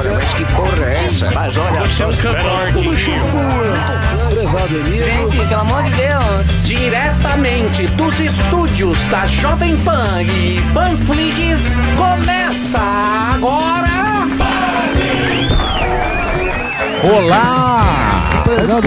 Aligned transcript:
Olha, 0.00 0.12
mas 0.14 0.32
que 0.32 0.44
porra 0.54 0.86
é 0.86 1.04
essa? 1.08 1.30
Mas 1.30 1.56
olha, 1.58 1.80
você 1.80 2.02
é 2.02 2.06
um 2.06 2.12
cantor 2.12 2.66
Gente, 5.04 5.46
pelo 5.46 5.60
amor 5.60 5.82
de 5.82 5.90
Deus. 5.90 6.62
Diretamente 6.64 7.86
dos 7.88 8.18
estúdios 8.18 8.98
da 9.10 9.26
Jovem 9.26 9.76
Pan 9.76 10.22
e 10.22 10.58
Panflix, 10.72 11.68
começa 11.98 12.78
agora... 12.80 13.90
Olá! 17.02 17.84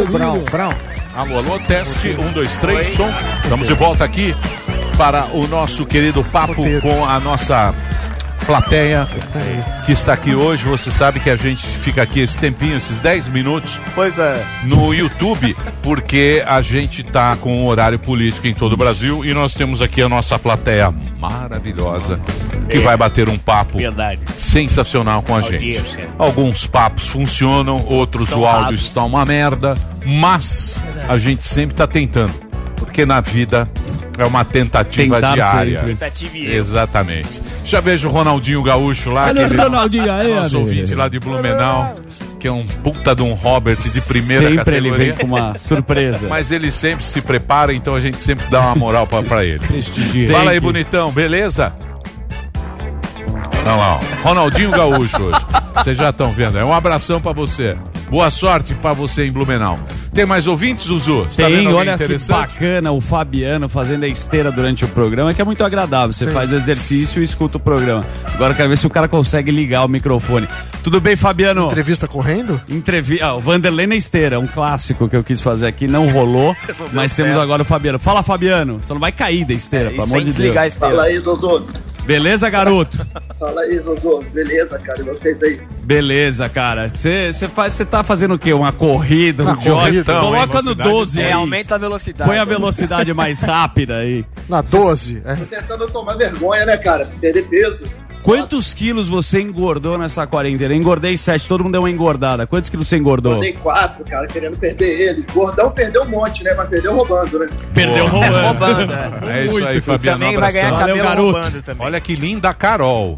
Brown, 0.09 0.39
Brown. 0.49 0.73
Alô, 1.13 1.37
alô, 1.37 1.59
teste, 1.59 2.17
um, 2.19 2.31
dois, 2.31 2.57
três, 2.57 2.87
som. 2.95 3.13
Estamos 3.43 3.67
de 3.67 3.75
volta 3.75 4.03
aqui 4.03 4.35
para 4.97 5.25
o 5.25 5.45
nosso 5.47 5.85
querido 5.85 6.23
papo 6.23 6.63
com 6.81 7.05
a 7.05 7.19
nossa 7.19 7.71
plateia 8.43 9.07
que 9.85 9.91
está 9.91 10.13
aqui 10.13 10.33
hoje. 10.35 10.65
Você 10.65 10.91
sabe 10.91 11.19
que 11.19 11.29
a 11.29 11.35
gente 11.35 11.65
fica 11.65 12.01
aqui 12.03 12.19
esse 12.21 12.39
tempinho, 12.39 12.77
esses 12.77 12.99
10 12.99 13.27
minutos 13.29 13.79
Pois 13.95 14.17
é. 14.17 14.45
no 14.63 14.93
YouTube, 14.93 15.55
porque 15.81 16.43
a 16.45 16.61
gente 16.61 17.03
tá 17.03 17.35
com 17.35 17.63
o 17.63 17.67
horário 17.67 17.99
político 17.99 18.47
em 18.47 18.53
todo 18.53 18.73
o 18.73 18.77
Brasil 18.77 19.23
e 19.25 19.33
nós 19.33 19.53
temos 19.53 19.81
aqui 19.81 20.01
a 20.01 20.09
nossa 20.09 20.37
plateia 20.39 20.93
maravilhosa 21.19 22.19
que 22.69 22.79
vai 22.79 22.95
bater 22.97 23.27
um 23.29 23.37
papo 23.37 23.77
Verdade. 23.77 24.21
sensacional 24.37 25.21
com 25.21 25.35
a 25.35 25.41
gente. 25.41 25.83
Alguns 26.17 26.65
papos 26.65 27.07
funcionam, 27.07 27.83
outros 27.85 28.29
São 28.29 28.41
o 28.41 28.45
áudio 28.45 28.65
rasos. 28.65 28.83
está 28.83 29.03
uma 29.03 29.25
merda, 29.25 29.75
mas 30.05 30.79
a 31.09 31.17
gente 31.17 31.43
sempre 31.43 31.73
está 31.73 31.85
tentando, 31.85 32.33
porque 32.93 33.07
na 33.07 33.19
vida 33.21 33.67
é 34.19 34.23
uma 34.23 34.45
tentativa 34.45 35.15
Tentar 35.15 35.33
diária. 35.33 35.79
Tentativa. 35.79 36.37
Exatamente. 36.37 37.41
Já 37.65 37.81
vejo 37.81 38.07
o 38.07 38.11
Ronaldinho 38.11 38.61
Gaúcho 38.61 39.09
lá, 39.09 39.29
Olha 39.29 39.41
o 39.41 39.45
aquele 39.45 39.61
Ronaldinho 39.63 40.11
aí, 40.11 40.35
nosso 40.35 40.59
ouvinte 40.59 40.93
lá 40.93 41.07
de 41.07 41.19
Blumenau, 41.19 41.95
que 42.39 42.47
é 42.47 42.51
um 42.51 42.67
puta 42.67 43.15
de 43.15 43.23
um 43.23 43.33
Robert 43.33 43.77
de 43.77 43.99
primeira 44.01 44.43
Sempre 44.47 44.75
ele 44.75 44.89
categoria. 44.91 44.97
vem 44.97 45.15
com 45.15 45.25
uma 45.25 45.57
surpresa. 45.57 46.19
Mas 46.29 46.51
ele 46.51 46.69
sempre 46.69 47.03
se 47.03 47.19
prepara, 47.19 47.73
então 47.73 47.95
a 47.95 47.99
gente 47.99 48.21
sempre 48.21 48.45
dá 48.51 48.61
uma 48.61 48.75
moral 48.75 49.07
pra, 49.07 49.23
pra 49.23 49.43
ele. 49.43 49.57
Prestigia. 49.57 50.29
Fala 50.29 50.51
aí, 50.51 50.59
bonitão, 50.59 51.11
beleza? 51.11 51.73
Olha 53.65 53.75
lá, 53.75 53.95
ó. 53.95 54.27
Ronaldinho 54.27 54.69
Gaúcho 54.69 55.19
hoje. 55.19 55.45
Vocês 55.73 55.97
já 55.97 56.11
estão 56.11 56.31
vendo. 56.31 56.59
É 56.59 56.63
um 56.63 56.73
abração 56.73 57.19
pra 57.19 57.31
você. 57.31 57.75
Boa 58.09 58.29
sorte 58.29 58.73
pra 58.75 58.93
você 58.93 59.25
em 59.25 59.31
Blumenau. 59.31 59.79
Tem 60.13 60.25
mais 60.25 60.45
ouvintes, 60.45 60.85
Zuzu? 60.85 61.25
Você 61.25 61.41
tá 61.41 61.47
vendo 61.47 61.57
Tem, 61.57 61.67
alguém 61.67 61.93
olha 61.93 61.97
que 61.97 62.27
bacana 62.27 62.91
o 62.91 63.01
Fabiano 63.01 63.67
fazendo 63.67 64.03
a 64.03 64.07
esteira 64.07 64.51
durante 64.51 64.85
o 64.85 64.87
programa, 64.87 65.33
que 65.33 65.41
é 65.41 65.45
muito 65.45 65.63
agradável. 65.63 66.13
Você 66.13 66.31
faz 66.31 66.51
o 66.51 66.55
exercício 66.55 67.21
e 67.21 67.25
escuta 67.25 67.57
o 67.57 67.59
programa. 67.59 68.05
Agora 68.33 68.51
eu 68.51 68.55
quero 68.55 68.69
ver 68.69 68.77
se 68.77 68.85
o 68.85 68.89
cara 68.89 69.07
consegue 69.07 69.51
ligar 69.51 69.83
o 69.83 69.87
microfone. 69.87 70.47
Tudo 70.83 71.01
bem, 71.01 71.15
Fabiano? 71.15 71.65
Entrevista 71.65 72.07
correndo? 72.07 72.61
Entrevi... 72.69 73.21
Ah, 73.21 73.33
o 73.33 73.39
Vanderlei 73.41 73.87
na 73.87 73.95
esteira, 73.95 74.39
um 74.39 74.47
clássico 74.47 75.09
que 75.09 75.15
eu 75.15 75.23
quis 75.23 75.41
fazer 75.41 75.65
aqui, 75.65 75.87
não 75.87 76.07
rolou, 76.09 76.55
mas 76.93 77.15
temos 77.15 77.37
agora 77.37 77.63
o 77.63 77.65
Fabiano. 77.65 77.97
Fala, 77.97 78.21
Fabiano, 78.21 78.79
você 78.79 78.93
não 78.93 78.99
vai 78.99 79.11
cair 79.11 79.45
da 79.45 79.53
esteira, 79.53 79.89
pelo 79.89 80.03
amor 80.03 80.19
de 80.19 80.25
Deus. 80.25 80.35
desligar 80.35 80.65
a 80.65 80.67
esteira. 80.67 80.95
Fala 80.95 81.07
aí, 81.07 81.19
Dodô. 81.19 81.65
Beleza, 82.05 82.49
garoto? 82.49 83.05
Fala 83.39 83.61
aí, 83.61 83.79
Zozô. 83.79 84.21
Beleza, 84.33 84.77
cara? 84.79 84.99
E 84.99 85.03
vocês 85.03 85.41
aí? 85.41 85.61
Beleza, 85.83 86.49
cara. 86.49 86.89
Você 86.93 87.31
faz, 87.47 87.73
você 87.73 87.85
tá 87.85 88.03
fazendo 88.03 88.33
o 88.35 88.39
quê? 88.39 88.51
Uma 88.53 88.71
corrida, 88.73 89.43
um 89.43 89.45
Uma 89.47 89.55
jog? 89.61 89.69
corrida, 89.85 90.13
Coloca 90.19 90.45
no 90.61 90.75
velocidade 90.75 90.89
12 90.89 91.21
É, 91.21 91.25
aí. 91.27 91.31
aumenta 91.31 91.75
a 91.75 91.77
velocidade. 91.77 92.29
Põe 92.29 92.37
a 92.39 92.45
velocidade 92.45 93.13
mais 93.13 93.41
rápida 93.41 93.97
aí. 93.99 94.25
Na 94.49 94.61
12? 94.61 95.21
É. 95.23 95.35
Tô 95.35 95.45
tentando 95.45 95.87
tomar 95.87 96.15
vergonha, 96.15 96.65
né, 96.65 96.77
cara? 96.77 97.05
Perder 97.21 97.43
peso. 97.47 97.85
Quantos 98.23 98.73
quilos 98.73 99.09
você 99.09 99.41
engordou 99.41 99.97
nessa 99.97 100.25
quarentena? 100.25 100.73
Engordei 100.73 101.17
7, 101.17 101.45
todo 101.45 101.61
mundo 101.61 101.73
deu 101.73 101.81
uma 101.81 101.91
engordada. 101.91 102.47
Quantos 102.47 102.69
quilos 102.69 102.87
você 102.87 102.95
engordou? 102.97 103.41
Dei 103.41 103.51
quatro, 103.51 104.05
cara, 104.05 104.25
querendo 104.27 104.57
perder 104.57 105.09
ele. 105.09 105.25
Gordão 105.33 105.69
perdeu 105.69 106.03
um 106.03 106.09
monte, 106.09 106.41
né? 106.41 106.53
Mas 106.55 106.69
perdeu 106.69 106.95
roubando, 106.95 107.39
né? 107.39 107.49
Perdeu 107.73 108.09
Boa. 108.09 108.21
roubando. 108.21 108.93
É 109.29 109.45
isso 109.45 109.67
aí, 109.67 109.81
Fabiano. 109.81 110.19
Também 110.19 110.37
um 110.37 110.39
vai 110.39 110.51
ganhar. 110.53 110.71
Valeu, 110.71 110.87
cabelo 110.87 111.03
garoto. 111.03 111.31
roubando 111.33 111.61
também. 111.61 111.85
Olha 111.85 111.99
que 111.99 112.15
linda 112.15 112.53
Carol. 112.53 113.17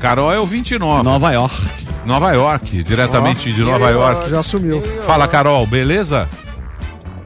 Carol 0.00 0.32
é 0.32 0.40
o 0.40 0.46
29. 0.46 1.02
Nova 1.02 1.30
York. 1.30 1.56
Nova 2.06 2.32
York, 2.32 2.82
diretamente 2.84 3.52
de 3.52 3.62
Nova 3.62 3.90
York. 3.90 4.30
Já 4.30 4.42
sumiu. 4.42 4.80
Fala, 5.02 5.28
Carol, 5.28 5.66
beleza? 5.66 6.26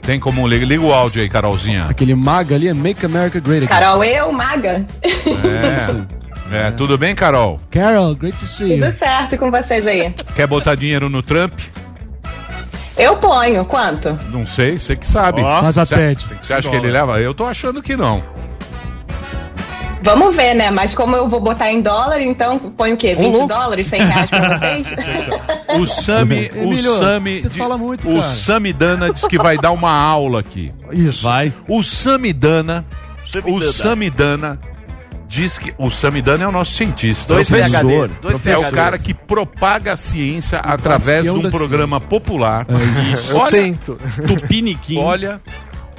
Tem 0.01 0.19
como 0.19 0.49
liga, 0.49 0.67
liga 0.67 0.83
o 0.83 0.93
áudio 0.93 1.23
aí, 1.23 1.29
Carolzinha. 1.29 1.87
Aquele 1.89 2.17
maga 2.17 2.57
ali 2.57 2.67
é 2.67 2.75
Make 2.75 3.07
America 3.07 3.39
Great 3.39 3.65
Again. 3.65 3.69
Carol, 3.69 4.03
eu, 4.03 4.33
maga. 4.33 4.85
É. 5.05 6.22
É, 6.53 6.71
tudo 6.73 6.99
bem, 6.99 7.15
Carol? 7.15 7.59
Carol, 7.71 8.15
great 8.15 8.37
to 8.39 8.47
see 8.47 8.75
you. 8.75 8.85
Tudo 8.85 8.93
certo 8.93 9.39
com 9.39 9.51
vocês 9.51 9.87
aí? 9.87 10.15
Quer 10.37 10.47
botar 10.47 10.75
dinheiro 10.75 11.09
no 11.09 11.23
Trump? 11.23 11.53
Eu 12.97 13.17
ponho, 13.17 13.65
quanto? 13.65 14.19
Não 14.31 14.45
sei, 14.45 14.79
você 14.79 14.95
que 14.95 15.07
sabe. 15.07 15.41
Ó. 15.43 15.63
Mas 15.63 15.79
atende. 15.79 16.27
Você 16.41 16.53
acha 16.53 16.69
que 16.69 16.77
ele 16.77 16.91
leva? 16.91 17.19
Eu 17.21 17.33
tô 17.33 17.45
achando 17.47 17.83
que 17.83 17.97
não. 17.97 18.23
Vamos 20.05 20.35
ver, 20.35 20.53
né? 20.55 20.69
Mas 20.71 20.95
como 20.95 21.15
eu 21.17 21.29
vou 21.29 21.41
botar 21.41 21.71
em 21.71 21.81
dólar, 21.81 22.21
então 22.21 22.59
põe 22.59 22.93
o 22.93 22.97
quê? 22.97 23.15
20 23.15 23.33
louco. 23.33 23.47
dólares, 23.47 23.87
100 23.87 24.03
reais 24.03 24.31
pra 24.31 24.59
vocês? 24.59 24.87
O 25.79 25.87
Sami, 25.87 26.51
o 26.55 26.59
Emílio, 26.65 26.99
Sami, 26.99 27.41
você 27.41 27.51
fala 27.51 27.79
muito, 27.79 28.09
o 28.11 28.17
cara. 28.17 28.25
Samidana 28.29 29.13
disse 29.13 29.29
que 29.29 29.39
vai 29.39 29.57
dar 29.57 29.71
uma 29.71 29.93
aula 29.93 30.41
aqui. 30.41 30.73
Isso. 30.91 31.23
Vai. 31.23 31.53
O 31.69 31.83
Samidana, 31.85 32.85
o 33.47 33.63
Samidana. 33.63 34.59
Diz 35.33 35.57
que 35.57 35.73
o 35.79 35.91
Samidana 35.91 36.45
é 36.45 36.47
o 36.47 36.53
nosso 36.53 36.73
cientista. 36.73 37.33
Dois 37.33 37.49
Professor. 37.49 37.81
PHDs. 37.81 38.17
Dois 38.21 38.47
É 38.47 38.59
o 38.59 38.71
cara 38.71 38.99
que 38.99 39.15
propaga 39.15 39.95
a 39.95 39.97
ciência 39.97 40.59
através 40.59 41.23
de 41.23 41.31
um 41.31 41.49
programa 41.51 41.99
popular. 41.99 42.67
Eu 43.31 43.37
Olha, 43.39 43.51
tento. 43.51 43.99
Tupiniquim. 44.27 44.99
olha, 44.99 45.41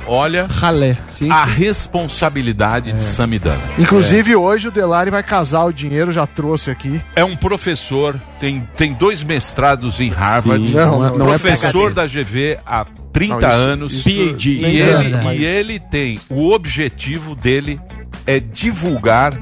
olha 0.05 0.45
Ralé. 0.45 0.95
Sim, 1.09 1.31
a 1.31 1.45
responsabilidade 1.45 2.91
de 2.93 3.01
Samidana. 3.03 3.59
Inclusive, 3.79 4.35
hoje 4.35 4.67
o 4.67 4.71
Delari 4.71 5.09
vai 5.09 5.23
casar 5.23 5.63
o 5.65 5.73
dinheiro, 5.73 6.11
já 6.11 6.27
trouxe 6.27 6.69
aqui. 6.69 7.01
É 7.15 7.25
um 7.25 7.35
professor, 7.35 8.15
tem, 8.39 8.67
tem 8.77 8.93
dois 8.93 9.23
mestrados 9.23 9.99
em 9.99 10.09
Harvard, 10.11 10.67
Sim. 10.67 10.75
Não, 10.75 10.99
não, 10.99 11.05
é- 11.05 11.09
não, 11.09 11.17
não 11.17 11.33
é 11.33 11.39
professor 11.39 11.91
PhD. 11.91 11.95
da 11.95 12.05
GV 12.05 12.59
há 12.65 12.85
30 13.11 13.33
Não, 13.33 13.39
isso- 13.39 13.47
anos. 13.57 13.93
isso 13.93 14.03
PhD. 14.03 14.57
E 14.57 14.61
nem 14.61 14.75
ele, 14.77 15.37
e 15.39 15.45
ele 15.45 15.79
tem 15.79 16.19
o 16.29 16.51
objetivo 16.51 17.35
dele 17.35 17.79
é 18.25 18.39
divulgar 18.39 19.37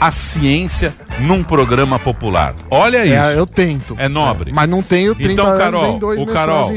a 0.00 0.12
ciência 0.12 0.94
num 1.20 1.42
programa 1.42 1.98
popular. 1.98 2.54
Olha 2.70 3.04
isso. 3.04 3.14
É, 3.14 3.38
eu 3.38 3.46
tento. 3.46 3.94
É 3.98 4.08
nobre. 4.08 4.52
Mas 4.52 4.68
não 4.68 4.82
tenho 4.82 5.14
30 5.14 5.32
Então, 5.32 5.46
anos, 5.46 5.58
Carol, 5.58 5.82
nem 5.90 5.98
dois 5.98 6.20
o 6.20 6.26
Carol, 6.26 6.72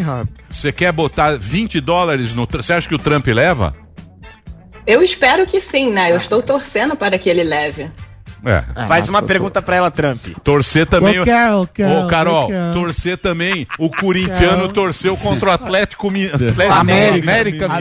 você 0.50 0.72
quer 0.72 0.92
botar 0.92 1.38
20 1.38 1.80
dólares 1.82 2.34
no. 2.34 2.48
Você 2.50 2.74
acha 2.74 2.88
que 2.88 2.96
o 2.96 3.00
Trump 3.00 3.28
leva? 3.28 3.76
Eu 4.86 5.04
espero 5.04 5.46
que 5.46 5.60
sim, 5.60 5.92
né? 5.92 6.12
Eu 6.12 6.18
estou 6.18 6.42
torcendo 6.42 6.96
para 6.96 7.18
que 7.18 7.30
ele 7.30 7.44
leve. 7.44 7.92
É. 8.46 8.88
Faz 8.88 9.08
uma 9.10 9.22
pergunta 9.22 9.62
pra 9.62 9.76
ela, 9.76 9.92
Trump. 9.92 10.28
Torcer 10.44 10.86
também. 10.86 11.20
Ô, 11.20 11.26
Carol, 11.26 11.68
Carol, 11.68 12.06
Ô, 12.06 12.08
Carol, 12.08 12.50
torcer 12.74 13.18
também. 13.18 13.68
O 13.80 13.90
corintiano 13.90 14.58
Carol. 14.58 14.68
torceu 14.70 15.18
contra 15.18 15.50
o 15.50 15.52
Atlético, 15.52 16.10
Mi... 16.10 16.28
Atlético 16.28 16.62
América. 16.62 17.32
América, 17.32 17.66
América 17.66 17.78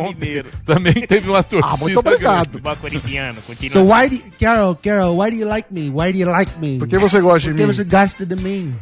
Mineiro. 0.00 0.14
Mineiro. 0.18 0.48
Também 0.64 0.94
teve 1.06 1.30
uma 1.30 1.42
torcida. 1.42 1.74
Ah, 1.74 1.76
muito 1.78 1.98
obrigado. 1.98 2.56
Uma 2.60 2.76
corintiana, 2.76 3.38
continua. 3.46 3.72
So 3.72 3.92
assim. 3.92 3.92
why 3.92 4.18
do 4.18 4.30
Carol, 4.38 4.74
Carol, 4.76 5.18
why 5.18 5.30
do 5.30 5.36
you 5.36 5.48
like 5.48 5.68
me? 5.72 5.90
Why 5.90 6.12
do 6.12 6.18
you 6.18 6.28
like 6.30 6.52
me? 6.58 6.78
Por 6.78 6.88
que 6.88 6.98
você 6.98 7.20
gosta 7.20 7.40
de 7.48 7.54
Porque 7.54 7.66
mim? 7.66 7.72
você 7.72 7.84
gosta 7.84 8.26
de 8.26 8.36
mim. 8.36 8.74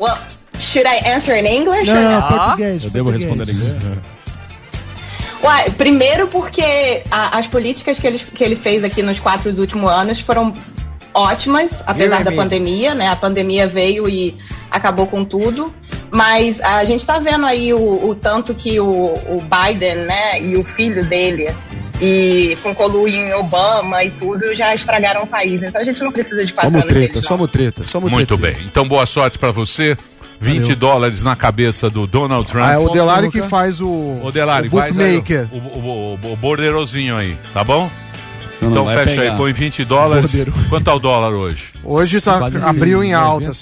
Well, 0.00 0.16
should 0.58 0.86
I 0.86 1.08
answer 1.10 1.36
in 1.36 1.46
English 1.46 1.90
Não, 1.90 2.20
not? 2.20 2.28
português. 2.28 2.84
Eu 2.84 2.90
devo 2.90 3.10
responder 3.10 3.50
em 3.50 3.54
inglês. 3.54 3.76
Uai, 5.42 5.70
primeiro 5.70 6.26
porque 6.28 7.02
a- 7.10 7.38
as 7.38 7.46
políticas 7.46 8.00
que 8.00 8.06
ele, 8.06 8.18
que 8.18 8.42
ele 8.42 8.56
fez 8.56 8.82
aqui 8.84 9.02
nos 9.02 9.18
quatro 9.18 9.50
últimos 9.58 9.90
anos 9.90 10.20
foram 10.20 10.52
ótimas, 11.14 11.82
apesar 11.86 12.22
da 12.24 12.30
pandemia, 12.32 12.94
né? 12.94 13.08
A 13.08 13.16
pandemia 13.16 13.66
veio 13.66 14.08
e 14.08 14.36
acabou 14.70 15.06
com 15.06 15.24
tudo. 15.24 15.72
Mas 16.10 16.60
a 16.60 16.84
gente 16.84 17.04
tá 17.04 17.18
vendo 17.18 17.44
aí 17.46 17.72
o, 17.74 18.08
o 18.08 18.14
tanto 18.14 18.54
que 18.54 18.78
o, 18.80 18.86
o 18.86 19.42
Biden, 19.42 19.96
né, 19.96 20.40
e 20.40 20.56
o 20.56 20.62
filho 20.62 21.04
dele, 21.04 21.48
e 22.00 22.56
com 22.62 22.74
colui 22.74 23.14
em 23.16 23.34
Obama 23.34 24.04
e 24.04 24.10
tudo, 24.12 24.54
já 24.54 24.74
estragaram 24.74 25.22
o 25.22 25.26
país. 25.26 25.62
Então 25.62 25.80
a 25.80 25.84
gente 25.84 26.02
não 26.02 26.12
precisa 26.12 26.44
de 26.44 26.52
quatro 26.54 26.70
Somos 26.70 26.82
anos 26.82 26.92
treta, 26.94 27.12
deles, 27.14 27.24
somos 27.28 27.50
treta, 27.50 27.84
somos 27.86 28.10
Muito 28.10 28.36
treta. 28.36 28.58
bem. 28.58 28.66
Então, 28.66 28.86
boa 28.86 29.04
sorte 29.04 29.38
pra 29.38 29.50
você. 29.50 29.96
20 30.40 30.62
Valeu. 30.62 30.76
dólares 30.76 31.22
na 31.22 31.34
cabeça 31.36 31.88
do 31.90 32.06
Donald 32.06 32.46
Trump. 32.46 32.64
Ah, 32.66 32.72
é 32.72 32.78
o 32.78 32.88
Delari 32.90 33.30
que 33.30 33.42
faz 33.42 33.80
o, 33.80 34.20
Ô, 34.22 34.30
Delari, 34.30 34.68
o 34.68 34.70
faz 34.70 34.98
aí 34.98 35.16
bookmaker. 35.16 35.48
o, 35.52 35.56
o, 35.56 36.18
o, 36.22 36.32
o 36.32 36.36
borderozinho 36.36 37.16
aí, 37.16 37.36
tá 37.54 37.64
bom? 37.64 37.90
Senão 38.58 38.70
Então 38.70 38.86
fecha 38.86 39.04
pegar. 39.20 39.32
aí, 39.32 39.36
põe 39.36 39.52
20 39.52 39.84
dólares. 39.84 40.34
Bordeiro. 40.34 40.68
Quanto 40.70 40.88
é 40.88 40.92
o 40.94 40.98
dólar 40.98 41.32
hoje? 41.32 41.64
Hoje 41.84 42.20
tá, 42.22 42.38
Quase 42.38 42.56
abriu 42.58 43.04
em 43.04 43.08
sim, 43.08 43.12
alta, 43.12 43.48
90. 43.48 43.52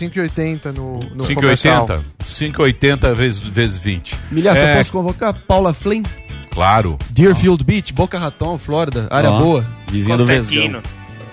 5,80 0.71 0.77
no, 0.77 1.01
no 1.17 1.35
comercial. 1.35 1.87
5,80? 1.87 2.03
5,80 2.25 3.15
vezes, 3.15 3.39
vezes 3.41 3.77
20. 3.77 4.17
Milhares, 4.31 4.63
É. 4.63 4.73
eu 4.73 4.77
posso 4.79 4.93
convocar 4.93 5.35
Paula 5.49 5.73
Flynn, 5.75 6.03
Claro. 6.51 6.97
Deerfield 7.11 7.65
Beach, 7.65 7.93
Boca 7.93 8.17
Raton, 8.17 8.57
Flórida, 8.59 9.09
área 9.11 9.33
Ó. 9.33 9.39
boa. 9.41 9.65
Vizinha 9.91 10.17
do 10.17 10.25
Vesgão. 10.25 10.81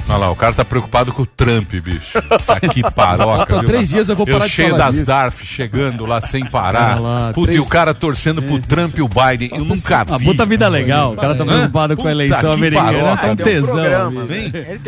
Olha 0.09 0.17
lá, 0.17 0.31
o 0.31 0.35
cara 0.35 0.53
tá 0.53 0.65
preocupado 0.65 1.13
com 1.13 1.21
o 1.21 1.25
Trump, 1.25 1.71
bicho. 1.75 2.21
Tá 2.45 2.59
que 2.59 2.81
paroca. 2.91 3.37
Faltam 3.37 3.59
viu? 3.59 3.67
três 3.67 3.89
dias, 3.89 4.09
eu 4.09 4.15
vou 4.15 4.25
parar 4.25 4.45
de 4.47 4.51
cheio 4.51 4.71
falar 4.71 4.85
das 4.85 4.93
disso. 4.95 5.05
DARF 5.05 5.45
chegando 5.45 6.05
lá 6.05 6.19
sem 6.21 6.45
parar. 6.45 6.93
Olha 6.97 6.99
lá, 7.01 7.31
Puta, 7.33 7.47
três- 7.51 7.57
e 7.57 7.65
o 7.65 7.69
cara 7.69 7.93
torcendo 7.93 8.41
pro 8.41 8.59
Trump 8.59 8.97
e 8.97 9.01
o 9.01 9.07
Biden. 9.07 9.49
Eu 9.53 9.63
nunca 9.65 10.03
Uma 10.07 10.17
vi. 10.17 10.25
puta 10.25 10.45
vida 10.45 10.67
legal. 10.67 11.13
O 11.13 11.15
cara 11.15 11.33
tá 11.35 11.45
preocupado 11.45 11.95
com 11.95 12.07
a 12.07 12.11
eleição 12.11 12.51
americana. 12.51 12.91
paroca. 12.91 13.21
Tá 13.21 13.27
um 13.27 13.31
um 13.31 13.35
tesão. 13.35 13.75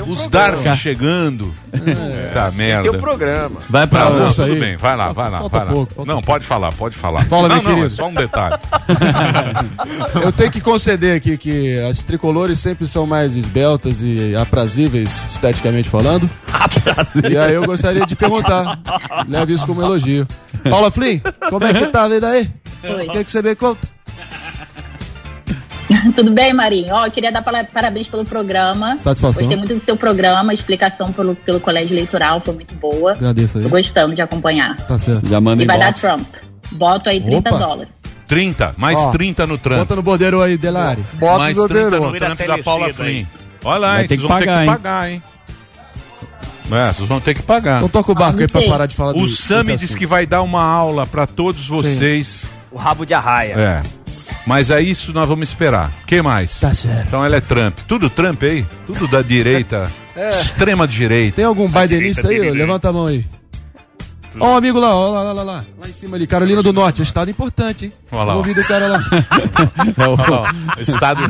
um 0.08 0.12
os 0.12 0.28
programa. 0.28 0.30
DARF 0.30 0.76
chegando. 0.78 1.54
Puta 1.72 2.52
merda. 2.52 2.90
Tem 2.90 2.98
um 2.98 3.02
programa. 3.02 3.58
Vai 3.70 3.88
pra 3.88 4.00
Não, 4.06 4.12
onde? 4.12 4.20
não, 4.20 4.34
tudo 4.34 4.44
aí. 4.54 4.60
bem, 4.60 4.78
vai 4.78 4.96
lá, 4.98 5.12
vai 5.12 5.30
lá, 5.30 5.40
Falta 5.40 5.58
vai 5.58 5.66
lá. 5.68 5.74
pouco, 5.74 5.94
falta 5.96 6.14
não, 6.14 6.22
pode 6.22 6.46
falar, 6.46 6.72
pode 6.74 6.96
falar. 6.96 7.24
Fala, 7.26 7.48
não, 7.48 7.56
meu 7.56 7.64
não, 7.64 7.72
é 7.72 7.76
querido. 7.76 7.94
só 7.96 8.08
um 8.08 8.14
detalhe. 8.14 8.58
Eu 10.22 10.32
tenho 10.32 10.52
que 10.52 10.62
conceder 10.62 11.16
aqui 11.18 11.38
que 11.38 11.80
as 11.80 12.04
tricolores 12.04 12.60
sempre 12.60 12.88
são 12.88 13.06
mais 13.06 13.36
esbeltas 13.36 14.02
e 14.02 14.36
aprazíveis, 14.36 15.03
esteticamente 15.04 15.90
falando. 15.90 16.30
E 17.30 17.38
aí 17.38 17.54
eu 17.54 17.66
gostaria 17.66 18.06
de 18.06 18.16
perguntar. 18.16 18.80
Leve 19.28 19.54
isso 19.54 19.66
como 19.66 19.82
elogio. 19.82 20.28
Paula 20.70 20.92
Flynn, 20.92 21.20
como 21.50 21.66
é 21.66 21.74
que 21.74 21.88
tá 21.88 22.04
a 22.04 22.10
vida 22.10 22.30
aí? 22.30 22.50
Oi. 22.84 23.08
O 23.08 23.12
que, 23.12 23.24
que 23.24 23.32
você 23.32 23.42
me 23.42 23.56
conta? 23.56 23.80
Tudo 26.16 26.32
bem, 26.32 26.54
Marinho? 26.54 26.94
Ó, 26.94 27.06
eu 27.06 27.12
queria 27.12 27.32
dar 27.32 27.42
parabéns 27.42 28.08
pelo 28.08 28.26
programa. 28.26 28.98
Satisfação. 28.98 29.42
Gostei 29.42 29.58
muito 29.58 29.74
do 29.76 29.80
seu 29.80 29.96
programa, 29.96 30.52
a 30.52 30.54
explicação 30.54 31.12
pelo, 31.12 31.36
pelo 31.36 31.60
colégio 31.60 31.94
eleitoral 31.94 32.40
foi 32.40 32.54
muito 32.56 32.74
boa. 32.76 33.12
Agradeço 33.12 33.58
aí. 33.58 33.64
Tô 33.64 33.70
gostando 33.70 34.16
de 34.16 34.22
acompanhar. 34.22 34.76
Tá 34.78 34.98
certo. 34.98 35.28
Já 35.28 35.40
manda 35.40 35.64
E 35.64 35.68
vai 35.68 35.80
dar. 35.80 35.94
Trump. 35.94 36.26
Boto 36.72 37.10
aí 37.10 37.22
30 37.22 37.50
Opa. 37.50 37.58
dólares. 37.60 37.94
30, 38.28 38.74
mais 38.78 38.98
Ó, 38.98 39.12
30 39.12 39.46
no 39.46 39.58
Trump. 39.58 39.80
Conta 39.80 39.96
no 39.96 40.02
bordeiro 40.02 40.42
aí, 40.42 40.58
Delari. 40.58 41.04
Bota 41.14 41.38
mais 41.40 41.58
o 41.58 41.68
30 41.68 41.90
Deron. 41.92 42.12
no 42.12 42.18
Trump 42.18 42.40
da 42.40 42.58
Paula. 42.60 42.94
Flynn. 42.94 43.26
Olha 43.64 43.78
lá, 43.80 43.92
Vai 43.94 44.02
hein, 44.02 44.08
ter 44.08 44.16
vocês 44.16 44.22
que 44.22 44.28
vão 44.28 44.38
ter 44.40 44.46
pagar, 44.46 44.58
que 44.58 44.64
hein? 44.64 44.68
pagar, 44.70 45.12
hein? 45.12 45.24
É, 46.72 46.86
vocês 46.94 47.08
vão 47.08 47.20
ter 47.20 47.34
que 47.34 47.42
pagar. 47.44 47.78
Então 47.78 47.90
toca 47.90 48.12
o 48.12 48.16
barco 48.16 48.40
aí 48.42 48.48
pra 48.48 48.62
parar 48.64 48.86
de 48.86 48.96
falar 48.96 49.12
O 49.12 49.22
do- 49.22 49.28
Sami 49.28 49.60
desse 49.64 49.72
disse 49.74 49.86
assunto. 49.86 49.98
que 50.00 50.06
vai 50.06 50.26
dar 50.26 50.42
uma 50.42 50.64
aula 50.64 51.06
pra 51.06 51.28
todos 51.28 51.68
vocês. 51.68 52.46
O 52.72 52.78
rabo 52.78 53.06
de 53.06 53.14
arraia. 53.14 53.54
É. 53.54 53.82
Mas 54.48 54.70
é 54.72 54.82
isso 54.82 55.14
nós 55.14 55.28
vamos 55.28 55.50
esperar. 55.50 55.92
que 56.08 56.22
mais? 56.22 56.60
Tá 56.60 56.74
certo. 56.74 57.08
Então 57.08 57.24
ela 57.24 57.36
é 57.36 57.42
Trump. 57.42 57.78
Tudo 57.88 58.10
Trump 58.10 58.42
aí? 58.44 58.66
Tudo 58.88 59.08
da 59.08 59.22
direita. 59.22 59.90
Extrema 60.16 60.88
direita. 60.88 61.36
Tem 61.38 61.46
algum 61.46 61.68
bidenista 61.70 62.28
aí? 62.30 62.50
Levanta 62.52 62.90
a 62.90 62.94
mão 62.94 63.08
aí. 63.08 63.26
Ó, 64.40 64.54
o 64.54 64.58
amigo 64.58 64.80
lá, 64.80 64.96
ó, 64.96 65.10
lá, 65.10 65.24
lá, 65.24 65.32
lá, 65.34 65.44
lá. 65.44 65.66
Lá 65.80 65.88
em 65.90 65.94
cima 65.94 66.16
ali, 66.16 66.26
Carolina 66.26 66.64
do 66.64 66.74
Norte, 66.74 67.02
estado 67.02 67.30
importante, 67.30 67.86
hein? 67.86 67.94
Olha 68.12 68.24
lá, 68.24 68.34
ó. 68.34 68.36
Vamos 68.38 68.48
ouvir 68.48 68.56
do 68.62 68.68
cara 68.68 68.88
lá. 68.88 69.00
É 69.98 70.08
o, 70.08 70.14
Olha 70.14 70.30
lá, 70.30 70.42
ó. 70.78 70.82
Estádio, 70.82 71.26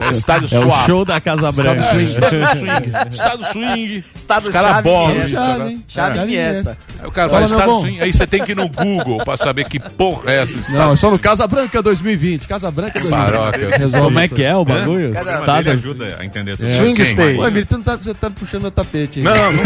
é 0.00 0.10
estádio 0.10 0.48
é 0.52 0.58
o 0.58 0.62
suave. 0.64 0.86
show 0.86 1.04
da 1.04 1.20
Casa 1.20 1.50
Branca. 1.52 1.80
Estado 2.02 2.30
swing. 2.58 2.92
Estado 3.10 3.44
swing. 3.52 4.04
Os 4.38 4.48
caras 4.48 4.84
chave 4.84 5.18
isso, 5.20 5.28
Chave, 5.30 5.58
né? 5.64 5.70
hein? 5.70 5.84
Chave 5.88 6.14
Chave 6.16 6.32
Iniesta. 6.32 6.78
Aí 7.00 7.06
o 7.08 7.10
cara 7.10 7.28
Fala, 7.28 7.40
vai 7.40 7.48
meu 7.48 7.58
Estado 7.58 7.70
bom. 7.72 7.80
swing. 7.80 8.00
Aí 8.00 8.12
você 8.12 8.26
tem 8.26 8.44
que 8.44 8.52
ir 8.52 8.54
no 8.54 8.68
Google 8.68 9.18
pra 9.24 9.36
saber 9.36 9.64
que 9.64 9.78
porra 9.80 10.32
é 10.32 10.42
essa. 10.42 10.52
Não, 10.52 10.60
Estado 10.60 10.92
é 10.92 10.96
só 10.96 11.10
no 11.10 11.18
Casa 11.18 11.46
Branca 11.46 11.82
2020. 11.82 12.46
Casa 12.48 12.70
Branca 12.70 12.98
2020. 13.00 13.32
Paróquia. 13.32 13.70
Resolve 13.78 14.06
Como 14.06 14.18
é 14.20 14.28
que 14.28 14.42
é 14.44 14.54
o 14.56 14.64
bagulho? 14.64 15.12
Cada- 15.12 15.32
Estado. 15.38 15.70
ajuda 15.70 16.16
a 16.20 16.24
entender 16.24 16.56
tudo. 16.56 16.68
É. 16.68 16.76
Swing 16.76 17.02
State. 17.02 17.38
Ué, 17.38 17.48
Emílio, 17.48 17.66
tu 17.66 17.76
não 17.76 17.82
tá, 17.84 17.96
você 17.96 18.14
tá 18.14 18.30
puxando 18.30 18.62
meu 18.62 18.70
tapete 18.70 19.18
aí. 19.20 19.24
Não, 19.24 19.52
não 19.52 19.62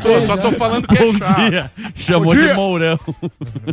Porra, 0.00 0.20
tá 0.20 0.26
só 0.26 0.36
tô 0.36 0.52
falando 0.52 0.86
que 0.88 0.96
é 0.98 1.04
Bom 1.06 1.18
chato. 1.18 1.36
dia. 1.50 1.70
Chamou 1.94 2.24
Bom 2.26 2.34
de. 2.34 2.52
Mourão. 2.54 2.98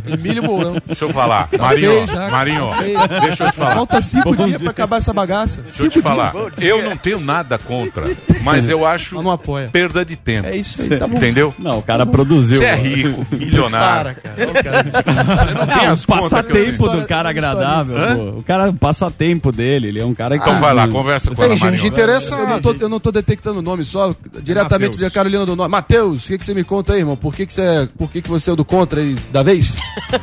Emílio 0.06 0.42
Mourão. 0.42 0.76
Deixa 0.86 1.04
eu 1.04 1.10
falar. 1.12 1.48
Marinho, 1.58 1.90
feio 1.90 2.06
já, 2.06 2.30
Marinho, 2.30 2.70
tá 2.70 3.20
deixa 3.20 3.44
eu 3.44 3.50
te 3.50 3.56
falar. 3.56 3.74
Falta 3.74 4.00
cinco 4.02 4.24
Bom 4.34 4.36
dias 4.36 4.48
dia. 4.50 4.58
pra 4.60 4.70
acabar 4.70 4.96
essa 4.96 5.12
bagaça. 5.12 5.62
Deixa 5.62 5.84
eu 5.84 5.90
te 5.90 6.00
falar. 6.02 6.32
Eu 6.58 6.82
não 6.82 6.96
tenho 6.96 7.20
nada 7.20 7.58
contra, 7.58 8.04
mas 8.42 8.68
eu 8.72 8.86
acho 8.86 9.14
não 9.22 9.30
apoia. 9.30 9.68
perda 9.72 10.04
de 10.04 10.16
tempo. 10.16 10.48
É 10.48 10.56
isso 10.56 10.82
aí, 10.82 10.98
tá 10.98 11.06
bom. 11.06 11.16
Entendeu? 11.16 11.54
Não, 11.58 11.78
o 11.78 11.82
cara 11.82 12.04
produziu. 12.06 12.58
Você 12.58 12.64
é 12.64 12.74
rico, 12.74 13.26
milionário. 13.34 14.16
Você 14.36 15.54
não 15.54 15.66
tem 15.66 15.86
as 15.86 16.06
passatempo 16.06 16.88
do 16.88 17.06
cara 17.06 17.28
agradável. 17.30 17.96
Pô. 18.16 18.38
O 18.40 18.42
cara, 18.42 18.70
o 18.70 18.74
passatempo 18.74 19.52
dele, 19.52 19.88
ele 19.88 20.00
é 20.00 20.04
um 20.04 20.14
cara 20.14 20.36
que. 20.38 20.42
Então 20.42 20.60
vai 20.60 20.72
lá, 20.74 20.88
conversa 20.88 21.30
com 21.30 21.36
Tem 21.36 21.44
ela, 21.46 21.54
gente 21.56 21.64
Marinho. 21.64 21.80
Eu 21.80 21.82
não, 21.82 21.88
interessada. 21.88 22.60
tô, 22.62 22.74
eu 22.80 22.88
não 22.88 23.00
tô 23.00 23.12
detectando 23.12 23.58
o 23.58 23.62
nome 23.62 23.84
só, 23.84 24.14
diretamente 24.42 24.98
da 24.98 25.10
Carolina 25.10 25.44
do 25.46 25.54
Norte. 25.56 25.70
Matheus, 25.70 26.24
o 26.24 26.28
que, 26.28 26.38
que 26.38 26.46
você 26.46 26.54
me 26.54 26.64
conta 26.64 26.92
aí, 26.94 27.00
irmão? 27.00 27.16
Por 27.16 27.34
que, 27.34 27.46
que, 27.46 27.52
você, 27.54 27.60
é- 27.62 27.88
por 27.98 28.10
que, 28.10 28.22
que 28.22 28.28
você 28.28 28.50
é 28.50 28.52
o 28.52 28.56
do 28.56 28.64
contra 28.64 29.00
aí 29.00 29.14
da 29.32 29.42
vez? 29.42 29.76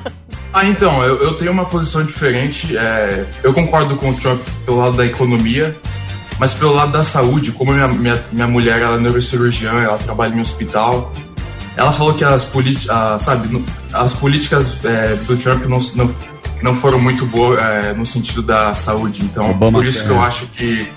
Ah, 0.53 0.65
então, 0.65 1.03
eu, 1.03 1.21
eu 1.21 1.33
tenho 1.35 1.51
uma 1.51 1.65
posição 1.65 2.03
diferente. 2.03 2.75
é, 2.75 3.25
eu 3.44 3.53
concordo 3.53 3.95
com 3.95 4.09
o 4.09 4.13
Trump 4.15 4.41
pelo 4.65 4.77
lado 4.77 4.97
da 4.97 5.05
economia, 5.05 5.75
mas 6.39 6.53
pelo 6.53 6.73
lado 6.73 6.91
da 6.91 7.03
saúde, 7.03 7.51
como 7.51 7.73
minha, 7.73 7.87
minha, 7.87 8.25
minha 8.31 8.47
mulher 8.47 8.81
ela 8.81 8.97
é 8.97 8.99
neurocirurgiã, 8.99 9.71
ela 9.71 9.97
trabalha 9.97 10.33
em 10.33 10.37
um 10.37 10.41
hospital. 10.41 11.11
Ela 11.75 11.91
falou 11.93 12.13
que 12.13 12.23
as, 12.23 12.43
politi- 12.43 12.89
ah, 12.89 13.17
sabe, 13.19 13.63
as 13.93 14.13
políticas 14.13 14.83
é, 14.83 15.15
do 15.15 15.37
Trump 15.37 15.63
não, 15.65 15.79
não, 15.95 16.15
não 16.63 16.75
foram 16.75 16.99
muito 16.99 17.25
boas 17.25 17.59
é, 17.61 17.93
no 17.93 18.05
sentido 18.05 18.41
da 18.41 18.73
saúde. 18.73 19.23
Então, 19.23 19.51
Obama 19.51 19.79
por 19.79 19.85
isso 19.85 20.03
que 20.03 20.09
eu 20.09 20.21
acho 20.21 20.47
que 20.47 20.87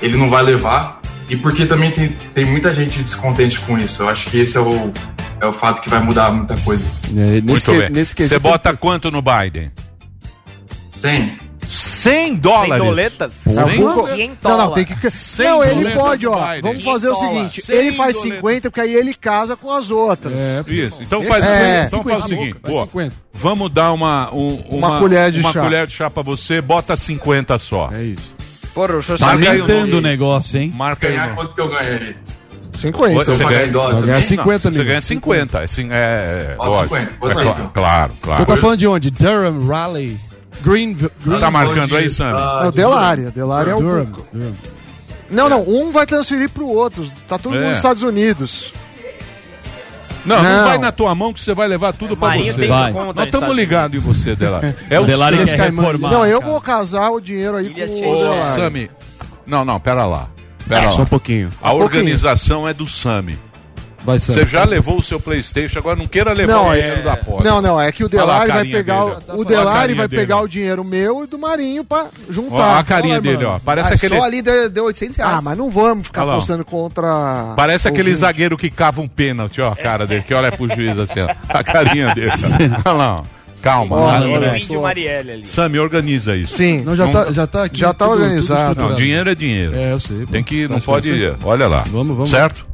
ele 0.00 0.16
não 0.16 0.30
vai 0.30 0.42
levar. 0.42 1.00
E 1.28 1.36
porque 1.36 1.66
também 1.66 1.90
tem, 1.90 2.08
tem 2.32 2.44
muita 2.44 2.72
gente 2.72 3.02
descontente 3.02 3.58
com 3.60 3.78
isso. 3.78 4.02
Eu 4.02 4.08
acho 4.08 4.30
que 4.30 4.38
esse 4.38 4.56
é 4.56 4.60
o, 4.60 4.92
é 5.40 5.46
o 5.46 5.52
fato 5.52 5.82
que 5.82 5.88
vai 5.90 6.00
mudar 6.00 6.30
muita 6.30 6.56
coisa. 6.58 6.84
É, 7.16 7.40
Muito 7.40 7.70
bem. 7.72 8.04
Você 8.28 8.38
bota 8.38 8.74
quanto 8.76 9.10
no 9.10 9.20
Biden? 9.20 9.70
100. 10.90 11.36
100 11.68 12.12
Tem 12.12 12.36
dólares. 12.36 12.84
doletas? 12.84 13.40
Não, 13.46 13.68
Sem 13.68 13.76
Google- 13.76 14.04
Quinhentola. 14.08 14.56
Não, 14.56 14.64
não, 14.66 14.72
tem 14.74 14.84
que. 14.84 15.10
Sem 15.10 15.46
Não, 15.46 15.62
ele 15.62 15.74
doletas 15.74 16.00
pode, 16.02 16.26
ó. 16.26 16.46
Biden. 16.46 16.62
Vamos 16.62 16.84
fazer 16.84 17.08
o 17.10 17.14
seguinte: 17.16 17.62
ele 17.68 17.92
faz 17.92 18.14
doletas. 18.16 18.36
50, 18.38 18.70
porque 18.70 18.80
aí 18.80 18.94
ele 18.94 19.14
casa 19.14 19.56
com 19.56 19.70
as 19.70 19.90
outras. 19.90 20.32
É, 20.34 20.64
Isso. 20.66 20.96
Então 21.02 21.22
faz, 21.22 21.44
É. 21.44 21.84
então 21.86 22.02
faz 22.02 22.24
o 22.24 22.28
seguinte. 22.28 22.56
Vai 22.62 22.74
ó, 22.74 22.84
50. 22.84 23.16
vamos 23.32 23.70
dar 23.72 23.92
uma, 23.92 24.32
um- 24.34 24.62
Uma 24.70 24.98
colher 24.98 25.30
de 25.30 25.40
uma 25.40 25.52
chá. 25.52 25.60
colher 25.60 25.86
de 25.86 25.92
chá 25.92 26.08
pra 26.10 26.22
você. 26.22 26.60
Bota 26.60 26.96
50 26.96 27.58
só. 27.58 27.90
É 27.92 28.02
isso. 28.02 28.34
Porra, 28.74 28.96
o 28.96 29.02
senhor 29.02 29.18
Tá 29.18 29.26
Marca 29.26 29.50
aí 29.50 29.58
o 29.58 29.62
aumentando 29.62 29.80
nome. 29.80 29.92
o 29.94 30.00
negócio, 30.00 30.58
hein? 30.60 30.72
Marca 30.74 31.06
aí. 31.06 31.12
Ganhar 31.12 31.24
irmão. 31.30 31.36
quanto 31.44 31.54
que 31.54 31.60
eu 31.60 31.68
ganho 31.68 31.92
aí? 32.00 32.16
50. 32.80 33.24
Se 33.24 33.30
eu 33.30 33.34
Você 33.34 33.42
pagar 33.44 33.58
ganha- 33.66 33.72
ganhar 33.72 34.00
também? 34.00 34.20
50, 34.20 34.72
Você 34.72 34.84
ganha 34.84 35.00
50. 35.00 35.58
Assim, 35.60 35.88
é, 35.90 36.54
Ó, 36.58 36.66
lógico. 36.66 36.94
50, 36.96 37.12
pode 37.18 37.38
É 37.38 37.40
então. 37.42 37.70
Claro, 37.74 38.12
claro. 38.22 38.40
Você 38.40 38.46
tá 38.46 38.56
falando 38.58 38.78
de 38.78 38.86
onde? 38.86 39.10
Durham, 39.10 39.66
Raleigh, 39.66 40.16
Green... 40.62 40.94
Green 41.24 41.40
Tá 41.40 41.50
marcando 41.50 41.96
aí, 41.96 42.08
ah, 42.20 42.60
Não, 42.64 42.70
de- 42.70 42.76
Delari. 42.76 43.22
Delari 43.30 43.70
é 43.70 43.74
o. 43.74 43.80
Durham, 43.80 44.04
Durham. 44.32 44.54
Não, 45.30 45.48
não. 45.48 45.62
Um 45.62 45.92
vai 45.92 46.06
transferir 46.06 46.48
pro 46.50 46.66
outro. 46.66 47.06
Tá 47.28 47.38
tudo 47.38 47.56
É. 47.56 47.68
nos 47.68 47.76
Estados 47.78 48.02
Unidos. 48.02 48.72
Não, 50.24 50.42
não, 50.42 50.42
Não. 50.42 50.64
vai 50.64 50.78
na 50.78 50.92
tua 50.92 51.14
mão 51.14 51.32
que 51.32 51.40
você 51.40 51.54
vai 51.54 51.68
levar 51.68 51.92
tudo 51.94 52.16
pra 52.16 52.28
Marinho 52.28 52.52
você. 52.52 52.60
tem 52.60 52.68
Vai. 52.68 52.92
conta 52.92 53.04
Nós 53.06 53.14
nos 53.16 53.24
estamos 53.26 53.48
Estados 53.48 53.56
ligados 53.56 53.96
em 53.96 54.00
você, 54.00 54.36
Delari. 54.36 54.74
É 54.90 55.00
o 55.00 55.06
Sammy. 55.06 55.10
quer 55.50 55.56
Caimã. 55.56 55.82
reformar. 55.82 56.10
não, 56.10 56.26
eu 56.26 56.40
vou 56.40 56.60
casar 56.60 57.10
o 57.10 57.20
dinheiro 57.20 57.56
aí 57.56 57.66
Ilhas 57.66 57.90
com 57.90 58.00
o. 58.06 58.38
Ô. 58.38 58.42
Sammy. 58.42 58.90
Não, 59.46 59.64
não, 59.64 59.80
pera 59.80 60.04
lá. 60.06 60.28
Pera 60.68 60.90
Só 60.90 60.98
lá. 60.98 61.02
um 61.04 61.06
pouquinho. 61.06 61.48
A 61.62 61.72
organização 61.72 62.68
é 62.68 62.74
do 62.74 62.86
Sami. 62.86 63.38
Vai. 64.08 64.18
Você 64.18 64.46
já 64.46 64.64
levou 64.64 64.98
o 64.98 65.02
seu 65.02 65.20
Playstation, 65.20 65.78
agora 65.78 65.96
não 65.96 66.06
queira 66.06 66.32
levar 66.32 66.52
Não, 66.54 66.68
o 66.68 66.72
é- 66.72 66.78
dinheiro 66.80 67.02
da 67.04 67.12
aposta. 67.12 67.48
Não, 67.48 67.60
não, 67.60 67.80
é 67.80 67.92
que 67.92 68.04
o 68.04 68.08
Olha 68.12 68.24
lá 68.24 68.38
Delari 68.40 68.52
vai 68.52 68.64
pegar 68.66 69.04
dele, 69.04 69.16
o, 69.28 69.36
o 69.40 69.44
Delari 69.44 69.94
vai 69.94 70.08
dele, 70.08 70.22
pegar 70.22 70.40
o 70.40 70.48
dinheiro 70.48 70.84
meu 70.84 71.24
e 71.24 71.26
do 71.26 71.38
Marinho 71.38 71.84
pra 71.84 72.06
juntar. 72.30 72.54
Ó, 72.56 72.78
a 72.78 72.84
carinha 72.84 73.14
Olha, 73.14 73.20
dele, 73.22 73.36
mano. 73.44 73.48
ó. 73.50 73.58
Parece 73.58 73.92
Ah, 73.92 73.96
aquele, 73.96 74.16
Só 74.16 74.22
ali 74.24 74.42
deu, 74.42 74.70
deu 74.70 74.84
800 74.84 75.16
reais. 75.16 75.34
Ah, 75.36 75.40
mas 75.42 75.56
não 75.58 75.70
vamos 75.70 76.06
ficar 76.06 76.22
Olha 76.22 76.28
lá, 76.28 76.32
ó. 76.34 76.36
apostando 76.36 76.64
contra. 76.64 77.52
parece 77.56 77.86
aquele 77.88 78.10
ouvinte. 78.10 78.20
zagueiro 78.20 78.56
que 78.56 78.70
cava 78.70 79.00
um 79.00 79.08
pênalti, 79.08 79.60
ó, 79.60 79.72
a 79.72 79.76
cara 79.76 80.06
dele, 80.06 80.22
que 80.22 80.32
olha 80.34 80.50
pro 80.50 80.68
juiz 80.74 80.98
assim, 80.98 81.20
ó. 81.20 81.28
A 81.48 81.62
carinha 81.64 82.14
dele. 82.14 82.30
Olha 82.84 82.94
lá, 82.94 83.16
ó. 83.20 83.38
Calma. 83.60 83.96
Lá. 83.96 84.20
Olha 84.20 84.52
O 84.52 84.56
índio 84.56 84.76
só. 84.76 84.82
Marielle 84.82 85.32
ali. 85.32 85.46
Sami, 85.46 85.78
organiza 85.80 86.36
isso. 86.36 86.56
Sim. 86.56 86.82
Não, 86.82 86.94
já, 86.94 87.06
Não- 87.06 87.12
tá, 87.12 87.32
já 87.32 87.44
tá 87.46 87.64
aqui. 87.64 87.80
Já 87.80 87.92
tá 87.92 88.04
tudo- 88.06 88.14
tudo 88.14 88.22
organizado. 88.22 88.60
estruturado. 88.60 88.90
Não, 88.92 88.96
dinheiro 88.96 89.30
é 89.30 89.34
dinheiro. 89.34 89.74
É, 89.76 89.92
eu 89.92 89.98
sei. 90.00 90.26
Tem 90.26 90.44
que, 90.44 90.68
Tá 90.68 90.74
não 90.74 90.80
pode, 90.80 91.10
olha 91.44 91.66
lá. 91.66 91.82
Vamos, 91.88 92.16
vamos. 92.16 92.30
Certo? 92.30 92.64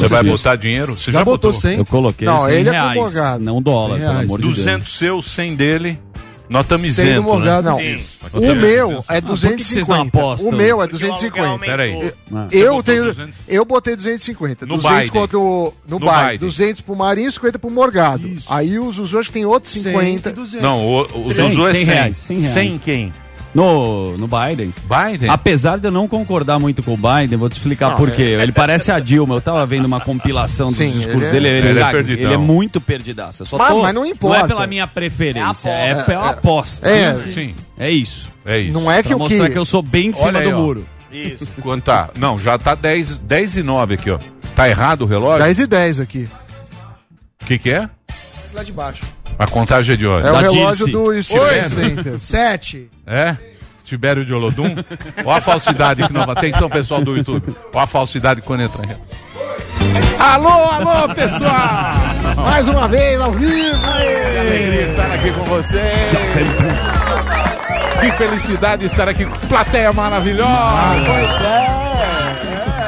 Você 0.00 0.08
vai 0.08 0.22
botar 0.22 0.56
dinheiro? 0.56 0.94
Você 0.96 1.12
já, 1.12 1.18
Já 1.20 1.24
botou 1.24 1.52
100. 1.52 1.78
Eu 1.78 1.86
coloquei 1.86 2.26
Não, 2.26 2.44
100 2.44 2.54
ele 2.54 2.60
é 2.68 2.72
com 2.72 2.78
reais, 2.78 2.94
Morgado. 2.96 3.44
não 3.44 3.62
dólar, 3.62 3.96
100 3.98 4.06
pelo 4.06 4.18
amor 4.20 4.38
de 4.38 4.44
Deus. 4.44 4.56
200 4.56 4.98
seu, 4.98 5.22
100 5.22 5.54
dele. 5.56 5.98
Nós 6.48 6.62
estamos 6.62 6.82
Sem 6.96 7.04
do 7.04 7.10
isentos, 7.12 7.40
né? 7.44 7.62
Não. 7.62 7.76
O 8.40 8.54
meu 8.56 8.98
é 9.08 9.20
por 9.20 9.38
que 9.38 9.62
vocês 9.62 9.86
não 9.86 10.04
250. 10.04 10.18
apostam? 10.18 10.50
O 10.50 10.56
meu 10.56 10.82
é 10.82 10.88
Porque 10.88 11.04
o 11.04 11.12
aluguel 11.12 11.30
250. 11.30 11.64
Pera 11.64 11.82
aí. 11.84 11.92
aumentou. 11.94 12.12
Ah. 12.34 12.46
Você 12.50 12.66
Eu 12.66 12.82
tenho. 12.82 13.04
200? 13.04 13.40
Eu 13.46 13.64
botei 13.64 13.94
250. 13.94 14.66
No 14.66 14.76
200 14.78 14.96
Biden. 14.98 15.12
contra 15.12 15.38
o. 15.38 15.72
No, 15.88 16.00
No 16.00 16.06
Biden. 16.06 16.22
Biden. 16.24 16.38
200 16.38 16.82
pro 16.82 16.96
Marinho 16.96 17.28
e 17.28 17.32
50 17.32 17.56
pro 17.60 17.70
Morgado. 17.70 18.26
Isso. 18.26 18.52
Aí 18.52 18.80
os 18.80 18.98
usuários 18.98 19.28
que 19.28 19.32
tem 19.34 19.44
outros 19.44 19.72
50. 19.74 20.32
200. 20.32 20.60
Não, 20.60 20.84
o, 20.84 21.02
o 21.28 21.32
100, 21.32 21.50
Zuzu 21.50 21.66
é 21.68 21.74
100 21.74 21.84
100. 21.84 21.94
reais, 21.94 22.16
100 22.16 22.38
reais. 22.40 22.52
100 22.54 22.78
quem? 22.78 23.12
No, 23.52 24.16
no 24.16 24.28
Biden. 24.28 24.72
Biden? 24.84 25.28
Apesar 25.28 25.78
de 25.78 25.86
eu 25.88 25.90
não 25.90 26.06
concordar 26.06 26.58
muito 26.60 26.82
com 26.84 26.94
o 26.94 26.96
Biden, 26.96 27.36
vou 27.36 27.48
te 27.48 27.54
explicar 27.54 27.96
por 27.96 28.10
quê. 28.12 28.38
Ele 28.40 28.52
parece 28.52 28.92
a 28.92 29.00
Dilma. 29.00 29.34
Eu 29.34 29.40
tava 29.40 29.66
vendo 29.66 29.86
uma 29.86 30.00
compilação 30.00 30.68
dos 30.68 30.76
Sim, 30.78 30.90
discursos 30.92 31.22
ele 31.32 31.48
é- 31.48 31.50
dele. 31.52 31.58
Ele, 31.58 31.68
Ele 31.70 31.78
é 31.80 31.82
ele 31.82 31.90
perdidão. 31.92 32.32
é 32.32 32.36
muito 32.36 32.80
perdidaça. 32.80 33.44
Só 33.44 33.58
Mas- 33.58 33.68
tô- 33.72 33.82
mas 33.82 33.94
não 33.94 34.06
importa. 34.06 34.44
é 34.44 34.48
pela 34.48 34.66
minha 34.68 34.86
preferência, 34.86 35.68
É 35.68 35.88
é, 35.88 35.90
aposta. 35.90 36.04
pela 36.06 36.30
aposta. 36.30 36.88
É. 36.88 37.16
Sim, 37.30 37.54
É 37.76 37.90
isso. 37.90 38.30
é 38.46 38.60
isso. 38.60 38.72
Não 38.72 38.90
é 38.90 39.02
que 39.02 39.08
Pra 39.08 39.16
o 39.16 39.18
mostrar 39.18 39.46
que. 39.46 39.50
que 39.52 39.58
eu 39.58 39.64
sou 39.64 39.82
bem 39.82 40.10
em 40.10 40.14
cima 40.14 40.38
aí, 40.38 40.48
do 40.48 40.56
ó. 40.56 40.60
muro. 40.60 40.86
Isso. 41.10 41.48
Quanto 41.60 41.82
tá? 41.82 42.10
Não, 42.16 42.38
já 42.38 42.56
tá 42.56 42.76
10, 42.76 43.18
10 43.18 43.56
e 43.56 43.64
9 43.64 43.94
aqui, 43.94 44.10
ó. 44.12 44.18
Tá 44.54 44.68
errado 44.68 45.02
o 45.02 45.06
relógio? 45.06 45.42
10 45.42 45.58
e 45.58 45.66
10 45.66 45.98
aqui. 45.98 46.28
O 47.42 47.46
que 47.46 47.58
que 47.58 47.70
é? 47.72 47.88
Lá 48.54 48.62
de 48.62 48.70
baixo. 48.70 49.02
A 49.40 49.46
contagem 49.46 49.94
é 49.94 49.96
de 49.96 50.06
hoje. 50.06 50.26
É 50.26 50.30
o 50.30 50.34
Da 50.34 50.40
relógio 50.40 50.66
Dirce. 50.66 50.90
do 50.92 51.22
Steve. 51.22 52.18
Sete. 52.18 52.90
É? 53.06 53.34
Tibério 53.82 54.22
de 54.22 54.34
Olodum? 54.34 54.74
Olha 55.24 55.38
a 55.38 55.40
falsidade 55.40 56.06
que 56.06 56.12
nova. 56.12 56.32
Atenção, 56.32 56.68
pessoal 56.68 57.00
do 57.00 57.16
YouTube. 57.16 57.56
Olha 57.72 57.84
a 57.84 57.86
falsidade 57.86 58.42
quando 58.42 58.64
entra. 58.64 58.82
aí. 58.86 58.96
Alô, 60.18 60.50
alô, 60.50 61.14
pessoal! 61.14 61.94
Mais 62.36 62.68
uma 62.68 62.86
vez, 62.86 63.18
ao 63.18 63.32
vivo! 63.32 63.80
Que 63.80 64.38
alegria 64.38 64.82
estar 64.82 65.10
aqui 65.10 65.32
com 65.32 65.44
vocês! 65.46 66.10
Que 68.00 68.12
felicidade 68.12 68.84
estar 68.84 69.08
aqui 69.08 69.24
com 69.24 69.46
plateia 69.48 69.90
maravilhosa! 69.90 71.69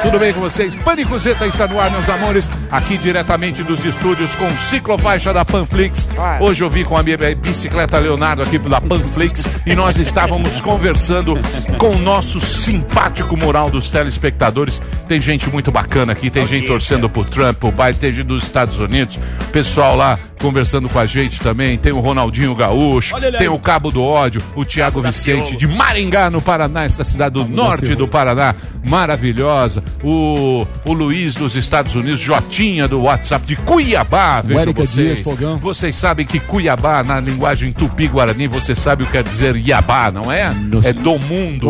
Tudo 0.03 0.19
bem 0.19 0.33
com 0.33 0.41
vocês? 0.41 0.75
Pânico 0.75 1.17
Zeta 1.17 1.47
está 1.47 1.65
no 1.65 1.79
ar, 1.79 1.89
meus 1.89 2.09
amores. 2.09 2.51
Aqui 2.69 2.97
diretamente 2.97 3.63
dos 3.63 3.85
estúdios 3.85 4.35
com 4.35 4.51
ciclofaixa 4.57 5.31
da 5.31 5.45
Panflix. 5.45 6.09
Hoje 6.41 6.61
eu 6.61 6.69
vim 6.69 6.83
com 6.83 6.97
a 6.97 7.01
minha 7.01 7.17
bicicleta 7.35 7.97
Leonardo 7.99 8.43
aqui 8.43 8.59
da 8.59 8.81
Panflix 8.81 9.47
e 9.65 9.73
nós 9.73 9.97
estávamos 9.97 10.59
conversando 10.59 11.35
com 11.77 11.91
o 11.91 11.99
nosso 11.99 12.41
simpático 12.41 13.37
moral 13.37 13.69
dos 13.69 13.89
telespectadores. 13.89 14.81
Tem 15.07 15.21
gente 15.21 15.49
muito 15.49 15.71
bacana 15.71 16.11
aqui, 16.11 16.29
tem 16.29 16.45
gente 16.45 16.67
torcendo 16.67 17.09
pro 17.09 17.23
Trump, 17.23 17.63
o 17.63 17.71
Biden, 17.71 17.93
tem 17.93 18.11
gente 18.11 18.25
dos 18.25 18.43
Estados 18.43 18.79
Unidos, 18.79 19.17
pessoal 19.53 19.95
lá 19.95 20.19
conversando 20.43 20.89
com 20.89 20.99
a 20.99 21.05
gente 21.05 21.39
também. 21.39 21.77
Tem 21.77 21.93
o 21.93 22.01
Ronaldinho 22.01 22.53
Gaúcho, 22.53 23.15
tem 23.37 23.47
o 23.47 23.57
Cabo 23.57 23.89
do 23.89 24.03
Ódio, 24.03 24.41
o 24.55 24.65
Tiago 24.65 25.01
Vicente 25.01 25.55
de 25.55 25.65
Maringá, 25.65 26.29
no 26.29 26.41
Paraná, 26.41 26.83
essa 26.83 27.05
cidade 27.05 27.35
do 27.35 27.45
norte 27.45 27.95
do 27.95 28.09
Paraná, 28.09 28.53
maravilhosa. 28.83 29.81
O, 30.01 30.65
o 30.85 30.93
Luiz 30.93 31.35
dos 31.35 31.55
Estados 31.55 31.95
Unidos, 31.95 32.19
Jotinha 32.19 32.87
do 32.87 33.01
WhatsApp 33.03 33.45
de 33.45 33.55
Cuiabá, 33.55 34.43
Érica 34.49 34.85
vocês. 34.85 35.23
Dias. 35.23 35.59
Vocês 35.59 35.95
sabem 35.95 36.25
que 36.25 36.39
Cuiabá, 36.39 37.03
na 37.03 37.19
linguagem 37.19 37.71
tupi-guarani, 37.71 38.47
você 38.47 38.75
sabe 38.75 39.03
o 39.03 39.05
que 39.05 39.13
quer 39.13 39.23
dizer 39.23 39.55
Iabá, 39.55 40.11
não 40.11 40.31
é? 40.31 40.53
É 40.83 40.93
do 40.93 41.17
mundo. 41.19 41.67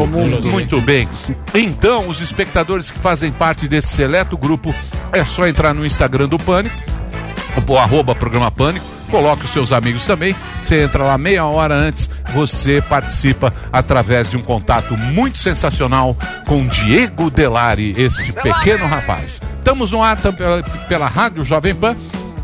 Muito 0.51 0.81
bem. 0.81 1.07
Então, 1.53 2.07
os 2.07 2.21
espectadores 2.21 2.89
que 2.89 2.99
fazem 2.99 3.31
parte 3.31 3.67
desse 3.67 3.89
seleto 3.89 4.37
grupo, 4.37 4.73
é 5.11 5.23
só 5.23 5.47
entrar 5.47 5.73
no 5.73 5.85
Instagram 5.85 6.27
do 6.27 6.37
Pânico, 6.37 6.75
o 7.67 7.77
arroba 7.77 8.15
programa 8.15 8.49
Pânico, 8.49 8.85
coloque 9.13 9.45
os 9.45 9.51
seus 9.51 9.71
amigos 9.71 10.07
também. 10.07 10.35
Você 10.59 10.81
entra 10.81 11.03
lá 11.03 11.19
meia 11.19 11.45
hora 11.45 11.75
antes, 11.75 12.09
você 12.33 12.81
participa 12.81 13.53
através 13.71 14.31
de 14.31 14.37
um 14.37 14.41
contato 14.41 14.97
muito 14.97 15.37
sensacional 15.37 16.17
com 16.47 16.65
Diego 16.65 17.29
Delari, 17.29 17.93
este 17.95 18.33
pequeno 18.33 18.87
rapaz. 18.87 19.39
Estamos 19.59 19.91
no 19.91 20.01
ar 20.01 20.17
pela, 20.17 20.63
pela 20.63 21.07
Rádio 21.07 21.45
Jovem 21.45 21.75
Pan 21.75 21.95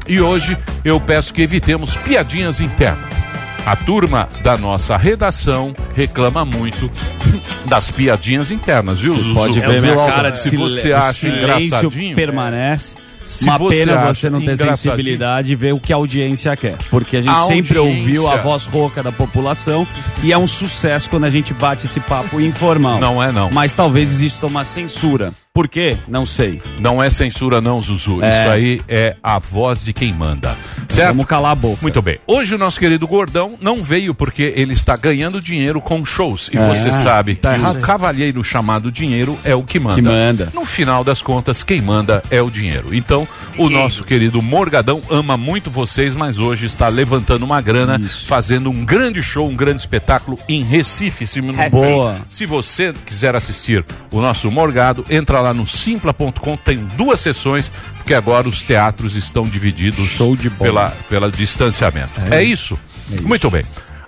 e 0.07 0.21
hoje 0.21 0.55
eu 0.85 1.01
peço 1.01 1.33
que 1.33 1.41
evitemos 1.41 1.97
piadinhas 1.97 2.61
internas. 2.61 3.17
A 3.65 3.75
turma 3.75 4.29
da 4.43 4.55
nossa 4.55 4.95
redação 4.95 5.75
reclama 5.95 6.45
muito 6.45 6.89
das 7.65 7.89
piadinhas 7.89 8.51
internas, 8.51 8.99
viu, 8.99 9.15
Zuzu? 9.15 9.33
Pode 9.33 9.59
ver 9.59 9.81
minha 9.81 9.95
cara 9.95 10.29
de 10.29 10.39
Se 10.39 10.55
você 10.55 10.93
acha 10.93 11.27
engraçadinho, 11.27 12.15
permanece. 12.15 12.95
Se 13.29 13.43
Uma 13.45 13.59
você 13.59 13.85
pena 13.85 14.11
você 14.11 14.27
não 14.27 14.41
ter 14.41 14.57
sensibilidade 14.57 15.51
e 15.51 15.55
ver 15.55 15.71
o 15.71 15.79
que 15.79 15.93
a 15.93 15.95
audiência 15.97 16.57
quer. 16.57 16.75
Porque 16.89 17.15
a 17.17 17.21
gente 17.21 17.31
A 17.31 17.41
sempre 17.41 17.77
audiência. 17.77 18.01
ouviu 18.01 18.27
a 18.27 18.37
voz 18.37 18.65
rouca 18.65 19.03
da 19.03 19.11
população 19.11 19.85
e 20.23 20.33
é 20.33 20.37
um 20.37 20.47
sucesso 20.47 21.07
quando 21.11 21.25
a 21.25 21.29
gente 21.29 21.53
bate 21.53 21.85
esse 21.85 21.99
papo 21.99 22.41
informal. 22.41 22.99
Não 22.99 23.21
é 23.21 23.31
não. 23.31 23.51
Mas 23.51 23.75
talvez 23.75 24.09
exista 24.11 24.47
uma 24.47 24.65
censura. 24.65 25.31
Por 25.59 25.67
quê? 25.67 25.97
Não 26.07 26.25
sei. 26.25 26.61
Não 26.79 27.03
é 27.03 27.09
censura, 27.09 27.59
não, 27.59 27.81
Zuzu. 27.81 28.21
É. 28.23 28.29
Isso 28.29 28.49
aí 28.49 28.81
é 28.87 29.17
a 29.21 29.39
voz 29.39 29.83
de 29.83 29.91
quem 29.91 30.13
manda. 30.13 30.55
Certo? 30.87 31.09
Vamos 31.09 31.25
calar 31.25 31.51
a 31.51 31.55
boca. 31.55 31.79
Muito 31.81 32.01
bem. 32.01 32.17
Hoje 32.25 32.55
o 32.55 32.57
nosso 32.57 32.79
querido 32.79 33.05
Gordão 33.05 33.55
não 33.61 33.83
veio 33.83 34.15
porque 34.15 34.53
ele 34.55 34.73
está 34.73 34.95
ganhando 34.95 35.39
dinheiro 35.41 35.81
com 35.81 36.03
shows. 36.05 36.49
E 36.51 36.57
É, 36.57 36.67
você 36.67 36.91
sabe 36.93 37.35
tá 37.35 37.53
que 37.53 37.59
errado. 37.59 37.77
o 37.77 37.81
cavalheiro 37.81 38.41
chamado 38.43 38.89
dinheiro 38.91 39.37
é 39.43 39.53
o 39.53 39.61
que 39.61 39.79
manda. 39.79 39.95
Que 39.95 40.01
manda. 40.01 40.49
No 40.53 40.65
final 40.65 41.03
das 41.03 41.21
contas, 41.21 41.61
quem 41.61 41.81
manda 41.81 42.23
é 42.31 42.41
o 42.41 42.49
dinheiro. 42.49 42.95
Então, 42.95 43.27
o 43.57 43.69
nosso 43.69 44.03
querido 44.05 44.41
Morgadão 44.41 45.01
ama 45.11 45.35
muito 45.37 45.69
vocês, 45.69 46.15
mas 46.15 46.39
hoje 46.39 46.65
está 46.65 46.87
levantando 46.87 47.43
uma 47.43 47.59
grana, 47.61 47.99
fazendo 48.25 48.69
um 48.71 48.83
grande 48.85 49.21
show, 49.21 49.47
um 49.47 49.55
grande 49.55 49.81
espetáculo 49.81 50.39
em 50.47 50.63
Recife. 50.63 51.27
Se, 51.27 51.39
Boa. 51.69 52.21
se 52.29 52.45
você 52.47 52.93
quiser 53.05 53.35
assistir 53.35 53.85
o 54.09 54.21
nosso 54.21 54.49
Morgado, 54.49 55.05
entra 55.09 55.39
lá 55.41 55.48
no 55.53 55.67
simpla.com, 55.67 56.57
tem 56.57 56.77
duas 56.97 57.19
sessões, 57.19 57.71
porque 57.97 58.13
agora 58.13 58.47
os 58.47 58.63
teatros 58.63 59.15
estão 59.15 59.43
divididos 59.43 60.09
Show 60.09 60.35
de 60.35 60.49
bola. 60.49 60.89
pela, 60.89 60.89
pela 61.09 61.31
distanciamento. 61.31 62.11
É, 62.31 62.43
isso? 62.43 62.79
Muito 63.23 63.49
bem. 63.49 63.63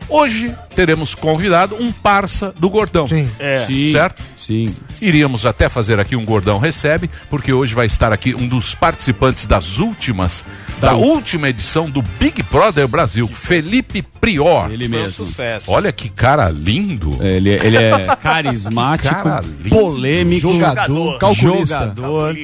Hoje 0.10 0.54
teremos 0.76 1.16
convidado 1.16 1.76
um 1.76 1.90
parça 1.90 2.54
do 2.60 2.70
Gordão. 2.70 3.08
Sim. 3.08 3.30
É. 3.40 3.60
Sim. 3.66 3.94
Certo? 3.94 4.22
Sim. 4.36 4.76
Iríamos 5.02 5.46
até 5.46 5.70
fazer 5.70 6.02
aqui 6.02 6.18
um 6.18 6.26
Gordão 6.26 6.60
Recebe, 6.60 7.10
porque 7.30 7.54
hoje 7.54 7.74
vai 7.74 7.86
estar 7.86 8.12
aqui 8.12 8.36
um 8.36 8.46
dos 8.46 8.76
participantes 8.76 9.46
das 9.46 9.78
últimas, 9.78 10.44
da 10.82 10.94
última 10.96 11.48
edição 11.50 11.90
do 11.90 12.02
Big 12.02 12.42
Brother 12.44 12.88
Brasil, 12.88 13.28
Felipe 13.28 14.02
Prior. 14.02 14.72
Ele 14.72 14.88
um 14.88 14.90
mesmo. 14.90 15.26
sucesso. 15.26 15.70
Olha 15.72 15.92
que 15.92 16.10
cara 16.10 16.50
lindo. 16.50 17.18
Ele, 17.24 17.52
ele 17.52 17.78
é 17.78 18.08
carismático, 18.22 19.14
Cara 19.16 19.42
lindo. 19.42 19.70
polêmico, 19.70 20.42
Jogador, 20.42 21.18
calculista. 21.18 21.80
jogador. 21.80 22.36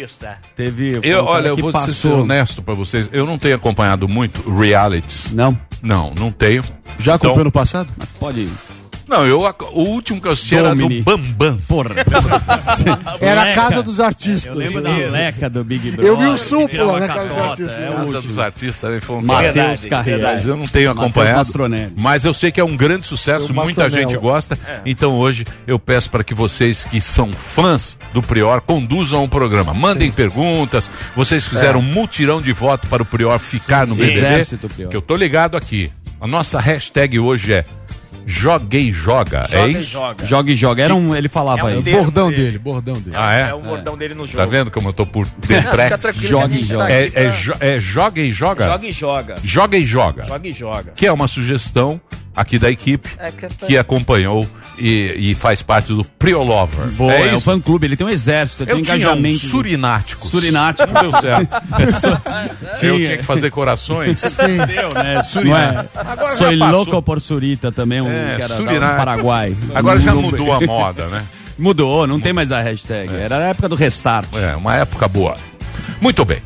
Teve. 0.56 0.94
foi 0.94 1.01
Eu, 1.03 1.22
um 1.22 1.25
cara 1.25 1.38
olha, 1.38 1.48
eu 1.50 1.56
que 1.56 1.62
vou 1.62 1.72
ser 1.72 1.77
passou. 1.88 2.22
honesto 2.22 2.62
pra 2.62 2.74
vocês, 2.74 3.10
eu 3.12 3.25
não 3.25 3.38
tenho 3.38 3.56
acompanhado 3.56 4.08
muito 4.08 4.50
realities. 4.53 5.32
Não, 5.32 5.58
Não, 5.82 6.12
não 6.17 6.32
tenho. 6.32 6.62
Já 7.00 7.15
Então- 7.15 7.29
acompanhou 7.29 7.46
no 7.46 7.51
passado? 7.51 7.89
mas 7.98 8.12
pode. 8.12 8.48
Não, 9.07 9.25
eu, 9.25 9.39
o 9.39 9.83
último 9.83 10.21
que 10.21 10.27
eu 10.27 10.31
assisti 10.31 10.55
era 10.55 10.75
do 10.75 10.89
Bambam. 11.01 11.59
Porra. 11.67 11.95
Era 13.19 13.51
a 13.51 13.55
casa 13.55 13.81
dos 13.81 13.99
artistas. 13.99 14.45
Eu 14.45 14.55
lembro 14.55 14.81
da 14.81 14.89
Leca 14.89 15.49
do 15.49 15.63
Big 15.63 15.91
Brother. 15.91 16.05
Eu 16.05 16.17
vi 16.17 16.25
o 16.25 16.37
Supla 16.37 16.99
na 16.99 17.05
a 17.05 17.07
Casa 17.07 17.27
dos 17.27 17.37
Artistas. 17.37 17.79
É 17.79 17.89
o 17.89 17.95
Casa 17.95 18.21
dos 18.21 18.39
artistas 18.39 18.79
também 18.79 18.99
foi 18.99 19.15
um 19.17 19.21
Matheus 19.21 20.45
eu 20.45 20.55
não 20.55 20.65
tenho 20.65 20.91
acompanhado. 20.91 21.49
Mas 21.95 22.25
eu 22.25 22.33
sei 22.33 22.51
que 22.51 22.59
é 22.59 22.63
um 22.63 22.75
grande 22.75 23.05
sucesso, 23.05 23.53
muita 23.53 23.89
gente 23.89 24.15
gosta. 24.17 24.57
Então 24.85 25.13
hoje 25.15 25.45
eu 25.65 25.79
peço 25.79 26.09
para 26.09 26.23
que 26.23 26.33
vocês 26.33 26.85
que 26.85 26.99
são 27.01 27.31
fãs 27.31 27.97
do 28.13 28.21
Prior 28.21 28.61
conduzam 28.61 29.23
o 29.23 29.29
programa. 29.29 29.73
Mandem 29.73 30.11
perguntas. 30.11 30.89
Vocês 31.15 31.45
fizeram 31.45 31.79
um 31.79 31.83
mutirão 31.83 32.41
de 32.41 32.53
voto 32.53 32.87
para 32.87 33.01
o 33.01 33.05
Prior 33.05 33.39
ficar 33.39 33.87
no. 33.87 33.95
BBB. 33.95 34.17
Exército 34.17 34.69
Prior. 34.69 34.89
Que 34.89 34.97
eu 34.97 35.01
tô 35.01 35.15
ligado 35.15 35.55
aqui. 35.55 35.91
A 36.19 36.25
nossa 36.25 36.59
hashtag 36.59 37.19
hoje 37.19 37.53
é 37.53 37.65
Joguei 38.29 38.91
Joga. 38.91 39.48
é 39.50 39.57
Joga 39.57 39.67
e 39.67 39.72
isso? 39.72 39.81
joga. 39.89 40.25
Joga 40.25 40.51
e 40.51 40.55
joga. 40.55 40.84
Era 40.84 40.93
um, 40.93 41.15
ele 41.15 41.29
falava 41.29 41.62
É 41.62 41.63
um 41.63 41.67
aí. 41.67 41.81
Bordão 41.81 42.29
dele. 42.29 42.43
dele, 42.43 42.57
bordão 42.60 42.96
dele. 43.00 43.15
Ah, 43.17 43.34
é? 43.34 43.50
É 43.50 43.53
o 43.53 43.62
bordão 43.62 43.98
dele 43.98 44.13
no 44.13 44.25
jogo. 44.27 44.38
Tá 44.38 44.46
vendo 44.46 44.69
como 44.69 44.89
eu 44.89 44.93
tô 44.93 45.05
por 45.05 45.25
detrás? 45.48 45.93
Joga 46.17 46.48
e 46.53 46.57
gente 46.60 46.65
joga. 46.67 46.84
tá 46.88 46.91
É, 46.91 47.12
é, 47.13 47.29
jo- 47.29 47.53
é 47.62 47.79
Joga 47.79 48.22
e 48.22 48.31
Joga? 48.34 48.65
Joga 48.65 48.86
e 48.88 48.91
joga. 48.91 49.36
Joga 49.41 49.77
e 49.77 49.86
Joga. 49.86 50.25
Joga 50.25 50.48
e 50.48 50.51
joga. 50.51 50.91
Que 50.93 51.07
é 51.07 51.12
uma 51.12 51.27
sugestão 51.27 52.01
aqui 52.36 52.60
da 52.60 52.69
equipe 52.69 53.10
É 53.17 53.31
que 53.31 53.46
essa- 53.46 53.65
que 53.65 53.77
acompanhou 53.77 54.46
e, 54.77 55.31
e 55.31 55.36
faz 55.36 55.62
parte 55.62 55.93
do 55.93 56.03
Priolover. 56.03 56.88
Boa, 56.91 57.12
é 57.13 57.29
é, 57.29 57.36
o 57.36 57.39
fã 57.39 57.60
clube. 57.60 57.88
Ele 57.88 57.96
tem 57.96 58.05
um 58.05 58.10
exército, 58.10 58.63
ele 58.63 58.72
Eu 58.72 58.75
tem 58.75 58.81
um 58.81 58.86
tinha 58.86 58.96
um 58.96 59.00
engajamento. 59.00 59.38
surinático. 59.39 60.27
Surinático. 60.27 60.91
Não 60.93 61.01
deu 61.10 61.22
certo. 61.22 61.55
eu 62.81 62.96
Tinha. 62.96 63.17
que 63.17 63.24
fazer 63.24 63.50
corações. 63.51 64.22
Deu, 64.22 64.89
né? 64.93 65.22
Não 65.43 65.57
é? 65.57 65.86
Sou 66.36 66.51
louco 66.51 67.01
por 67.01 67.19
Surita 67.22 67.72
também, 67.72 68.01
um 68.01 68.10
É, 68.10 68.36
que 68.36 68.41
era 68.43 68.55
Surinático. 68.55 68.86
do 68.91 68.98
Paraguai. 68.98 69.57
Agora 69.74 70.00
já 70.00 70.13
mudou 70.13 70.53
a 70.53 70.62
moda, 70.62 71.07
né? 71.07 71.24
Mudou, 71.57 72.05
não 72.05 72.19
tem 72.19 72.31
mais 72.34 72.51
a 72.51 72.62
hashtag. 72.62 73.12
Era 73.15 73.38
a 73.38 73.41
época 73.50 73.67
do 73.67 73.75
restart. 73.75 74.27
É, 74.36 74.55
uma 74.55 74.75
época 74.75 75.07
boa. 75.07 75.36
Muito 76.00 76.24
bem. 76.24 76.41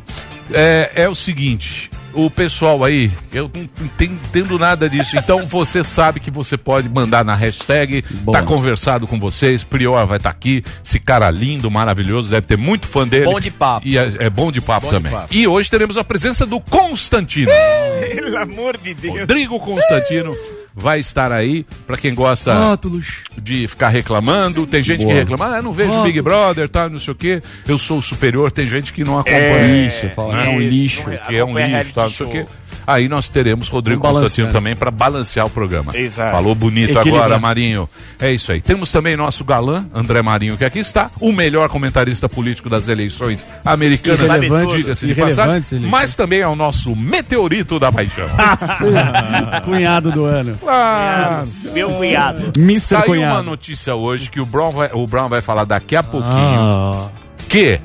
É, 0.50 0.90
é 0.94 1.08
o 1.08 1.14
seguinte, 1.14 1.90
o 2.14 2.30
pessoal 2.30 2.84
aí, 2.84 3.10
eu 3.32 3.50
não 3.54 3.62
enten- 3.62 4.12
entendo 4.12 4.58
nada 4.58 4.88
disso. 4.88 5.16
Então 5.16 5.46
você 5.46 5.82
sabe 5.84 6.20
que 6.20 6.30
você 6.30 6.56
pode 6.56 6.88
mandar 6.88 7.24
na 7.24 7.34
hashtag, 7.34 8.02
Boa. 8.22 8.38
tá 8.38 8.44
conversado 8.44 9.06
com 9.06 9.18
vocês, 9.18 9.64
Prior 9.64 10.06
vai 10.06 10.16
estar 10.18 10.30
aqui, 10.30 10.62
esse 10.84 10.98
cara 11.00 11.30
lindo, 11.30 11.70
maravilhoso, 11.70 12.30
deve 12.30 12.46
ter 12.46 12.56
muito 12.58 12.86
fã 12.86 13.06
dele. 13.06 13.24
Bom 13.26 13.40
de 13.40 13.50
papo. 13.50 13.86
E 13.86 13.96
é, 13.98 14.12
é 14.18 14.30
bom 14.30 14.50
de 14.52 14.60
papo 14.60 14.86
Bom 14.86 14.92
de 14.92 14.96
também. 14.96 15.12
papo. 15.12 15.28
E 15.34 15.46
hoje 15.46 15.70
teremos 15.70 15.96
a 15.96 16.04
presença 16.04 16.44
do 16.46 16.60
Constantino. 16.60 17.50
Pelo 18.14 18.38
amor 18.38 18.76
de 18.76 18.94
Deus. 18.94 19.20
Rodrigo 19.20 19.58
Constantino 19.60 20.34
vai 20.74 20.98
estar 21.00 21.30
aí, 21.32 21.66
pra 21.86 21.96
quem 21.96 22.14
gosta 22.14 22.54
Rótulos. 22.54 23.06
de 23.40 23.66
ficar 23.68 23.88
reclamando. 23.88 24.66
Tem 24.66 24.82
gente 24.82 25.00
que 25.00 25.04
Boa. 25.06 25.14
reclama, 25.18 25.46
ah, 25.56 25.62
não 25.62 25.72
vejo 25.72 26.02
Big 26.02 26.20
Brother, 26.22 26.68
tá, 26.68 26.88
não 26.88 26.98
sei 26.98 27.12
o 27.12 27.14
quê. 27.16 27.42
Eu 27.68 27.78
sou 27.78 27.98
o 27.98 28.02
superior, 28.02 28.50
tem 28.50 28.66
gente 28.68 28.92
que 28.92 29.04
não 29.04 29.18
acompanha. 29.18 29.86
Isso, 29.86 30.08
fala 30.10 30.34
que 30.42 30.48
é 30.48 30.50
um 30.50 30.60
Isso, 30.60 30.70
lixo. 30.70 31.10
é- 31.10 31.16
que 31.18 31.36
é 31.36 31.44
um 31.44 31.58
lixo, 31.58 31.92
tá, 31.94 32.02
não 32.04 32.10
sei 32.10 32.26
o 32.26 32.30
quê. 32.30 32.46
Aí 32.86 33.08
nós 33.08 33.28
teremos 33.28 33.68
Rodrigo 33.68 34.00
Constantino 34.00 34.46
balancear. 34.48 34.52
também 34.52 34.76
para 34.76 34.90
balancear 34.90 35.46
o 35.46 35.50
programa. 35.50 35.96
Exato. 35.96 36.30
Falou 36.32 36.54
bonito 36.54 36.90
Equilibrar. 36.92 37.24
agora, 37.24 37.38
Marinho. 37.38 37.88
É 38.20 38.32
isso 38.32 38.52
aí. 38.52 38.60
Temos 38.60 38.90
também 38.92 39.16
nosso 39.16 39.44
galã, 39.44 39.84
André 39.94 40.22
Marinho, 40.22 40.56
que 40.56 40.64
aqui 40.64 40.78
está, 40.78 41.10
o 41.20 41.32
melhor 41.32 41.68
comentarista 41.68 42.28
político 42.28 42.68
das 42.70 42.88
eleições 42.88 43.46
americanas. 43.64 44.20
Irrelevante, 44.20 44.76
diga-se 44.76 45.06
de 45.06 45.14
passagem, 45.14 45.80
mas 45.80 46.14
também 46.14 46.40
é 46.40 46.48
o 46.48 46.54
nosso 46.56 46.94
meteorito 46.96 47.78
da 47.78 47.90
paixão. 47.90 48.26
Cunhado 49.64 50.10
do 50.12 50.24
ano. 50.24 50.58
Ah, 50.66 51.44
Meu 51.72 51.90
cunhado. 51.90 52.52
Mr. 52.56 52.80
Saiu 52.80 53.04
Cunhado. 53.06 53.34
uma 53.34 53.42
notícia 53.42 53.94
hoje 53.94 54.30
que 54.30 54.40
o 54.40 54.46
Brown 54.46 54.72
vai, 54.72 54.90
o 54.92 55.06
Brown 55.06 55.28
vai 55.28 55.40
falar 55.40 55.64
daqui 55.64 55.96
a 55.96 56.02
pouquinho 56.02 56.32
Ah, 56.32 57.08
que 57.48 57.80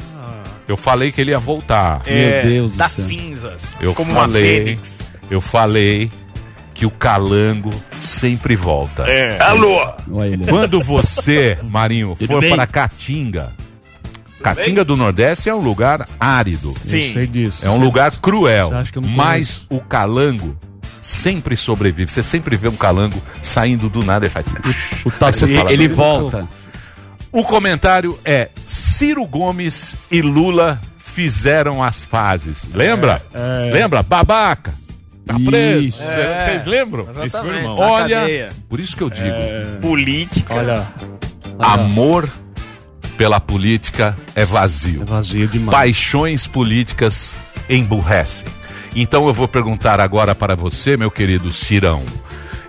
eu 0.68 0.78
falei 0.78 1.12
que 1.12 1.22
ele 1.22 1.32
ia 1.32 1.40
voltar. 1.40 2.02
É, 2.06 2.42
Deus 2.44 2.74
do 2.74 2.78
das 2.78 2.92
céu. 2.94 3.06
cinzas. 3.06 3.64
Eu 3.80 3.94
como 3.94 4.12
uma 4.12 4.22
falei, 4.22 4.64
fênix. 4.64 5.00
eu 5.30 5.40
falei 5.42 6.12
que 6.74 6.86
o 6.86 6.92
calango 6.92 7.72
sempre 8.00 8.56
volta. 8.56 9.04
É. 9.10 9.38
Ele. 10.26 10.46
Quando 10.48 10.82
você, 10.82 11.58
Marinho, 11.64 12.16
Tudo 12.18 12.28
for 12.28 12.42
bem? 12.42 12.52
para 12.52 12.68
Caatinga, 12.68 13.52
Caatinga 14.44 14.84
do 14.86 14.96
Nordeste 14.96 15.50
é 15.50 15.56
um 15.56 15.62
lugar 15.62 16.08
árido. 16.20 16.70
eu 16.70 16.90
Sim. 16.90 17.14
sei 17.14 17.28
disso. 17.28 17.66
É 17.66 17.70
um 17.70 17.78
lugar 17.80 18.12
cruel. 18.20 18.70
Você 18.70 18.76
acha 18.76 18.92
que 18.92 18.98
eu 19.00 19.02
não 19.02 19.10
Mas 19.10 19.64
o 19.70 19.80
calango 19.80 20.56
sempre 21.02 21.56
sobrevive. 21.58 22.12
Você 22.12 22.22
sempre 22.22 22.56
vê 22.56 22.68
um 22.68 22.76
calango 22.76 23.22
saindo 23.42 23.90
do 23.90 24.04
nada 24.04 24.28
e 24.28 24.30
faz. 24.30 24.46
O 25.06 25.10
táxi 25.12 25.46
Aí 25.46 25.52
você 25.52 25.58
fala 25.58 25.72
Ele 25.74 25.86
assim, 25.86 25.94
volta. 25.96 26.48
O 27.40 27.44
comentário 27.44 28.18
é: 28.26 28.50
Ciro 28.66 29.24
Gomes 29.26 29.96
e 30.10 30.22
Lula 30.24 30.82
fizeram 30.98 31.84
as 31.84 32.04
fases. 32.04 32.68
Lembra? 32.74 33.22
Lembra? 33.72 34.02
Babaca. 34.02 34.74
Tá 35.26 35.36
preso. 35.46 35.80
Isso. 35.88 35.98
Cê- 36.00 36.42
Vocês 36.44 36.66
lembram? 36.66 37.08
Exatamente. 37.24 37.64
Na 37.64 37.74
Olha, 37.74 38.50
por 38.68 38.80
isso 38.80 38.96
que 38.96 39.04
eu 39.04 39.10
digo: 39.10 39.36
Política. 39.82 40.56
Olha, 40.56 40.88
amor 41.60 42.28
pela 43.18 43.40
política 43.40 44.18
é 44.36 44.44
vazio. 44.46 45.02
é 45.04 45.06
vazio 45.06 45.48
demais. 45.48 45.78
Paixões 45.78 46.48
políticas 46.48 47.34
emburrecem. 47.70 48.46
Então 48.96 49.28
eu 49.28 49.34
vou 49.34 49.48
perguntar 49.48 50.00
agora 50.00 50.34
para 50.34 50.56
você, 50.56 50.98
meu 50.98 51.12
querido 51.12 51.52
Cirão. 51.52 52.04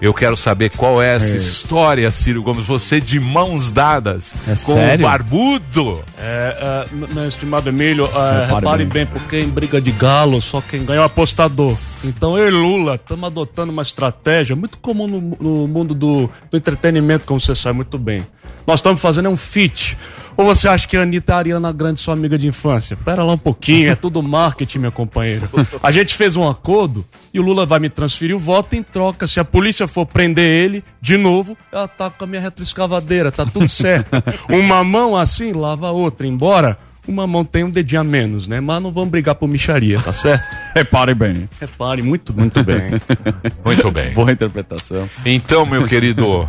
Eu 0.00 0.14
quero 0.14 0.36
saber 0.36 0.70
qual 0.70 1.02
é 1.02 1.16
essa 1.16 1.36
história, 1.36 2.08
Ciro 2.12 2.40
Gomes. 2.42 2.64
Você 2.66 3.00
de 3.00 3.18
mãos 3.18 3.70
dadas 3.72 4.32
É 4.46 4.52
com 4.52 4.74
sério? 4.74 5.04
o 5.04 5.08
barbudo. 5.08 6.04
É, 6.16 6.86
é, 6.92 6.94
meu 7.12 7.26
estimado 7.26 7.68
Emílio, 7.68 8.04
é, 8.04 8.08
Repare 8.42 8.54
repare 8.54 8.84
bem. 8.84 9.04
bem, 9.04 9.06
porque 9.06 9.40
em 9.40 9.48
briga 9.48 9.80
de 9.80 9.90
galo, 9.90 10.40
só 10.40 10.60
quem 10.60 10.84
ganha 10.84 10.98
é 10.98 11.02
o 11.02 11.04
apostador. 11.04 11.76
Então 12.04 12.38
eu 12.38 12.46
e 12.46 12.50
Lula 12.50 12.94
estamos 12.94 13.24
adotando 13.26 13.72
uma 13.72 13.82
estratégia 13.82 14.54
muito 14.54 14.78
comum 14.78 15.08
no, 15.08 15.20
no 15.40 15.66
mundo 15.68 15.94
do, 15.94 16.30
do 16.48 16.56
entretenimento, 16.56 17.26
como 17.26 17.40
você 17.40 17.56
sabe 17.56 17.76
muito 17.76 17.98
bem. 17.98 18.24
Nós 18.68 18.78
estamos 18.78 19.00
fazendo 19.00 19.26
é 19.26 19.30
um 19.30 19.36
fit. 19.36 19.98
Ou 20.38 20.45
você 20.45 20.68
acha 20.68 20.87
que 20.87 20.97
a 20.97 21.02
Anitta 21.02 21.35
Ariana 21.35 21.73
Grande 21.73 21.99
são 21.99 22.14
amiga 22.14 22.38
de 22.38 22.47
infância? 22.47 22.97
Pera 22.97 23.25
lá 23.25 23.33
um 23.33 23.38
pouquinho, 23.38 23.90
é 23.90 23.97
tudo 23.97 24.23
marketing, 24.23 24.78
meu 24.78 24.92
companheiro. 24.92 25.50
A 25.83 25.90
gente 25.90 26.14
fez 26.14 26.37
um 26.37 26.49
acordo 26.49 27.04
e 27.35 27.40
o 27.40 27.42
Lula 27.42 27.66
vai 27.66 27.80
me 27.80 27.90
transferir 27.90 28.37
o 28.37 28.38
voto 28.38 28.76
em 28.76 28.83
troca. 28.85 29.26
Se 29.26 29.40
a 29.40 29.45
polícia 29.45 29.88
for 29.88 30.07
prender 30.07 30.49
ele, 30.49 30.85
de 31.00 31.16
novo, 31.16 31.59
eu 31.73 31.80
ataco 31.80 32.23
a 32.23 32.26
minha 32.28 32.40
retroescavadeira, 32.40 33.33
tá 33.33 33.45
tudo 33.45 33.66
certo. 33.66 34.11
Uma 34.49 34.85
mão 34.85 35.16
assim 35.16 35.52
lava 35.52 35.88
a 35.88 35.90
outra, 35.90 36.25
embora 36.25 36.78
uma 37.08 37.26
mão 37.26 37.44
tenha 37.44 37.66
um 37.66 37.70
dedinho 37.70 38.00
a 38.00 38.04
menos, 38.04 38.46
né? 38.46 38.60
Mas 38.60 38.82
não 38.82 38.92
vamos 38.92 39.10
brigar 39.10 39.34
por 39.34 39.48
micharia, 39.48 39.98
tá 40.00 40.12
certo? 40.12 40.46
Repare 40.76 41.14
bem. 41.14 41.48
Repare, 41.60 42.02
muito, 42.02 42.32
muito 42.34 42.62
bem. 42.62 42.78
Muito 43.64 43.90
bem. 43.90 44.12
Boa 44.12 44.30
interpretação. 44.32 45.08
Então, 45.24 45.66
meu 45.66 45.84
querido, 45.86 46.48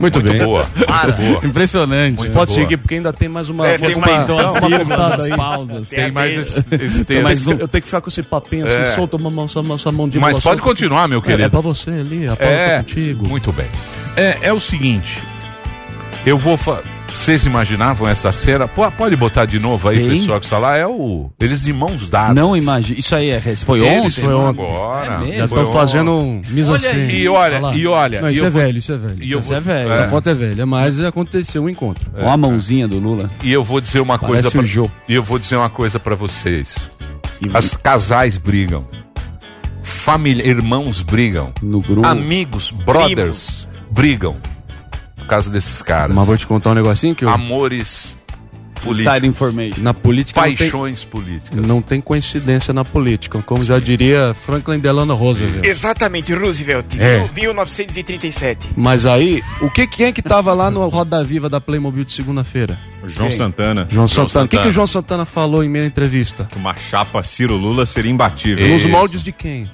Muito, 0.00 0.20
muito 0.20 0.22
bem. 0.22 0.38
boa. 0.44 0.66
Muito 0.76 1.16
boa. 1.20 1.46
Impressionante. 1.46 2.16
Muito 2.18 2.32
Pode 2.32 2.52
boa. 2.54 2.62
seguir, 2.62 2.76
porque 2.78 2.94
ainda 2.94 3.12
tem 3.12 3.28
mais 3.28 3.48
uma, 3.48 3.66
É, 3.68 3.76
tem 3.78 3.94
uma, 3.96 4.06
mais 4.06 4.16
uma, 4.18 4.24
duas 4.26 4.50
uma 4.52 4.60
vírgulas, 4.60 4.88
cortada 4.88 5.14
as 5.16 5.22
aí. 5.24 5.36
pausas. 5.36 5.88
Tem 5.88 5.98
Tem 6.04 6.12
mais 6.12 6.36
esse, 6.36 6.58
esse 6.58 6.98
Eu 7.00 7.04
tenho, 7.04 7.26
que, 7.26 7.36
ficar- 7.36 7.50
eu 7.52 7.68
tenho 7.68 7.82
que 7.82 7.88
ficar 7.88 8.00
com 8.00 8.08
esse 8.08 8.22
papinho 8.22 8.66
assim, 8.66 8.76
É. 8.76 8.84
solta 8.92 9.16
uma 9.16 9.30
mão, 9.30 9.44
essa, 9.44 9.62
mão- 9.62 9.76
essa 9.76 9.92
mão 9.92 10.08
de 10.08 10.18
Mas 10.18 10.38
pode 10.40 10.60
continuar, 10.60 11.08
meu 11.08 11.18
É, 11.18 11.22
é 11.22 11.24
querido. 11.24 11.50
pra 11.50 11.60
você 11.60 11.90
ali, 11.90 12.24
a 12.26 12.36
pauta 12.36 12.44
É, 12.44 12.76
contigo. 12.78 13.28
muito 13.28 13.52
bem. 13.52 13.66
É, 14.16 14.38
é 14.42 14.52
o 14.52 14.60
seguinte, 14.60 15.18
eu 16.24 16.38
vou... 16.38 16.56
Fa... 16.56 16.82
Vocês 17.14 17.46
imaginavam 17.46 18.08
essa 18.08 18.32
cena? 18.32 18.66
Pô, 18.66 18.90
Pode 18.90 19.16
botar 19.16 19.44
de 19.44 19.58
novo 19.58 19.88
aí, 19.88 19.98
Tem? 19.98 20.18
pessoal 20.20 20.40
que 20.40 20.46
está 20.46 20.58
lá. 20.58 20.76
É 20.76 20.86
o... 20.86 21.30
Eles 21.40 21.62
de 21.62 21.72
mãos 21.72 22.08
dadas. 22.08 22.34
Não 22.34 22.56
imagina. 22.56 22.98
Isso 22.98 23.14
aí 23.14 23.30
é. 23.30 23.40
Foi 23.56 23.80
Eles 23.80 24.18
ontem? 24.18 24.24
foi 24.24 24.34
ontem. 24.34 24.62
Agora. 24.64 25.28
É? 25.28 25.36
Já 25.38 25.44
estão 25.44 25.72
fazendo 25.72 26.10
um 26.12 26.42
mise-en-scène. 26.48 27.12
E 27.14 27.28
olha, 27.28 27.50
Sei 27.52 27.60
lá. 27.60 27.74
e 27.74 27.86
olha. 27.86 28.20
Não, 28.22 28.28
e 28.28 28.32
isso 28.32 28.42
eu 28.42 28.46
é 28.46 28.50
vou- 28.50 28.62
velho, 28.62 28.78
isso 28.78 28.92
é 28.92 28.96
velho. 28.96 29.22
E 29.22 29.32
Isso 29.32 29.40
vou, 29.48 29.56
é 29.56 29.60
velho. 29.60 29.90
Essa 29.92 30.08
foto 30.08 30.28
é 30.28 30.34
velha, 30.34 30.66
mas 30.66 30.98
aconteceu 31.00 31.62
um 31.64 31.68
encontro. 31.68 32.10
Olha 32.16 32.30
a 32.32 32.36
mãozinha 32.36 32.88
do 32.88 32.98
Lula. 32.98 33.30
E 33.42 33.52
eu 33.52 33.62
vou 33.62 33.80
dizer 33.80 34.00
uma 34.00 34.18
Parece 34.18 34.32
coisa 34.42 34.50
pra, 34.50 34.60
o 34.60 34.64
Jô. 34.64 34.90
E 35.08 35.14
eu 35.14 35.22
vou 35.22 35.38
dizer 35.38 35.56
uma 35.56 35.70
coisa 35.70 35.98
para 36.00 36.14
vocês. 36.14 36.88
As 37.52 37.76
casais 37.76 38.38
brigam. 38.38 38.86
Família, 39.82 40.46
irmãos 40.46 41.02
brigam. 41.02 41.52
No 41.62 41.80
grupo. 41.80 42.06
Amigos, 42.06 42.70
brothers 42.70 43.68
brigam. 43.90 44.36
Por 45.22 45.28
causa 45.28 45.50
desses 45.50 45.80
caras. 45.82 46.14
Mas 46.14 46.26
vou 46.26 46.36
te 46.36 46.46
contar 46.46 46.70
um 46.70 46.74
negocinho 46.74 47.14
que 47.14 47.24
eu, 47.24 47.28
Amores 47.28 48.16
políticos. 48.82 49.22
information. 49.24 49.80
na 49.82 49.94
política 49.94 50.40
não 50.40 50.48
tem, 50.48 50.56
Paixões 50.56 51.04
políticas. 51.04 51.66
não 51.66 51.80
tem 51.80 52.00
coincidência 52.00 52.74
na 52.74 52.84
política, 52.84 53.40
como 53.46 53.64
já 53.64 53.78
diria 53.78 54.34
Franklin 54.34 54.78
Delano 54.80 55.14
Roosevelt. 55.14 55.64
Exatamente, 55.64 56.34
Roosevelt. 56.34 56.96
É. 56.98 57.28
1937. 57.32 58.70
Mas 58.76 59.06
aí, 59.06 59.42
o 59.60 59.70
que 59.70 59.86
quem 59.86 60.06
é 60.06 60.12
que 60.12 60.22
tava 60.22 60.52
lá 60.52 60.70
no 60.70 60.86
Roda 60.88 61.22
Viva 61.22 61.48
da 61.48 61.60
Playmobil 61.60 62.04
de 62.04 62.12
segunda-feira? 62.12 62.78
João 63.06 63.32
Santana. 63.32 63.86
João, 63.90 64.06
João 64.06 64.28
Santana. 64.28 64.44
O 64.44 64.48
que, 64.48 64.56
que 64.56 64.56
Santana. 64.56 64.70
o 64.70 64.72
João 64.72 64.86
Santana 64.86 65.24
falou 65.24 65.64
em 65.64 65.68
minha 65.68 65.84
entrevista? 65.84 66.48
Uma 66.56 66.74
chapa 66.76 67.22
Ciro 67.22 67.56
Lula 67.56 67.84
seria 67.86 68.10
imbatível. 68.10 68.64
Ei. 68.64 68.72
Nos 68.72 68.84
moldes 68.86 69.22
de 69.22 69.32
quem? 69.32 69.68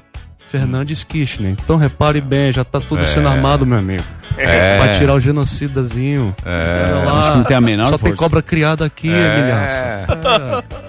Fernandes 0.48 1.04
Kirchner. 1.04 1.52
Então 1.52 1.76
repare 1.76 2.20
bem, 2.20 2.52
já 2.52 2.64
tá 2.64 2.80
tudo 2.80 3.06
sendo 3.06 3.28
armado, 3.28 3.66
meu 3.66 3.78
amigo. 3.78 4.02
É. 4.36 4.78
Pra 4.78 4.94
tirar 4.94 5.14
o 5.14 5.20
genocidazinho. 5.20 6.34
É. 6.44 6.84
Acho 7.18 7.32
que 7.32 7.36
não 7.38 7.44
tem 7.44 7.56
a 7.56 7.60
menor 7.60 7.90
Só 7.90 7.98
tem 7.98 8.08
força. 8.08 8.16
cobra 8.16 8.42
criada 8.42 8.84
aqui, 8.86 9.12
É. 9.12 9.38
Emilhaço. 9.38 10.64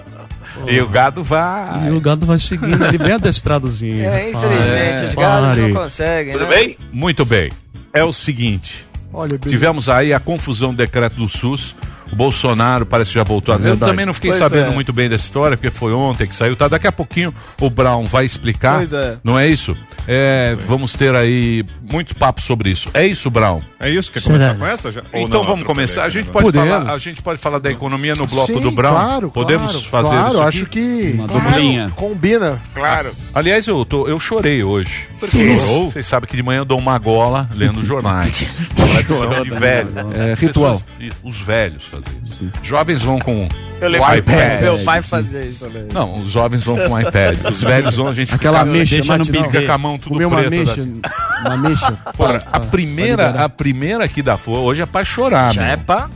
E 0.66 0.78
o 0.78 0.88
gado 0.88 1.24
vai. 1.24 1.88
E 1.88 1.90
o 1.90 2.00
gado 2.00 2.26
vai 2.26 2.38
seguindo, 2.38 2.84
ele 2.84 2.98
bem 2.98 3.12
adestradozinho. 3.12 4.04
É, 4.10 4.30
infelizmente, 4.30 5.06
os 5.06 5.14
Pare. 5.14 5.26
gados 5.46 5.62
não 5.62 5.72
conseguem, 5.82 6.32
Tudo 6.34 6.44
né? 6.44 6.50
bem? 6.50 6.76
Muito 6.92 7.24
bem. 7.24 7.50
É 7.94 8.04
o 8.04 8.12
seguinte. 8.12 8.84
Olha, 9.12 9.38
Tivemos 9.38 9.88
aí 9.88 10.12
a 10.12 10.20
confusão 10.20 10.72
do 10.72 10.76
decreto 10.76 11.16
do 11.16 11.28
SUS. 11.30 11.74
O 12.12 12.16
Bolsonaro 12.16 12.84
parece 12.86 13.10
que 13.12 13.18
já 13.18 13.24
voltou. 13.24 13.54
a 13.54 13.58
Eu 13.58 13.62
verdade. 13.62 13.90
também 13.92 14.04
não 14.06 14.12
fiquei 14.14 14.30
Pois 14.30 14.38
sabendo 14.42 14.70
é. 14.70 14.74
muito 14.74 14.92
bem 14.92 15.08
dessa 15.08 15.24
história, 15.24 15.56
porque 15.56 15.70
foi 15.70 15.92
ontem 15.92 16.26
que 16.26 16.34
saiu. 16.36 16.56
Tá? 16.56 16.68
Daqui 16.68 16.86
a 16.86 16.92
pouquinho 16.92 17.34
o 17.60 17.70
Brown 17.70 18.04
vai 18.04 18.24
explicar. 18.24 18.78
Pois 18.78 18.92
é. 18.92 19.16
Não 19.22 19.38
é 19.38 19.46
isso? 19.48 19.76
É, 20.08 20.56
vamos 20.66 20.94
ter 20.94 21.14
aí 21.14 21.64
muito 21.90 22.14
papo 22.16 22.40
sobre 22.42 22.70
isso. 22.70 22.88
É 22.94 23.06
isso, 23.06 23.30
Brown? 23.30 23.60
É 23.78 23.88
isso? 23.90 24.10
Quer 24.12 24.22
começar 24.22 24.54
com 24.56 24.66
essa? 24.66 24.90
Já? 24.92 25.00
Então 25.00 25.14
não, 25.14 25.28
vamos 25.28 25.40
atropelei 25.62 25.64
começar. 25.64 26.02
A 26.02 26.04
aqui, 26.04 26.14
gente, 26.14 26.26
né? 26.26 26.32
pode 26.32 26.44
Podemos. 26.46 26.68
falar, 26.68 26.92
a 26.92 26.98
gente 26.98 27.22
pode 27.22 27.38
falar 27.40 27.58
da 27.58 27.70
economia 27.70 28.14
no 28.14 28.26
bloco 28.26 28.52
sim, 28.52 28.60
do 28.60 28.70
Brown? 28.70 28.92
Claro, 28.94 29.30
Podemos 29.30 29.72
claro, 29.72 29.86
fazer 29.86 30.08
claro, 30.16 30.28
isso 30.30 30.42
aqui? 30.42 30.48
acho 30.58 30.66
que 30.66 31.14
Uma 31.18 31.28
duplinha. 31.28 31.90
combina. 31.94 32.60
Claro. 32.74 33.12
Aliás, 33.34 33.66
eu, 33.66 33.84
tô, 33.84 34.06
eu 34.08 34.18
chorei 34.18 34.62
hoje. 34.64 35.06
Chorou? 35.30 35.90
Vocês 35.90 36.06
sabem 36.06 36.28
que 36.28 36.36
de 36.36 36.42
manhã 36.42 36.60
eu 36.60 36.64
dou 36.64 36.78
uma 36.78 36.98
gola 36.98 37.48
lendo 37.54 37.84
jornais. 37.84 38.44
Tradição 38.74 39.42
de 39.42 39.50
velho. 39.50 39.90
É, 40.14 40.34
ritual. 40.34 40.80
Pessoas- 40.98 41.16
os 41.22 41.40
velhos 41.40 41.84
fazem 41.86 41.99
isso. 42.26 42.40
Jovens 42.62 43.02
vão 43.02 43.18
com 43.18 43.48
Eu 43.80 43.88
o 43.88 43.90
lembro 43.90 44.14
iPad. 44.16 44.60
Meu 44.62 44.78
pai 44.80 45.02
fazia 45.02 45.42
isso, 45.42 45.66
né? 45.66 45.86
Não, 45.92 46.20
os 46.22 46.30
jovens 46.30 46.62
vão 46.62 46.76
com 46.76 46.92
o 46.94 47.00
iPad. 47.00 47.38
Os 47.50 47.62
velhos 47.62 47.96
vão, 47.96 48.08
a 48.08 48.12
gente 48.12 48.34
Aquela 48.34 48.60
fica, 48.60 48.70
mexa 48.70 48.94
deixa 48.96 49.18
no 49.18 49.24
fica 49.24 49.66
com 49.66 49.72
a 49.72 49.78
mão 49.78 49.98
tudo 49.98 50.12
Comer 50.14 50.26
uma 50.26 50.36
preto. 50.38 50.50
mexa, 50.50 50.84
da- 50.84 51.50
uma 51.50 51.56
mexa. 51.56 51.92
Porra, 52.16 52.40
pra- 52.40 52.42
a 52.52 52.60
primeira, 52.60 53.32
pra 53.32 53.44
a 53.44 53.48
primeira 53.48 54.04
aqui 54.04 54.22
da 54.22 54.36
Folha 54.36 54.60
hoje 54.60 54.82
é 54.82 54.86
pra 54.86 55.02
chorar, 55.04 55.52
Já 55.54 55.62
meu. 55.62 55.70
é 55.72 55.76
pá. 55.76 56.10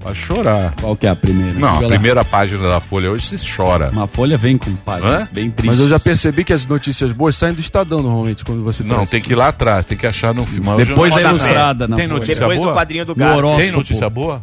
Pra 0.00 0.14
chorar. 0.14 0.72
Qual 0.80 0.94
que 0.94 1.06
é 1.06 1.10
a 1.10 1.16
primeira? 1.16 1.58
Não, 1.58 1.68
a 1.68 1.72
Diga 1.74 1.82
lá. 1.86 1.88
primeira 1.94 2.24
página 2.24 2.68
da 2.68 2.78
Folha 2.80 3.10
hoje 3.10 3.26
se 3.26 3.36
chora. 3.56 3.90
Uma 3.90 4.06
folha 4.06 4.38
vem 4.38 4.56
com 4.56 4.72
páginas 4.76 5.24
Hã? 5.24 5.28
bem 5.32 5.50
tristes. 5.50 5.64
Mas 5.66 5.80
eu 5.80 5.88
já 5.88 5.98
percebi 5.98 6.44
que 6.44 6.52
as 6.52 6.64
notícias 6.66 7.10
boas 7.10 7.34
saem 7.36 7.52
do 7.52 7.60
Estadão 7.60 8.00
normalmente 8.02 8.44
quando 8.44 8.62
você 8.62 8.84
Não, 8.84 8.94
traz. 8.96 9.10
tem 9.10 9.20
que 9.20 9.32
ir 9.32 9.34
lá 9.34 9.48
atrás, 9.48 9.84
tem 9.84 9.98
que 9.98 10.06
achar 10.06 10.32
no 10.32 10.46
final. 10.46 10.76
Depois 10.76 11.10
da 11.12 11.16
Rodapé. 11.20 11.30
ilustrada 11.36 11.88
na 11.88 11.96
Tem 11.96 12.06
notícia 12.06 12.36
Depois 12.36 12.58
boa? 12.60 12.70
do 12.72 12.76
quadrinho 12.78 13.04
do 13.06 13.14
gato. 13.16 13.56
Tem 13.56 13.70
notícia 13.72 14.08
boa? 14.08 14.40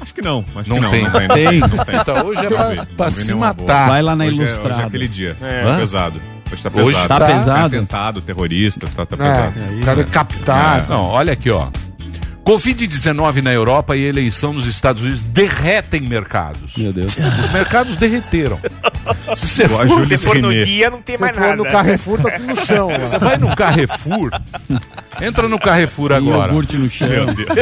Acho 0.00 0.14
que 0.14 0.22
não. 0.22 0.44
Acho 0.56 0.68
Não 0.70 0.76
que 0.78 0.82
não. 0.82 0.90
tem. 0.90 1.04
Não 1.04 1.10
tem. 1.12 1.28
não 1.28 1.34
Tem. 1.36 1.60
Não 1.60 1.84
tem. 1.84 1.96
Então 2.00 2.26
hoje 2.26 2.40
é 2.46 2.50
Não 2.50 2.56
pra, 2.56 2.86
pra 2.96 3.06
não 3.06 3.12
se 3.12 3.34
matar. 3.34 3.88
Vai 3.88 4.02
lá 4.02 4.16
na 4.16 4.24
Hoje 4.24 4.40
é, 4.40 4.42
hoje 4.42 4.50
ilustrada. 4.52 4.82
é 4.82 4.86
aquele 4.86 5.08
dia. 5.08 5.36
É. 5.40 5.62
Tá 5.64 5.76
pesado. 5.76 6.20
Hoje 6.52 6.62
tá 6.62 6.70
Hoje 6.74 6.84
pesado. 6.86 7.08
Tá 7.08 7.18
Tá 7.18 7.26
pesado? 7.26 7.66
Atentado, 7.76 8.20
terrorista, 8.20 8.86
tá, 8.94 9.06
tá 9.06 9.16
É, 9.24 9.50
pesado. 9.50 9.76
o 9.76 9.84
cara 9.84 10.04
captar. 10.04 10.88
Não, 10.88 11.02
olha 11.04 11.32
aqui, 11.32 11.50
ó. 11.50 11.68
Covid-19 12.44 13.42
na 13.42 13.52
Europa 13.52 13.94
e 13.96 14.02
eleição 14.02 14.52
nos 14.52 14.66
Estados 14.66 15.02
Unidos 15.02 15.22
derretem 15.22 16.00
mercados. 16.00 16.74
Meu 16.76 16.92
Deus. 16.92 17.14
Os 17.16 17.52
mercados 17.52 17.96
derreteram. 17.96 18.58
Se 19.36 19.48
você 19.48 19.68
for, 19.68 20.06
Se 20.06 20.18
for 20.18 20.36
no 20.38 20.52
dia, 20.52 20.90
não 20.90 21.00
tem 21.02 21.16
Se 21.16 21.20
mais 21.20 21.34
for 21.34 21.40
nada. 21.40 21.56
no 21.56 21.64
Carrefour, 21.64 22.20
tá 22.22 22.30
tudo 22.30 22.46
no 22.46 22.56
chão. 22.66 22.88
você 23.00 23.18
vai 23.18 23.36
no 23.38 23.56
Carrefour, 23.56 24.30
entra 25.22 25.48
no 25.48 25.58
Carrefour 25.58 26.12
agora. 26.12 26.48
iogurte 26.48 26.76
no 26.76 26.88
chão. 26.90 27.08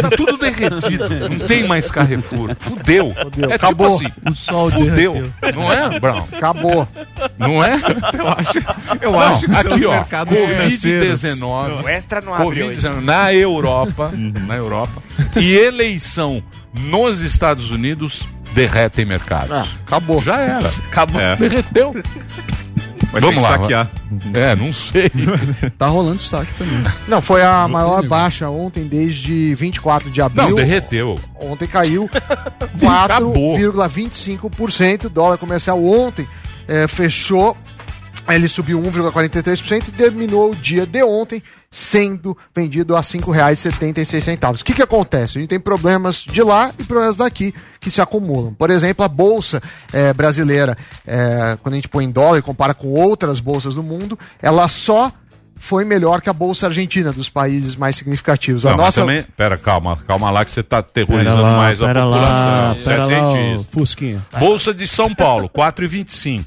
Tá 0.02 0.10
tudo 0.16 0.36
derretido. 0.36 1.28
Não 1.30 1.38
tem 1.46 1.66
mais 1.66 1.90
Carrefour. 1.90 2.54
Fudeu. 2.58 3.14
Fudeu. 3.22 3.50
É 3.50 3.54
Acabou. 3.54 3.98
tipo 3.98 4.30
O 4.30 4.34
sol 4.34 4.68
assim. 4.68 4.88
Fudeu. 4.88 5.30
Não 5.54 5.72
é, 5.72 5.98
Brown? 6.00 6.28
Acabou. 6.32 6.88
Não 7.38 7.62
é? 7.64 7.74
Eu 9.00 9.12
Não, 9.12 9.20
acho 9.20 9.46
que 9.46 9.52
são 9.52 9.60
aqui, 9.60 9.74
os 9.74 9.84
ó. 9.84 9.90
mercados 9.90 10.38
financeiros. 10.38 11.22
Covid-19. 11.22 11.82
O 11.84 11.88
extra 11.88 12.20
não 12.20 12.34
abre 12.34 12.62
hoje. 12.64 12.80
Covid-19 12.80 13.00
na 13.00 13.32
Europa, 13.34 14.12
na 14.46 14.56
Europa. 14.56 15.02
E 15.36 15.54
eleição 15.54 16.42
nos 16.74 17.20
Estados 17.20 17.70
Unidos 17.70 18.26
derretem 18.66 19.04
mercados. 19.04 19.50
Ah, 19.52 19.66
acabou. 19.86 20.22
Já 20.22 20.38
era. 20.38 20.68
Acabou. 20.90 21.20
É. 21.20 21.36
Derreteu. 21.36 21.94
Vai 23.10 23.20
Vamos 23.22 23.42
lá. 23.42 23.48
saquear. 23.50 23.90
É, 24.34 24.54
não 24.54 24.72
sei. 24.72 25.10
Tá 25.78 25.86
rolando 25.86 26.20
saque 26.20 26.52
também. 26.54 26.82
Não, 27.06 27.22
foi 27.22 27.42
a 27.42 27.66
maior 27.66 28.06
baixa 28.06 28.50
ontem 28.50 28.84
desde 28.86 29.54
24 29.54 30.10
de 30.10 30.20
abril. 30.20 30.48
Não, 30.50 30.54
derreteu. 30.54 31.18
Ontem 31.40 31.66
caiu 31.66 32.08
Acabou. 33.02 33.56
4,25%. 33.58 35.04
O 35.06 35.08
dólar 35.10 35.38
comercial 35.38 35.82
ontem 35.82 36.28
eh, 36.66 36.86
fechou, 36.86 37.56
ele 38.28 38.48
subiu 38.48 38.78
1,43% 38.80 39.88
e 39.88 39.92
terminou 39.92 40.50
o 40.50 40.54
dia 40.54 40.84
de 40.84 41.02
ontem 41.02 41.42
sendo 41.70 42.36
vendido 42.54 42.96
a 42.96 43.00
R$ 43.00 43.04
5,76. 43.06 44.60
O 44.60 44.64
que, 44.64 44.72
que 44.74 44.82
acontece? 44.82 45.36
A 45.38 45.40
gente 45.40 45.50
tem 45.50 45.60
problemas 45.60 46.16
de 46.16 46.42
lá 46.42 46.72
e 46.78 46.84
problemas 46.84 47.16
daqui 47.16 47.54
que 47.80 47.90
se 47.90 48.00
acumulam. 48.00 48.54
Por 48.54 48.70
exemplo, 48.70 49.04
a 49.04 49.08
bolsa 49.08 49.62
eh, 49.92 50.12
brasileira, 50.14 50.76
eh, 51.06 51.58
quando 51.62 51.74
a 51.74 51.76
gente 51.76 51.88
põe 51.88 52.04
em 52.04 52.10
dólar 52.10 52.38
e 52.38 52.42
compara 52.42 52.74
com 52.74 52.88
outras 52.88 53.38
bolsas 53.40 53.74
do 53.74 53.82
mundo, 53.82 54.18
ela 54.42 54.66
só 54.68 55.12
foi 55.60 55.84
melhor 55.84 56.20
que 56.22 56.30
a 56.30 56.32
bolsa 56.32 56.66
argentina 56.66 57.12
dos 57.12 57.28
países 57.28 57.74
mais 57.76 57.96
significativos. 57.96 58.64
A 58.64 58.70
Não, 58.70 58.76
nossa 58.78 59.00
também, 59.00 59.24
pera, 59.36 59.56
calma, 59.58 59.96
calma 60.06 60.30
lá 60.30 60.44
que 60.44 60.50
você 60.52 60.62
tá 60.62 60.78
aterrorizando 60.78 61.36
Pera 61.36 61.48
lá, 61.50 61.56
mais 61.56 61.82
a 61.82 61.86
pera 61.86 62.00
população. 62.02 62.32
lá, 62.34 62.74
Você 62.74 62.80
é 62.80 62.84
pera 62.84 63.04
lá, 63.06 63.06
ô, 63.28 63.32
cientista. 63.36 63.72
Fusquinha. 63.72 64.26
Bolsa 64.38 64.72
de 64.72 64.86
São 64.86 65.12
Paulo, 65.14 65.48
4,25. 65.50 66.44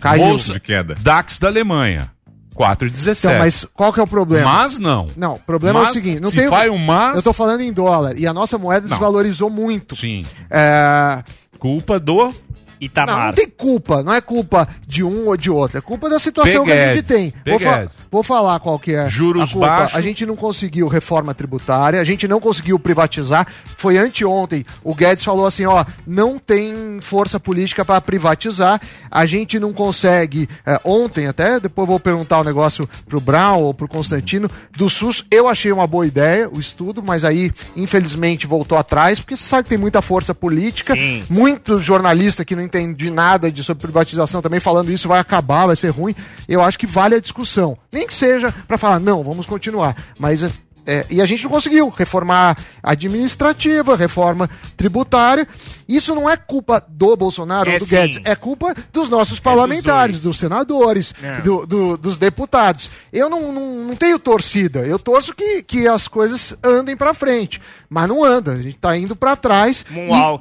caiu. 0.00 0.24
Bolsa 0.26 0.52
De 0.54 0.60
queda. 0.60 0.94
DAX 1.00 1.38
da 1.38 1.48
Alemanha, 1.48 2.10
4,17. 2.56 3.18
Então, 3.18 3.38
mas 3.38 3.66
qual 3.72 3.92
que 3.92 4.00
é 4.00 4.02
o 4.02 4.06
problema? 4.06 4.52
Mas 4.52 4.78
não. 4.78 5.08
Não, 5.16 5.34
o 5.34 5.38
problema 5.38 5.80
é 5.80 5.82
Mas, 5.82 5.90
o 5.90 5.94
seguinte, 5.94 6.20
não 6.20 6.30
se 6.30 6.36
tem 6.36 6.48
vai 6.48 6.68
um 6.68 6.78
mas... 6.78 7.16
Eu 7.16 7.22
tô 7.22 7.32
falando 7.32 7.60
em 7.60 7.72
dólar 7.72 8.18
e 8.18 8.26
a 8.26 8.34
nossa 8.34 8.58
moeda 8.58 8.82
Não. 8.82 8.88
desvalorizou 8.88 9.48
muito. 9.48 9.96
Sim. 9.96 10.26
É, 10.50 11.22
Culpa 11.58 11.98
do... 11.98 12.32
não, 13.06 13.26
não 13.26 13.32
tem 13.32 13.48
culpa, 13.48 14.02
não 14.02 14.12
é 14.14 14.20
culpa 14.20 14.66
de 14.86 15.02
um 15.04 15.28
ou 15.28 15.36
de 15.36 15.50
outro, 15.50 15.78
é 15.78 15.80
culpa 15.80 16.08
da 16.08 16.18
situação 16.18 16.64
que 16.64 16.72
a 16.72 16.94
gente 16.94 17.04
tem. 17.04 17.32
Vou, 17.46 17.58
fa- 17.58 17.88
vou 18.10 18.22
falar 18.22 18.58
qual 18.60 18.78
que 18.78 18.94
é 18.94 19.08
Juros 19.08 19.50
a 19.50 19.52
culpa. 19.52 19.66
baixos. 19.66 19.96
A 19.96 20.00
gente 20.00 20.24
não 20.26 20.36
conseguiu 20.36 20.88
reforma 20.88 21.34
tributária, 21.34 22.00
a 22.00 22.04
gente 22.04 22.26
não 22.26 22.40
conseguiu 22.40 22.78
privatizar. 22.78 23.46
Foi 23.76 23.98
anteontem, 23.98 24.64
o 24.82 24.94
Guedes 24.94 25.24
falou 25.24 25.46
assim, 25.46 25.66
ó, 25.66 25.84
não 26.06 26.38
tem 26.38 27.00
força 27.02 27.38
política 27.38 27.84
para 27.84 28.00
privatizar. 28.00 28.80
A 29.10 29.26
gente 29.26 29.58
não 29.58 29.72
consegue, 29.72 30.48
é, 30.64 30.80
ontem 30.84 31.26
até, 31.26 31.58
depois 31.60 31.86
vou 31.88 32.00
perguntar 32.00 32.40
o 32.40 32.44
negócio 32.44 32.88
pro 33.08 33.20
Brown 33.20 33.60
ou 33.62 33.74
pro 33.74 33.88
Constantino, 33.88 34.48
do 34.76 34.88
SUS, 34.88 35.24
eu 35.30 35.48
achei 35.48 35.70
uma 35.72 35.86
boa 35.86 36.06
ideia 36.06 36.48
o 36.50 36.58
estudo, 36.60 37.02
mas 37.02 37.24
aí, 37.24 37.50
infelizmente, 37.76 38.46
voltou 38.46 38.78
atrás, 38.78 39.20
porque 39.20 39.36
você 39.36 39.44
sabe 39.44 39.64
que 39.64 39.70
tem 39.70 39.78
muita 39.78 40.00
força 40.02 40.34
política, 40.34 40.94
Sim. 40.94 41.24
muito 41.28 41.80
jornalista 41.82 42.44
que 42.44 42.54
não 42.56 42.62
entende 42.78 43.10
nada 43.10 43.50
de 43.50 43.64
sobre 43.64 43.82
privatização 43.82 44.40
também 44.40 44.60
falando 44.60 44.90
isso 44.90 45.08
vai 45.08 45.18
acabar, 45.18 45.66
vai 45.66 45.76
ser 45.76 45.88
ruim. 45.88 46.14
Eu 46.48 46.62
acho 46.62 46.78
que 46.78 46.86
vale 46.86 47.16
a 47.16 47.20
discussão. 47.20 47.76
Nem 47.92 48.06
que 48.06 48.14
seja 48.14 48.54
para 48.66 48.78
falar, 48.78 49.00
não, 49.00 49.22
vamos 49.22 49.46
continuar. 49.46 49.96
Mas. 50.18 50.48
É, 50.90 50.94
é, 51.00 51.06
e 51.10 51.20
a 51.22 51.24
gente 51.24 51.44
não 51.44 51.50
conseguiu 51.50 51.88
reformar 51.88 52.56
administrativa, 52.82 53.96
reforma 53.96 54.48
tributária. 54.76 55.46
Isso 55.88 56.14
não 56.14 56.28
é 56.30 56.36
culpa 56.36 56.84
do 56.88 57.16
Bolsonaro 57.16 57.68
É 57.68 57.74
ou 57.74 57.78
do 57.80 57.84
sim. 57.84 57.96
Guedes, 57.96 58.20
é 58.24 58.34
culpa 58.36 58.74
dos 58.92 59.08
nossos 59.08 59.40
parlamentares, 59.40 60.20
dos, 60.20 60.38
senadores, 60.38 61.12
É. 61.22 61.40
do- 61.40 61.66
do- 61.66 61.96
dos 61.96 62.16
deputados. 62.16 62.88
Eu 63.12 63.28
não, 63.28 63.52
não, 63.52 63.74
não 63.86 63.96
tenho 63.96 64.18
torcida, 64.18 64.80
eu 64.86 64.98
torço 64.98 65.34
que, 65.34 65.62
que 65.62 65.88
as 65.88 66.06
coisas 66.06 66.54
andem 66.62 66.96
para 66.96 67.12
frente, 67.12 67.60
mas 67.88 68.08
não 68.08 68.22
anda, 68.24 68.52
a 68.52 68.62
gente 68.62 68.76
tá 68.78 68.96
indo 68.96 69.16
para 69.16 69.34
trás. 69.34 69.84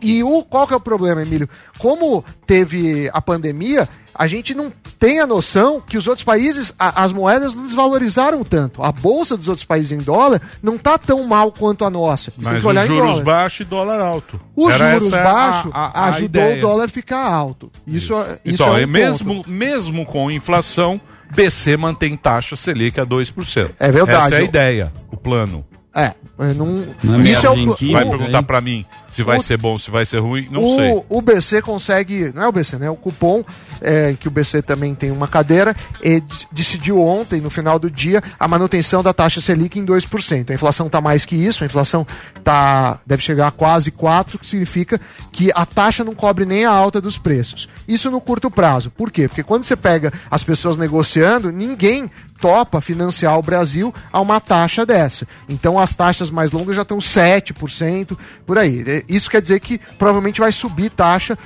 E, 0.04 0.08
e 0.18 0.24
o, 0.24 0.44
qual 0.44 0.68
que 0.68 0.74
é 0.74 0.78
o 0.78 0.82
problema, 0.82 1.22
Emílio? 1.24 1.50
Como 1.80 2.24
teve 2.46 3.10
a 3.14 3.22
pandemia, 3.22 3.90
a 4.14 4.28
gente 4.28 4.54
não 4.54 4.72
tem 4.98 5.20
a 5.20 5.28
noção 5.28 5.80
que 5.82 5.98
os 5.98 6.08
outros 6.08 6.24
países, 6.24 6.74
a- 6.78 7.04
as 7.04 7.12
moedas 7.12 7.54
não 7.56 7.66
desvalorizaram 7.66 8.44
tanto. 8.44 8.84
A 8.84 8.92
bolsa 8.92 9.36
dos 9.38 9.48
outros 9.48 9.66
países 9.66 9.92
em 9.92 9.98
dólar 10.00 10.42
não 10.62 10.78
tá 10.78 10.98
tão 10.98 11.26
mal 11.26 11.52
quanto 11.52 11.86
a 11.86 11.90
nossa. 11.90 12.32
tem 12.32 12.44
Mas 12.44 12.62
que 12.62 12.68
olhar 12.68 12.84
os 12.84 12.88
juros 12.88 13.20
baixos 13.22 13.60
e 13.62 13.70
dólar 13.70 14.00
alto. 14.02 14.40
Os 14.56 14.74
Era 14.74 15.00
juros 15.00 15.12
baixos 15.12 15.72
ajudou 15.74 16.26
ideia. 16.44 16.58
o 16.58 16.62
dólar 16.62 16.86
a 16.86 16.88
ficar 16.90 17.24
alto. 17.32 17.72
Isso, 17.88 18.14
é- 18.14 18.40
isso 18.46 18.62
Então, 18.64 18.76
é 18.78 18.84
é 18.84 18.86
um 18.86 18.90
mesmo, 18.90 19.36
ponto. 19.36 19.50
mesmo 19.50 20.06
com 20.06 20.30
inflação, 20.32 21.00
BC 21.34 21.78
mantém 21.78 22.18
taxa 22.18 22.56
Selic 22.56 23.00
a 23.00 23.06
2%. 23.06 23.74
É 23.80 23.92
verdade. 23.92 24.26
Essa 24.26 24.36
é 24.36 24.40
a 24.40 24.44
ideia, 24.44 24.94
o 25.12 25.18
plano. 25.18 25.66
É, 25.96 26.14
não, 26.56 26.66
Não 27.04 27.20
é 27.20 27.32
isso 27.32 27.46
é 27.46 27.50
o, 27.50 27.66
Vai 27.92 28.06
perguntar 28.06 28.44
pra 28.44 28.62
mim 28.62 28.86
se 29.08 29.24
vai 29.24 29.38
o- 29.38 29.42
ser 29.42 29.58
bom, 29.58 29.78
se 29.78 29.92
vai 29.92 30.06
ser 30.06 30.20
ruim, 30.20 30.48
não 30.50 30.64
o, 30.64 30.76
sei. 30.76 31.04
o 31.10 31.22
BC 31.22 31.62
consegue, 31.62 32.32
não 32.34 32.44
é 32.44 32.48
o 32.48 32.52
BC, 32.52 32.78
né? 32.78 32.90
O 32.90 32.96
cupom, 32.96 33.44
é, 33.82 34.16
que 34.20 34.28
o 34.28 34.32
BC 34.32 34.62
também 34.62 34.96
tem 34.96 35.12
uma 35.12 35.28
cadeira, 35.28 35.76
d- 36.20 36.22
decidiu 36.52 37.00
ontem, 37.02 37.42
no 37.42 37.50
final 37.50 37.78
do 37.78 37.90
dia, 37.92 38.22
a 38.40 38.48
manutenção 38.48 39.04
da 39.04 39.14
taxa 39.14 39.42
Selic 39.42 39.78
em 39.78 39.86
2%. 39.86 40.50
A 40.52 40.54
inflação 40.54 40.88
está 40.88 41.02
mais 41.02 41.26
que 41.26 41.36
isso, 41.36 41.64
a 41.64 41.66
inflação 41.68 42.06
tá, 42.44 43.00
deve 43.06 43.22
chegar 43.22 43.48
a 43.48 43.52
quase 43.52 43.92
4%, 43.92 44.40
que 44.40 44.48
significa 44.48 45.00
que 45.32 45.52
a 45.54 45.66
taxa 45.66 46.04
não 46.04 46.14
cobre 46.14 46.46
nem 46.46 46.66
a 46.66 46.72
alta 46.72 47.00
dos 47.00 47.18
preços. 47.18 47.68
Isso 47.88 48.10
no 48.10 48.22
curto 48.22 48.50
prazo. 48.50 48.90
Por 48.92 49.12
quê? 49.12 49.28
Porque 49.28 49.44
quando 49.44 49.64
você 49.64 49.76
pega 49.76 50.12
as 50.30 50.44
pessoas 50.44 50.78
negociando, 50.78 51.52
ninguém 51.52 52.10
topa 52.40 52.82
financiar 52.82 53.38
o 53.38 53.42
Brasil 53.42 53.94
a 54.12 54.22
uma 54.22 54.40
taxa 54.40 54.86
dessa. 54.86 55.28
Então 55.48 55.78
as 55.78 55.96
taxas 55.96 56.30
mais 56.30 56.52
longas 56.52 56.76
já 56.76 56.84
estão 56.84 56.98
7%, 57.00 58.18
por 58.46 58.58
aí. 58.58 58.84
É, 58.88 59.04
Isso 59.08 59.30
quer 59.30 59.42
dizer 59.42 59.60
que 59.60 59.80
provavelmente 59.98 60.40
vai 60.40 60.52
subir 60.52 60.90
taxa 60.90 61.38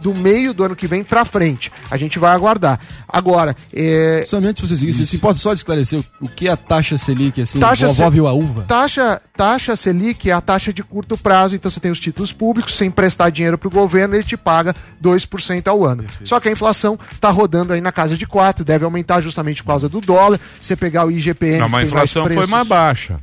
do 0.00 0.14
meio 0.14 0.54
do 0.54 0.64
ano 0.64 0.74
que 0.76 0.86
vem 0.86 1.02
para 1.04 1.24
frente. 1.24 1.70
A 1.90 1.96
gente 1.96 2.18
vai 2.18 2.32
aguardar. 2.32 2.80
Agora, 3.08 3.54
é, 3.72 4.24
Somente 4.28 4.60
se 4.60 4.66
você 4.68 4.76
seguir, 4.76 4.92
se 4.94 5.18
pode 5.18 5.38
só 5.38 5.52
esclarecer 5.52 6.00
o, 6.20 6.28
que 6.28 6.48
é 6.48 6.50
a 6.52 6.56
taxa 6.56 6.96
Selic, 6.96 7.40
assim, 7.42 7.60
Taxa 7.60 7.86
vovó 7.88 8.04
Se- 8.04 8.10
viu 8.10 8.26
a 8.26 8.32
uva. 8.32 8.62
taxa, 8.66 9.20
taxa 9.36 9.76
Selic 9.76 10.28
é 10.30 10.32
a 10.32 10.40
taxa 10.40 10.72
de 10.72 10.82
curto 10.82 11.16
prazo, 11.18 11.54
então 11.54 11.70
você 11.70 11.80
tem 11.80 11.90
os 11.90 12.00
títulos 12.00 12.32
públicos, 12.32 12.76
sem 12.76 12.90
prestar 12.90 13.30
dinheiro 13.30 13.58
para 13.58 13.68
o 13.68 13.70
governo, 13.70 14.14
ele 14.14 14.24
te 14.24 14.36
paga 14.36 14.74
2% 15.02 15.68
ao 15.68 15.84
ano. 15.84 16.04
Só 16.24 16.40
que 16.40 16.48
a 16.48 16.52
inflação 16.52 16.98
está 17.12 17.30
rodando 17.30 17.72
aí 17.72 17.80
na 17.80 17.92
casa 17.92 18.16
de 18.16 18.26
4%, 18.26 18.64
deve 18.64 18.84
aumentar 18.84 19.20
justamente 19.20 19.62
por 19.62 19.68
causa 19.68 19.88
do 19.88 20.00
dólar. 20.00 20.38
Você 20.60 20.74
pegar 20.76 21.04
o 21.06 21.10
IGPM, 21.10 21.58
Não, 21.58 21.66
que 21.66 21.72
mas 21.72 21.82
a 21.82 21.86
tem 21.86 21.94
mais 21.94 22.10
inflação 22.10 22.34
foi 22.34 22.46
mais 22.46 22.66
baixa. 22.66 23.16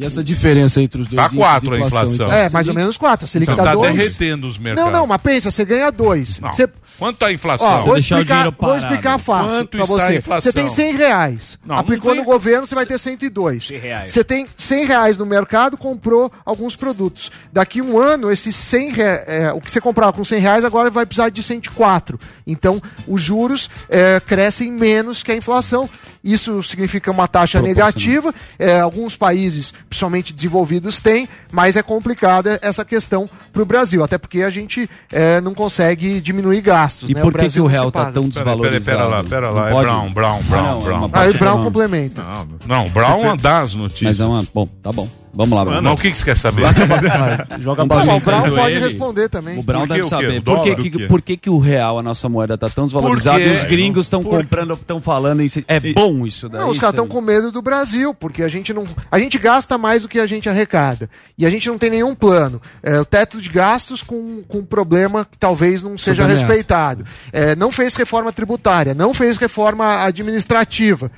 E 0.00 0.06
essa 0.06 0.24
diferença 0.24 0.80
entre 0.80 1.02
os 1.02 1.08
dois 1.08 1.30
Tá 1.30 1.36
quatro 1.36 1.72
a 1.74 1.78
inflação, 1.78 2.14
inflação. 2.14 2.26
então, 2.26 2.32
É, 2.38 2.48
mais 2.48 2.66
ou 2.68 2.74
menos 2.74 2.96
4. 2.96 3.24
A 3.26 3.28
Selic 3.28 3.52
Então 3.52 3.62
tá 3.64 3.70
tá 3.70 3.74
2. 3.76 3.94
derretendo 3.94 4.46
os 4.46 4.58
mercados. 4.58 4.90
Não, 4.92 5.00
não, 5.00 5.06
mas 5.06 5.20
pensa, 5.20 5.50
você 5.50 5.64
ganha 5.64 5.90
2. 5.92 6.40
Não. 6.40 6.52
Você... 6.52 6.68
Quanto 6.98 7.18
tá 7.18 7.26
a 7.26 7.32
inflação? 7.32 7.66
Ó, 7.66 7.78
vou 7.78 7.96
explicar, 7.96 8.50
vou 8.50 8.76
explicar 8.76 9.18
fácil 9.18 9.48
Quanto 9.48 9.68
pra 9.70 9.80
está 9.82 9.94
a 9.94 10.06
você. 10.06 10.16
inflação? 10.18 10.40
Você 10.42 10.52
tem 10.52 10.68
100 10.68 10.96
reais. 10.96 11.58
Não, 11.64 11.76
aplicou 11.76 12.10
não 12.14 12.22
no 12.22 12.24
vem- 12.26 12.32
governo, 12.32 12.66
você 12.66 12.74
vai 12.74 12.84
ter 12.86 12.98
102. 12.98 13.66
100 13.68 13.78
reais. 13.78 14.12
Você 14.12 14.22
tem 14.24 14.46
100 14.56 14.84
reais 14.86 15.16
no 15.18 15.24
mercado, 15.24 15.76
comprou 15.78 16.30
alguns 16.44 16.76
produtos. 16.76 17.30
Daqui 17.52 17.80
um 17.80 17.98
ano, 17.98 18.30
esses 18.30 18.54
100 18.56 18.92
re... 18.92 19.02
é, 19.02 19.52
o 19.54 19.60
que 19.60 19.70
você 19.70 19.80
comprava 19.80 20.12
com 20.12 20.24
100 20.24 20.38
reais 20.40 20.64
agora 20.64 20.90
vai 20.90 21.06
precisar 21.06 21.28
de 21.30 21.42
104. 21.42 22.18
Então, 22.46 22.80
os 23.06 23.22
juros 23.22 23.70
é, 23.88 24.20
crescem 24.20 24.70
menos 24.70 25.22
que 25.22 25.32
a 25.32 25.36
inflação. 25.36 25.88
Isso 26.22 26.62
significa 26.62 27.10
uma 27.10 27.26
taxa 27.26 27.60
negativa. 27.62 28.32
É, 28.58 28.80
alguns 28.80 29.16
países, 29.16 29.72
principalmente 29.88 30.32
desenvolvidos, 30.32 30.98
têm, 30.98 31.28
mas 31.50 31.76
é 31.76 31.82
complicada 31.82 32.58
essa 32.62 32.84
questão 32.84 33.28
para 33.52 33.62
o 33.62 33.64
Brasil. 33.64 34.04
Até 34.04 34.18
porque 34.18 34.42
a 34.42 34.50
gente 34.50 34.88
é, 35.10 35.40
não 35.40 35.54
consegue 35.54 36.20
diminuir 36.20 36.60
gastos. 36.60 37.10
E 37.10 37.14
né? 37.14 37.20
por 37.20 37.32
que, 37.32 37.48
que 37.48 37.58
o 37.58 37.62
não 37.64 37.70
se 37.70 37.74
real 37.74 37.90
tá 37.90 38.00
paga. 38.00 38.12
tão 38.12 38.28
Pera, 38.28 38.44
pera, 38.44 38.56
desvalorizado? 38.56 38.84
pera 38.84 39.04
lá, 39.08 39.24
pera 39.24 39.50
lá. 39.50 39.70
Não 39.70 39.78
É? 39.78 39.82
Brown, 39.82 40.10
Brown, 40.10 40.42
Brown, 40.42 40.62
Não, 40.62 40.78
é 40.78 40.82
Brown. 40.82 41.04
Aí 41.04 41.10
parte 41.10 41.36
o 41.36 41.38
Brown 41.38 41.56
não. 41.56 41.64
complementa. 41.64 42.22
Não, 42.66 42.88
Brown, 42.88 43.20
uma 43.22 43.36
das 43.36 43.74
notícias. 43.74 44.18
Mas 44.18 44.20
é 44.20 44.26
uma... 44.26 44.46
Bom, 44.52 44.66
tá 44.82 44.92
bom. 44.92 45.08
Vamos 45.32 45.56
lá, 45.56 45.64
Mas 45.80 45.92
o 45.92 45.96
que, 46.02 46.10
que 46.10 46.18
você 46.18 46.24
quer 46.24 46.36
saber? 46.36 46.64
Joga 47.60 47.82
Não, 47.82 47.88
bola. 47.88 48.14
o 48.14 48.20
Brown 48.20 48.50
pode 48.50 48.74
ele. 48.74 48.80
responder 48.80 49.28
também. 49.28 49.58
O 49.58 49.62
Brown 49.62 49.86
deve 49.86 50.08
saber. 50.08 50.42
Por 50.42 50.62
que, 50.62 50.74
que, 50.90 51.06
por 51.06 51.22
que, 51.22 51.36
que 51.36 51.50
o 51.50 51.58
real, 51.58 51.98
a 51.98 52.02
nossa 52.02 52.28
moeda, 52.28 52.58
tá 52.58 52.68
tão 52.68 52.84
desvalorizada 52.86 53.40
e 53.40 53.52
os 53.52 53.64
gringos 53.64 54.06
estão 54.06 54.22
Por- 54.22 54.38
comprando, 54.42 54.74
estão 54.74 55.00
falando 55.00 55.48
si. 55.48 55.64
É 55.68 55.78
bom 55.78 56.26
isso 56.26 56.48
daí? 56.48 56.60
Não, 56.60 56.70
os 56.70 56.78
caras 56.78 56.94
estão 56.94 57.06
com 57.06 57.20
medo 57.20 57.52
do 57.52 57.62
Brasil, 57.62 58.12
porque 58.14 58.42
a 58.42 58.48
gente 58.48 58.72
não. 58.74 58.84
A 59.10 59.18
gente 59.18 59.38
gasta 59.38 59.78
mais 59.78 60.02
do 60.02 60.08
que 60.08 60.18
a 60.18 60.26
gente 60.26 60.48
arrecada. 60.48 61.08
E 61.38 61.46
a 61.46 61.50
gente 61.50 61.68
não 61.68 61.78
tem 61.78 61.90
nenhum 61.90 62.14
plano. 62.14 62.60
É, 62.82 62.98
o 62.98 63.04
teto 63.04 63.40
de 63.40 63.48
gastos 63.48 64.02
com, 64.02 64.42
com 64.48 64.58
um 64.58 64.64
problema 64.64 65.24
que 65.24 65.38
talvez 65.38 65.82
não 65.82 65.96
seja 65.96 66.26
respeitado. 66.26 67.04
É, 67.32 67.54
não 67.54 67.70
fez 67.70 67.94
reforma 67.94 68.32
tributária, 68.32 68.94
não 68.94 69.14
fez 69.14 69.36
reforma 69.36 70.04
administrativa. 70.04 71.10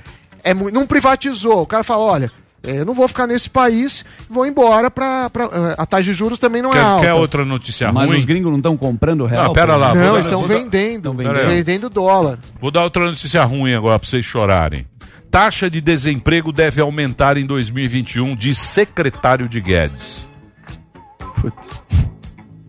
É, 0.43 0.53
não 0.53 0.85
privatizou. 0.85 1.61
O 1.61 1.67
cara 1.67 1.83
fala: 1.83 2.03
olha. 2.03 2.31
É, 2.63 2.79
Eu 2.79 2.85
não 2.85 2.93
vou 2.93 3.07
ficar 3.07 3.27
nesse 3.27 3.49
país, 3.49 4.05
vou 4.29 4.45
embora 4.45 4.89
para 4.89 5.29
a 5.77 5.85
taxa 5.85 6.03
de 6.05 6.13
juros 6.13 6.39
também 6.39 6.61
não 6.61 6.69
é 6.71 6.73
Quer, 6.73 6.81
alta. 6.81 7.05
quer 7.05 7.13
outra 7.13 7.43
notícia 7.45 7.91
Mas 7.91 8.09
ruim? 8.09 8.19
os 8.19 8.25
gringos 8.25 8.49
não 8.51 8.57
estão 8.57 8.77
comprando 8.77 9.21
o 9.21 9.25
real? 9.25 9.45
Não, 9.45 9.53
pera 9.53 9.75
lá. 9.75 9.93
Não, 9.93 10.17
estão 10.19 10.41
dar- 10.41 10.47
vendendo, 10.47 11.09
Estão 11.09 11.13
vendendo. 11.13 11.47
vendendo. 11.47 11.89
dólar. 11.89 12.39
Vou 12.61 12.71
dar 12.71 12.83
outra 12.83 13.05
notícia 13.05 13.43
ruim 13.43 13.73
agora 13.73 13.99
pra 13.99 14.07
vocês 14.07 14.25
chorarem. 14.25 14.85
Taxa 15.29 15.69
de 15.69 15.81
desemprego 15.81 16.51
deve 16.51 16.79
aumentar 16.79 17.37
em 17.37 17.45
2021, 17.45 18.35
diz 18.35 18.57
secretário 18.57 19.49
de 19.49 19.59
Guedes. 19.59 20.29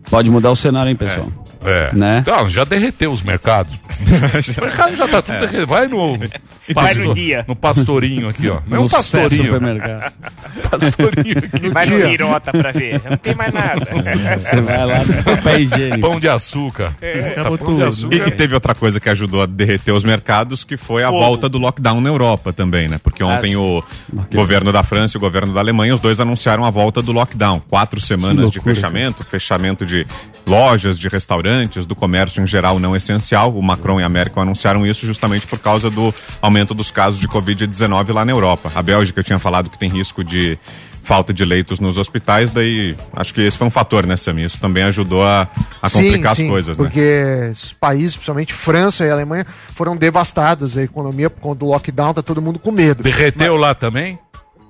Pode 0.09 0.29
mudar 0.29 0.51
o 0.51 0.55
cenário, 0.55 0.89
hein, 0.89 0.95
pessoal? 0.95 1.31
É. 1.63 1.91
Né? 1.93 2.19
Então, 2.19 2.47
já 2.49 2.63
derreteu 2.63 3.11
os 3.11 3.23
mercados. 3.23 3.73
o 4.57 4.61
mercado 4.61 4.95
já 4.95 5.07
tá 5.07 5.21
tudo 5.21 5.37
derretendo. 5.39 5.67
Vai 5.67 5.87
no. 5.87 6.17
Vai 6.73 6.93
no 6.95 7.13
dia. 7.13 7.45
No 7.47 7.55
pastorinho 7.55 8.29
aqui, 8.29 8.49
ó. 8.49 8.59
Não 8.67 8.77
é 8.77 8.79
um 8.79 8.87
pastorinho. 8.87 9.43
supermercado. 9.45 10.13
pastorinho 10.69 11.37
aqui. 11.37 11.69
Vai 11.69 11.85
no. 11.85 12.07
Hirota 12.07 12.51
pra 12.51 12.71
ver. 12.71 13.01
Já 13.01 13.09
não 13.09 13.17
tem 13.17 13.35
mais 13.35 13.53
nada. 13.53 13.85
Você 14.39 14.61
vai 14.61 14.85
lá 14.85 15.03
no 15.03 15.23
papel 15.23 15.59
higiênico. 15.61 16.01
Pão 16.01 16.19
de 16.19 16.27
açúcar. 16.27 16.95
Tá, 17.35 17.43
pão 17.57 17.75
de 17.75 17.83
açúcar. 17.83 18.15
E, 18.15 18.19
e 18.19 18.31
teve 18.31 18.53
outra 18.53 18.73
coisa 18.73 18.99
que 18.99 19.09
ajudou 19.09 19.41
a 19.41 19.45
derreter 19.45 19.91
os 19.93 20.03
mercados, 20.03 20.63
que 20.63 20.77
foi 20.77 21.03
a 21.03 21.09
Fogo. 21.09 21.19
volta 21.19 21.49
do 21.49 21.57
lockdown 21.57 22.01
na 22.01 22.09
Europa 22.09 22.51
também, 22.51 22.87
né? 22.87 22.99
Porque 23.01 23.23
ontem 23.23 23.55
o 23.55 23.83
governo 24.33 24.71
da 24.71 24.83
França 24.83 25.17
e 25.17 25.19
o 25.19 25.21
governo 25.21 25.53
da 25.53 25.59
Alemanha, 25.59 25.93
os 25.93 25.99
dois 26.01 26.19
anunciaram 26.19 26.65
a 26.65 26.69
volta 26.69 27.01
do 27.01 27.11
lockdown. 27.11 27.61
Quatro 27.69 27.99
semanas 27.99 28.49
de 28.49 28.59
fechamento, 28.59 29.23
fechamento 29.23 29.85
de 29.85 30.05
lojas, 30.45 30.97
de 30.97 31.07
restaurantes, 31.07 31.85
do 31.85 31.95
comércio 31.95 32.41
em 32.41 32.47
geral 32.47 32.79
não 32.79 32.95
essencial. 32.95 33.53
O 33.53 33.61
Macron 33.61 33.99
e 33.99 34.03
a 34.03 34.09
Merkel 34.09 34.41
anunciaram 34.41 34.85
isso 34.85 35.05
justamente 35.05 35.47
por 35.47 35.59
causa 35.59 35.89
do 35.89 36.13
aumento 36.41 36.54
dos 36.63 36.91
casos 36.91 37.19
de 37.19 37.27
Covid-19 37.27 38.13
lá 38.13 38.23
na 38.23 38.31
Europa. 38.31 38.71
A 38.75 38.81
Bélgica 38.81 39.21
tinha 39.23 39.39
falado 39.39 39.69
que 39.69 39.77
tem 39.77 39.89
risco 39.89 40.23
de 40.23 40.57
falta 41.03 41.31
de 41.31 41.45
leitos 41.45 41.79
nos 41.79 41.97
hospitais, 41.97 42.49
daí 42.49 42.95
acho 43.13 43.31
que 43.31 43.41
esse 43.41 43.55
foi 43.55 43.67
um 43.67 43.71
fator, 43.71 44.07
né, 44.07 44.17
Sami? 44.17 44.43
Isso 44.43 44.59
também 44.59 44.83
ajudou 44.83 45.23
a, 45.23 45.47
a 45.79 45.87
complicar 45.89 46.31
as 46.31 46.41
coisas, 46.41 46.77
né? 46.77 46.83
Porque 46.83 47.51
os 47.51 47.73
países, 47.73 48.15
principalmente 48.15 48.53
França 48.53 49.05
e 49.05 49.11
Alemanha, 49.11 49.45
foram 49.69 49.95
devastados. 49.95 50.75
A 50.77 50.81
economia, 50.81 51.29
por 51.29 51.41
conta 51.41 51.59
do 51.59 51.65
lockdown, 51.67 52.13
tá 52.13 52.23
todo 52.23 52.41
mundo 52.41 52.57
com 52.57 52.71
medo. 52.71 53.03
Derreteu 53.03 53.55
lá 53.55 53.75
também? 53.75 54.17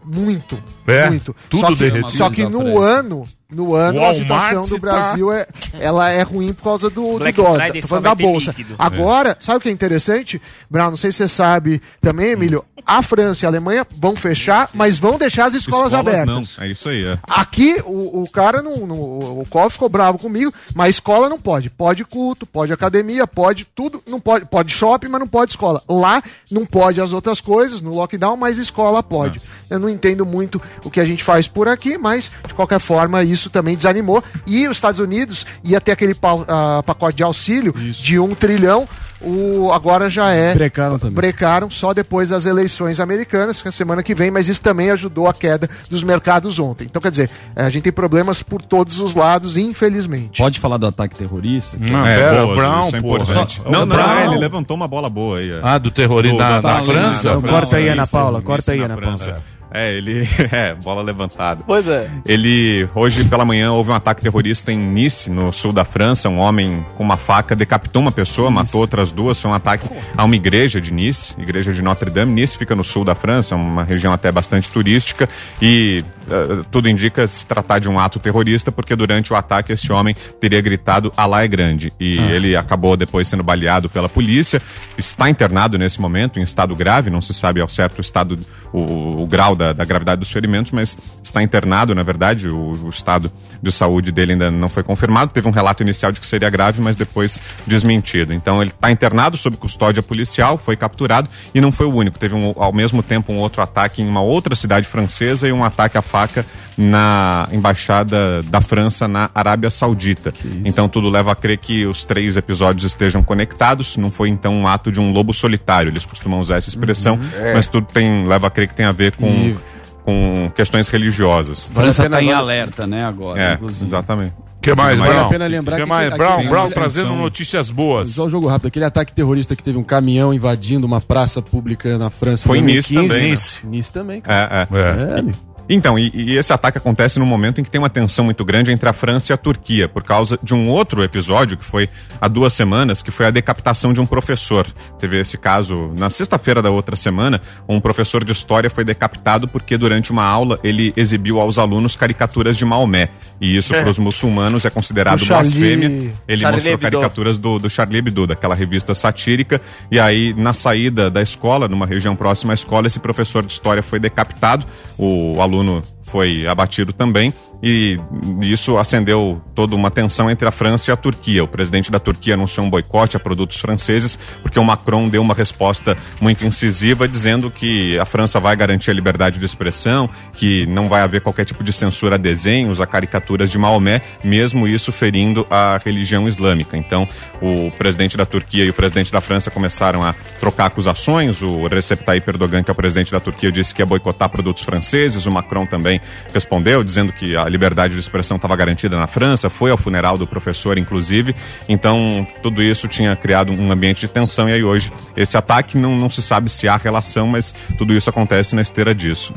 Muito, 0.04 0.62
É? 0.86 1.10
muito. 1.10 1.36
Tudo 1.50 1.62
só 1.62 1.67
que, 1.69 1.76
derretido 1.76 2.12
Só 2.12 2.30
que 2.30 2.43
no 2.43 2.62
frente. 2.62 2.78
ano, 2.78 3.24
no 3.56 3.74
ano 3.74 4.00
a 4.00 4.02
Walmart 4.12 4.18
situação 4.20 4.65
do 4.68 4.76
tá- 4.76 4.80
Brasil 4.82 5.32
é, 5.32 5.48
ela 5.80 6.10
é 6.10 6.22
ruim 6.22 6.54
por 6.54 6.63
causa 6.63 6.89
do, 6.89 7.18
do 7.18 7.32
dólar. 7.32 7.72
Tô 7.72 7.88
falando 7.88 8.04
da 8.04 8.15
bolsa. 8.15 8.50
líquido. 8.52 8.76
Agora, 8.78 9.38
sabe 9.39 9.58
o 9.58 9.62
que 9.62 9.70
é 9.70 9.72
interessante? 9.72 10.41
Brown, 10.70 10.89
não 10.91 10.98
sei 10.98 11.12
se 11.12 11.20
você 11.20 11.28
sabe 11.30 11.82
também, 12.02 12.32
Emílio. 12.32 12.63
A 12.86 13.02
França 13.02 13.44
e 13.44 13.48
a 13.48 13.50
Alemanha 13.50 13.88
vão 13.98 14.15
fechar, 14.15 14.70
mas 14.74 15.00
vão 15.00 15.18
deixar 15.18 15.46
as 15.46 15.56
escolas, 15.56 15.91
abertas. 15.94 16.28
não, 16.28 16.44
é 16.63 16.68
isso 16.70 16.88
aí, 16.89 17.04
é. 17.06 17.18
Aqui, 17.28 17.78
o, 17.84 18.22
o 18.22 18.30
cara 18.30 18.62
não, 18.62 18.86
não- 18.86 19.00
O 19.39 19.46
Col 19.50 19.70
ficou 19.72 19.89
bravo 19.89 20.20
comigo, 20.20 20.54
mas 20.76 20.96
escola 20.96 21.28
não 21.28 21.39
pode. 21.39 21.70
Pode 21.70 22.04
culto, 22.06 22.46
pode 22.46 22.72
academia, 22.72 23.26
pode 23.26 23.65
tudo. 23.74 24.04
Não 24.08 24.20
pode. 24.20 24.46
Pode 24.46 24.72
shopping, 24.72 25.08
mas 25.08 25.20
não 25.20 25.28
pode 25.28 25.52
escola. 25.52 25.82
Lá 25.89 26.22
não 26.52 26.65
pode 26.65 27.02
as 27.02 27.12
outras 27.12 27.41
coisas, 27.41 27.82
no 27.82 27.91
lockdown, 27.96 28.38
mas 28.38 28.58
escola 28.60 29.02
pode. 29.02 29.41
Eu 29.70 29.80
não 29.80 29.89
entendo 29.89 30.26
muito 30.26 30.62
o 30.84 30.91
que 30.91 31.00
a 31.00 31.06
gente 31.06 31.24
faz 31.24 31.48
por 31.48 31.68
aqui, 31.68 31.98
mas 31.98 32.32
de 32.48 32.54
qualquer 32.54 32.80
forma 32.80 33.24
isso 33.24 33.44
também 33.49 33.75
desanimou. 33.75 34.23
E 34.45 34.67
os 34.67 34.77
Estados 34.77 34.99
Unidos 34.99 35.45
ia 35.63 35.79
ter 35.81 35.91
aquele 35.91 36.13
pau- 36.15 36.45
ah, 36.47 36.81
pacote 36.86 37.17
de 37.17 37.23
auxílio 37.23 37.73
de 37.73 38.19
um 38.19 38.34
trilhão. 38.36 38.88
O, 39.21 39.71
agora 39.71 40.10
já 40.10 40.29
é. 40.31 40.53
Brecaram 40.53 40.99
também. 40.99 41.15
Brecaram 41.15 41.71
só 41.71 41.93
depois 41.93 42.29
das 42.29 42.45
eleições 42.45 42.99
americanas, 42.99 43.60
que 43.62 43.67
é 43.67 43.69
a 43.69 43.71
semana 43.71 44.03
que 44.03 44.13
vem, 44.13 44.29
mas 44.29 44.47
isso 44.49 44.62
também 44.62 44.91
ajudou 44.91 45.27
a 45.27 45.34
queda 45.34 45.69
dos 45.89 46.03
mercados 46.03 46.60
ontem. 46.60 46.84
Então, 46.84 47.01
quer 47.01 47.10
dizer, 47.10 47.29
eh, 47.55 47.65
a 47.65 47.69
gente 47.69 47.84
tem 47.84 47.93
problemas 47.93 48.43
por 48.43 48.62
todos 48.62 48.99
os 48.99 49.15
lados, 49.15 49.58
infelizmente. 49.58 50.38
Pode 50.38 50.60
falar 50.60 50.77
do 50.77 50.86
ataque 50.86 51.15
terrorista? 51.15 51.77
Não, 51.79 52.05
É, 52.05 52.17
pera, 52.17 52.41
boa, 52.41 52.53
o 52.53 52.55
Brown, 52.55 52.88
isso 52.88 52.95
é 52.95 52.99
importante. 52.99 53.62
Só- 53.63 53.69
Não, 53.69 53.84
o 53.84 53.86
não, 53.86 53.95
Brown. 53.95 54.31
ele 54.34 54.38
levantou 54.38 54.75
uma 54.75 54.88
bola 54.88 55.10
boa 55.10 55.39
aí. 55.39 55.49
é. 55.51 55.60
Ah, 55.63 55.77
do 55.77 55.89
terrorismo 55.89 56.38
Do- 56.38 56.43
da- 56.43 56.49
na 56.49 56.62
da- 56.62 56.84
França? 56.84 57.36
na 57.39 57.49
Corta 57.49 57.77
aí, 57.77 57.88
Ana 57.88 58.03
isso, 58.03 58.12
Paula, 58.12 58.38
isso, 58.39 58.45
corta 58.45 58.71
aí, 58.73 58.79
na 58.79 58.86
Ana 58.86 58.95
França. 58.97 59.25
Paula. 59.31 59.43
É, 59.71 59.93
ele. 59.93 60.28
É, 60.51 60.73
bola 60.75 61.01
levantada. 61.01 61.63
Pois 61.65 61.88
é. 61.88 62.10
Ele, 62.25 62.88
hoje 62.93 63.25
pela 63.25 63.43
manhã, 63.43 63.71
houve 63.71 63.89
um 63.89 63.93
ataque 63.93 64.21
terrorista 64.21 64.71
em 64.71 64.78
Nice, 64.78 65.30
no 65.30 65.51
sul 65.51 65.73
da 65.73 65.84
França. 65.84 66.30
Um 66.30 66.38
homem 66.38 66.86
com 66.95 67.04
uma 67.04 67.17
faca 67.17 67.56
decapitou 67.56 68.01
uma 68.01 68.12
pessoa, 68.12 68.49
matou 68.49 68.80
outras 68.80 69.12
duas. 69.12 69.41
Foi 69.41 69.49
um 69.49 69.54
ataque 69.54 69.89
a 70.15 70.23
uma 70.23 70.36
igreja 70.36 70.80
de 70.80 70.93
Nice, 70.93 71.34
igreja 71.38 71.73
de 71.73 71.82
Notre 71.82 72.10
Dame. 72.10 72.32
Nice 72.32 72.58
fica 72.58 72.75
no 72.75 72.84
sul 72.84 73.04
da 73.04 73.15
França, 73.15 73.56
é 73.56 73.58
uma 73.58 73.84
região 73.84 74.13
até 74.13 74.32
bastante 74.32 74.69
turística. 74.69 75.28
E 75.62 76.04
eh, 76.30 76.63
tudo 76.71 76.89
indica 76.89 77.28
se 77.28 77.45
tratar 77.45 77.80
de 77.80 77.88
um 77.88 77.99
ato 77.99 78.19
terrorista, 78.19 78.71
porque 78.71 78.95
durante 78.95 79.32
o 79.32 79.36
ataque 79.36 79.73
esse 79.73 79.91
homem 79.91 80.15
teria 80.39 80.62
gritado 80.62 81.12
Alá 81.15 81.43
é 81.43 81.47
grande. 81.47 81.93
E 81.99 82.17
ele 82.17 82.56
acabou 82.56 82.97
depois 82.97 83.28
sendo 83.28 83.43
baleado 83.43 83.89
pela 83.89 84.10
polícia. 84.10 84.62
Está 84.97 85.30
internado 85.30 85.78
nesse 85.78 85.99
momento, 86.01 86.39
em 86.39 86.43
estado 86.43 86.75
grave, 86.75 87.10
não 87.10 87.21
se 87.21 87.34
sabe 87.34 87.62
ao 87.62 87.69
certo 87.69 87.99
o 87.99 88.01
estado, 88.01 88.39
o, 88.76 89.24
o 89.24 89.28
grau 89.28 89.56
da, 89.56 89.72
da 89.72 89.86
gravidade 89.86 90.20
dos 90.20 90.32
ferimentos, 90.32 90.72
mas 90.72 90.98
está 91.24 91.42
internado, 91.42 91.96
na 91.96 92.04
verdade, 92.04 92.50
o, 92.50 92.86
o 92.86 92.90
estado 92.90 93.32
de 93.62 93.72
saúde 93.72 94.12
dele 94.12 94.34
ainda 94.34 94.52
não 94.52 94.68
foi 94.68 94.84
confirmado. 94.84 95.32
Teve 95.32 95.48
um 95.48 95.52
relato 95.52 95.82
inicial 95.82 96.12
de 96.12 96.20
que 96.20 96.28
seria 96.28 96.50
grave, 96.50 96.82
mas 96.82 96.96
depois 96.96 97.40
desmentido. 97.66 98.34
Então 98.34 98.62
ele 98.62 98.72
está 98.72 98.92
internado 98.92 99.38
sob 99.38 99.56
custódia 99.58 100.04
policial, 100.04 100.58
foi 100.58 100.76
capturado 100.76 101.30
e 101.54 101.62
não 101.62 101.72
foi 101.72 101.86
o 101.86 101.94
único. 101.94 102.20
Teve 102.20 102.36
um, 102.36 102.54
ao 102.58 102.74
mesmo 102.74 103.02
tempo 103.02 103.32
um 103.32 103.38
outro 103.38 103.62
ataque 103.62 104.02
em 104.02 104.08
uma 104.08 104.22
outra 104.22 104.56
cidade 104.56 104.88
francesa 104.88 105.48
e 105.48 105.52
um 105.52 105.64
ataque 105.64 105.98
à 105.98 106.02
faca 106.02 106.46
na 106.78 107.48
embaixada 107.52 108.42
da 108.44 108.62
França 108.62 109.08
na 109.08 109.30
Arábia 109.34 109.70
Saudita. 109.70 110.34
Então 110.64 110.88
tudo 110.90 111.10
leva 111.10 111.32
a 111.32 111.36
crer 111.36 111.58
que 111.58 111.86
os 111.86 112.04
três 112.04 112.38
episódios 112.38 112.84
estejam 112.86 113.24
conectados. 113.24 113.98
Não 113.98 114.12
foi 114.12 114.30
então 114.30 114.54
um 114.54 114.68
ato 114.68 114.92
de 114.92 115.00
um 115.00 115.12
lobo 115.12 115.34
solitário. 115.34 115.90
Eles 115.90 116.06
costumam 116.06 116.40
usar 116.40 116.58
essa 116.58 116.70
expressão, 116.70 117.20
mas 117.54 117.68
tudo 117.68 117.88
tem 117.92 118.26
leva 118.28 118.48
a 118.48 118.50
crer 118.50 118.68
que 118.68 118.76
tem 118.76 118.86
a 118.86 118.92
ver 118.92 119.14
com 119.16 119.28
E- 119.28 119.58
com 120.04 120.52
questões 120.56 120.88
religiosas. 120.88 121.72
A 121.76 121.82
França 121.82 122.04
pena 122.04 122.18
tá 122.18 122.22
em 122.24 122.32
alerta, 122.32 122.86
né, 122.86 123.04
agora, 123.04 123.42
É, 123.42 123.54
inclusive. 123.56 123.86
exatamente. 123.88 124.34
O 124.58 124.62
que 124.62 124.74
mais, 124.76 124.98
Vale 125.00 125.12
a 125.12 125.14
Brown? 125.16 125.30
pena 125.30 125.48
lembrar 125.48 125.76
que 125.78 125.84
que 125.84 125.90
mais? 125.90 126.08
aqui 126.10 126.18
Brown, 126.18 126.38
tem 126.38 126.48
Brown 126.50 126.70
trazendo 126.70 127.08
tensão. 127.08 127.22
notícias 127.22 127.70
boas. 127.72 128.10
Só 128.10 128.26
um 128.26 128.30
jogo 128.30 128.48
rápido. 128.48 128.68
Aquele 128.68 128.86
ataque 128.86 129.12
terrorista 129.14 129.56
que 129.56 129.64
teve 129.64 129.78
um 129.78 129.84
caminhão 129.84 130.32
invadindo 130.34 130.86
uma 130.88 131.00
praça 131.02 131.42
pública 131.42 131.98
na 132.00 132.10
França. 132.12 132.48
Foi 132.48 132.62
Nice 132.62 132.94
2015. 132.94 133.08
também, 133.08 133.24
né? 133.24 133.30
Nice. 133.32 133.68
Nice 133.68 133.92
também, 133.92 134.22
cara. 134.22 134.68
É, 134.72 134.78
é. 134.78 134.82
É. 134.82 135.20
É. 135.20 135.24
Então, 135.67 135.97
e, 135.97 136.12
e 136.13 136.38
esse 136.38 136.54
ataque 136.54 136.78
acontece 136.78 137.17
num 137.19 137.25
momento 137.25 137.60
em 137.60 137.63
que 137.63 137.71
tem 137.71 137.80
uma 137.80 137.89
tensão 137.89 138.25
muito 138.25 138.45
grande 138.45 138.71
entre 138.71 138.88
a 138.88 138.93
França 138.93 139.32
e 139.32 139.34
a 139.34 139.38
Turquia, 139.38 139.89
por 139.89 140.04
causa 140.04 140.38
de 140.43 140.54
um 140.54 140.69
outro 140.69 141.04
episódio 141.04 141.58
que 141.58 141.65
foi 141.65 141.89
há 142.21 142.28
duas 142.28 142.54
semanas, 142.54 143.01
que 143.01 143.10
foi 143.12 143.25
a 143.25 143.32
decapitação 143.32 143.93
de 143.93 143.99
um 144.01 144.06
professor. 144.06 144.67
Teve 144.99 145.19
esse 145.19 145.38
caso 145.38 145.91
na 145.97 146.10
sexta-feira 146.10 146.62
da 146.62 146.69
outra 146.69 146.95
semana, 146.95 147.41
um 147.67 147.80
professor 147.80 148.23
de 148.23 148.32
história 148.32 148.69
foi 148.69 148.84
decapitado 148.84 149.47
porque 149.47 149.78
durante 149.78 150.12
uma 150.12 150.23
aula 150.23 150.60
ele 150.63 150.93
exibiu 150.95 151.39
aos 151.39 151.58
alunos 151.58 151.95
caricaturas 151.95 152.58
de 152.58 152.65
Maomé. 152.65 153.10
E 153.41 153.58
isso 153.58 153.73
para 153.73 153.89
os 153.89 153.97
muçulmanos 153.97 154.65
é 154.65 154.69
considerado 154.69 155.19
Do 155.19 155.25
Charlie- 155.25 155.51
blasfêmia. 155.51 155.88
Ele 156.28 156.41
Charlie 156.41 156.51
mostrou 156.58 156.73
Hebdo. 156.73 156.82
caricaturas 156.82 157.38
do, 157.38 157.60
do 157.60 157.69
Charlie 157.69 157.99
Hebdo, 157.99 158.28
daquela 158.28 158.54
revista 158.56 158.93
satírica. 158.93 159.62
E 159.91 159.99
aí, 159.99 160.34
na 160.38 160.54
saída 160.54 161.10
da 161.10 161.21
escola, 161.21 161.67
numa 161.67 161.86
região 161.86 162.15
próxima 162.15 162.54
à 162.54 162.56
escola, 162.56 162.88
esse 162.88 162.99
professor 162.99 163.43
de 163.45 163.51
história 163.51 163.82
foi 163.82 163.99
decapitado. 163.99 164.65
O 164.97 165.41
aluno 165.41 165.55
foi 166.04 166.46
abatido 166.48 166.94
também. 166.94 167.34
E 167.62 168.00
isso 168.41 168.78
acendeu 168.78 169.41
toda 169.54 169.76
uma 169.76 169.89
tensão 169.89 170.30
entre 170.30 170.48
a 170.48 170.52
França 170.52 170.91
e 170.91 170.94
a 170.94 170.98
Turquia. 170.98 171.44
O 171.44 171.48
presidente 171.48 171.91
da 171.91 172.00
Turquia 172.00 172.34
anunciou 172.34 172.65
um 172.65 172.70
boicote 172.70 173.15
a 173.18 173.20
produtos 173.20 173.60
franceses 173.60 174.20
porque 174.41 174.60
o 174.60 174.63
Macron 174.63 175.08
deu 175.10 175.22
uma 175.22 175.34
resposta 175.34 175.98
muito 176.20 176.46
incisiva 176.46 177.08
dizendo 177.08 177.50
que 177.50 177.98
a 177.98 178.06
França 178.06 178.39
vai 178.39 178.56
garantir 178.56 178.91
a 178.91 178.94
liberdade 178.94 179.39
de 179.39 179.46
expressão, 179.46 180.10
que 180.34 180.65
não 180.68 180.88
vai 180.88 181.02
haver 181.02 181.22
qualquer 181.22 181.46
tipo 181.46 181.63
de 181.63 181.74
censura 181.74 182.15
a 182.15 182.18
desenhos, 182.18 182.80
a 182.82 182.86
caricaturas 182.86 183.50
de 183.50 183.58
Maomé, 183.58 184.02
mesmo 184.24 184.68
isso 184.68 184.91
ferindo 184.91 185.46
a 185.50 185.80
religião 185.84 186.28
islâmica. 186.28 186.78
Então, 186.78 187.08
o 187.41 187.72
presidente 187.72 188.18
da 188.18 188.26
Turquia 188.26 188.65
e 188.65 188.70
o 188.70 188.74
presidente 188.74 189.12
da 189.12 189.22
França 189.22 189.50
começaram 189.50 190.04
a 190.04 190.13
trocar 190.39 190.68
acusações. 190.68 191.41
O 191.41 191.68
Recep 191.68 192.04
Tayyip 192.04 192.30
Erdogan, 192.30 192.63
que 192.63 192.70
é 192.70 192.74
o 192.74 192.76
presidente 192.76 193.12
da 193.12 193.20
Turquia, 193.20 193.52
disse 193.52 193.74
que 193.74 193.82
ia 193.82 193.86
boicotar 193.86 194.30
produtos 194.30 194.63
franceses. 194.63 195.26
O 195.26 195.32
Macron 195.32 195.65
também 195.65 196.02
respondeu, 196.34 196.84
dizendo 196.84 197.12
que 197.12 197.36
a 197.36 197.48
liberdade 197.56 197.94
de 197.94 198.00
expressão 198.00 198.36
estava 198.36 198.56
garantida 198.56 198.98
na 198.98 199.08
França, 199.08 199.50
foi 199.50 199.72
ao 199.72 199.78
funeral 199.78 200.18
do 200.18 200.28
professor, 200.28 200.78
inclusive. 200.78 201.36
Então, 201.68 202.28
tudo 202.44 202.62
isso 202.62 202.88
tinha 202.88 203.15
criado 203.15 203.52
um 203.52 203.72
ambiente 203.72 204.02
de 204.02 204.08
tensão. 204.08 204.50
E 204.50 204.54
aí, 204.54 204.63
hoje, 204.63 204.91
esse 205.15 205.38
ataque 205.38 205.78
não, 205.78 205.96
não 205.96 206.10
se 206.10 206.22
sabe 206.22 206.50
se 206.50 206.68
há 206.68 206.76
relação, 206.78 207.28
mas 207.28 207.56
tudo 207.78 207.94
isso 207.94 208.10
acontece 208.10 208.56
na 208.56 208.62
esteira 208.62 208.94
disso. 208.94 209.34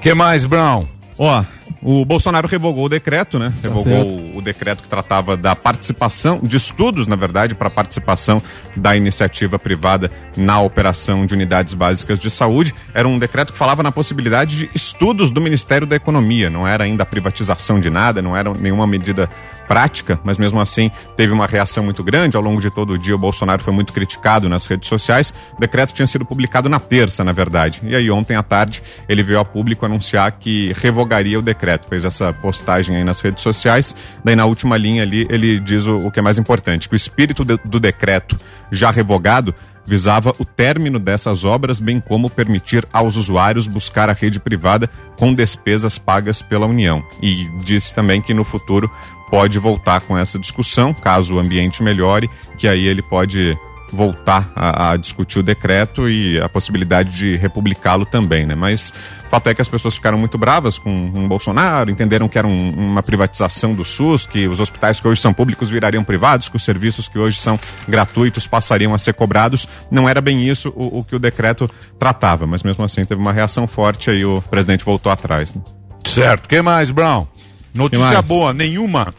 que 0.00 0.14
mais, 0.14 0.44
Brown? 0.44 0.86
Ó, 1.18 1.42
o 1.82 2.04
Bolsonaro 2.04 2.46
revogou 2.46 2.84
o 2.84 2.88
decreto, 2.88 3.38
né? 3.38 3.52
Revogou 3.62 3.84
certo. 3.84 4.38
o 4.38 4.42
decreto 4.42 4.82
que 4.82 4.88
tratava 4.88 5.36
da 5.36 5.56
participação, 5.56 6.40
de 6.42 6.56
estudos, 6.56 7.06
na 7.06 7.16
verdade, 7.16 7.54
para 7.54 7.70
participação 7.70 8.42
da 8.76 8.96
iniciativa 8.96 9.58
privada 9.58 10.10
na 10.36 10.60
operação 10.60 11.26
de 11.26 11.34
unidades 11.34 11.74
básicas 11.74 12.18
de 12.18 12.30
saúde. 12.30 12.74
Era 12.94 13.08
um 13.08 13.18
decreto 13.18 13.52
que 13.52 13.58
falava 13.58 13.82
na 13.82 13.92
possibilidade 13.92 14.58
de 14.58 14.70
estudos 14.74 15.30
do 15.30 15.40
Ministério 15.40 15.86
da 15.86 15.96
Economia. 15.96 16.50
Não 16.50 16.66
era 16.66 16.84
ainda 16.84 17.02
a 17.02 17.06
privatização 17.06 17.80
de 17.80 17.90
nada, 17.90 18.20
não 18.20 18.36
era 18.36 18.52
nenhuma 18.54 18.86
medida 18.86 19.28
prática, 19.70 20.18
mas 20.24 20.36
mesmo 20.36 20.60
assim 20.60 20.90
teve 21.16 21.32
uma 21.32 21.46
reação 21.46 21.84
muito 21.84 22.02
grande. 22.02 22.36
Ao 22.36 22.42
longo 22.42 22.60
de 22.60 22.72
todo 22.72 22.94
o 22.94 22.98
dia, 22.98 23.14
o 23.14 23.18
Bolsonaro 23.18 23.62
foi 23.62 23.72
muito 23.72 23.92
criticado 23.92 24.48
nas 24.48 24.66
redes 24.66 24.88
sociais. 24.88 25.32
O 25.56 25.60
decreto 25.60 25.94
tinha 25.94 26.08
sido 26.08 26.24
publicado 26.24 26.68
na 26.68 26.80
terça, 26.80 27.22
na 27.22 27.30
verdade. 27.30 27.80
E 27.84 27.94
aí, 27.94 28.10
ontem 28.10 28.34
à 28.34 28.42
tarde, 28.42 28.82
ele 29.08 29.22
veio 29.22 29.38
ao 29.38 29.44
público 29.44 29.86
anunciar 29.86 30.32
que 30.32 30.74
revogaria 30.76 31.38
o 31.38 31.42
decreto. 31.42 31.59
Fez 31.88 32.04
essa 32.04 32.32
postagem 32.32 32.96
aí 32.96 33.04
nas 33.04 33.20
redes 33.20 33.42
sociais. 33.42 33.94
Daí, 34.24 34.34
na 34.36 34.44
última 34.44 34.76
linha 34.76 35.02
ali, 35.02 35.26
ele 35.30 35.60
diz 35.60 35.86
o, 35.86 36.06
o 36.06 36.10
que 36.10 36.18
é 36.18 36.22
mais 36.22 36.38
importante: 36.38 36.88
que 36.88 36.94
o 36.94 36.96
espírito 36.96 37.44
de- 37.44 37.58
do 37.64 37.78
decreto 37.80 38.36
já 38.70 38.90
revogado 38.90 39.54
visava 39.86 40.32
o 40.38 40.44
término 40.44 40.98
dessas 41.00 41.44
obras, 41.44 41.80
bem 41.80 41.98
como 42.00 42.30
permitir 42.30 42.86
aos 42.92 43.16
usuários 43.16 43.66
buscar 43.66 44.08
a 44.08 44.12
rede 44.12 44.38
privada 44.38 44.88
com 45.16 45.34
despesas 45.34 45.98
pagas 45.98 46.40
pela 46.40 46.66
União. 46.66 47.02
E 47.20 47.48
disse 47.64 47.92
também 47.94 48.22
que 48.22 48.32
no 48.32 48.44
futuro 48.44 48.88
pode 49.30 49.58
voltar 49.58 50.00
com 50.02 50.16
essa 50.16 50.38
discussão, 50.38 50.94
caso 50.94 51.34
o 51.34 51.38
ambiente 51.40 51.82
melhore, 51.82 52.30
que 52.56 52.68
aí 52.68 52.86
ele 52.86 53.02
pode 53.02 53.56
voltar 53.92 54.52
a, 54.54 54.92
a 54.92 54.96
discutir 54.96 55.40
o 55.40 55.42
decreto 55.42 56.08
e 56.08 56.40
a 56.40 56.48
possibilidade 56.48 57.10
de 57.16 57.36
republicá-lo 57.36 58.06
também, 58.06 58.46
né? 58.46 58.54
Mas 58.54 58.94
o 59.30 59.36
fato 59.40 59.46
é 59.48 59.54
que 59.54 59.62
as 59.62 59.68
pessoas 59.68 59.94
ficaram 59.94 60.18
muito 60.18 60.36
bravas 60.36 60.76
com 60.76 61.12
o 61.14 61.28
Bolsonaro, 61.28 61.88
entenderam 61.88 62.28
que 62.28 62.36
era 62.36 62.48
um- 62.48 62.70
uma 62.70 63.00
privatização 63.00 63.72
do 63.76 63.84
SUS, 63.84 64.26
que 64.26 64.48
os 64.48 64.58
hospitais 64.58 64.98
que 64.98 65.06
hoje 65.06 65.20
são 65.20 65.32
públicos 65.32 65.70
virariam 65.70 66.02
privados, 66.02 66.48
que 66.48 66.56
os 66.56 66.64
serviços 66.64 67.06
que 67.06 67.16
hoje 67.16 67.38
são 67.38 67.56
gratuitos 67.88 68.48
passariam 68.48 68.92
a 68.92 68.98
ser 68.98 69.14
cobrados. 69.14 69.68
Não 69.88 70.08
era 70.08 70.20
bem 70.20 70.48
isso 70.48 70.72
o, 70.74 70.98
o 70.98 71.04
que 71.04 71.14
o 71.14 71.18
decreto 71.20 71.70
tratava, 71.96 72.44
mas 72.44 72.64
mesmo 72.64 72.84
assim 72.84 73.04
teve 73.04 73.20
uma 73.20 73.32
reação 73.32 73.68
forte 73.68 74.10
aí 74.10 74.24
o 74.24 74.42
presidente 74.50 74.84
voltou 74.84 75.12
atrás. 75.12 75.54
Né? 75.54 75.62
Certo. 76.04 76.48
que 76.48 76.60
mais, 76.60 76.90
Brown? 76.90 77.26
Notícia 77.72 78.20
boa, 78.22 78.52
nenhuma. 78.52 79.14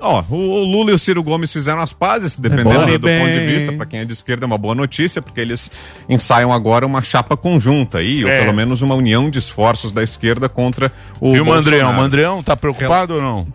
Ó, 0.00 0.24
o, 0.30 0.34
o 0.36 0.64
Lula 0.64 0.90
e 0.90 0.94
o 0.94 0.98
Ciro 0.98 1.22
Gomes 1.22 1.52
fizeram 1.52 1.80
as 1.82 1.92
pazes, 1.92 2.34
dependendo 2.36 2.86
bom. 2.86 2.98
do, 2.98 3.08
ponto 3.08 3.30
de 3.30 3.46
vista, 3.46 3.72
para 3.72 3.84
quem 3.84 4.00
é 4.00 4.04
de 4.04 4.12
esquerda 4.12 4.44
é 4.44 4.46
uma 4.46 4.56
boa 4.56 4.74
notícia, 4.74 5.20
porque 5.20 5.40
eles 5.40 5.70
ensaiam 6.08 6.52
agora 6.52 6.86
uma 6.86 7.02
chapa 7.02 7.36
conjunta 7.36 7.98
aí, 7.98 8.24
ou 8.24 8.30
É. 8.30 8.40
pelo 8.40 8.54
menos 8.54 8.80
uma 8.80 8.94
união 8.94 9.28
de 9.28 9.38
esforços 9.38 9.92
da 9.92 10.02
esquerda 10.02 10.48
contra 10.48 10.90
o 11.20 11.34
E 11.36 11.40
o 11.40 11.44
Mandreão? 11.44 11.90
O. 11.90 11.94
Mandreão 11.94 12.42
tá 12.42 12.56
preocupado 12.56 13.14
ou 13.16 13.20
não? 13.20 13.46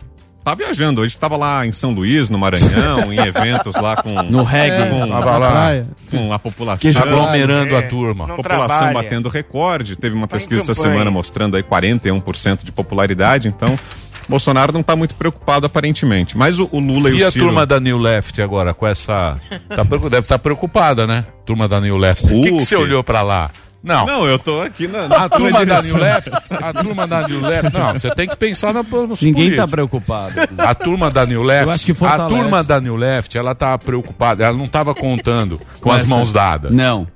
Tá 0.44 0.56
viajando, 0.56 1.00
hoje 1.02 1.14
estava 1.14 1.36
lá 1.36 1.64
em 1.64 1.72
São 1.72 1.92
Luís, 1.92 2.28
no 2.28 2.36
Maranhão, 2.36 3.12
em 3.14 3.16
eventos 3.18 3.76
lá 3.76 4.02
com 4.02 4.10
No 4.24 4.42
reggae. 4.42 4.90
com, 4.90 5.08
Tava 5.08 5.38
lá. 5.38 5.50
praia. 5.52 5.86
com 6.10 6.32
a 6.32 6.38
população. 6.38 6.92
Tá 6.92 7.02
aglomerando 7.02 7.76
É, 7.76 7.78
a 7.78 7.82
turma. 7.88 8.26
não 8.26 8.34
população 8.36 8.66
trabalha. 8.78 8.92
batendo 8.94 9.28
recorde. 9.28 9.94
Teve 9.94 10.16
uma 10.16 10.26
Tá 10.26 10.34
pesquisa 10.36 10.62
essa 10.62 10.74
semana 10.74 11.12
mostrando 11.12 11.56
aí 11.56 11.62
41% 11.62 12.64
de 12.64 12.72
popularidade, 12.72 13.46
então 13.46 13.78
Bolsonaro 14.32 14.72
não 14.72 14.80
está 14.80 14.96
muito 14.96 15.14
preocupado 15.14 15.66
aparentemente. 15.66 16.36
Mas 16.36 16.58
o, 16.58 16.68
o 16.72 16.80
Lula 16.80 17.10
e, 17.10 17.18
E 17.18 17.22
o 17.22 17.28
a 17.28 17.30
Ciro... 17.30 17.44
turma 17.46 17.66
da 17.66 17.78
New 17.78 17.98
Left 17.98 18.40
agora, 18.40 18.72
com 18.72 18.86
essa. 18.86 19.36
Tá, 19.68 19.82
deve 19.84 20.18
estar 20.20 20.38
preocupada, 20.38 21.06
né? 21.06 21.26
Turma 21.44 21.68
da 21.68 21.80
New 21.80 21.96
Left. 21.98 22.22
Por 22.26 22.42
que, 22.42 22.50
que 22.52 22.64
você 22.64 22.74
olhou 22.76 23.04
pra 23.04 23.22
lá? 23.22 23.50
Não. 23.82 24.06
Não, 24.06 24.26
eu 24.26 24.38
tô 24.38 24.62
aqui 24.62 24.86
na, 24.86 25.08
na 25.08 25.24
A 25.24 25.28
turma 25.28 25.66
da. 25.66 25.82
New 25.82 25.96
Left, 25.98 26.30
a 26.50 26.72
turma 26.72 27.06
da 27.06 27.26
New 27.28 27.40
Left, 27.40 27.72
não, 27.76 27.92
você 27.94 28.14
tem 28.14 28.28
que 28.28 28.36
pensar 28.36 28.72
na, 28.72 28.82
Ninguém 28.82 29.54
tá 29.56 29.66
políticos. 29.66 29.70
preocupado. 29.70 30.34
A 30.58 30.72
turma 30.74 31.10
da 31.10 31.26
New 31.26 31.42
Left, 31.42 31.66
Eu 31.66 31.72
acho 31.72 31.84
que 31.92 32.04
a 32.06 32.28
turma 32.28 32.62
da 32.62 32.80
New 32.80 32.96
Left, 32.96 33.36
ela 33.36 33.54
tá 33.56 33.76
preocupada, 33.76 34.44
ela 34.44 34.56
não 34.56 34.68
tava 34.68 34.94
contando 34.94 35.60
com 35.80 35.90
as 35.90 36.02
Essa- 36.04 36.14
mãos 36.14 36.32
dadas. 36.32 36.72
Não. 36.72 37.08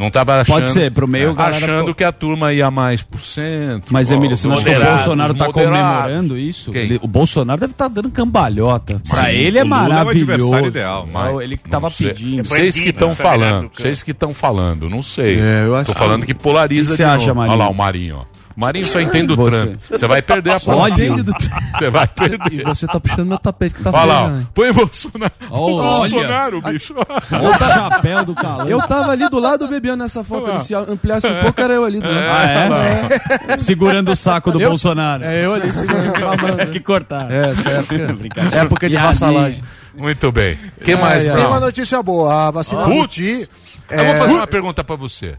Não 0.00 0.10
tava 0.10 0.40
achando, 0.40 0.54
Pode 0.56 0.70
ser, 0.70 0.90
pro 0.90 1.06
meio, 1.06 1.34
galera, 1.34 1.56
achando 1.58 1.86
pô. 1.88 1.94
que 1.94 2.02
a 2.02 2.10
turma 2.10 2.52
ia 2.54 2.70
mais 2.70 3.02
por 3.02 3.20
cento. 3.20 3.84
Mas, 3.90 4.10
ó, 4.10 4.14
Emílio, 4.14 4.34
você 4.36 4.48
não 4.48 4.54
acha 4.54 4.64
que 4.64 4.70
o 4.74 4.82
Bolsonaro 4.84 5.34
tá 5.34 5.44
moderados. 5.44 5.78
comemorando 5.78 6.38
isso? 6.38 6.70
Ele- 6.74 6.98
o 7.02 7.06
Bolsonaro 7.06 7.60
deve 7.60 7.72
estar 7.72 7.88
dando 7.88 8.10
cambalhota. 8.10 9.00
pra 9.08 9.24
Sim, 9.26 9.36
ele 9.36 9.58
é 9.58 9.62
o 9.62 9.64
Lula 9.66 9.76
é 9.76 9.86
o 9.86 9.88
maravilhoso. 9.90 10.32
adversário 10.32 10.66
ideal, 10.68 11.08
Mas 11.12 11.32
mas 11.34 11.42
ele 11.42 11.56
tava 11.58 11.90
sei. 11.90 12.08
pedindo. 12.08 12.48
Vocês 12.48 12.80
que 12.80 12.88
estão 12.88 13.10
falando, 13.10 13.70
vocês 13.76 14.02
que 14.02 14.10
estão 14.12 14.32
falando, 14.32 14.88
não 14.88 15.02
sei. 15.02 15.38
É, 15.38 15.64
eu 15.66 15.76
acho- 15.76 15.92
Tô 15.92 15.98
falando 15.98 16.24
que 16.24 16.32
polariza 16.32 16.88
O 16.88 16.92
que 16.92 16.96
você 16.96 17.04
novo. 17.04 17.16
acha, 17.16 17.34
Marinho? 17.34 17.54
Olha 17.56 17.64
lá 17.64 17.70
o 17.70 17.74
Marinho, 17.74 18.16
ó. 18.20 18.29
O 18.56 18.60
Marinho 18.60 18.84
só 18.84 19.00
entende 19.00 19.32
o 19.32 19.36
Você. 19.36 19.50
Trump. 19.50 19.80
Você 19.90 20.06
vai 20.08 20.20
perder 20.20 20.50
a 20.50 20.58
Só 20.58 20.88
entende 20.88 21.22
do 21.22 21.32
Você 21.78 21.88
vai 21.88 22.04
E 22.04 22.08
perder. 22.08 22.64
você 22.64 22.86
tá 22.86 22.98
puxando 23.00 23.26
meu 23.28 23.38
tapete 23.38 23.74
que 23.76 23.82
tá 23.82 23.90
Olha 23.90 24.04
lá, 24.04 24.28
né? 24.28 24.46
põe 24.52 24.72
Bolsonaro. 24.72 25.32
Olha. 25.50 25.82
Bolsonaro, 26.10 26.60
bicho. 26.62 26.94
Olha 27.32 27.50
o 27.50 27.58
chapéu 27.58 28.24
do 28.24 28.34
calão. 28.34 28.68
Eu 28.68 28.80
tava 28.86 29.12
ali 29.12 29.28
do 29.30 29.38
lado 29.38 29.66
do 29.66 29.68
Bebiano 29.68 30.02
nessa 30.02 30.22
foto. 30.24 30.50
Olha 30.50 30.58
se 30.58 30.74
ampliasse 30.74 31.26
um 31.28 31.40
pouco, 31.42 31.60
era 31.60 31.74
eu 31.74 31.84
ali 31.84 32.00
do 32.00 32.08
lado. 32.08 32.24
Ah, 32.28 33.50
é? 33.52 33.56
Segurando 33.58 34.10
o 34.10 34.16
saco 34.16 34.50
do 34.50 34.60
Eu- 34.60 34.68
Bolsonaro. 34.70 35.24
É 35.24 35.44
eu 35.44 35.54
ali 35.54 35.72
segurando 35.72 36.16
a 36.26 36.36
mão. 36.36 36.56
que 36.72 36.80
cortar. 36.80 37.30
É, 37.30 37.50
essa 37.52 37.68
época. 37.70 38.56
época 38.56 38.88
de 38.88 38.96
E 38.96 38.98
vassalagem. 38.98 39.62
Muito 39.96 40.30
bem. 40.32 40.58
Quem 40.84 40.94
Ai, 40.94 41.00
mais, 41.00 41.26
ai. 41.26 41.36
Tem 41.36 41.46
uma 41.46 41.60
notícia 41.60 42.02
boa. 42.02 42.48
A 42.48 42.50
vacina 42.50 42.82
Putz. 42.84 42.96
Ruti. 42.96 43.48
Eu 43.90 44.04
vou 44.04 44.14
fazer 44.16 44.34
uma 44.34 44.46
pergunta 44.46 44.84
pra 44.84 44.96
você. 44.96 45.36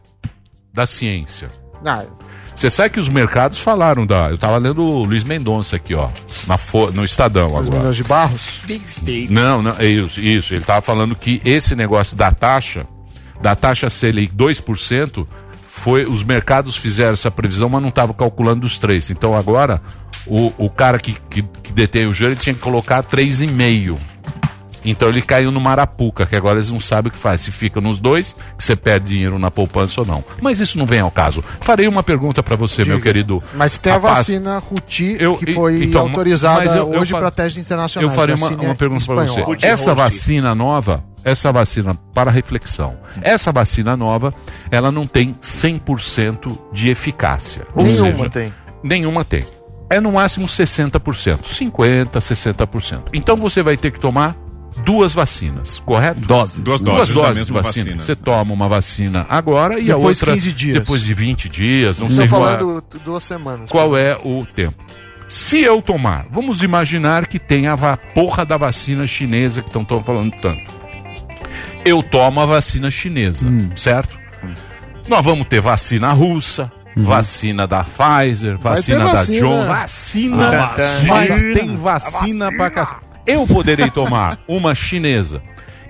Da 0.74 0.86
ciência. 0.86 1.50
Ah, 1.86 2.04
Você 2.56 2.70
sabe 2.70 2.90
que 2.92 3.00
os 3.00 3.10
mercados 3.10 3.58
falaram 3.58 4.06
da. 4.06 4.30
Eu 4.30 4.38
tava 4.38 4.58
lendo 4.58 4.84
o 4.84 5.04
Luiz 5.04 5.24
Mendonça 5.24 5.78
aqui, 5.78 5.96
ó. 5.96 6.10
Na 6.48 6.58
fo... 6.58 6.92
No 6.92 7.04
Estadão 7.04 7.48
os 7.48 7.54
agora. 7.54 7.72
meninos 7.72 7.96
de 7.96 8.04
Barros. 8.04 8.42
Big 8.66 8.84
State. 8.86 9.32
Não, 9.32 9.62
não, 9.62 9.76
é 9.80 9.86
isso, 9.86 10.20
isso. 10.20 10.54
Ele 10.54 10.64
tava 10.64 10.82
falando 10.82 11.16
que 11.16 11.42
esse 11.44 11.76
negócio 11.76 12.16
da 12.16 12.32
taxa, 12.32 12.86
da 13.42 13.56
taxa 13.56 13.90
Selic 13.90 14.34
2%, 14.36 15.26
foi. 15.68 16.06
Os 16.06 16.24
mercados 16.24 16.76
fizeram 16.76 17.14
essa 17.14 17.32
previsão, 17.32 17.70
mas 17.70 17.82
não 17.82 17.90
estavam 17.90 18.14
calculando 18.14 18.66
os 18.68 18.78
três. 18.78 19.10
Então 19.10 19.36
agora, 19.36 19.82
o, 20.28 20.54
o 20.58 20.70
cara 20.70 21.00
que, 21.00 21.14
que, 21.30 21.42
que 21.42 21.72
detém 21.72 22.06
o 22.08 22.14
juro 22.14 22.32
ele 22.32 22.40
tinha 22.40 22.54
que 22.54 22.62
colocar 22.62 23.02
3,5%. 23.04 23.98
Então 24.84 25.10
ele 25.10 25.22
caiu 25.22 25.52
no 25.52 25.60
Marapuca, 25.62 26.26
que 26.26 26.36
agora 26.36 26.56
eles 26.58 26.70
não 26.72 26.80
sabem 26.80 27.10
o 27.10 27.12
que 27.12 27.18
faz. 27.18 27.42
Se 27.42 27.52
fica 27.52 27.80
nos 27.80 28.00
dois, 28.00 28.36
que 28.58 28.64
você 28.64 28.76
perde 28.76 29.10
dinheiro 29.14 29.38
na 29.38 29.52
poupança 29.52 30.02
ou 30.02 30.08
não. 30.08 30.24
Mas 30.42 30.60
isso 30.60 30.78
não 30.78 30.86
vem 30.86 31.00
ao 31.00 31.12
caso. 31.12 31.44
Farei 31.62 31.88
uma 31.88 32.02
pergunta 32.04 32.42
pra 32.42 32.56
você, 32.56 32.84
meu 32.84 33.00
querido. 33.00 33.42
Mas 33.54 33.78
tem 33.78 33.92
a 33.92 33.96
rapaz. 33.96 34.18
vacina 34.20 34.58
Ruti 34.60 35.16
Eu- 35.20 35.38
que 35.38 35.54
foi 35.54 35.84
então, 35.84 36.02
autorizada 36.02 36.76
eu- 36.78 36.90
hoje 37.00 37.12
para 37.14 37.30
testes 37.32 37.64
internacionais. 37.64 38.10
Eu 38.12 38.16
farei 38.16 38.36
uma, 38.36 38.48
Vacina 38.50 38.64
uma 38.64 38.76
pergunta 38.76 39.06
para 39.06 39.16
você. 39.16 39.40
espanhola. 39.40 39.58
Essa 39.62 39.94
vacina 39.94 40.56
nova, 40.56 41.04
essa 41.24 41.52
vacina 41.52 41.96
para 42.14 42.32
reflexão, 42.32 42.98
essa 43.22 43.52
vacina 43.52 43.96
nova, 43.96 44.34
ela 44.72 44.92
não 44.92 45.06
tem 45.06 45.36
100% 45.42 46.58
de 46.74 46.90
eficácia. 46.90 47.68
Ou 47.76 47.84
Nenhuma 47.86 48.12
seja, 48.18 48.30
tem. 48.30 48.54
Nenhuma 48.84 49.24
tem. 49.24 49.46
É 49.90 50.00
no 50.00 50.14
máximo 50.14 50.48
60%, 50.48 51.48
50%, 51.48 52.22
60%. 52.22 53.10
Então 53.14 53.36
você 53.38 53.62
vai 53.62 53.76
ter 53.78 53.92
que 53.92 54.00
tomar 54.00 54.36
duas 54.86 55.14
vacinas, 55.14 55.80
correto? 55.86 56.22
Doses. 56.22 56.60
Duas 56.62 56.80
Duas 56.82 56.98
doses 57.10 57.16
da 57.16 57.22
doses 57.22 57.48
de 57.48 57.54
vacina. 57.54 57.86
vacina. 57.86 58.00
Você 58.02 58.16
toma 58.16 58.54
uma 58.54 58.68
vacina 58.70 59.26
agora 59.30 59.80
e 59.80 59.86
Depois 59.86 60.18
a 60.22 60.26
outra 60.26 60.34
15 60.34 60.52
dias. 60.54 60.80
depois 60.80 61.04
de 61.04 61.14
20 61.14 61.50
dias, 61.50 62.00
não 62.00 62.08
Estou 62.08 62.22
sei 62.24 62.28
qual 62.30 62.50
é- 62.50 62.58
falando 62.58 62.84
duas 63.04 63.24
semanas. 63.24 63.70
qual 63.70 63.98
é 63.98 64.16
o 64.24 64.46
tempo. 64.46 64.76
Se 65.28 65.62
eu 65.62 65.82
tomar, 65.82 66.26
vamos 66.32 66.62
imaginar 66.62 67.26
que 67.28 67.40
tem 67.40 67.68
a 67.68 67.78
porra 68.14 68.44
da 68.46 68.58
vacina 68.58 69.08
chinesa 69.08 69.62
que 69.62 69.70
estão 69.70 69.86
falando 70.04 70.32
tanto. 70.42 70.82
Eu 71.86 72.04
tomo 72.04 72.40
a 72.42 72.46
vacina 72.46 72.92
chinesa, 72.92 73.46
certo? 73.76 74.20
Nós 75.08 75.24
vamos 75.24 75.48
ter 75.48 75.60
vacina 75.62 76.12
russa, 76.12 76.72
Vacina 76.94 77.66
da 77.66 77.86
Pfizer, 77.86 78.58
vacina 78.58 78.98
ter 78.98 79.06
da 79.06 79.12
vacina. 79.14 79.40
John, 79.40 79.66
vacina, 79.66 80.48
Ah, 80.50 80.66
vacina. 80.78 81.14
mas 81.16 81.42
tem 81.58 81.76
vacina 81.78 82.52
pra 82.52 82.70
cacete. 82.70 83.02
Eu 83.32 83.46
poderei 83.46 83.90
tomar 83.90 84.38
uma 84.46 84.76
chinesa 84.76 85.42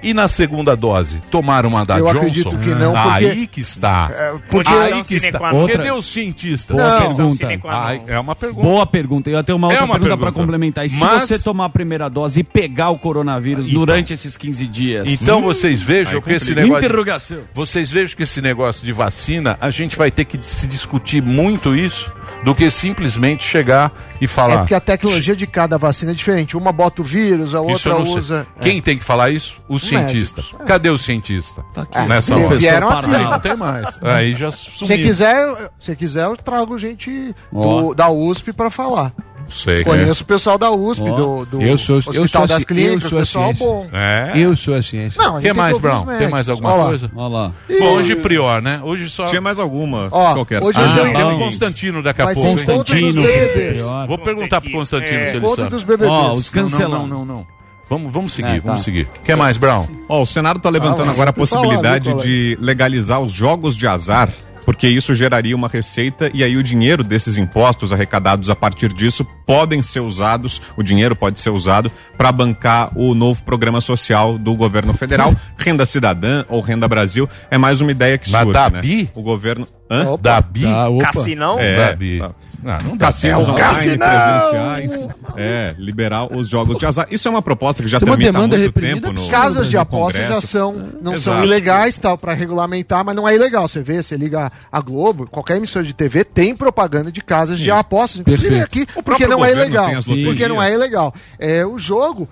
e 0.03 0.13
na 0.13 0.27
segunda 0.27 0.75
dose 0.75 1.19
tomar 1.29 1.65
uma 1.65 1.85
da 1.85 1.97
Eu 1.99 2.05
Johnson. 2.05 2.17
acredito 2.19 2.57
que 2.57 2.69
não, 2.69 2.93
porque- 2.93 3.25
Aí 3.25 3.47
que 3.47 3.61
está. 3.61 4.09
porque- 4.49 4.69
aí 4.69 5.01
que 5.01 5.19
Sine 5.19 5.25
está. 5.27 5.39
non. 5.39 5.67
Cadê 5.67 5.77
Outra- 5.89 5.95
os 5.95 6.05
cientistas? 6.07 6.75
Boa 6.77 6.99
Não. 6.99 7.35
pergunta. 7.35 7.47
Ai, 7.69 8.01
é 8.07 8.19
uma 8.19 8.35
pergunta. 8.35 8.61
Boa 8.67 8.85
pergunta. 8.85 9.29
Eu 9.29 9.43
tenho 9.43 9.57
uma 9.57 9.67
É 9.67 9.71
outra 9.71 9.85
uma 9.85 9.93
pergunta 9.93 10.09
pergunta. 10.09 10.31
para 10.31 10.41
complementar. 10.41 10.85
E 10.85 10.89
se 10.89 10.99
Mas- 10.99 11.29
você 11.29 11.39
tomar 11.39 11.65
a 11.65 11.69
primeira 11.69 12.09
dose 12.09 12.39
e 12.39 12.43
pegar 12.43 12.89
o 12.89 12.97
coronavírus 12.99 13.65
Então. 13.67 13.79
durante 13.79 14.13
esses 14.13 14.37
15 14.37 14.67
dias? 14.67 15.07
Então 15.09 15.41
vocês 15.41 15.81
vejam 15.81 16.21
que 16.21 16.31
esse 16.33 16.47
complica. 16.47 16.61
negócio. 16.61 16.85
Interrogação. 16.85 17.37
Vocês 17.53 17.89
vejam 17.91 18.15
que 18.15 18.23
esse 18.23 18.41
negócio 18.41 18.85
de 18.85 18.91
vacina, 18.91 19.57
a 19.61 19.69
gente 19.69 19.95
vai 19.97 20.09
ter 20.11 20.25
que 20.25 20.39
se 20.41 20.67
discutir 20.67 21.21
muito 21.21 21.75
isso 21.75 22.13
do 22.43 22.55
que 22.55 22.69
simplesmente 22.71 23.43
chegar 23.43 23.91
e 24.19 24.25
É 24.25 24.27
falar. 24.27 24.57
porque 24.59 24.73
a 24.73 24.79
tecnologia 24.79 25.35
de 25.35 25.45
cada 25.45 25.77
vacina 25.77 26.11
é 26.11 26.15
diferente. 26.15 26.57
Uma 26.57 26.71
bota 26.71 27.01
o 27.01 27.05
vírus, 27.05 27.53
a 27.53 27.59
Isso 27.59 27.87
eu 27.89 27.93
outra 27.93 27.93
não 27.93 28.05
sei. 28.05 28.15
usa. 28.19 28.47
Quem 28.59 28.81
tem 28.81 28.97
que 28.97 29.03
falar 29.03 29.29
isso? 29.31 29.61
O 29.67 29.77
cientista. 29.99 30.43
Cadê 30.65 30.89
o 30.89 30.97
cientista? 30.97 31.63
aqui. 31.75 31.99
Nessa 32.07 32.33
Eles 32.33 32.45
hora. 32.47 32.57
vieram 32.57 32.89
aqui. 32.89 33.09
Não 33.09 33.39
tem 33.39 33.55
mais. 33.55 33.87
Aí 34.01 34.35
já 34.35 34.51
Se 34.51 34.71
sumiu. 34.71 34.97
quiser, 34.97 35.47
eu- 35.47 35.69
se 35.79 35.95
quiser, 35.95 36.25
eu 36.25 36.35
trago 36.37 36.77
gente 36.77 37.33
do- 37.51 37.93
da 37.93 38.09
USP 38.09 38.53
pra 38.53 38.69
falar. 38.69 39.13
Sei. 39.49 39.83
Conheço 39.83 40.23
o 40.23 40.25
pessoal 40.25 40.57
da 40.57 40.71
USP, 40.71 41.03
do, 41.09 41.45
do 41.45 41.61
Eu 41.61 41.77
sou- 41.77 41.95
eu 42.13 42.23
Hospital 42.23 42.27
sou 42.29 42.41
a 42.43 42.45
das 42.45 42.63
Clínicas, 42.63 43.03
eu 43.03 43.09
sou 43.09 43.17
a 43.17 43.21
pessoal 43.21 43.45
ciência. 43.47 43.65
bom. 43.65 43.87
É. 43.91 44.31
Eu 44.35 44.55
sou 44.55 44.75
a 44.75 44.81
ciência. 44.81 45.21
Não, 45.21 45.35
a 45.35 45.39
que 45.39 45.43
tem 45.43 45.53
mais, 45.53 45.73
os 45.73 45.79
Brown? 45.81 45.97
Tem 45.97 46.05
médicos. 46.07 46.31
mais 46.31 46.49
alguma 46.49 46.69
Olha 46.69 46.81
lá. 46.81 46.87
coisa? 46.87 47.11
Olha 47.13 47.27
lá. 47.27 47.51
Bom, 47.79 47.85
hoje 47.95 48.15
prior, 48.15 48.61
né? 48.61 48.79
Hoje 48.81 49.09
só. 49.09 49.25
Tinha 49.25 49.41
mais 49.41 49.59
alguma. 49.59 50.07
Ó, 50.09 50.33
qualquer. 50.35 50.63
hoje 50.63 50.77
Ah, 50.77 50.81
vai 50.81 50.89
ser 50.89 51.13
tem 51.15 51.23
o 51.33 51.39
Constantino 51.39 52.01
daqui 52.01 52.21
a 52.21 52.27
pouco. 52.33 52.55
BBBs. 52.55 53.81
Vou 54.07 54.17
perguntar 54.17 54.61
pro 54.61 54.71
Constantino 54.71 55.19
É. 55.19 55.25
se 55.25 55.35
ele 55.37 55.47
sabe. 55.49 55.75
Ó, 56.07 56.31
os 56.31 56.45
Não, 56.45 56.61
cancelados. 56.63 56.99
Não, 56.99 57.07
não, 57.07 57.25
não, 57.25 57.35
não. 57.35 57.47
Vamos, 57.91 58.13
vamos 58.13 58.31
seguir, 58.31 58.47
É, 58.51 58.55
tá. 58.55 58.67
vamos 58.67 58.83
seguir. 58.83 59.09
O 59.19 59.21
que 59.21 59.35
mais, 59.35 59.57
Brown? 59.57 59.85
Ó, 60.07 60.21
o 60.21 60.25
Senado 60.25 60.57
está 60.57 60.69
levantando 60.69 61.09
Ah, 61.09 61.11
agora 61.11 61.31
a 61.31 61.33
falar, 61.33 61.33
possibilidade 61.33 62.13
de 62.23 62.57
legalizar 62.61 63.19
os 63.19 63.33
jogos 63.33 63.75
de 63.75 63.85
azar, 63.85 64.29
porque 64.63 64.87
isso 64.87 65.13
geraria 65.13 65.53
uma 65.55 65.67
receita 65.67 66.31
e 66.33 66.41
aí 66.41 66.55
o 66.55 66.63
dinheiro 66.63 67.03
desses 67.03 67.35
impostos 67.35 67.91
arrecadados 67.91 68.49
a 68.49 68.55
partir 68.55 68.93
disso 68.93 69.25
podem 69.45 69.83
ser 69.83 69.99
usados, 69.99 70.61
o 70.77 70.83
dinheiro 70.83 71.17
pode 71.17 71.37
ser 71.39 71.49
usado 71.49 71.91
para 72.17 72.31
bancar 72.31 72.91
o 72.95 73.13
novo 73.13 73.43
programa 73.43 73.81
social 73.81 74.37
do 74.37 74.53
governo 74.55 74.93
federal, 74.93 75.33
Renda 75.57 75.85
Cidadã 75.85 76.45
ou 76.47 76.61
Renda 76.61 76.87
Brasil. 76.87 77.27
É 77.49 77.57
mais 77.57 77.81
uma 77.81 77.91
ideia 77.91 78.17
que 78.17 78.31
Mas 78.31 78.43
surge, 78.43 78.53
da 78.53 78.69
né? 78.69 78.81
Bi? 78.81 79.09
O 79.13 79.21
governo... 79.21 79.67
Hã? 79.91 80.17
Da 80.21 80.39
Bi? 80.41 80.65
Ah, 80.65 80.89
opa. 80.89 81.11
Cassinão? 81.11 81.59
É, 81.59 81.75
Da 81.75 81.95
Bi. 81.95 82.19
tá. 82.19 82.31
Ah, 82.63 82.77
não 82.83 82.95
dá 82.95 83.07
Cassinos 83.07 83.45
certo. 83.45 83.59
online, 83.59 83.97
Cassinão! 83.97 84.07
presenciais. 84.07 85.09
É, 85.35 85.73
liberar 85.79 86.31
os 86.31 86.47
jogos 86.47 86.77
de 86.77 86.85
azar. 86.85 87.07
Isso 87.09 87.27
é 87.27 87.31
uma 87.31 87.41
proposta 87.41 87.81
que 87.81 87.89
já 87.89 87.97
Isso 87.97 88.05
é 88.05 88.07
uma 88.07 88.15
tramita 88.15 88.29
há 88.29 88.33
demanda 88.33 88.55
muito 88.55 88.65
reprimida 88.67 89.07
tempo 89.07 89.13
no 89.19 89.27
Casas 89.29 89.67
de 89.67 89.77
apostas 89.77 90.27
já 90.27 90.39
são, 90.41 90.73
não 91.01 91.13
são 91.19 91.33
Exato. 91.33 91.43
ilegais, 91.47 91.97
tal, 91.97 92.17
para 92.19 92.33
regulamentar, 92.35 93.03
mas 93.03 93.15
não 93.15 93.27
é 93.27 93.33
ilegal. 93.33 93.67
Você 93.67 93.81
vê, 93.81 94.03
você 94.03 94.15
liga 94.15 94.51
a 94.71 94.79
Globo, 94.79 95.25
qualquer 95.25 95.57
emissora 95.57 95.83
de 95.83 95.93
TV 95.93 96.23
tem 96.23 96.55
propaganda 96.55 97.11
de 97.11 97.21
casas 97.23 97.57
de 97.59 97.71
apostas, 97.71 98.19
inclusive 98.19 98.49
Perfeito. 98.59 98.63
aqui, 98.87 98.99
O 98.99 99.01
porque 99.01 99.25
não 99.25 99.43
é 99.43 99.51
ilegal. 99.53 99.87
tem 100.03 100.23
Porque 100.23 100.47
não 100.47 100.61
é 100.61 100.71
ilegal. 100.71 101.13
É, 101.39 101.65
o 101.65 101.79
jogo 101.79 102.29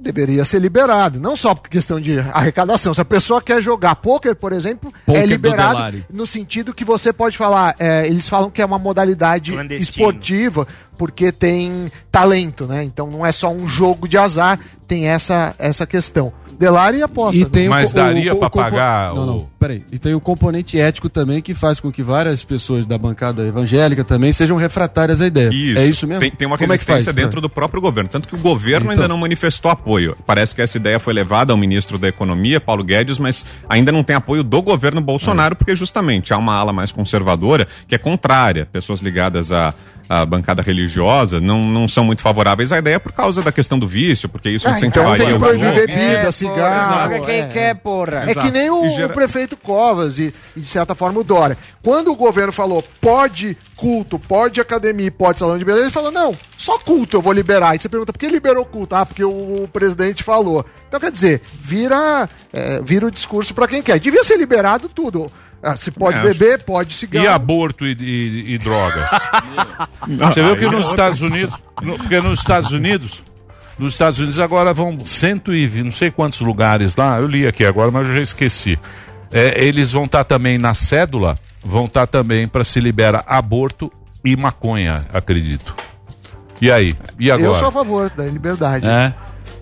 deveria 0.00 0.44
ser 0.44 0.60
liberado, 0.60 1.20
não 1.20 1.36
só 1.36 1.54
por 1.54 1.68
questão 1.68 2.00
de 2.00 2.18
arrecadação. 2.18 2.92
Se 2.94 3.00
a 3.00 3.04
pessoa 3.04 3.40
quer 3.40 3.62
jogar 3.62 3.96
pôquer, 3.96 4.34
por 4.34 4.52
exemplo, 4.52 4.92
Pôquer 5.06 5.22
é 5.22 5.26
do 5.26 5.30
liberado 5.30 6.04
no 6.10 6.26
sentido 6.26 6.74
que 6.74 6.84
você 6.84 7.12
pode 7.12 7.36
falar, 7.36 7.76
é, 7.78 8.06
eles 8.06 8.28
falam 8.28 8.50
que 8.50 8.62
é 8.62 8.64
uma 8.64 8.78
modalidade 8.78 9.54
esportiva 9.76 10.66
porque 10.96 11.32
tem 11.32 11.90
talento, 12.10 12.66
né? 12.66 12.82
Então 12.82 13.10
não 13.10 13.24
é 13.24 13.32
só 13.32 13.50
um 13.50 13.68
jogo 13.68 14.06
de 14.08 14.18
azar, 14.18 14.58
tem 14.86 15.08
essa 15.08 15.54
essa 15.58 15.86
questão. 15.86 16.32
Delari 16.60 17.02
aposta. 17.02 17.40
E 17.40 17.44
tem 17.46 17.68
o 17.68 17.70
Mas 17.70 17.90
o- 17.90 17.94
daria 17.94 18.34
compo- 18.34 18.50
pagar 18.50 19.14
Não, 19.14 19.22
o- 19.22 19.26
não, 19.26 19.48
peraí. 19.58 19.82
E 19.90 19.98
tem 19.98 20.14
o 20.14 20.20
componente 20.20 20.78
ético 20.78 21.08
também 21.08 21.40
que 21.40 21.54
faz 21.54 21.80
com 21.80 21.90
que 21.90 22.02
várias 22.02 22.44
pessoas 22.44 22.84
da 22.84 22.98
bancada 22.98 23.42
evangélica 23.46 24.04
também 24.04 24.30
sejam 24.30 24.58
refratárias 24.58 25.22
à 25.22 25.26
ideia. 25.26 25.48
Isso. 25.50 25.78
É 25.78 25.86
isso 25.86 26.06
mesmo? 26.06 26.20
Tem, 26.20 26.30
tem 26.30 26.46
uma 26.46 26.58
Como 26.58 26.70
é 26.70 26.76
que 26.76 26.84
resistência 26.84 27.14
faz? 27.14 27.16
dentro 27.16 27.40
do 27.40 27.48
próprio 27.48 27.80
governo. 27.80 28.10
Tanto 28.10 28.28
que 28.28 28.34
o 28.34 28.38
governo 28.38 28.92
Então. 28.92 29.04
ainda 29.04 29.08
não 29.08 29.16
manifestou 29.16 29.70
apoio. 29.70 30.14
Parece 30.26 30.54
que 30.54 30.60
essa 30.60 30.76
ideia 30.76 31.00
foi 31.00 31.14
levada 31.14 31.50
ao 31.50 31.56
ministro 31.56 31.98
da 31.98 32.08
Economia, 32.08 32.60
Paulo 32.60 32.84
Guedes, 32.84 33.16
mas 33.18 33.42
ainda 33.66 33.90
não 33.90 34.04
tem 34.04 34.14
apoio 34.14 34.44
do 34.44 34.60
governo 34.60 35.00
Bolsonaro, 35.00 35.56
porque 35.56 35.74
justamente 35.74 36.34
há 36.34 36.36
uma 36.36 36.52
ala 36.54 36.74
mais 36.74 36.92
conservadora 36.92 37.66
que 37.88 37.94
é 37.94 37.98
contrária. 37.98 38.68
Pessoas 38.70 39.00
ligadas 39.00 39.50
à, 39.50 39.72
à 40.12 40.26
bancada 40.26 40.60
religiosa 40.60 41.40
não, 41.40 41.62
não 41.64 41.86
são 41.86 42.02
muito 42.04 42.20
favoráveis 42.20 42.72
à 42.72 42.78
ideia 42.78 42.98
por 42.98 43.12
causa 43.12 43.42
da 43.42 43.52
questão 43.52 43.78
do 43.78 43.86
vício, 43.86 44.28
porque 44.28 44.50
isso 44.50 44.66
Ah, 44.66 44.72
então 44.72 44.88
incentivaria 44.88 45.18
tem 45.18 45.26
que 45.28 45.32
o 45.34 45.38
proibir 45.38 45.64
jogo. 45.66 45.76
bebida, 45.76 46.00
É, 46.28 46.30
cigarro. 46.32 46.92
Paga 46.94 47.20
quem 47.20 47.40
é. 47.42 47.46
quer, 47.46 47.74
porra. 47.76 48.24
É 48.28 48.34
que 48.34 48.50
nem 48.50 48.68
o, 48.68 48.86
E 48.86 48.90
gera- 48.90 49.06
o 49.06 49.14
prefeito 49.14 49.56
Covas 49.56 50.18
e, 50.18 50.34
e, 50.56 50.60
de 50.60 50.68
certa 50.68 50.96
forma, 50.96 51.20
o 51.20 51.22
Dória. 51.24 51.56
Quando 51.80 52.10
o 52.10 52.16
governo 52.16 52.52
falou 52.52 52.82
pode 53.00 53.56
culto, 53.76 54.18
pode 54.18 54.60
academia, 54.60 55.10
pode 55.12 55.38
salão 55.38 55.56
de 55.56 55.64
beleza, 55.64 55.84
ele 55.84 55.90
falou, 55.92 56.10
não, 56.10 56.34
só 56.58 56.76
culto 56.78 57.16
eu 57.16 57.22
vou 57.22 57.32
liberar. 57.32 57.70
Aí 57.70 57.78
você 57.78 57.88
pergunta, 57.88 58.12
por 58.12 58.18
que 58.18 58.26
liberou 58.28 58.64
culto? 58.64 58.96
Ah, 58.96 59.06
porque 59.06 59.22
o, 59.24 59.68
presidente 59.72 60.24
falou. 60.24 60.66
Então, 60.88 60.98
quer 60.98 61.12
dizer, 61.12 61.40
vira, 61.62 62.28
é, 62.52 62.80
vira 62.82 63.06
o 63.06 63.10
discurso 63.12 63.54
pra 63.54 63.68
quem 63.68 63.80
quer. 63.80 64.00
Devia 64.00 64.24
ser 64.24 64.36
liberado 64.36 64.88
tudo. 64.88 65.30
Ah, 65.62 65.76
se 65.76 65.90
pode 65.90 66.16
É, 66.18 66.22
beber, 66.22 66.62
pode 66.62 66.94
cigarro. 66.94 67.24
E 67.24 67.28
aborto 67.28 67.86
e, 67.86 67.92
e- 68.00 68.54
e 68.54 68.58
drogas? 68.58 69.10
Você 70.08 70.42
viu 70.42 70.56
que 70.56 70.66
nos 70.66 70.88
Estados 70.90 71.20
Unidos, 71.20 71.54
no- 71.82 71.98
porque 71.98 72.20
nos 72.20 72.38
Estados 72.40 72.72
Unidos, 72.72 73.22
nos 73.78 73.92
Estados 73.92 74.18
Unidos 74.18 74.38
agora 74.38 74.72
vão 74.72 75.04
120, 75.04 75.82
não 75.84 75.90
sei 75.90 76.10
quantos 76.10 76.40
lugares 76.40 76.96
lá, 76.96 77.18
eu 77.18 77.26
li 77.26 77.46
aqui 77.46 77.64
agora, 77.64 77.90
mas 77.90 78.08
eu 78.08 78.14
já 78.16 78.22
esqueci. 78.22 78.78
É, 79.32 79.62
eles 79.62 79.92
vão 79.92 80.04
estar 80.04 80.24
também 80.24 80.56
na 80.58 80.74
cédula, 80.74 81.38
vão 81.62 81.84
estar 81.84 82.06
também 82.06 82.48
para 82.48 82.64
se 82.64 82.80
liberar 82.80 83.22
aborto 83.26 83.92
e 84.24 84.34
maconha, 84.36 85.04
acredito. 85.12 85.74
E 86.60 86.70
aí? 86.70 86.94
E 87.18 87.28
Eu 87.28 87.38
sou 87.38 87.46
a 87.54 87.56
agora? 87.56 87.70
favor 87.72 88.10
da 88.10 88.24
liberdade. 88.24 88.86
É? 88.86 89.14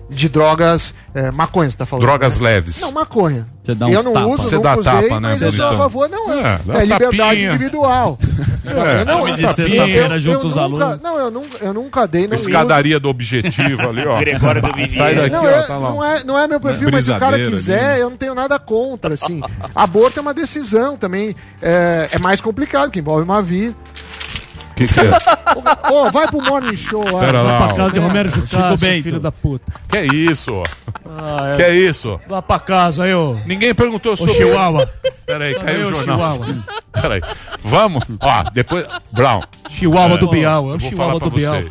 De 0.09 0.27
drogas, 0.27 0.93
é, 1.13 1.29
maconha, 1.29 1.69
você 1.69 1.77
tá 1.77 1.85
falando. 1.85 2.05
Drogas 2.05 2.39
né? 2.39 2.49
leves. 2.49 2.81
Não, 2.81 2.91
maconha. 2.91 3.47
Você 3.63 3.75
dá 3.75 3.89
eu 3.89 4.01
não 4.01 4.13
tapas. 4.13 4.33
uso, 4.33 4.43
Você 4.49 4.55
nunca 4.55 4.69
dá 4.69 4.79
usei, 4.79 5.09
tapa, 5.09 5.19
né, 5.19 5.29
mas 5.29 5.41
eu 5.43 5.51
sou 5.51 5.65
a 5.67 5.77
favor. 5.77 6.09
Não, 6.09 6.33
é, 6.33 6.39
É, 6.39 6.77
é 6.77 6.85
liberdade 6.85 7.17
tapinha. 7.17 7.49
individual. 7.53 8.17
É, 8.65 9.01
eu 9.01 9.05
não, 9.05 9.19
Nome 9.19 9.33
de 9.35 9.43
eu- 9.43 9.49
sexta-feira 9.53 10.15
eu- 10.15 10.19
junto 10.19 10.41
eu 10.43 10.47
os 10.49 10.55
nunca- 10.55 10.61
alunos. 10.61 10.99
Não, 10.99 11.17
eu 11.17 11.31
nunca, 11.31 11.57
eu 11.65 11.73
nunca 11.73 12.05
dei, 12.07 12.27
não 12.27 12.35
Escadaria 12.35 12.99
do 12.99 13.07
objetivo 13.09 13.89
ali, 13.89 14.05
ó. 14.05 14.19
Gregório 14.19 14.61
do. 14.61 14.67
Sai 14.89 15.15
daqui, 15.15 15.29
Não, 15.31 15.43
ó, 15.43 15.47
é, 15.47 15.61
tá 15.63 15.77
lá. 15.77 15.89
não, 15.89 16.03
é, 16.03 16.23
não 16.25 16.37
é 16.39 16.47
meu 16.47 16.59
perfil, 16.59 16.89
mas 16.91 17.05
se 17.05 17.11
o 17.11 17.17
cara 17.17 17.37
quiser, 17.39 17.91
ali. 17.93 18.01
eu 18.01 18.09
não 18.09 18.17
tenho 18.17 18.35
nada 18.35 18.59
contra, 18.59 19.13
assim. 19.13 19.41
Aborto 19.73 20.19
é 20.19 20.21
uma 20.21 20.33
decisão 20.33 20.97
também, 20.97 21.33
é, 21.61 22.09
é 22.11 22.19
mais 22.19 22.41
complicado, 22.41 22.91
que 22.91 22.99
envolve 22.99 23.23
uma 23.23 23.41
vida. 23.41 23.75
Que 24.87 24.93
que 24.93 24.99
é? 25.01 25.91
Ô, 25.91 26.09
vai 26.11 26.27
pro 26.27 26.41
morning 26.41 26.75
show 26.75 27.03
lá. 27.11 27.19
Pera 27.19 27.41
lá, 27.41 27.65
ó. 27.65 27.73
casa 27.75 27.91
de 27.91 27.99
Romero 27.99 28.29
Bento. 28.79 29.03
filho 29.03 29.19
da 29.19 29.31
puta. 29.31 29.71
Que 29.89 29.97
é 29.97 30.05
isso? 30.05 30.63
Ah, 31.05 31.53
Que 31.57 31.63
é 31.63 31.75
isso? 31.75 32.19
Lá 32.29 32.41
pra 32.41 32.59
casa 32.59 33.03
aí, 33.03 33.13
ô. 33.13 33.37
Ninguém 33.45 33.73
perguntou 33.75 34.13
Ô, 34.13 34.17
sobre. 34.17 34.33
Chihuahua. 34.35 34.87
Peraí, 35.25 35.53
caiu 35.55 35.67
Aí, 35.79 35.83
o 35.83 35.87
ô, 35.87 35.93
jornal. 35.95 36.33
Chihuahua. 36.35 36.63
Peraí. 37.01 37.21
Vamos? 37.63 38.03
Ó, 38.21 38.43
depois. 38.53 38.85
Brown. 39.11 39.41
Chihuahua 39.69 40.17
do 40.17 40.27
Bial. 40.29 40.71
É 40.71 40.75
o 40.75 40.79
Chihuahua 40.79 40.97
falar 41.07 41.19
pra 41.19 41.29
do 41.29 41.35
Bial. 41.35 41.53
você. 41.61 41.69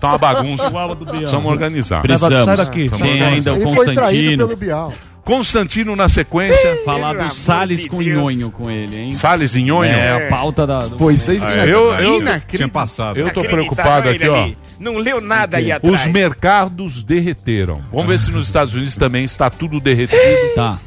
Tá 0.00 0.08
uma 0.08 0.18
bagunça. 0.18 0.64
Chihuahua 0.66 0.94
do 0.94 1.04
Bial. 1.04 1.16
Precisamos 1.18 1.50
organizar. 1.52 2.02
Precisamos. 2.02 2.44
Sai 2.44 2.56
daqui. 2.56 2.90
Tem 2.90 3.22
ainda 3.22 3.52
o 3.52 3.56
Ele 3.56 3.74
foi 3.74 3.94
traído 3.94 3.96
Constantino. 3.96 4.46
pelo 4.48 4.56
Bial. 4.58 4.92
Constantino 5.24 5.94
na 5.94 6.08
sequência. 6.08 6.82
Falar 6.84 7.14
do 7.14 7.32
Salles 7.32 7.86
com 7.86 8.02
nhonho 8.02 8.50
com 8.50 8.70
ele, 8.70 8.98
hein? 8.98 9.12
Salles 9.12 9.54
em 9.54 9.64
Nhonho. 9.64 9.84
É, 9.90 10.26
a 10.26 10.28
pauta 10.28 10.66
da. 10.66 10.80
do- 10.80 11.10
isso 11.10 11.30
aí. 11.30 11.38
Ah, 11.42 11.66
eu, 11.66 11.92
eu, 11.94 12.20
Tinha 12.48 12.68
passado. 12.68 13.18
eu 13.18 13.30
tô 13.32 13.42
preocupado 13.42 14.08
aqui, 14.08 14.28
ó. 14.28 14.50
Não 14.80 14.96
leu 14.98 15.20
nada 15.20 15.58
aí 15.58 15.70
atrás. 15.70 16.02
Os 16.02 16.06
mercados 16.08 17.04
derreteram. 17.04 17.80
Vamos 17.92 18.06
ver 18.08 18.18
se 18.18 18.30
nos 18.30 18.46
Estados 18.46 18.74
Unidos 18.74 18.96
também 18.96 19.24
está 19.24 19.48
tudo 19.48 19.78
derretido. 19.78 20.20
Tá. 20.56 20.78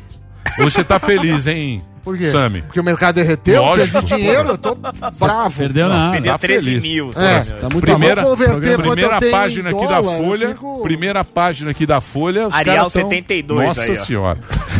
Você 0.60 0.84
tá 0.84 1.00
feliz, 1.00 1.48
hein, 1.48 1.82
Por 2.06 2.18
quê? 2.18 2.26
Sami? 2.28 2.62
Porque 2.62 2.80
o 2.80 2.84
mercado 2.84 3.16
derreteu, 3.16 3.62
Lógico. 3.64 3.92
perdi 3.94 4.16
dinheiro, 4.16 4.50
eu 4.50 4.58
tô 4.60 4.76
bravo. 4.76 5.52
Perdeu 5.58 5.90
nada. 5.90 6.12
Perdeu 6.14 6.32
Tá 6.34 6.38
13 6.38 6.66
feliz. 6.66 6.84
mil. 6.84 7.12
É. 7.16 7.40
Tá 7.42 7.68
muito 7.70 7.82
Primeira, 7.82 8.24
primeira 8.36 9.20
tenho 9.20 9.32
página 9.32 9.70
aqui 9.72 9.88
da 9.88 10.00
dólar, 10.02 10.18
eu 10.20 10.24
Folha. 10.24 10.48
fico- 10.50 10.84
Primeira 10.84 11.26
página 11.26 11.72
aqui 11.72 11.86
da 11.86 12.00
Folha. 12.00 12.48
Os 12.48 12.54
Arial 12.56 12.90
tão- 12.92 13.10
72 13.10 13.66
Nossa 13.68 13.82
aí, 13.82 13.98
senhora. 13.98 14.38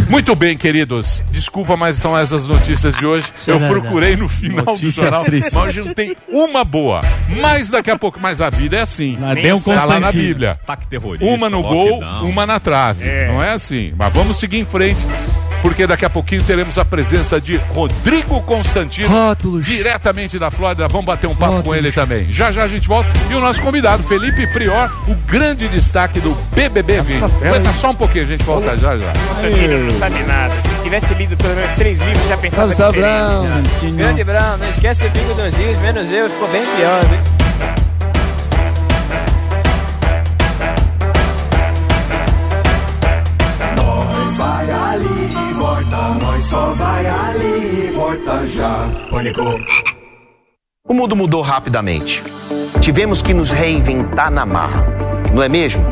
Muito 0.08 0.36
bem, 0.36 0.56
queridos. 0.56 1.24
Desculpa, 1.32 1.76
mas 1.76 1.96
são 1.98 2.16
essas 2.16 2.46
notícias 2.46 2.96
de 2.96 3.06
hoje. 3.06 3.26
eu 3.48 3.60
procurei 3.60 4.16
no 4.16 4.30
final 4.30 4.64
Notícias 4.64 4.94
do 4.94 5.02
jornal, 5.02 5.24
tristes. 5.26 5.54
mas 5.54 5.70
hoje 5.70 5.82
não 5.82 5.94
tem 5.96 6.16
uma 6.30 6.64
boa. 6.64 7.02
Mas 7.42 7.72
daqui 7.72 7.90
a 7.90 7.98
pouco, 7.98 8.20
mas 8.22 8.40
a 8.40 8.52
vida 8.52 8.78
é 8.78 8.82
assim. 8.82 9.18
Mas 9.20 9.42
tem 9.42 9.52
um 9.52 9.60
Tá 9.60 9.72
lá 9.72 9.86
na 9.88 9.94
Constantino. 10.08 10.24
Bíblia. 10.24 10.60
Uma 11.22 11.50
no 11.50 11.64
gol, 11.64 12.00
uma 12.22 12.46
na 12.46 12.60
trave. 12.60 13.04
É. 13.04 13.28
Não 13.30 13.42
é 13.42 13.52
assim. 13.52 13.94
Mas 13.98 14.14
vamos 14.14 14.38
seguir 14.38 14.60
em 14.60 14.66
frente. 14.66 15.04
Porque 15.66 15.88
daqui 15.88 16.06
a 16.06 16.10
pouquinho 16.12 16.44
teremos 16.44 16.78
a 16.78 16.86
presença 16.86 17.42
de 17.42 17.58
Rodrigo 17.58 18.40
Constantino, 18.44 19.10
diretamente 19.60 20.38
da 20.38 20.52
Flórida. 20.52 20.88
Vamos 20.88 21.08
bater 21.08 21.26
um 21.26 21.36
papo 21.36 21.64
com 21.64 21.74
ele 21.74 21.92
também. 21.92 22.32
Já 22.32 22.52
já 22.52 22.66
a 22.66 22.68
gente 22.68 22.88
volta. 22.88 23.10
E 23.32 23.34
o 23.34 23.40
nosso 23.40 23.64
convidado, 23.64 24.04
Felipe 24.04 24.46
Prior, 24.54 24.92
o 25.08 25.16
grande 25.28 25.68
destaque 25.68 26.20
do 26.20 26.38
BBB 26.54 27.02
20. 27.02 27.18
fera, 27.18 27.50
Aguenta 27.50 27.74
só 27.74 27.90
um 27.90 27.96
pouquinho, 27.96 28.26
a 28.26 28.28
gente 28.28 28.44
volta 28.44 28.78
já 28.78 28.96
já. 28.96 29.12
Constantino 29.28 29.86
não 29.86 29.92
sabe 29.98 30.22
nada. 30.22 30.54
Se 30.62 30.84
tivesse 30.84 31.14
lido 31.16 31.36
pelo 31.36 31.56
menos 31.56 31.74
três 31.74 32.00
livros, 32.00 32.28
já 32.28 32.38
pensava 32.38 32.72
Salve, 32.72 33.00
diferente. 33.00 33.96
Grande 33.98 34.24
Brown, 34.24 34.58
não 34.58 34.70
esquece 34.70 35.04
o 35.04 35.10
bingo 35.10 35.34
dos 35.34 35.56
rios, 35.56 35.80
menos 35.80 36.12
eu, 36.12 36.30
ficou 36.30 36.48
bem 36.50 36.62
pior, 36.78 37.04
viu? 37.06 37.35
Já. 48.48 48.90
Pânico. 49.10 49.42
O 50.88 50.94
mundo 50.94 51.16
mudou 51.16 51.42
rapidamente. 51.42 52.24
Tivemos 52.80 53.22
que 53.22 53.34
nos 53.34 53.52
reinventar 53.52 54.30
na 54.30 54.46
marra, 54.46 54.86
não 55.34 55.42
é 55.42 55.50
mesmo? 55.50 55.84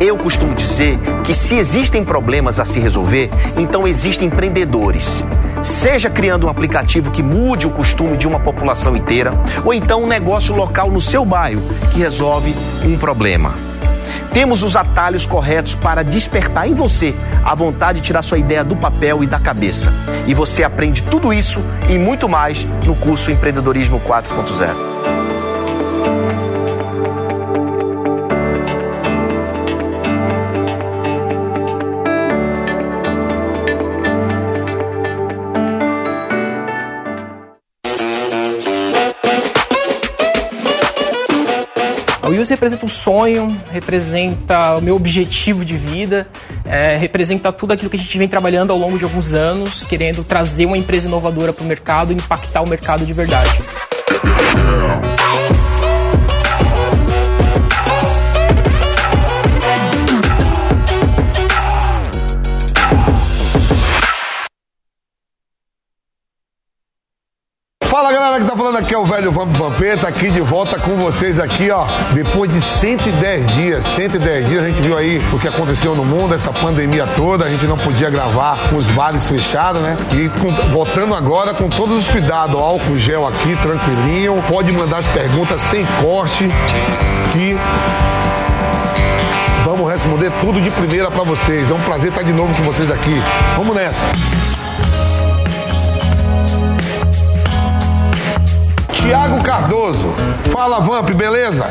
Eu 0.00 0.18
costumo 0.18 0.54
dizer 0.54 0.98
que 1.24 1.32
se 1.32 1.54
existem 1.54 2.04
problemas 2.04 2.58
a 2.58 2.64
se 2.64 2.80
resolver, 2.80 3.30
então 3.56 3.86
existem 3.86 4.26
empreendedores. 4.26 5.24
Seja 5.62 6.10
criando 6.10 6.46
um 6.46 6.50
aplicativo 6.50 7.12
que 7.12 7.22
mude 7.22 7.68
o 7.68 7.70
costume 7.70 8.16
de 8.16 8.26
uma 8.26 8.40
população 8.40 8.96
inteira, 8.96 9.30
ou 9.64 9.72
então 9.72 10.02
um 10.02 10.08
negócio 10.08 10.56
local 10.56 10.90
no 10.90 11.00
seu 11.00 11.24
bairro 11.24 11.62
que 11.92 12.00
resolve 12.00 12.52
um 12.84 12.98
problema. 12.98 13.54
Temos 14.32 14.62
os 14.62 14.76
atalhos 14.76 15.26
corretos 15.26 15.74
para 15.74 16.02
despertar 16.02 16.66
em 16.66 16.74
você 16.74 17.14
a 17.44 17.54
vontade 17.54 18.00
de 18.00 18.06
tirar 18.06 18.22
sua 18.22 18.38
ideia 18.38 18.64
do 18.64 18.74
papel 18.76 19.22
e 19.22 19.26
da 19.26 19.38
cabeça. 19.38 19.92
E 20.26 20.32
você 20.32 20.64
aprende 20.64 21.02
tudo 21.02 21.32
isso 21.32 21.62
e 21.88 21.98
muito 21.98 22.28
mais 22.28 22.64
no 22.86 22.96
curso 22.96 23.30
Empreendedorismo 23.30 24.00
4.0. 24.00 24.91
A 42.32 42.34
Wills 42.34 42.48
representa 42.48 42.86
um 42.86 42.88
sonho, 42.88 43.60
representa 43.70 44.76
o 44.76 44.80
meu 44.80 44.96
objetivo 44.96 45.66
de 45.66 45.76
vida, 45.76 46.26
é, 46.64 46.96
representa 46.96 47.52
tudo 47.52 47.74
aquilo 47.74 47.90
que 47.90 47.96
a 47.96 47.98
gente 47.98 48.16
vem 48.16 48.26
trabalhando 48.26 48.70
ao 48.70 48.78
longo 48.78 48.96
de 48.96 49.04
alguns 49.04 49.34
anos, 49.34 49.82
querendo 49.82 50.24
trazer 50.24 50.64
uma 50.64 50.78
empresa 50.78 51.06
inovadora 51.06 51.52
para 51.52 51.62
o 51.62 51.66
mercado 51.66 52.10
e 52.10 52.16
impactar 52.16 52.62
o 52.62 52.66
mercado 52.66 53.04
de 53.04 53.12
verdade. 53.12 53.50
Fala 67.92 68.10
galera 68.10 68.40
que 68.40 68.46
tá 68.50 68.56
falando 68.56 68.78
aqui 68.78 68.94
é 68.94 68.98
o 68.98 69.04
velho 69.04 69.30
Vamp 69.30 69.52
Vampeta, 69.54 70.08
aqui 70.08 70.30
de 70.30 70.40
volta 70.40 70.78
com 70.78 70.96
vocês 70.96 71.38
aqui, 71.38 71.70
ó. 71.70 71.84
Depois 72.14 72.50
de 72.50 72.58
110 72.58 73.46
dias, 73.48 73.84
110 73.84 74.48
dias 74.48 74.64
a 74.64 74.68
gente 74.68 74.80
viu 74.80 74.96
aí 74.96 75.18
o 75.30 75.38
que 75.38 75.46
aconteceu 75.46 75.94
no 75.94 76.02
mundo, 76.02 76.34
essa 76.34 76.50
pandemia 76.50 77.06
toda, 77.14 77.44
a 77.44 77.50
gente 77.50 77.66
não 77.66 77.76
podia 77.76 78.08
gravar 78.08 78.70
com 78.70 78.76
os 78.76 78.86
bares 78.86 79.28
fechados, 79.28 79.82
né? 79.82 79.94
E 80.12 80.30
com- 80.40 80.54
voltando 80.72 81.14
agora 81.14 81.52
com 81.52 81.68
todos 81.68 81.98
os 81.98 82.08
cuidados, 82.08 82.58
álcool 82.58 82.96
gel 82.96 83.26
aqui, 83.28 83.54
tranquilinho, 83.60 84.42
pode 84.48 84.72
mandar 84.72 84.96
as 85.00 85.08
perguntas 85.08 85.60
sem 85.60 85.84
corte, 86.02 86.48
que 87.30 87.54
vamos 89.66 89.92
responder 89.92 90.32
tudo 90.40 90.62
de 90.62 90.70
primeira 90.70 91.10
pra 91.10 91.24
vocês. 91.24 91.70
É 91.70 91.74
um 91.74 91.80
prazer 91.80 92.08
estar 92.08 92.22
de 92.22 92.32
novo 92.32 92.54
com 92.54 92.62
vocês 92.62 92.90
aqui. 92.90 93.22
Vamos 93.54 93.76
nessa. 93.76 94.06
Tiago 99.02 99.42
Cardoso. 99.42 100.14
Fala, 100.52 100.78
Vamp, 100.78 101.10
beleza? 101.12 101.66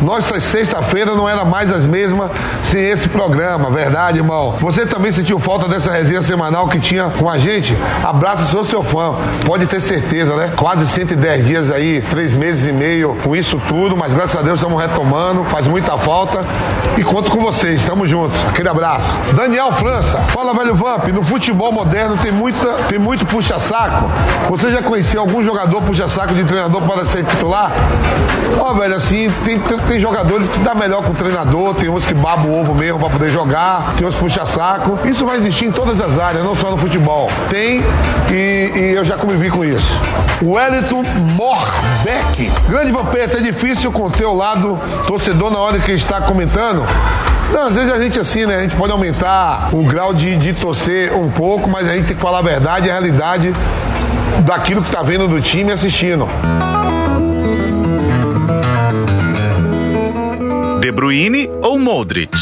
Nossa 0.00 0.38
sexta-feira 0.40 1.14
não 1.14 1.28
era 1.28 1.44
mais 1.44 1.72
as 1.72 1.86
mesmas 1.86 2.30
sem 2.62 2.88
esse 2.88 3.08
programa, 3.08 3.70
verdade, 3.70 4.18
irmão? 4.18 4.56
Você 4.60 4.86
também 4.86 5.12
sentiu 5.12 5.38
falta 5.38 5.68
dessa 5.68 5.90
resenha 5.90 6.22
semanal 6.22 6.68
que 6.68 6.78
tinha 6.78 7.10
com 7.10 7.28
a 7.28 7.38
gente? 7.38 7.76
Abraço, 8.02 8.46
sou 8.46 8.64
seu 8.64 8.82
fã. 8.82 9.14
Pode 9.44 9.66
ter 9.66 9.80
certeza, 9.80 10.34
né? 10.36 10.52
Quase 10.56 10.86
110 10.86 11.46
dias 11.46 11.70
aí, 11.70 12.02
três 12.02 12.34
meses 12.34 12.66
e 12.66 12.72
meio 12.72 13.16
com 13.22 13.34
isso 13.34 13.58
tudo, 13.66 13.96
mas 13.96 14.12
graças 14.14 14.36
a 14.36 14.42
Deus 14.42 14.58
estamos 14.58 14.80
retomando, 14.80 15.44
faz 15.44 15.66
muita 15.68 15.96
falta 15.98 16.44
e 16.96 17.02
conto 17.02 17.30
com 17.30 17.40
vocês, 17.40 17.80
estamos 17.80 18.08
juntos. 18.08 18.38
Aquele 18.48 18.68
abraço. 18.68 19.16
Daniel 19.34 19.72
França, 19.72 20.18
fala, 20.18 20.54
velho 20.54 20.74
Vamp, 20.74 21.08
no 21.08 21.22
futebol 21.22 21.72
moderno 21.72 22.16
tem, 22.16 22.32
muita, 22.32 22.74
tem 22.84 22.98
muito 22.98 23.26
puxa-saco. 23.26 24.10
Você 24.48 24.70
já 24.70 24.82
conhecia 24.82 25.20
algum 25.20 25.42
jogador 25.42 25.82
puxa-saco 25.82 26.34
de 26.34 26.44
treinador 26.44 26.82
para 26.82 27.04
ser 27.04 27.24
titular? 27.24 27.72
Ó, 28.58 28.74
velho, 28.74 28.94
assim, 28.94 29.30
tem, 29.44 29.58
tem, 29.58 29.78
tem 29.86 30.00
jogadores 30.00 30.48
que 30.48 30.58
dá 30.58 30.74
melhor 30.74 31.02
com 31.02 31.12
o 31.12 31.14
treinador, 31.14 31.74
tem 31.74 31.88
uns 31.88 32.04
que 32.04 32.14
babam 32.14 32.50
o 32.50 32.60
ovo 32.60 32.74
mesmo 32.74 32.98
para 32.98 33.10
poder 33.10 33.30
jogar, 33.30 33.94
tem 33.96 34.06
uns 34.06 34.14
puxa-saco. 34.14 34.98
Isso 35.06 35.24
vai 35.24 35.36
existir 35.36 35.66
em 35.66 35.72
todas 35.72 36.00
as 36.00 36.18
áreas, 36.18 36.44
não 36.44 36.54
só 36.54 36.70
no 36.70 36.78
futebol. 36.78 37.30
Tem 37.48 37.82
e, 38.30 38.72
e 38.74 38.94
eu 38.94 39.04
já 39.04 39.16
convivi 39.16 39.50
com 39.50 39.64
isso. 39.64 39.98
Wellington 40.42 41.02
Morbeck. 41.36 42.50
Grande 42.68 42.92
Vampeta, 42.92 43.38
é 43.38 43.40
difícil 43.40 43.92
conter 43.92 44.24
o 44.24 44.34
lado 44.34 44.78
torcedor 45.06 45.50
na 45.50 45.58
hora 45.58 45.78
que 45.78 45.92
está 45.92 46.20
comentando. 46.20 46.84
Não, 47.52 47.62
às 47.62 47.74
vezes 47.74 47.92
a 47.92 48.00
gente 48.00 48.18
assim, 48.18 48.46
né? 48.46 48.56
A 48.56 48.62
gente 48.62 48.74
pode 48.74 48.90
aumentar 48.92 49.68
o 49.72 49.84
grau 49.84 50.12
de, 50.12 50.36
de 50.36 50.52
torcer 50.54 51.14
um 51.14 51.30
pouco, 51.30 51.68
mas 51.70 51.88
a 51.88 51.92
gente 51.92 52.06
tem 52.06 52.16
que 52.16 52.22
falar 52.22 52.38
a 52.38 52.42
verdade 52.42 52.90
a 52.90 52.92
realidade 52.92 53.52
daquilo 54.44 54.82
que 54.82 54.90
tá 54.90 55.02
vendo 55.02 55.28
do 55.28 55.40
time 55.40 55.70
assistindo. 55.70 56.26
De 60.84 60.92
Bruyne 60.92 61.48
ou 61.62 61.78
Modric? 61.78 62.36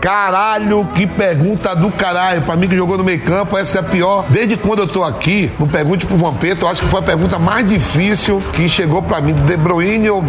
Caralho, 0.00 0.86
que 0.94 1.08
pergunta 1.08 1.74
do 1.74 1.90
caralho. 1.90 2.40
Pra 2.42 2.54
mim 2.54 2.68
que 2.68 2.76
jogou 2.76 2.96
no 2.96 3.02
meio 3.02 3.20
campo, 3.20 3.58
essa 3.58 3.78
é 3.78 3.80
a 3.80 3.82
pior. 3.82 4.26
Desde 4.30 4.56
quando 4.56 4.78
eu 4.78 4.86
tô 4.86 5.02
aqui, 5.02 5.50
no 5.58 5.66
Pergunte 5.66 6.06
pro 6.06 6.16
Vampeta, 6.16 6.64
eu 6.64 6.68
acho 6.68 6.82
que 6.82 6.86
foi 6.88 7.00
a 7.00 7.02
pergunta 7.02 7.36
mais 7.36 7.68
difícil 7.68 8.40
que 8.52 8.68
chegou 8.68 9.02
pra 9.02 9.20
mim. 9.20 9.32
De 9.32 9.56
Bruyne 9.56 10.08
ou 10.08 10.22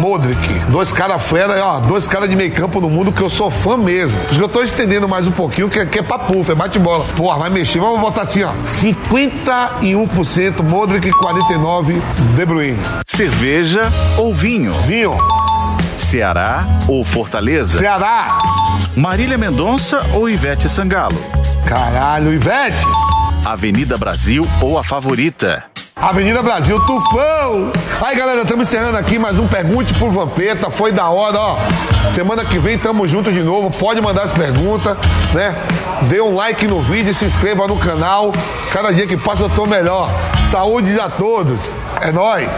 Modric? 0.00 0.36
Dois 0.68 0.92
caras 0.92 1.22
fera, 1.22 1.64
ó, 1.64 1.78
dois 1.78 2.08
caras 2.08 2.28
de 2.28 2.34
meio 2.34 2.50
campo 2.50 2.80
no 2.80 2.90
mundo 2.90 3.12
que 3.12 3.22
eu 3.22 3.30
sou 3.30 3.52
fã 3.52 3.76
mesmo. 3.76 4.18
Por 4.22 4.30
isso 4.32 4.40
que 4.40 4.44
eu 4.44 4.48
tô 4.48 4.62
estendendo 4.64 5.08
mais 5.08 5.28
um 5.28 5.32
pouquinho, 5.32 5.68
que, 5.68 5.78
é- 5.78 5.86
que 5.86 6.00
é 6.00 6.02
pra 6.02 6.18
puff, 6.18 6.50
é 6.50 6.56
bate-bola. 6.56 7.04
Porra, 7.16 7.38
vai 7.38 7.50
mexer, 7.50 7.78
vamos 7.78 8.00
botar 8.00 8.22
assim, 8.22 8.42
ó. 8.42 8.50
51% 8.64 10.60
Modric 10.64 11.06
e 11.06 11.12
49% 11.12 12.02
De 12.34 12.44
Bruyne. 12.44 12.80
Cerveja 13.06 13.82
ou 14.18 14.34
vinho? 14.34 14.76
Vinho. 14.80 15.16
Ceará 15.96 16.64
ou 16.88 17.02
Fortaleza? 17.02 17.78
Ceará. 17.78 18.38
Marília 18.94 19.38
Mendonça 19.38 20.04
ou 20.12 20.28
Ivete 20.28 20.68
Sangalo? 20.68 21.16
Caralho, 21.66 22.32
Ivete. 22.32 22.84
Avenida 23.44 23.96
Brasil 23.96 24.46
ou 24.60 24.78
a 24.78 24.84
favorita? 24.84 25.64
Avenida 25.94 26.42
Brasil, 26.42 26.78
tufão! 26.84 27.72
Aí 28.02 28.14
galera, 28.14 28.42
estamos 28.42 28.68
encerrando 28.68 28.98
aqui 28.98 29.18
mais 29.18 29.38
um 29.38 29.48
Pergunte 29.48 29.94
por 29.94 30.10
Vampeta, 30.10 30.70
foi 30.70 30.92
da 30.92 31.08
hora, 31.08 31.38
ó. 31.38 31.58
Semana 32.10 32.44
que 32.44 32.58
vem 32.58 32.78
tamo 32.78 33.08
junto 33.08 33.32
de 33.32 33.42
novo, 33.42 33.70
pode 33.70 34.00
mandar 34.02 34.24
as 34.24 34.32
perguntas, 34.32 34.96
né? 35.32 35.56
Dê 36.08 36.20
um 36.20 36.34
like 36.34 36.66
no 36.66 36.82
vídeo, 36.82 37.14
se 37.14 37.24
inscreva 37.24 37.66
no 37.66 37.78
canal. 37.78 38.32
Cada 38.72 38.92
dia 38.92 39.06
que 39.06 39.16
passa 39.16 39.44
eu 39.44 39.48
tô 39.48 39.64
melhor. 39.64 40.10
Saúde 40.44 41.00
a 41.00 41.08
todos, 41.08 41.72
é 42.02 42.12
nóis! 42.12 42.50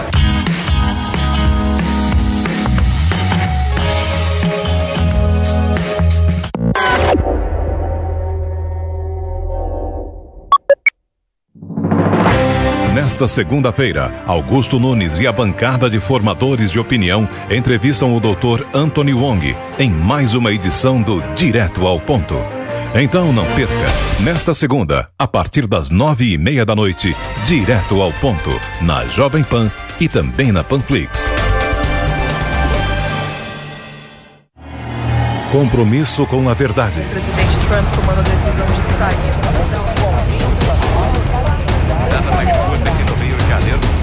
Nesta 12.94 13.28
segunda-feira, 13.28 14.22
Augusto 14.26 14.78
Nunes 14.80 15.20
e 15.20 15.26
a 15.26 15.32
bancada 15.32 15.90
de 15.90 16.00
formadores 16.00 16.70
de 16.70 16.80
opinião 16.80 17.28
entrevistam 17.50 18.16
o 18.16 18.20
Dr. 18.20 18.64
Anthony 18.74 19.12
Wong 19.12 19.54
em 19.78 19.90
mais 19.90 20.34
uma 20.34 20.52
edição 20.52 21.00
do 21.00 21.20
Direto 21.34 21.86
ao 21.86 22.00
Ponto. 22.00 22.34
Então 22.94 23.32
não 23.32 23.44
perca, 23.54 23.74
nesta 24.20 24.54
segunda, 24.54 25.08
a 25.18 25.28
partir 25.28 25.66
das 25.66 25.90
nove 25.90 26.32
e 26.32 26.38
meia 26.38 26.64
da 26.64 26.74
noite, 26.74 27.14
Direto 27.46 28.00
ao 28.00 28.10
Ponto, 28.14 28.50
na 28.80 29.04
Jovem 29.06 29.44
Pan 29.44 29.70
e 30.00 30.08
também 30.08 30.50
na 30.50 30.64
Panflix. 30.64 31.30
Compromisso 35.52 36.26
com 36.26 36.48
a 36.48 36.54
verdade. 36.54 37.00
presidente 37.10 37.56
Trump 37.68 37.94
tomando 37.94 38.20
a 38.20 38.22
decisão 38.22 38.66
de 38.66 38.84
sair. 38.86 39.87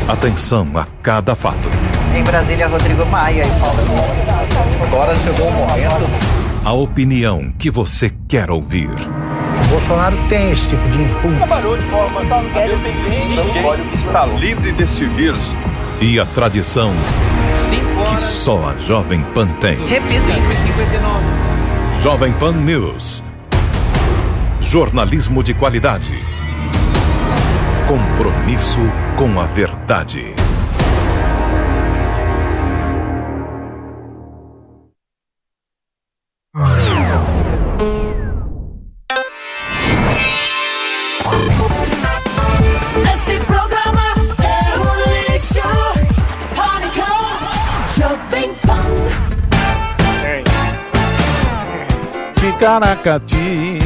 Atenção 0.08 0.68
a 0.76 0.86
cada 1.02 1.36
fato. 1.36 1.68
Em 2.16 2.24
Brasília, 2.24 2.68
Rodrigo 2.68 3.04
Maia 3.08 3.44
e 3.44 3.60
Paulo. 3.60 3.80
Agora 4.84 5.16
chegou 5.16 5.48
o 5.48 5.52
momento. 5.52 6.08
A 6.64 6.74
opinião 6.74 7.52
que 7.58 7.72
você 7.72 8.14
quer 8.28 8.52
ouvir. 8.52 8.90
O 8.90 9.68
Bolsonaro 9.68 10.16
tem 10.30 10.52
esse 10.52 10.68
tipo 10.70 10.88
de 10.90 11.02
impulso. 11.02 11.38
Trabalhou 11.38 11.76
de 11.76 11.86
forma 11.88 12.22
independente. 12.22 13.66
Olha 13.66 13.84
que 13.84 13.96
está 13.96 14.26
livre 14.28 14.72
desse 14.74 15.06
vírus. 15.06 15.56
E 16.00 16.20
a 16.20 16.26
tradição 16.26 16.92
que 18.08 18.22
só 18.22 18.70
a 18.70 18.78
Jovem 18.78 19.24
Pan 19.34 19.48
tem. 19.60 19.76
Repita. 19.88 20.20
59. 20.20 21.26
Jovem 22.04 22.32
Pan 22.34 22.52
News. 22.52 23.24
Jornalismo 24.62 25.42
de 25.42 25.56
qualidade. 25.56 26.35
Compromisso 27.88 28.80
com 29.16 29.40
a 29.40 29.46
verdade. 29.46 30.34
Esse 43.14 43.40
programa 43.46 44.06
é 44.42 44.78
um 44.80 44.94
lixo. 45.32 45.70
Pânico, 46.56 47.12
Jovem 47.96 48.50
Pan. 48.66 48.90
Ticaracati. 52.40 53.78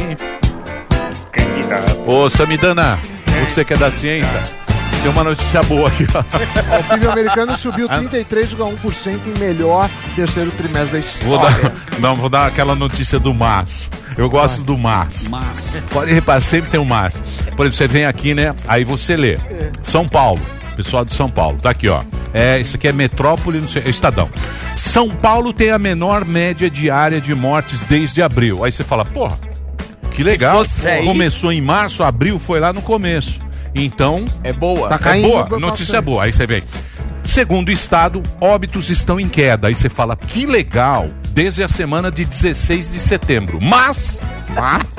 Ô, 2.06 2.30
Samidana, 2.30 2.98
você 3.46 3.64
que 3.64 3.72
é 3.72 3.76
da 3.76 3.90
ciência, 3.90 4.42
tem 5.02 5.10
uma 5.10 5.24
notícia 5.24 5.62
boa 5.62 5.88
aqui, 5.88 6.06
ó. 6.14 6.20
O 6.80 6.84
PIB 6.84 7.06
americano 7.06 7.56
subiu 7.56 7.88
33,1% 7.88 9.20
em 9.26 9.38
melhor 9.38 9.88
terceiro 10.14 10.50
trimestre 10.52 11.00
da 11.00 11.06
Vou 11.24 11.36
história. 11.36 11.70
dar, 11.70 11.74
não, 12.00 12.14
vou 12.14 12.28
dar 12.28 12.46
aquela 12.46 12.74
notícia 12.74 13.18
do 13.18 13.32
Mas. 13.32 13.90
Eu 14.16 14.28
gosto 14.28 14.62
do 14.62 14.76
Mas. 14.76 15.28
Mas. 15.28 15.84
Pode 15.90 16.12
reparar, 16.12 16.40
sempre 16.40 16.70
tem 16.70 16.80
um 16.80 16.84
Mas. 16.84 17.14
Por 17.56 17.66
exemplo, 17.66 17.72
você 17.78 17.88
vem 17.88 18.04
aqui, 18.04 18.34
né? 18.34 18.54
Aí 18.68 18.84
você 18.84 19.16
lê. 19.16 19.38
São 19.82 20.08
Paulo. 20.08 20.40
Pessoal 20.76 21.04
de 21.04 21.12
São 21.12 21.30
Paulo. 21.30 21.58
Tá 21.60 21.70
aqui, 21.70 21.88
ó. 21.88 22.02
É, 22.32 22.58
isso 22.60 22.76
aqui 22.76 22.88
é 22.88 22.92
metrópole, 22.92 23.60
não 23.60 23.68
sei, 23.68 23.82
é 23.84 23.88
Estadão. 23.90 24.30
São 24.76 25.10
Paulo 25.10 25.52
tem 25.52 25.70
a 25.70 25.78
menor 25.78 26.24
média 26.24 26.70
diária 26.70 27.20
de 27.20 27.34
mortes 27.34 27.82
desde 27.82 28.22
abril. 28.22 28.64
Aí 28.64 28.72
você 28.72 28.84
fala, 28.84 29.04
porra, 29.04 29.36
que 30.10 30.22
legal. 30.22 30.62
aí- 30.86 31.04
Começou 31.04 31.52
em 31.52 31.60
março, 31.60 32.02
abril 32.02 32.38
foi 32.38 32.60
lá 32.60 32.72
no 32.72 32.82
começo. 32.82 33.40
Então. 33.74 34.24
É 34.42 34.52
boa. 34.52 34.88
Tá 34.88 34.94
é 34.96 34.98
caindo 34.98 35.28
boa, 35.28 35.42
bastante. 35.42 35.60
notícia 35.60 36.00
boa. 36.00 36.24
Aí 36.24 36.32
você 36.32 36.46
vem. 36.46 36.64
Segundo 37.22 37.68
o 37.68 37.72
estado, 37.72 38.22
óbitos 38.40 38.90
estão 38.90 39.20
em 39.20 39.28
queda. 39.28 39.68
Aí 39.68 39.74
você 39.74 39.88
fala, 39.88 40.16
que 40.16 40.46
legal, 40.46 41.08
desde 41.30 41.62
a 41.62 41.68
semana 41.68 42.10
de 42.10 42.24
16 42.24 42.90
de 42.90 42.98
setembro. 42.98 43.58
Mas, 43.62 44.20
mas 44.54 44.96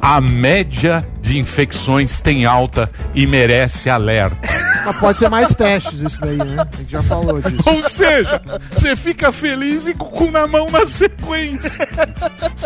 a 0.00 0.20
média 0.20 1.04
de 1.22 1.38
infecções 1.38 2.20
tem 2.20 2.44
alta 2.44 2.90
e 3.14 3.26
merece 3.26 3.88
alerta. 3.88 4.36
Mas 4.84 4.96
pode 4.98 5.18
ser 5.18 5.30
mais 5.30 5.54
testes 5.54 5.98
isso 5.98 6.20
daí, 6.20 6.36
né? 6.36 6.56
A 6.60 6.76
gente 6.76 6.92
já 6.92 7.02
falou 7.02 7.40
disso. 7.40 7.62
Ou 7.64 7.82
seja, 7.82 8.40
você 8.70 8.94
fica 8.94 9.32
feliz 9.32 9.86
e 9.88 9.94
com 9.94 10.04
o 10.04 10.08
cu 10.10 10.30
na 10.30 10.46
mão 10.46 10.70
na 10.70 10.86
sequência. 10.86 11.88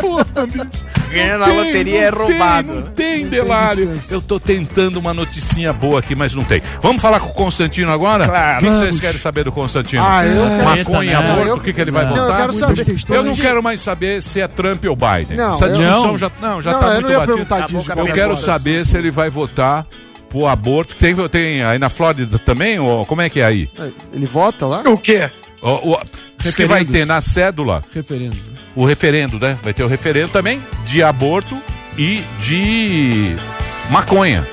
Porra, 0.01 0.47
bicho. 0.47 0.85
Ganhar 1.09 1.39
Não 1.39 1.47
na 1.47 1.47
tem, 1.47 1.57
loteria 1.65 2.01
é 2.03 2.11
não 2.11 2.19
tem, 2.27 2.39
roubado. 2.39 2.75
Não 2.75 2.83
tem, 2.93 3.27
Delário. 3.27 4.01
Eu 4.11 4.21
tô 4.23 4.39
tentando 4.39 4.97
uma 4.99 5.13
noticinha 5.15 5.73
boa 5.73 6.01
aqui, 6.01 6.15
mas 6.15 6.35
não 6.35 6.45
tem. 6.45 6.63
Vamos 6.83 7.01
falar 7.03 7.21
com 7.21 7.29
o 7.31 7.33
Constantino 7.35 7.91
agora? 7.91 8.25
Claro. 8.27 8.57
O 8.57 8.61
que 8.61 8.67
que 8.67 8.77
vocês 8.79 9.01
querem 9.01 9.21
saber 9.21 9.45
do 9.45 9.53
Constantino? 9.53 10.03
Ah, 10.05 10.25
eu 10.27 10.43
quero- 10.49 10.65
Maconha, 10.65 11.21
né? 11.21 11.31
aborto, 11.33 11.49
Eu- 11.49 11.57
o 11.57 11.61
que, 11.61 11.73
que 11.73 11.81
ele 11.81 11.91
vai 11.91 12.05
Não, 12.05 12.17
eu 12.17 12.23
votar? 12.23 12.37
quero 12.39 12.53
Muitas 12.53 12.77
saber. 13.01 13.17
Eu 13.17 13.25
não 13.25 13.35
quero 13.37 13.63
mais 13.63 13.81
saber 13.81 14.23
se 14.23 14.41
é 14.41 14.49
Trump 14.49 14.85
ou 14.85 14.97
Biden. 14.97 15.37
Não, 15.37 15.55
Essa 15.55 15.65
eu- 15.67 15.73
discussão 15.73 16.07
Não. 16.09 16.19
já, 16.19 16.31
não, 16.41 16.63
já 16.63 16.73
Não, 16.73 16.81
tá 16.81 16.87
eu 16.87 16.93
muito 16.95 17.05
não 17.05 17.11
ia 17.11 17.19
batida. 17.19 17.67
disso. 17.79 17.93
Eu 17.97 18.07
quero 18.15 18.37
saber 18.37 18.87
se 18.87 18.97
ele 18.97 19.11
vai 19.11 19.31
votar 19.31 19.87
pro 20.29 20.47
aborto. 20.47 20.95
Tem, 20.95 21.15
tem 21.29 21.63
aí 21.65 21.79
na 21.79 21.89
Flórida 21.89 22.39
também? 22.39 22.79
Ou 22.79 23.07
como 23.07 23.23
é 23.23 23.31
que 23.31 23.41
é 23.41 23.45
aí? 23.47 23.71
Ele 24.13 24.27
vota 24.27 24.67
lá? 24.67 24.83
O 24.87 24.99
quê? 24.99 25.31
O, 25.63 25.95
o, 25.95 26.01
que 26.55 26.67
vai 26.67 26.85
ter 26.85 27.05
na 27.05 27.21
cédula 27.21 27.83
Referendo. 27.95 28.37
O 28.81 28.85
referendo, 28.87 29.39
né? 29.41 29.59
Vai 29.63 29.75
ter 29.75 29.83
o 29.83 29.89
referendo 29.89 30.29
também 30.31 30.63
de 30.85 31.03
aborto 31.03 31.61
e 31.97 32.23
de 32.41 33.35
maconha. 33.91 34.47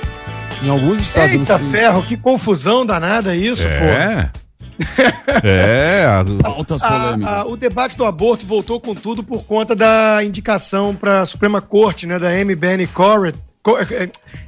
Em 0.63 0.69
alguns 0.69 0.99
estados. 1.01 1.33
Eita 1.33 1.57
sei. 1.59 1.69
ferro, 1.69 2.01
que 2.03 2.17
confusão 2.17 2.85
danada 2.85 3.35
isso, 3.35 3.61
pô. 3.63 3.67
É. 3.69 4.31
é. 5.43 6.05
a- 6.05 6.25
Altas 6.47 6.81
A- 6.81 6.87
polêmicas. 6.89 7.33
a- 7.33 7.45
o 7.45 7.55
debate 7.55 7.95
do 7.95 8.03
aborto 8.05 8.45
voltou 8.45 8.79
com 8.81 8.95
tudo 8.95 9.23
por 9.23 9.43
conta 9.43 9.75
da 9.75 10.23
indicação 10.23 10.95
para 10.95 11.21
a 11.21 11.25
Suprema 11.25 11.61
Corte, 11.61 12.07
né, 12.07 12.17
da 12.17 12.29
Amy 12.29 12.55
Benny 12.55 12.87
Corrett, 12.87 13.37
Co- 13.61 13.77
eh, 13.79 13.87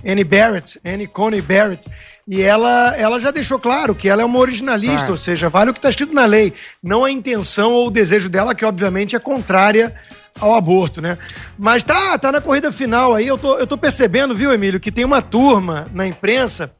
eh, 0.04 0.12
Annie 0.12 0.24
Barrett, 0.24 0.80
Annie 0.86 1.08
Coney 1.08 1.42
Barrett, 1.42 1.90
e 2.28 2.42
ela, 2.42 2.94
ela 2.98 3.20
já 3.20 3.32
deixou 3.32 3.58
claro 3.58 3.96
que 3.96 4.10
ela 4.10 4.22
é 4.22 4.26
uma 4.26 4.40
originalista, 4.40 4.98
Claro. 4.98 5.12
ou 5.14 5.18
seja, 5.18 5.48
vale 5.50 5.70
o 5.72 5.74
que 5.74 5.80
está 5.80 5.90
escrito 5.90 6.14
na 6.14 6.26
lei, 6.26 6.54
não 6.84 7.06
a 7.06 7.12
intenção 7.12 7.72
ou 7.72 7.88
o 7.88 7.92
desejo 7.92 8.28
dela, 8.30 8.54
que 8.54 8.66
obviamente 8.66 9.16
é 9.16 9.20
contrária 9.20 9.96
ao 10.40 10.54
aborto, 10.54 11.02
né? 11.02 11.18
Mas 11.58 11.84
tá, 11.84 12.18
tá 12.18 12.32
na 12.32 12.42
corrida 12.42 12.72
final 12.72 13.16
aí, 13.16 13.26
eu 13.28 13.38
tô, 13.38 13.58
eu 13.58 13.66
tô 13.66 13.78
percebendo, 13.78 14.36
viu, 14.36 14.52
Emílio, 14.54 14.80
que 14.80 14.92
tem 14.92 15.06
uma 15.06 15.22
turma 15.22 15.88
na 15.94 16.06
imprensa 16.06 16.72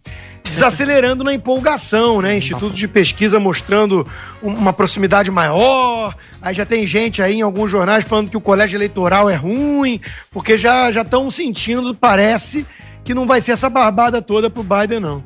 desacelerando 0.44 1.24
na 1.24 1.34
empolgação, 1.34 2.22
né? 2.22 2.38
Institutos 2.38 2.78
de 2.78 2.88
pesquisa 2.88 3.40
mostrando 3.40 4.08
um- 4.42 4.54
uma 4.54 4.72
proximidade 4.72 5.30
maior. 5.30 6.16
Aí 6.42 6.54
já 6.54 6.66
tem 6.66 6.86
gente 6.86 7.22
aí 7.22 7.36
em 7.36 7.42
alguns 7.42 7.70
jornais 7.70 8.06
falando 8.06 8.30
que 8.30 8.38
o 8.38 8.42
colégio 8.42 8.78
eleitoral 8.78 9.30
é 9.30 9.36
ruim, 9.36 10.00
porque 10.32 10.58
já 10.58 10.90
já 10.92 11.02
estão 11.02 11.30
sentindo, 11.30 11.94
parece 11.94 12.66
que 13.04 13.14
não 13.14 13.26
vai 13.26 13.42
ser 13.42 13.54
essa 13.54 13.70
barbada 13.70 14.22
toda 14.22 14.50
pro 14.50 14.64
Biden 14.64 15.00
não. 15.00 15.24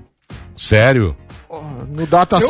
Sério? 0.62 1.18
No 1.90 2.06
Data 2.06 2.38
Eu 2.38 2.50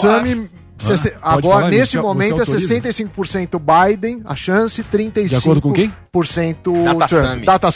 Pode 1.21 1.47
agora, 1.47 1.67
você- 2.01 2.01
momento, 2.01 2.35
você 2.35 2.51
é 2.51 2.55
autoriza? 2.55 2.67
65% 2.67 3.59
Biden, 3.59 4.21
a 4.25 4.35
chance, 4.35 4.83
35% 4.83 5.29
De 5.29 5.35
acordo 5.35 5.61
com 5.61 5.71
quem? 5.71 5.93
Data 6.83 7.07
Trump. 7.07 7.33
Sumi. 7.33 7.45
Data. 7.45 7.69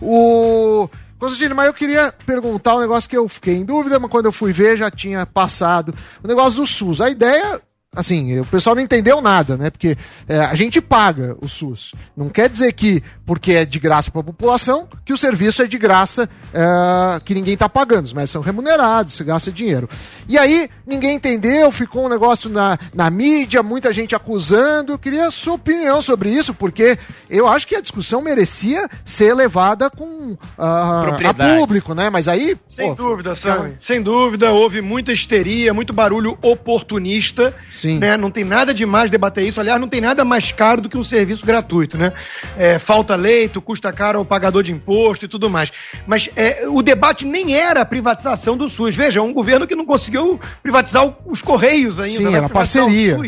O... 0.00 0.88
Constantino, 1.18 1.54
mas 1.54 1.66
eu 1.66 1.74
queria 1.74 2.12
perguntar 2.26 2.76
um 2.76 2.80
negócio 2.80 3.08
que 3.08 3.16
eu 3.16 3.28
fiquei 3.28 3.54
em 3.56 3.64
dúvida, 3.64 3.98
mas 3.98 4.10
quando 4.10 4.26
eu 4.26 4.32
fui 4.32 4.52
ver 4.52 4.76
já 4.76 4.90
tinha 4.90 5.24
passado. 5.24 5.94
O 6.22 6.28
negócio 6.28 6.60
do 6.60 6.66
SUS. 6.66 7.00
A 7.00 7.08
ideia, 7.08 7.60
assim, 7.94 8.40
o 8.40 8.44
pessoal 8.44 8.74
não 8.76 8.82
entendeu 8.82 9.20
nada, 9.20 9.56
né? 9.56 9.70
Porque 9.70 9.96
é, 10.28 10.38
a 10.38 10.54
gente 10.54 10.80
paga 10.80 11.36
o 11.40 11.48
SUS. 11.48 11.92
Não 12.16 12.28
quer 12.28 12.48
dizer 12.48 12.72
que, 12.72 13.02
porque 13.24 13.52
é 13.52 13.64
de 13.64 13.78
graça 13.78 14.10
para 14.10 14.20
a 14.20 14.24
população, 14.24 14.88
que 15.04 15.12
o 15.12 15.18
serviço 15.18 15.62
é 15.62 15.66
de 15.66 15.78
graça, 15.78 16.28
é, 16.52 17.20
que 17.20 17.34
ninguém 17.34 17.56
tá 17.56 17.68
pagando. 17.68 18.06
Os 18.06 18.12
médicos 18.12 18.32
são 18.32 18.42
remunerados, 18.42 19.14
se 19.14 19.24
gasta 19.24 19.52
dinheiro. 19.52 19.88
E 20.28 20.38
aí, 20.38 20.68
ninguém 20.86 21.16
entendeu, 21.16 21.70
ficou 21.70 22.06
um 22.06 22.08
negócio 22.08 22.50
na, 22.50 22.78
na 22.92 23.10
mídia, 23.10 23.62
muita 23.62 23.92
gente 23.92 24.14
acusando. 24.14 24.92
Eu 24.92 24.98
queria 24.98 25.26
a 25.26 25.30
sua 25.30 25.54
opinião 25.54 26.02
sobre 26.02 26.30
isso, 26.30 26.52
porque 26.54 26.98
eu 27.28 27.46
acho 27.48 27.66
que 27.66 27.76
a 27.76 27.80
discussão 27.80 28.20
merecia 28.20 28.88
ser 29.04 29.34
levada 29.34 29.90
com 29.90 30.36
ah, 30.58 31.16
a 31.24 31.34
público, 31.34 31.94
né? 31.94 32.10
Mas 32.10 32.28
aí. 32.28 32.56
Sem 32.66 32.94
pô, 32.94 32.94
dúvida, 32.94 33.34
fica- 33.34 33.56
Sam. 33.56 33.72
Sem 33.80 34.02
dúvida, 34.02 34.52
houve 34.52 34.80
muita 34.80 35.12
histeria, 35.12 35.72
muito 35.74 35.92
barulho 35.92 36.38
oportunista. 36.42 37.54
Sim. 37.72 37.83
Né? 37.84 38.16
Não 38.16 38.30
tem 38.30 38.44
nada 38.44 38.72
demais 38.72 39.10
debater 39.10 39.44
isso. 39.44 39.60
Aliás, 39.60 39.80
não 39.80 39.88
tem 39.88 40.00
nada 40.00 40.24
mais 40.24 40.52
caro 40.52 40.80
do 40.80 40.88
que 40.88 40.96
um 40.96 41.04
serviço 41.04 41.44
gratuito, 41.44 41.98
né? 41.98 42.12
É, 42.56 42.78
falta 42.78 43.14
leito, 43.14 43.60
custa 43.60 43.92
caro 43.92 44.18
ao 44.18 44.24
pagador 44.24 44.62
de 44.62 44.72
imposto 44.72 45.24
e 45.24 45.28
tudo 45.28 45.50
mais. 45.50 45.70
Mas 46.06 46.30
é, 46.36 46.66
o 46.68 46.82
debate 46.82 47.24
nem 47.24 47.54
era 47.54 47.80
a 47.80 47.84
privatização 47.84 48.56
do 48.56 48.68
SUS. 48.68 48.94
Veja, 48.96 49.22
um 49.22 49.32
governo 49.32 49.66
que 49.66 49.76
não 49.76 49.84
conseguiu 49.84 50.40
privatizar 50.62 51.14
os 51.26 51.42
Correios 51.42 52.00
ainda. 52.00 52.18
Sim, 52.18 52.24
vai 52.24 52.34
era 52.34 52.48
parceria. 52.48 53.18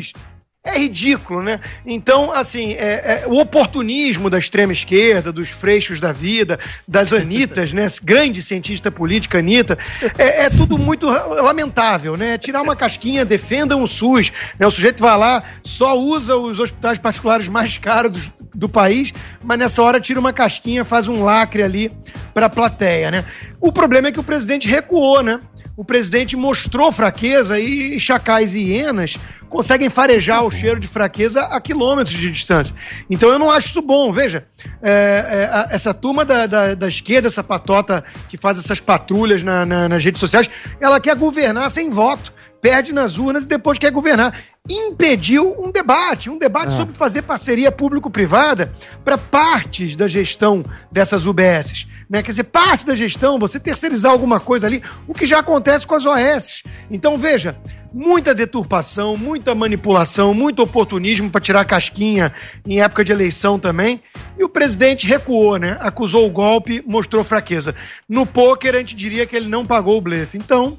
É 0.66 0.78
ridículo, 0.78 1.42
né? 1.42 1.60
Então, 1.86 2.32
assim, 2.32 2.72
é- 2.72 3.22
é, 3.22 3.24
o 3.26 3.38
oportunismo 3.38 4.28
da 4.28 4.36
extrema 4.38 4.72
esquerda, 4.72 5.32
dos 5.32 5.48
freixos 5.48 6.00
da 6.00 6.12
vida, 6.12 6.58
das 6.86 7.12
Anitas, 7.12 7.72
né? 7.72 7.86
Grande 8.02 8.42
cientista 8.42 8.90
política, 8.90 9.38
Anitta, 9.38 9.78
é, 10.18 10.46
é 10.46 10.50
tudo 10.50 10.76
muito 10.76 11.06
lamentável, 11.06 12.16
né? 12.16 12.36
Tirar 12.36 12.62
uma 12.62 12.74
casquinha, 12.74 13.24
defendam 13.24 13.80
o 13.80 13.86
SUS, 13.86 14.32
né? 14.58 14.66
O 14.66 14.70
sujeito 14.70 15.02
vai 15.02 15.16
lá, 15.16 15.42
só 15.62 15.96
usa 15.96 16.36
os 16.36 16.58
hospitais 16.58 16.98
particulares 16.98 17.46
mais 17.46 17.78
caros 17.78 18.26
do, 18.26 18.32
do 18.54 18.68
país, 18.68 19.12
mas 19.44 19.58
nessa 19.58 19.80
hora 19.82 20.00
tira 20.00 20.18
uma 20.18 20.32
casquinha, 20.32 20.84
faz 20.84 21.06
um 21.06 21.22
lacre 21.22 21.62
ali 21.62 21.92
para 22.34 22.46
a 22.46 22.50
plateia, 22.50 23.10
né? 23.10 23.24
O 23.60 23.70
problema 23.70 24.08
é 24.08 24.12
que 24.12 24.20
o 24.20 24.24
presidente 24.24 24.68
recuou, 24.68 25.22
né? 25.22 25.40
O 25.76 25.84
presidente 25.84 26.34
mostrou 26.36 26.90
fraqueza 26.90 27.58
e 27.60 28.00
chacais 28.00 28.54
e 28.54 28.60
hienas 28.72 29.16
conseguem 29.48 29.88
farejar 29.88 30.44
o 30.44 30.50
cheiro 30.50 30.80
de 30.80 30.88
fraqueza 30.88 31.42
a 31.42 31.60
quilômetros 31.60 32.16
de 32.16 32.30
distância. 32.30 32.74
Então 33.08 33.28
eu 33.28 33.38
não 33.38 33.50
acho 33.50 33.68
isso 33.68 33.82
bom. 33.82 34.12
Veja, 34.12 34.46
é, 34.82 35.68
é, 35.70 35.74
essa 35.74 35.94
turma 35.94 36.24
da, 36.24 36.46
da, 36.46 36.74
da 36.74 36.88
esquerda, 36.88 37.28
essa 37.28 37.44
patota 37.44 38.02
que 38.28 38.36
faz 38.36 38.58
essas 38.58 38.80
patrulhas 38.80 39.42
na- 39.42 39.64
na- 39.66 39.88
nas 39.88 40.02
redes 40.04 40.18
sociais, 40.18 40.50
ela 40.80 40.98
quer 40.98 41.14
governar 41.14 41.70
sem 41.70 41.90
voto. 41.90 42.32
Perde 42.60 42.92
nas 42.92 43.18
urnas 43.18 43.44
e 43.44 43.46
depois 43.46 43.78
quer 43.78 43.90
governar. 43.90 44.38
Impediu 44.68 45.54
um 45.58 45.70
debate, 45.70 46.28
um 46.28 46.38
debate 46.38 46.72
Ah. 46.72 46.76
sobre 46.76 46.94
fazer 46.96 47.22
parceria 47.22 47.70
público-privada 47.70 48.72
para 49.04 49.16
partes 49.16 49.94
da 49.94 50.08
gestão 50.08 50.64
dessas 50.90 51.26
UBSs. 51.26 51.86
Né? 52.08 52.22
Quer 52.22 52.30
dizer, 52.30 52.44
parte 52.44 52.86
da 52.86 52.94
gestão, 52.94 53.38
você 53.38 53.58
terceirizar 53.58 54.12
alguma 54.12 54.38
coisa 54.38 54.66
ali, 54.66 54.82
o 55.08 55.14
que 55.14 55.26
já 55.26 55.40
acontece 55.40 55.86
com 55.86 55.94
as 55.94 56.06
OS. 56.06 56.62
Então, 56.88 57.18
veja, 57.18 57.56
muita 57.92 58.32
deturpação, 58.34 59.16
muita 59.16 59.54
manipulação, 59.56 60.32
muito 60.32 60.62
oportunismo 60.62 61.30
para 61.30 61.40
tirar 61.40 61.64
casquinha 61.64 62.32
em 62.64 62.80
época 62.80 63.04
de 63.04 63.10
eleição 63.10 63.58
também. 63.58 64.00
E 64.38 64.44
o 64.44 64.48
presidente 64.48 65.06
recuou, 65.06 65.56
né? 65.58 65.76
Acusou 65.80 66.26
o 66.26 66.30
golpe, 66.30 66.82
mostrou 66.86 67.24
fraqueza. 67.24 67.74
No 68.08 68.24
pôquer, 68.24 68.76
a 68.76 68.78
gente 68.78 68.94
diria 68.94 69.26
que 69.26 69.34
ele 69.34 69.48
não 69.48 69.66
pagou 69.66 69.98
o 69.98 70.00
blefe. 70.00 70.38
Então, 70.38 70.78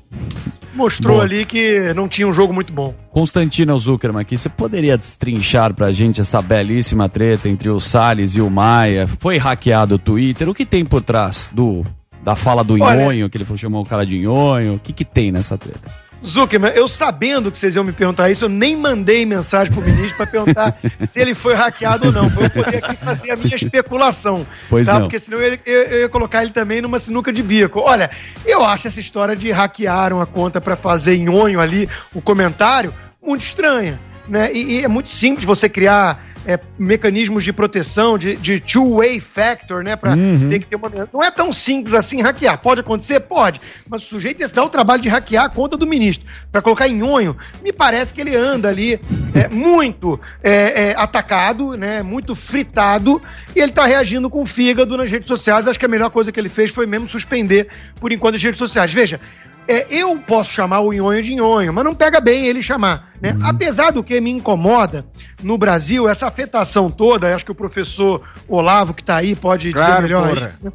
mostrou 0.78 1.16
Boa. 1.16 1.26
ali 1.26 1.46
que 1.46 1.94
não 1.94 2.08
tinha 2.08 2.28
um 2.28 2.32
jogo 2.34 2.54
muito 2.54 2.72
bom. 2.72 2.94
Constantino 3.12 3.78
Zuckerman 3.78 4.22
aqui, 4.22 4.38
você 4.38 4.48
poderia 4.48 4.98
destrinchar 4.98 5.74
pra 5.74 5.92
gente 5.92 6.22
essa 6.22 6.42
belíssima 6.42 7.10
treta 7.10 7.50
entre 7.50 7.68
o 7.70 7.80
Salles 7.80 8.36
e 8.36 8.42
o 8.42 8.50
Maia? 8.50 9.08
Foi 9.20 9.38
hackeado 9.38 9.96
o 9.96 10.00
Twitter? 10.00 10.48
O 10.48 10.54
que 10.54 10.66
tem 10.66 10.86
por 10.86 11.02
trás 11.02 11.52
do, 11.54 11.84
da 12.24 12.36
fala 12.36 12.64
do 12.64 12.76
Olha- 12.82 13.28
que 13.30 13.38
ele 13.38 13.44
foi- 13.46 13.58
chamou 13.58 13.82
o 13.82 13.86
cara 13.86 14.06
de 14.06 14.18
nhonho? 14.20 14.76
O 14.76 14.80
que 14.80 14.94
que 14.94 15.04
tem 15.04 15.32
nessa 15.32 15.58
treta? 15.58 16.07
Zuckerman, 16.26 16.72
eu 16.76 16.88
sabendo 16.88 17.52
que 17.52 17.58
vocês 17.58 17.76
iam 17.76 17.84
me 17.84 17.92
perguntar 17.92 18.30
isso, 18.30 18.46
eu 18.46 18.50
nem 18.50 18.76
mandei 18.76 19.26
mensagem 19.26 19.72
pro 19.72 19.82
ministro 19.82 20.18
para 20.18 20.28
perguntar 20.28 20.78
se 21.06 21.20
ele 21.20 21.36
foi 21.36 21.54
hackeado 21.54 22.08
ou 22.08 22.12
não. 22.12 22.30
Pra 22.30 22.44
eu 22.46 22.50
poder 22.50 22.78
aqui 22.84 22.96
fazer 22.98 23.32
a 23.32 23.36
minha 23.36 23.56
especulação. 23.56 24.46
Pois 24.70 24.88
tá? 24.88 24.94
não. 24.94 25.02
Porque 25.02 25.20
senão 25.20 25.38
eu, 25.40 25.54
ia- 25.54 25.60
eu- 25.66 25.84
eu 25.84 26.00
ia 26.02 26.10
colocar 26.10 26.42
ele 26.42 26.52
também 26.52 26.82
numa 26.82 27.00
sinuca 27.00 27.32
de 27.32 27.44
bico. 27.44 27.80
Olha, 27.80 28.10
eu 28.46 28.64
acho 28.66 28.88
essa 28.88 29.00
história 29.00 29.36
de 29.36 29.52
hackearam 29.52 30.20
a 30.22 30.26
conta 30.26 30.60
para 30.60 30.76
fazer 30.76 31.18
nhonho 31.18 31.60
ali, 31.60 31.88
o 32.14 32.22
comentário, 32.22 32.94
muito 33.26 33.42
estranha. 33.42 34.00
Né? 34.28 34.52
E, 34.54 34.80
e 34.80 34.84
é 34.84 34.88
muito 34.90 35.10
simples 35.10 35.46
você 35.46 35.70
criar 35.70 36.27
é, 36.46 36.60
mecanismos 36.78 37.44
de 37.44 37.52
proteção, 37.52 38.18
de, 38.18 38.36
de 38.36 38.60
two-way 38.60 39.20
factor, 39.20 39.84
né? 39.84 39.96
Pra 39.96 40.14
Uhum. 40.16 40.50
ter 40.50 40.60
que 40.60 40.68
ter 40.68 40.76
uma. 40.76 40.90
Não 41.14 41.24
é 41.24 41.30
tão 41.32 41.52
simples 41.54 41.94
assim 41.96 42.22
hackear. 42.22 42.58
Pode 42.60 42.82
acontecer? 42.82 43.20
Pode. 43.22 43.60
Mas 43.90 44.04
o 44.04 44.06
sujeito 44.06 44.42
ia 44.42 44.48
se 44.48 44.54
dar 44.54 44.64
o 44.64 44.70
trabalho 44.70 45.02
de 45.02 45.10
hackear 45.10 45.46
a 45.46 45.50
conta 45.50 45.76
do 45.78 45.86
ministro. 45.86 46.28
Pra 46.52 46.62
colocar 46.62 46.88
em 46.88 47.04
onho, 47.04 47.36
me 47.64 47.72
parece 47.74 48.14
que 48.14 48.22
ele 48.22 48.36
anda 48.36 48.68
ali 48.70 49.00
é, 49.34 49.48
muito 49.48 50.20
é, 50.44 50.90
é, 50.92 50.96
atacado, 50.98 51.76
né? 51.78 52.02
Muito 52.02 52.36
fritado, 52.36 53.22
e 53.56 53.60
ele 53.60 53.72
tá 53.72 53.86
reagindo 53.86 54.30
com 54.30 54.42
o 54.42 54.46
fígado 54.46 54.98
nas 54.98 55.10
redes 55.12 55.28
sociais. 55.28 55.68
Acho 55.68 55.80
que 55.80 55.86
a 55.86 55.90
melhor 55.90 56.10
coisa 56.10 56.32
que 56.32 56.40
ele 56.40 56.50
fez 56.50 56.72
foi 56.72 56.86
mesmo 56.86 57.08
suspender, 57.08 57.68
por 58.00 58.12
enquanto, 58.12 58.36
as 58.36 58.44
redes 58.44 58.58
sociais. 58.60 58.92
Veja. 58.92 59.20
É, 59.68 59.88
eu 59.90 60.18
posso 60.20 60.52
chamar 60.52 60.80
o 60.80 60.92
nhonho 60.94 61.22
de 61.22 61.36
nhonho, 61.36 61.74
mas 61.74 61.84
não 61.84 61.94
pega 61.94 62.20
bem 62.20 62.46
ele 62.46 62.62
chamar. 62.64 63.12
Né? 63.22 63.38
Apesar 63.44 63.92
do 63.92 64.04
que 64.04 64.20
me 64.22 64.30
incomoda 64.32 65.06
no 65.42 65.58
Brasil, 65.58 66.08
essa 66.08 66.28
afetação 66.28 66.90
toda, 66.90 67.36
acho 67.36 67.46
que 67.46 67.52
o 67.52 67.56
professor 67.56 68.22
Olavo, 68.48 68.94
que 68.94 69.02
está 69.02 69.18
aí, 69.18 69.36
pode 69.36 69.72
dizer 69.72 69.86
Claro, 69.86 70.04
melhor. 70.04 70.30
porra. 70.34 70.48
isso, 70.48 70.60
né? 70.64 70.72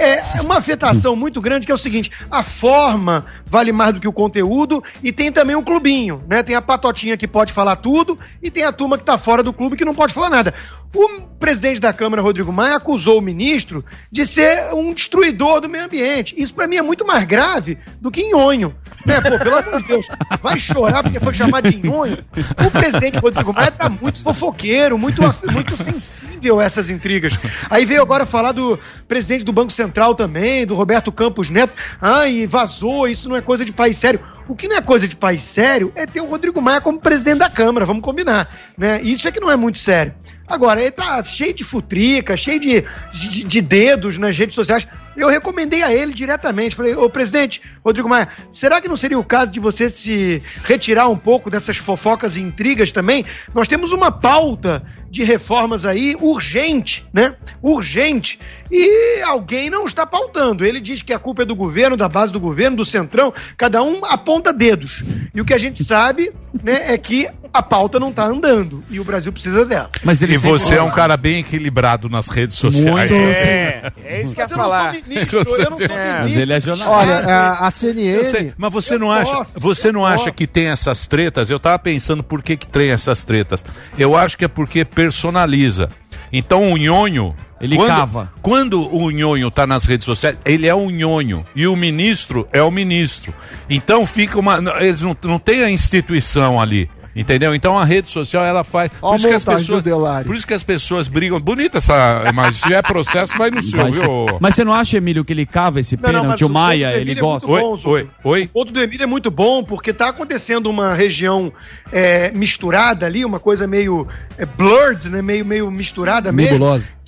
É 0.00 0.40
uma 0.42 0.58
afetação 0.58 1.16
muito 1.16 1.40
grande 1.40 1.66
que 1.66 1.72
é 1.72 1.74
o 1.74 1.78
seguinte: 1.78 2.10
a 2.30 2.44
forma 2.44 3.26
vale 3.50 3.72
mais 3.72 3.92
do 3.92 4.00
que 4.00 4.08
o 4.08 4.12
conteúdo 4.12 4.82
e 5.02 5.12
tem 5.12 5.32
também 5.32 5.56
um 5.56 5.62
clubinho, 5.62 6.22
né? 6.28 6.42
Tem 6.42 6.54
a 6.54 6.62
patotinha 6.62 7.16
que 7.16 7.26
pode 7.26 7.52
falar 7.52 7.76
tudo 7.76 8.18
e 8.42 8.50
tem 8.50 8.64
a 8.64 8.72
turma 8.72 8.98
que 8.98 9.04
tá 9.04 9.18
fora 9.18 9.42
do 9.42 9.52
clube 9.52 9.76
que 9.76 9.84
não 9.84 9.94
pode 9.94 10.14
falar 10.14 10.30
nada. 10.30 10.54
O 10.94 11.20
presidente 11.38 11.80
da 11.80 11.92
Câmara, 11.92 12.22
Rodrigo 12.22 12.50
Maia, 12.50 12.76
acusou 12.76 13.18
o 13.18 13.22
ministro 13.22 13.84
de 14.10 14.26
ser 14.26 14.72
um 14.72 14.94
destruidor 14.94 15.60
do 15.60 15.68
meio 15.68 15.84
ambiente. 15.84 16.34
Isso 16.36 16.54
pra 16.54 16.66
mim 16.66 16.76
é 16.76 16.82
muito 16.82 17.06
mais 17.06 17.24
grave 17.24 17.78
do 18.00 18.10
que 18.10 18.26
nhonho. 18.26 18.74
Né? 19.04 19.20
Pô, 19.20 19.38
pelo 19.38 19.58
amor 19.58 19.82
de 19.82 19.86
Deus, 19.86 20.06
vai 20.42 20.58
chorar 20.58 21.02
porque 21.02 21.20
foi 21.20 21.34
chamado 21.34 21.70
de 21.70 21.86
nhonho. 21.86 22.18
O 22.66 22.70
presidente 22.70 23.18
Rodrigo 23.18 23.52
Maia 23.52 23.70
tá 23.70 23.88
muito 23.88 24.22
fofoqueiro, 24.22 24.96
muito, 24.96 25.20
muito 25.52 25.76
sensível 25.76 26.58
a 26.58 26.64
essas 26.64 26.88
intrigas. 26.88 27.34
Aí 27.68 27.84
veio 27.84 28.00
agora 28.00 28.24
falar 28.24 28.52
do 28.52 28.78
presidente 29.06 29.44
do 29.44 29.52
Banco 29.52 29.70
Central 29.70 30.14
também, 30.14 30.66
do 30.66 30.74
Roberto 30.74 31.12
Campos 31.12 31.50
Neto. 31.50 31.74
Ai, 32.00 32.46
vazou, 32.46 33.06
isso 33.06 33.28
não 33.28 33.36
é 33.36 33.37
coisa 33.42 33.64
de 33.64 33.72
país 33.72 33.96
sério. 33.96 34.20
O 34.48 34.54
que 34.54 34.66
não 34.66 34.76
é 34.76 34.80
coisa 34.80 35.06
de 35.06 35.14
país 35.14 35.42
sério 35.42 35.92
é 35.94 36.06
ter 36.06 36.20
o 36.20 36.26
Rodrigo 36.26 36.60
Maia 36.62 36.80
como 36.80 36.98
presidente 36.98 37.38
da 37.38 37.50
Câmara, 37.50 37.84
vamos 37.84 38.02
combinar. 38.02 38.48
Né? 38.76 39.00
Isso 39.02 39.28
é 39.28 39.32
que 39.32 39.40
não 39.40 39.50
é 39.50 39.56
muito 39.56 39.78
sério. 39.78 40.14
Agora, 40.48 40.80
ele 40.80 40.90
tá 40.90 41.22
cheio 41.22 41.52
de 41.52 41.62
futrica, 41.62 42.34
cheio 42.34 42.58
de, 42.58 42.82
de, 43.12 43.44
de 43.44 43.60
dedos 43.60 44.16
nas 44.16 44.36
redes 44.36 44.54
sociais. 44.54 44.86
Eu 45.14 45.28
recomendei 45.28 45.82
a 45.82 45.92
ele 45.92 46.14
diretamente. 46.14 46.74
Falei, 46.74 46.94
ô 46.94 47.10
presidente, 47.10 47.60
Rodrigo 47.84 48.08
Maia, 48.08 48.28
será 48.50 48.80
que 48.80 48.88
não 48.88 48.96
seria 48.96 49.18
o 49.18 49.24
caso 49.24 49.50
de 49.50 49.60
você 49.60 49.90
se 49.90 50.42
retirar 50.64 51.08
um 51.08 51.18
pouco 51.18 51.50
dessas 51.50 51.76
fofocas 51.76 52.36
e 52.36 52.40
intrigas 52.40 52.92
também? 52.92 53.26
Nós 53.54 53.68
temos 53.68 53.92
uma 53.92 54.10
pauta 54.10 54.82
de 55.10 55.22
reformas 55.22 55.84
aí 55.84 56.16
urgente, 56.20 57.06
né? 57.12 57.36
Urgente. 57.62 58.38
E 58.70 59.22
alguém 59.22 59.70
não 59.70 59.86
está 59.86 60.04
pautando. 60.06 60.64
Ele 60.64 60.80
diz 60.80 61.00
que 61.02 61.12
a 61.12 61.18
culpa 61.18 61.42
é 61.42 61.44
do 61.46 61.54
governo, 61.56 61.96
da 61.96 62.08
base 62.08 62.32
do 62.32 62.40
governo, 62.40 62.76
do 62.76 62.84
centrão. 62.84 63.32
Cada 63.56 63.82
um 63.82 64.04
aponta 64.04 64.52
dedos. 64.52 65.02
E 65.34 65.40
o 65.40 65.44
que 65.44 65.54
a 65.54 65.58
gente 65.58 65.82
sabe, 65.82 66.32
né, 66.62 66.92
é 66.92 66.98
que 66.98 67.28
a 67.52 67.62
pauta 67.62 67.98
não 67.98 68.10
está 68.10 68.24
andando. 68.26 68.84
E 68.90 69.00
o 69.00 69.04
Brasil 69.04 69.32
precisa 69.32 69.64
dela. 69.64 69.90
Mas 70.04 70.20
ele 70.22 70.34
e 70.34 70.36
você 70.36 70.74
é 70.74 70.82
um 70.82 70.90
cara 70.90 71.16
bem 71.16 71.38
equilibrado 71.40 72.08
nas 72.10 72.28
redes 72.28 72.56
sociais. 72.56 73.10
Muito, 73.10 73.14
É, 73.14 73.90
é 74.04 74.22
isso 74.22 74.34
que 74.34 74.40
eu 74.42 74.46
ia 74.46 74.48
Mas 74.48 74.50
eu 74.50 74.56
não 74.58 74.64
sou 74.64 74.70
falar. 74.70 74.92
ministro, 74.92 75.38
eu 75.38 75.70
não 75.70 75.78
sou 75.78 75.86
É. 75.96 75.98
ministro. 75.98 76.20
Mas 76.22 76.36
ele 76.36 76.52
é 76.52 76.60
jornalista. 76.60 76.90
Olha, 76.98 77.14
a, 77.26 77.62
a 77.64 77.66
Eu 77.68 77.70
CNN. 77.70 78.24
sei, 78.24 78.52
mas 78.58 78.72
você 78.72 78.98
não 78.98 79.06
Eu 79.08 79.12
acha, 79.12 79.32
posso, 79.32 79.60
você 79.60 79.92
não 79.92 80.04
acha 80.04 80.24
posso. 80.24 80.32
que 80.32 80.46
tem 80.46 80.68
essas 80.68 81.06
tretas? 81.06 81.48
Eu 81.48 81.58
tava 81.58 81.78
pensando 81.78 82.22
por 82.22 82.42
que 82.42 82.56
que 82.56 82.66
tem 82.66 82.90
essas 82.90 83.22
tretas. 83.24 83.64
Eu 83.98 84.14
acho 84.14 84.36
que 84.36 84.44
é 84.44 84.48
porque 84.48 84.84
personaliza. 84.84 85.90
Então 86.32 86.72
o 86.72 86.76
nhonho, 86.76 87.34
Ele 87.60 87.76
quando, 87.76 87.88
cava. 87.88 88.32
Quando 88.42 88.94
o 88.94 89.10
nhonho 89.10 89.50
tá 89.50 89.66
nas 89.66 89.84
redes 89.84 90.04
sociais, 90.04 90.36
ele 90.44 90.66
é 90.66 90.74
um 90.74 90.90
nhonho 90.90 91.44
e 91.54 91.66
o 91.66 91.74
ministro 91.74 92.48
é 92.52 92.62
o 92.62 92.70
ministro. 92.70 93.34
Então 93.68 94.06
fica 94.06 94.38
uma, 94.38 94.62
eles 94.80 95.02
não, 95.02 95.16
não 95.24 95.38
tem 95.38 95.62
a 95.62 95.70
instituição 95.70 96.60
ali. 96.60 96.90
Entendeu? 97.14 97.54
Então 97.54 97.76
a 97.76 97.84
rede 97.84 98.08
social 98.08 98.44
ela 98.44 98.62
faz. 98.64 98.90
Ó 99.02 99.10
Por 99.10 99.18
isso, 99.18 99.28
que 99.28 99.34
as 99.34 99.44
pessoas, 99.44 99.82
por 100.26 100.36
isso 100.36 100.46
que 100.46 100.54
as 100.54 100.62
pessoas 100.62 101.08
brigam. 101.08 101.40
Bonita 101.40 101.78
essa 101.78 102.24
imagem. 102.28 102.54
Se 102.54 102.74
é 102.74 102.82
processo, 102.82 103.36
vai 103.36 103.50
no 103.50 103.62
seu, 103.62 103.82
Mas, 103.82 103.94
viu? 103.94 104.26
mas 104.40 104.54
você 104.54 104.64
não 104.64 104.72
acha, 104.72 104.96
Emílio, 104.96 105.24
que 105.24 105.32
ele 105.32 105.46
cava 105.46 105.80
esse 105.80 105.96
pênalti? 105.96 106.44
o 106.44 106.48
Maia, 106.48 106.92
ele 106.96 107.12
é 107.12 107.14
gosta. 107.14 107.46
muito 107.46 107.62
Oi, 107.62 107.76
bom, 107.82 107.90
oi, 107.90 108.08
oi. 108.24 108.44
O 108.44 108.48
ponto 108.48 108.72
do 108.72 108.80
Emílio 108.80 109.04
é 109.04 109.06
muito 109.06 109.30
bom, 109.30 109.62
porque 109.62 109.92
tá 109.92 110.08
acontecendo 110.08 110.68
uma 110.68 110.94
região 110.94 111.52
é, 111.92 112.30
misturada 112.32 113.06
ali, 113.06 113.24
uma 113.24 113.40
coisa 113.40 113.66
meio 113.66 114.06
é, 114.36 114.46
blurred, 114.46 115.08
né? 115.08 115.22
Meio, 115.22 115.44
meio 115.44 115.70
misturada 115.70 116.32
mesmo. 116.32 116.58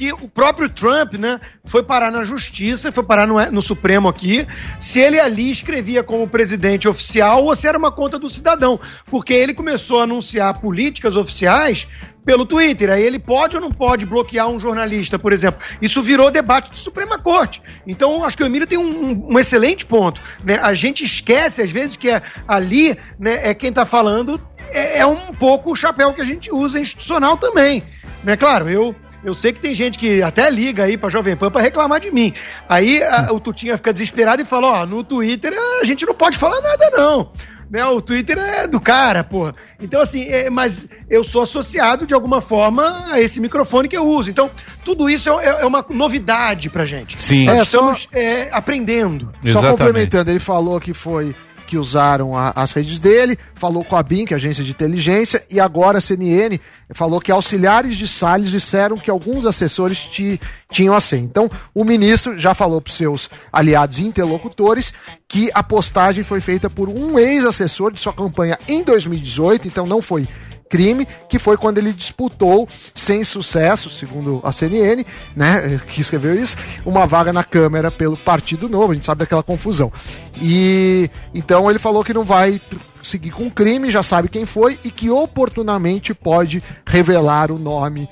Que 0.01 0.15
o 0.15 0.27
próprio 0.27 0.67
Trump, 0.67 1.13
né, 1.17 1.39
foi 1.63 1.83
parar 1.83 2.11
na 2.11 2.25
justiça, 2.25 2.91
foi 2.91 3.03
parar 3.05 3.27
no, 3.27 3.39
no 3.51 3.61
Supremo 3.61 4.09
aqui, 4.09 4.47
se 4.79 4.99
ele 4.99 5.21
ali 5.21 5.51
escrevia 5.51 6.03
como 6.03 6.27
presidente 6.27 6.89
oficial 6.89 7.45
ou 7.45 7.55
se 7.55 7.67
era 7.67 7.77
uma 7.77 7.93
conta 7.93 8.19
do 8.19 8.27
cidadão. 8.27 8.81
Porque 9.05 9.35
ele 9.35 9.53
começou 9.53 10.01
a 10.01 10.05
anunciar 10.05 10.59
políticas 10.59 11.17
oficiais 11.17 11.87
pelo 12.25 12.47
Twitter. 12.47 12.89
Aí 12.89 13.03
ele 13.03 13.19
pode 13.19 13.57
ou 13.57 13.61
não 13.61 13.71
pode 13.71 14.07
bloquear 14.07 14.49
um 14.49 14.59
jornalista, 14.59 15.19
por 15.19 15.35
exemplo. 15.35 15.61
Isso 15.83 16.01
virou 16.01 16.31
debate 16.31 16.71
de 16.71 16.79
Suprema 16.79 17.19
Corte. 17.19 17.61
Então, 17.87 18.25
acho 18.25 18.39
que 18.39 18.43
o 18.43 18.47
Emílio 18.47 18.67
tem 18.67 18.79
um, 18.79 19.05
um- 19.05 19.35
um 19.35 19.39
excelente 19.39 19.85
ponto. 19.85 20.19
Né? 20.43 20.59
A 20.63 20.73
gente 20.73 21.05
esquece, 21.05 21.61
às 21.61 21.71
vezes, 21.71 21.99
que 21.99 22.09
é 22.09 22.23
ali 22.49 22.97
né, 23.19 23.51
é 23.51 23.53
quem 23.53 23.69
está 23.69 23.85
falando 23.85 24.41
é, 24.73 25.01
é 25.01 25.05
um 25.07 25.35
pouco 25.35 25.73
o 25.73 25.77
chapéu 25.77 26.15
que 26.15 26.23
a 26.23 26.25
gente 26.25 26.51
usa 26.51 26.81
institucional 26.81 27.37
também. 27.37 27.83
Né? 28.25 28.35
Claro, 28.35 28.71
eu. 28.71 28.97
Eu 29.23 29.35
sei 29.35 29.53
que 29.53 29.61
tem 29.61 29.75
gente 29.75 29.99
que 29.99 30.23
até 30.23 30.49
liga 30.51 30.85
aí 30.85 30.97
pra 30.97 31.11
Jovem 31.11 31.37
Pan 31.37 31.51
pra 31.51 31.61
reclamar 31.61 32.01
de 32.01 32.11
mim. 32.11 32.33
Aí 32.69 33.03
a- 33.03 33.29
o 33.33 33.39
Tutinha 33.41 33.77
fica 33.77 33.93
desesperado 33.93 34.41
e 34.41 34.45
fala: 34.47 34.83
Ó, 34.83 34.87
no 34.87 35.05
Twitter 35.05 35.53
a 35.81 35.85
gente 35.85 36.07
não 36.07 36.15
pode 36.15 36.39
falar 36.39 36.61
nada, 36.61 36.91
não. 36.91 37.31
Né? 37.71 37.85
O 37.85 38.01
Twitter 38.01 38.37
é 38.37 38.67
do 38.67 38.81
cara, 38.81 39.23
porra. 39.23 39.55
Então, 39.81 40.01
assim, 40.01 40.25
é, 40.25 40.51
mas 40.51 40.89
eu 41.09 41.23
sou 41.23 41.43
associado 41.43 42.05
de 42.05 42.13
alguma 42.13 42.41
forma 42.41 43.05
a 43.13 43.21
esse 43.21 43.39
microfone 43.41 43.87
que 43.89 43.97
eu 43.97 44.05
uso. 44.05 44.29
Então, 44.29 44.51
tudo 44.85 45.09
isso 45.09 45.29
é, 45.39 45.63
é 45.63 45.65
uma 45.65 45.85
novidade 45.89 46.69
pra 46.69 46.85
gente. 46.85 47.23
Sim. 47.23 47.47
Nós 47.47 47.61
É, 47.61 47.65
só- 47.65 47.79
estamos 47.93 48.09
é, 48.13 48.49
aprendendo. 48.51 49.27
Só 49.45 49.49
Exatamente. 49.51 49.71
complementando, 49.79 50.31
ele 50.33 50.41
falou 50.41 50.81
que 50.81 50.93
foi 50.93 51.33
que 51.71 51.79
usaram 51.79 52.37
a- 52.37 52.53
as 52.57 52.73
redes 52.73 52.99
dele, 52.99 53.39
falou 53.55 53.85
com 53.85 53.95
a 53.97 54.03
BIM, 54.03 54.25
que 54.25 54.35
é 54.35 54.37
a 54.37 54.39
agência 54.39 54.65
de 54.65 54.73
inteligência, 54.73 55.45
e 55.49 55.61
agora 55.61 55.99
a 55.99 56.01
CNN 56.01 56.59
falou 56.93 57.21
que 57.21 57.31
auxiliares 57.31 57.95
de 57.97 58.09
Salles 58.09 58.51
disseram 58.51 58.97
que 58.97 59.09
alguns 59.09 59.47
assessores 59.47 59.97
ti- 59.99 60.41
tinham 60.69 60.93
a 60.97 61.01
senha. 61.01 61.23
Então, 61.23 61.49
o 61.73 61.85
ministro 61.85 62.37
já 62.37 62.55
falou 62.55 62.81
para 62.81 62.93
seus 62.93 63.31
aliados 63.53 64.01
e 64.01 64.05
interlocutores 64.05 64.93
que 65.29 65.49
a 65.55 65.63
postagem 65.63 66.25
foi 66.25 66.41
feita 66.41 66.69
por 66.69 66.89
um 66.89 67.17
ex-assessor 67.17 67.93
de 67.93 68.01
sua 68.01 68.13
campanha 68.13 68.59
em 68.67 68.83
2018, 68.83 69.69
então 69.69 69.87
não 69.87 70.03
foi 70.03 70.27
crime, 70.71 71.07
que 71.29 71.39
foi 71.39 71.57
quando 71.57 71.79
ele 71.79 71.93
disputou, 71.93 72.67
sem 72.95 73.25
sucesso, 73.25 73.91
segundo 73.91 74.41
a 74.45 74.53
CNN, 74.53 75.05
né, 75.37 75.81
que 75.93 76.01
escreveu 76.01 76.41
isso, 76.41 76.57
uma 76.87 77.05
vaga 77.05 77.33
na 77.33 77.45
Câmara 77.45 77.91
pelo 77.91 78.17
Partido 78.17 78.69
Novo, 78.69 78.93
a 78.93 78.95
gente 78.95 79.05
sabe 79.05 79.19
daquela 79.19 79.43
confusão. 79.43 79.93
E 80.41 81.11
então 81.35 81.69
ele 81.69 81.79
falou 81.79 82.05
que 82.05 82.15
não 82.15 82.23
vai 82.23 82.61
seguir 83.03 83.31
com 83.31 83.51
crime, 83.51 83.91
já 83.91 84.03
sabe 84.03 84.29
quem 84.29 84.47
foi 84.47 84.79
e 84.85 84.91
que 84.91 85.11
oportunamente 85.11 86.15
pode 86.15 86.63
revelar 86.87 87.51
o 87.51 87.59
nome 87.59 88.09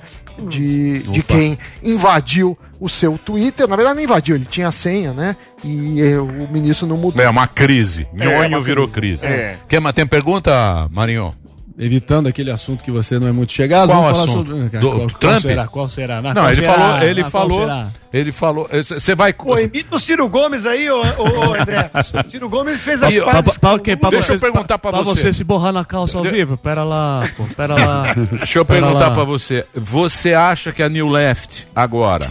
de, 0.47 0.99
de 1.03 1.23
quem 1.23 1.57
invadiu 1.83 2.57
o 2.79 2.87
seu 2.87 3.17
Twitter. 3.17 3.67
Na 3.67 3.75
verdade, 3.75 3.95
não 3.95 4.03
invadiu, 4.03 4.35
ele 4.35 4.47
tinha 4.49 4.67
a 4.67 4.71
senha, 4.71 5.13
né? 5.13 5.35
E 5.63 6.01
eh, 6.01 6.17
o 6.17 6.47
ministro 6.49 6.87
não 6.87 6.97
mudou. 6.97 7.21
É 7.21 7.29
uma 7.29 7.47
crise. 7.47 8.07
É, 8.17 8.25
Nhonho 8.25 8.47
uma 8.47 8.61
virou 8.61 8.87
crise. 8.87 9.21
crise. 9.21 9.33
É. 9.41 9.57
Quer, 9.67 9.81
mas 9.81 9.93
tem 9.93 10.07
pergunta, 10.07 10.87
Marinho? 10.89 11.33
Evitando 11.81 12.27
aquele 12.27 12.51
assunto 12.51 12.83
que 12.83 12.91
você 12.91 13.17
não 13.17 13.27
é 13.27 13.31
muito 13.31 13.53
chegado, 13.53 13.87
Qual 13.87 14.01
vamos 14.03 14.11
falar 14.17 14.29
assunto? 14.29 14.47
sobre. 14.49 14.63
Do 14.79 14.87
qual, 14.91 14.97
qual 14.97 15.09
Trump? 15.19 15.41
será? 15.41 15.67
Qual 15.67 15.89
será? 15.89 16.21
Não, 16.21 16.33
qual 16.33 16.51
ele 16.51 16.61
será? 16.61 16.73
falou, 16.73 17.01
ele 17.03 17.21
Ah, 17.21 17.23
qual 17.23 17.31
falou, 17.31 17.87
ele 18.11 18.31
falou, 18.33 18.69
você 18.83 19.15
vai... 19.15 19.31
Pô, 19.31 19.57
imita 19.57 19.95
o 19.95 19.99
Ciro 19.99 20.27
Gomes 20.27 20.65
aí, 20.65 20.89
ô, 20.91 20.97
ô, 21.01 21.01
ô, 21.49 21.53
André. 21.53 21.89
Ciro 22.27 22.49
Gomes 22.49 22.81
fez 22.81 23.01
as 23.01 23.13
pazes. 23.15 23.57
pra, 23.57 23.77
pra? 23.77 23.97
Pra 23.97 24.09
Deixa 24.09 24.27
você, 24.27 24.33
eu 24.33 24.39
perguntar 24.39 24.77
pra 24.77 24.91
pra 24.91 25.01
você. 25.03 25.21
você 25.21 25.33
se 25.33 25.43
borrar 25.45 25.71
na 25.71 25.85
calça 25.85 26.17
ao 26.17 26.23
vivo? 26.25 26.57
Pera 26.57 26.83
lá, 26.83 27.29
pô, 27.37 27.45
pera 27.55 27.75
lá. 27.75 28.13
Deixa 28.37 28.59
eu 28.59 28.65
Pera 28.65 28.81
perguntar 28.81 29.07
lá. 29.07 29.13
pra 29.13 29.23
você. 29.23 29.65
Você 29.73 30.33
acha 30.33 30.73
que 30.73 30.83
a 30.83 30.89
New 30.89 31.07
Left 31.07 31.65
agora, 31.73 32.25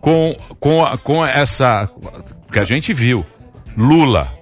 com, 0.00 0.36
com, 0.60 0.84
com 1.02 1.26
essa 1.26 1.90
que 2.52 2.60
a 2.60 2.64
gente 2.64 2.92
viu, 2.92 3.26
Lula 3.76 4.37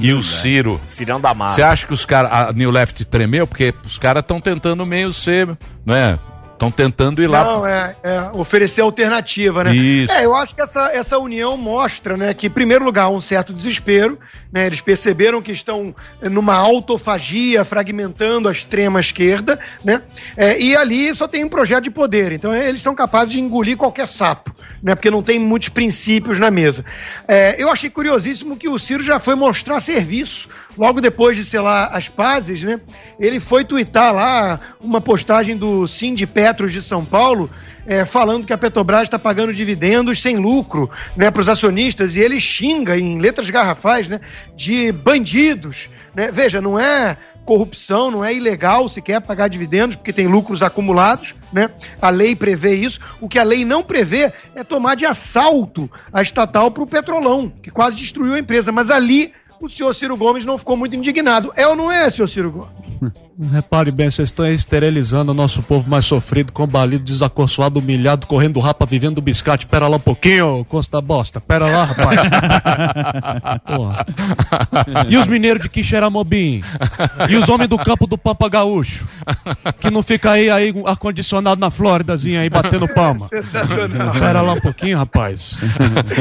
e 0.00 0.12
o 0.12 0.22
Ciro, 0.22 0.80
Cirão 0.86 1.20
da 1.20 1.34
Mata. 1.34 1.52
você 1.52 1.62
acha 1.62 1.86
que 1.86 1.92
os 1.92 2.04
caras, 2.04 2.30
a 2.32 2.52
New 2.52 2.70
Left 2.70 3.04
tremeu? 3.04 3.46
Porque 3.46 3.74
os 3.84 3.98
caras 3.98 4.22
estão 4.22 4.40
tentando 4.40 4.84
meio 4.86 5.12
ser, 5.12 5.56
né? 5.84 6.18
Estão 6.54 6.70
tentando 6.70 7.22
ir 7.22 7.26
lá. 7.26 7.44
Não, 7.44 7.66
é, 7.66 7.96
é, 8.02 8.30
oferecer 8.32 8.80
alternativa, 8.80 9.64
né? 9.64 9.74
Isso. 9.74 10.12
É, 10.12 10.24
eu 10.24 10.34
acho 10.34 10.54
que 10.54 10.62
essa, 10.62 10.90
essa 10.92 11.18
união 11.18 11.56
mostra, 11.56 12.16
né, 12.16 12.32
que, 12.32 12.46
em 12.46 12.50
primeiro 12.50 12.84
lugar, 12.84 13.10
um 13.10 13.20
certo 13.20 13.52
desespero, 13.52 14.18
né? 14.52 14.66
Eles 14.66 14.80
perceberam 14.80 15.42
que 15.42 15.50
estão 15.52 15.94
numa 16.22 16.54
autofagia, 16.54 17.64
fragmentando 17.64 18.48
a 18.48 18.52
extrema 18.52 19.00
esquerda, 19.00 19.58
né? 19.84 20.02
É, 20.36 20.58
e 20.60 20.76
ali 20.76 21.14
só 21.14 21.26
tem 21.26 21.44
um 21.44 21.48
projeto 21.48 21.84
de 21.84 21.90
poder, 21.90 22.32
então 22.32 22.54
eles 22.54 22.80
são 22.80 22.94
capazes 22.94 23.32
de 23.32 23.40
engolir 23.40 23.76
qualquer 23.76 24.06
sapo, 24.06 24.54
né? 24.82 24.94
Porque 24.94 25.10
não 25.10 25.22
tem 25.22 25.38
muitos 25.40 25.68
princípios 25.68 26.38
na 26.38 26.50
mesa. 26.50 26.84
É, 27.26 27.60
eu 27.60 27.68
achei 27.68 27.90
curiosíssimo 27.90 28.56
que 28.56 28.68
o 28.68 28.78
Ciro 28.78 29.02
já 29.02 29.18
foi 29.18 29.34
mostrar 29.34 29.80
serviço. 29.80 30.48
Logo 30.76 31.00
depois 31.00 31.36
de 31.36 31.44
selar 31.44 31.90
as 31.92 32.08
pazes, 32.08 32.64
né? 32.64 32.80
Ele 33.18 33.38
foi 33.38 33.64
twittar 33.64 34.12
lá 34.12 34.60
uma 34.80 35.00
postagem 35.00 35.56
do 35.56 35.86
Cindy 35.86 36.26
Petros 36.44 36.74
de 36.74 36.82
São 36.82 37.02
Paulo, 37.02 37.50
é, 37.86 38.04
falando 38.04 38.46
que 38.46 38.52
a 38.52 38.58
Petrobras 38.58 39.04
está 39.04 39.18
pagando 39.18 39.50
dividendos 39.50 40.20
sem 40.20 40.36
lucro 40.36 40.90
né, 41.16 41.30
para 41.30 41.40
os 41.40 41.48
acionistas, 41.48 42.16
e 42.16 42.20
ele 42.20 42.38
xinga 42.38 42.98
em 42.98 43.18
letras 43.18 43.48
garrafais 43.48 44.08
né, 44.08 44.20
de 44.54 44.92
bandidos. 44.92 45.88
Né? 46.14 46.30
Veja, 46.30 46.60
não 46.60 46.78
é 46.78 47.16
corrupção, 47.46 48.10
não 48.10 48.22
é 48.22 48.34
ilegal 48.34 48.90
sequer 48.90 49.22
pagar 49.22 49.48
dividendos, 49.48 49.96
porque 49.96 50.12
tem 50.12 50.26
lucros 50.26 50.60
acumulados, 50.60 51.34
né? 51.50 51.70
A 52.00 52.10
lei 52.10 52.36
prevê 52.36 52.74
isso. 52.74 53.00
O 53.22 53.28
que 53.28 53.38
a 53.38 53.42
lei 53.42 53.64
não 53.64 53.82
prevê 53.82 54.30
é 54.54 54.62
tomar 54.62 54.96
de 54.96 55.06
assalto 55.06 55.90
a 56.12 56.20
estatal 56.20 56.70
para 56.70 56.82
o 56.82 56.86
Petrolão, 56.86 57.50
que 57.62 57.70
quase 57.70 57.96
destruiu 57.96 58.34
a 58.34 58.38
empresa. 58.38 58.70
Mas 58.70 58.90
ali 58.90 59.32
o 59.60 59.68
senhor 59.68 59.94
Ciro 59.94 60.16
Gomes 60.16 60.44
não 60.44 60.58
ficou 60.58 60.76
muito 60.76 60.96
indignado. 60.96 61.52
É 61.56 61.66
ou 61.66 61.76
não 61.76 61.90
é, 61.90 62.10
senhor 62.10 62.28
Ciro 62.28 62.50
Gomes? 62.50 62.84
Repare 63.52 63.90
bem, 63.90 64.08
vocês 64.08 64.28
estão 64.28 64.46
esterilizando 64.46 65.32
o 65.32 65.34
nosso 65.34 65.60
povo 65.62 65.90
mais 65.90 66.04
sofrido, 66.04 66.52
combalido, 66.52 67.04
desacorçoado, 67.04 67.80
humilhado, 67.80 68.26
correndo 68.26 68.60
rapa, 68.60 68.86
vivendo 68.86 69.16
do 69.16 69.20
biscate. 69.20 69.66
Pera 69.66 69.88
lá 69.88 69.96
um 69.96 70.00
pouquinho, 70.00 70.60
ô, 70.60 70.64
Costa 70.64 71.00
Bosta. 71.00 71.40
Pera 71.40 71.66
lá, 71.66 71.84
rapaz. 71.84 72.20
Porra. 73.66 74.06
E 75.08 75.16
os 75.16 75.26
mineiros 75.26 75.62
de 75.62 75.68
Quixeramobim? 75.68 76.62
E 77.28 77.36
os 77.36 77.48
homens 77.48 77.68
do 77.68 77.76
campo 77.76 78.06
do 78.06 78.16
Pampa 78.16 78.48
Gaúcho? 78.48 79.04
Que 79.80 79.90
não 79.90 80.02
fica 80.02 80.30
aí, 80.30 80.48
aí 80.48 80.72
ar-condicionado 80.86 81.60
na 81.60 81.70
Flóridazinha 81.70 82.40
aí, 82.40 82.48
batendo 82.48 82.86
palma. 82.86 83.26
Sensacional. 83.26 84.12
Pera 84.12 84.40
lá 84.40 84.52
um 84.52 84.60
pouquinho, 84.60 84.96
rapaz. 84.96 85.58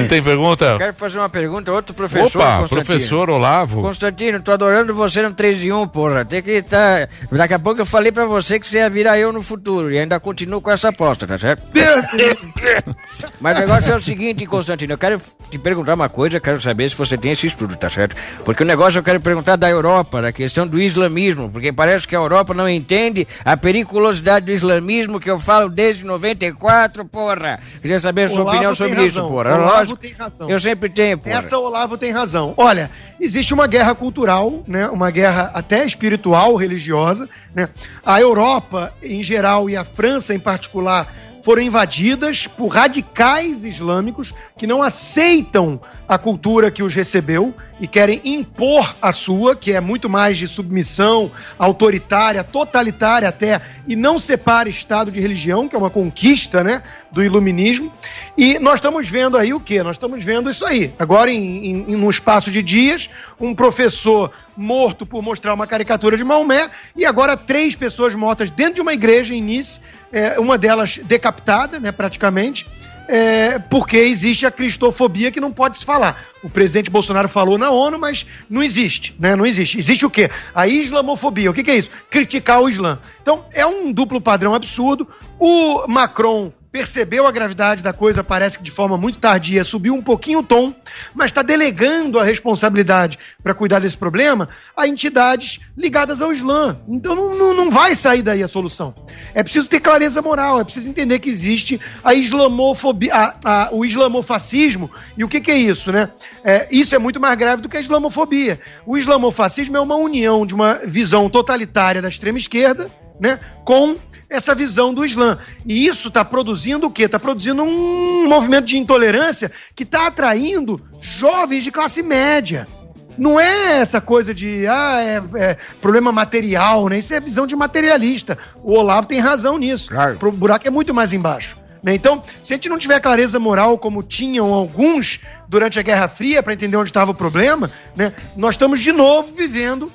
Tem 0.10 0.24
pergunta? 0.24 0.66
Eu 0.66 0.78
quero 0.80 0.94
fazer 0.96 1.20
uma 1.20 1.30
pergunta, 1.30 1.72
outro 1.72 1.94
professor. 1.94 2.42
Opa, 2.42 2.60
Constantino. 2.62 2.84
Professor 3.24 3.30
Olavo. 3.30 3.82
Constantino, 3.82 4.42
tô 4.42 4.52
adorando 4.52 4.94
você 4.94 5.22
no 5.22 5.34
3 5.34 5.64
em 5.64 5.72
1, 5.72 5.88
porra. 5.88 6.26
Tem 6.26 6.42
que 6.42 6.52
estar. 6.52 7.10
Daqui 7.32 7.54
a 7.54 7.60
pouco 7.60 7.82
eu 7.82 7.86
falei 7.86 8.12
pra 8.12 8.26
você 8.26 8.60
que 8.60 8.68
você 8.68 8.78
ia 8.78 8.90
virar 8.90 9.18
eu 9.18 9.32
no 9.32 9.42
futuro. 9.42 9.92
E 9.92 9.98
ainda 10.00 10.20
continuo 10.20 10.62
com 10.62 10.72
essa 10.72 10.90
aposta, 10.90 11.26
tá 11.26 11.38
certo? 11.38 11.64
Mas 13.40 13.58
o 13.58 13.60
negócio 13.60 13.94
é 13.94 13.96
o 13.96 14.02
seguinte, 14.02 14.46
Constantino, 14.46 14.94
eu 14.94 14.98
quero 14.98 15.20
te 15.50 15.58
perguntar 15.58 15.94
uma 15.94 16.10
coisa, 16.10 16.40
quero 16.40 16.62
saber 16.62 16.90
se 16.90 16.96
você 16.96 17.18
tem 17.18 17.32
esse 17.32 17.48
estudo, 17.48 17.76
tá 17.76 17.90
certo? 17.90 18.16
Porque 18.44 18.64
o 18.64 18.66
negócio 18.66 19.00
eu 19.00 19.04
quero 19.04 19.20
perguntar 19.20 19.56
da 19.56 19.70
Europa, 19.70 20.22
da 20.22 20.32
questão 20.32 20.68
do 20.68 20.80
islamismo, 20.80 21.50
porque 21.50 21.72
parece 21.72 22.08
que 22.08 22.16
a 22.16 22.20
Europa 22.20 22.54
não 22.54 22.70
entende 22.70 23.28
a 23.44 23.56
periculosidade 23.56 24.46
do 24.46 24.52
islamismo 24.52 25.20
que 25.20 25.30
eu 25.30 25.40
falo 25.40 25.70
desde 25.70 26.06
94, 26.06 27.06
porra. 27.06 27.60
Queria 27.82 28.00
saber 28.00 28.24
a 28.24 28.30
sua 28.30 28.42
Olavo 28.42 28.50
opinião 28.52 28.76
sobre 28.76 28.96
razão. 28.96 29.08
isso, 29.08 29.28
porra. 29.28 29.56
Olavo 29.56 29.74
Lógico, 29.78 29.98
tem 29.98 30.12
razão. 30.14 30.50
Eu 30.50 30.60
sempre 30.60 30.90
tenho, 30.90 31.18
porra. 31.18 31.36
Essa 31.36 31.58
Olavo 31.58 31.98
tem 31.98 32.12
razão. 32.12 32.54
Olha, 32.58 32.90
existe 33.20 33.54
uma 33.54 33.68
guerra 33.68 33.96
cultural, 33.96 34.64
né? 34.68 34.88
Uma 34.88 35.12
guerra 35.12 35.52
até 35.54 35.86
espiritual, 35.86 36.56
religiosa, 36.56 37.30
né? 37.54 37.68
A 38.06 38.20
Europa 38.20 38.94
em 39.02 39.24
geral 39.24 39.70
e 39.70 39.76
a 39.76 39.84
França 39.84 40.34
em 40.34 40.40
particular 40.40 41.12
foram 41.44 41.62
invadidas 41.62 42.48
por 42.48 42.68
radicais 42.68 43.66
islâmicos 43.66 44.34
que 44.58 44.66
não 44.66 44.82
aceitam 44.82 45.80
a 46.08 46.18
cultura 46.18 46.72
que 46.72 46.82
os 46.82 46.96
recebeu 46.96 47.54
e 47.82 47.88
querem 47.88 48.22
impor 48.24 48.96
a 49.02 49.12
sua, 49.12 49.54
que 49.54 49.74
é 49.74 49.82
muito 49.82 50.10
mais 50.10 50.38
de 50.38 50.48
submissão 50.48 51.30
autoritária, 51.60 52.44
totalitária 52.46 53.28
até, 53.28 53.60
e 53.86 53.94
não 53.94 54.20
separa 54.20 54.70
Estado 54.70 55.12
de 55.12 55.20
religião, 55.20 55.68
que 55.68 55.76
é 55.76 55.80
uma 55.80 55.90
conquista, 55.90 56.64
né, 56.64 56.82
do 57.14 57.24
iluminismo. 57.24 57.92
E 58.36 58.58
nós 58.60 58.76
estamos 58.76 59.08
vendo 59.08 59.38
aí 59.38 59.54
o 59.54 59.60
quê? 59.60 59.84
Nós 59.84 59.96
estamos 59.96 60.24
vendo 60.24 60.50
isso 60.50 60.66
aí. 60.66 60.94
Agora, 60.98 61.30
em, 61.30 61.94
em, 61.94 62.10
espaço 62.10 62.52
de 62.52 62.62
dias, 62.62 63.10
um 63.40 63.54
professor 63.54 64.32
morto 64.58 65.06
por 65.06 65.22
mostrar 65.22 65.54
uma 65.54 65.68
caricatura 65.68 66.18
de 66.18 66.24
Maomé, 66.24 66.70
e 66.96 67.06
agora 67.06 67.38
três 67.38 67.76
pessoas 67.76 68.14
mortas 68.16 68.52
dentro 68.52 68.76
de 68.76 68.82
uma 68.82 68.94
igreja 68.94 69.34
em 69.34 69.42
Nice, 69.42 69.80
é, 70.12 70.40
uma 70.40 70.58
delas 70.58 70.98
decapitada, 70.98 71.80
né, 71.80 71.92
praticamente, 71.92 72.66
é, 73.08 73.60
porque 73.60 73.98
existe 73.98 74.46
a 74.46 74.52
cristofobia 74.52 75.32
que 75.32 75.40
não 75.40 75.52
pode 75.52 75.78
se 75.78 75.86
falar. 75.86 76.26
O 76.44 76.50
presidente 76.50 76.90
Bolsonaro 76.90 77.28
falou 77.28 77.58
na 77.58 77.70
ONU, 77.70 78.00
mas 78.00 78.26
não 78.50 78.64
existe, 78.64 79.16
né? 79.20 79.36
Não 79.36 79.46
existe. 79.46 79.78
Existe 79.78 80.06
o 80.06 80.10
quê? 80.10 80.30
A 80.56 80.68
islamofobia. 80.68 81.52
O 81.52 81.54
que, 81.54 81.64
que 81.64 81.72
é 81.72 81.78
isso? 81.78 81.90
Criticar 82.10 82.62
o 82.62 82.70
Islã. 82.70 83.00
Então, 83.22 83.46
é 83.52 83.66
um 83.66 83.92
duplo 83.92 84.22
padrão 84.22 84.56
absurdo. 84.56 85.08
O 85.40 85.86
Macron 85.88 86.52
percebeu 86.74 87.28
a 87.28 87.32
gravidade 87.32 87.84
da 87.84 87.94
coisa, 87.94 88.24
parece 88.24 88.58
que 88.58 88.64
de 88.64 88.72
forma 88.72 88.98
muito 88.98 89.20
tardia, 89.20 89.64
subiu 89.64 89.94
um 89.94 90.02
pouquinho 90.02 90.40
o 90.40 90.44
tom, 90.44 90.74
mas 91.14 91.28
está 91.28 91.44
delegando 91.44 92.20
a 92.20 92.24
responsabilidade 92.24 93.20
para 93.44 93.54
cuidar 93.54 93.78
desse 93.78 93.96
problema 93.96 94.50
a 94.76 94.88
entidades 94.88 95.60
ligadas 95.78 96.20
ao 96.20 96.34
Islã. 96.34 96.76
Então 96.90 97.16
não, 97.16 97.36
não, 97.38 97.54
não 97.54 97.70
vai 97.70 97.96
sair 97.96 98.24
daí 98.24 98.42
a 98.42 98.48
solução. 98.48 98.96
É 99.36 99.44
preciso 99.44 99.68
ter 99.68 99.82
clareza 99.82 100.20
moral, 100.20 100.60
é 100.60 100.64
preciso 100.64 100.90
entender 100.90 101.20
que 101.20 101.30
existe 101.30 101.80
a 102.04 102.16
islamofobia, 102.16 103.14
a- 103.14 103.36
a- 103.46 103.70
o 103.72 103.86
islamofascismo, 103.86 104.90
e 105.16 105.24
o 105.24 105.28
que, 105.28 105.40
que 105.42 105.52
é 105.52 105.58
isso, 105.58 105.92
né? 105.92 106.10
É, 106.44 106.68
isso 106.72 106.96
é 106.96 106.98
muito 106.98 107.20
mais 107.20 107.38
grave 107.38 107.62
do 107.62 107.70
que 107.70 107.78
a 107.78 107.82
islamofobia. 107.82 108.60
O 108.84 108.98
islamofascismo 108.98 109.78
é 109.78 109.80
uma 109.80 109.96
união 109.96 110.44
de 110.44 110.56
uma 110.56 110.82
visão 110.86 111.30
totalitária 111.30 112.02
da 112.02 112.10
extrema 112.10 112.40
esquerda, 112.40 112.90
né, 113.20 113.40
com 113.64 113.96
essa 114.34 114.56
visão 114.56 114.94
do 114.94 115.06
Islã. 115.06 115.38
E 115.64 115.86
isso 115.86 116.08
está 116.08 116.26
produzindo 116.26 116.88
o 116.88 116.92
quê? 116.92 117.04
Está 117.04 117.20
produzindo 117.20 117.64
um 117.64 118.28
movimento 118.28 118.66
de 118.66 118.78
intolerância 118.78 119.52
que 119.76 119.84
está 119.84 120.08
atraindo 120.08 120.82
jovens 121.00 121.64
de 121.64 121.72
classe 121.72 122.02
média. 122.02 122.68
Não 123.16 123.40
é 123.40 123.80
essa 123.80 124.02
coisa 124.02 124.34
de 124.34 124.66
ah, 124.66 125.00
é, 125.00 125.24
é 125.40 125.58
problema 125.80 126.12
material, 126.12 126.90
né? 126.90 126.98
Isso 126.98 127.14
é 127.14 127.20
visão 127.20 127.46
de 127.46 127.56
materialista. 127.56 128.36
O 128.64 128.74
Olavo 128.74 129.08
tem 129.08 129.20
razão 129.20 129.60
nisso. 129.60 129.92
O 130.20 130.32
buraco 130.32 130.68
é 130.68 130.72
muito 130.72 130.96
mais 130.96 131.14
embaixo. 131.14 131.56
né? 131.84 131.94
Então, 131.94 132.24
se 132.42 132.54
a 132.54 132.56
gente 132.56 132.70
não 132.70 132.80
tiver 132.80 133.00
clareza 133.00 133.38
moral 133.38 133.78
como 133.78 134.02
tinham 134.02 134.52
alguns 134.52 135.20
durante 135.48 135.78
a 135.78 135.84
Guerra 135.84 136.08
Fria 136.08 136.42
para 136.42 136.54
entender 136.54 136.76
onde 136.76 136.90
estava 136.90 137.12
o 137.12 137.16
problema, 137.16 137.70
né? 137.96 138.14
nós 138.36 138.56
estamos 138.56 138.80
de 138.80 138.92
novo 138.92 139.32
vivendo 139.36 139.92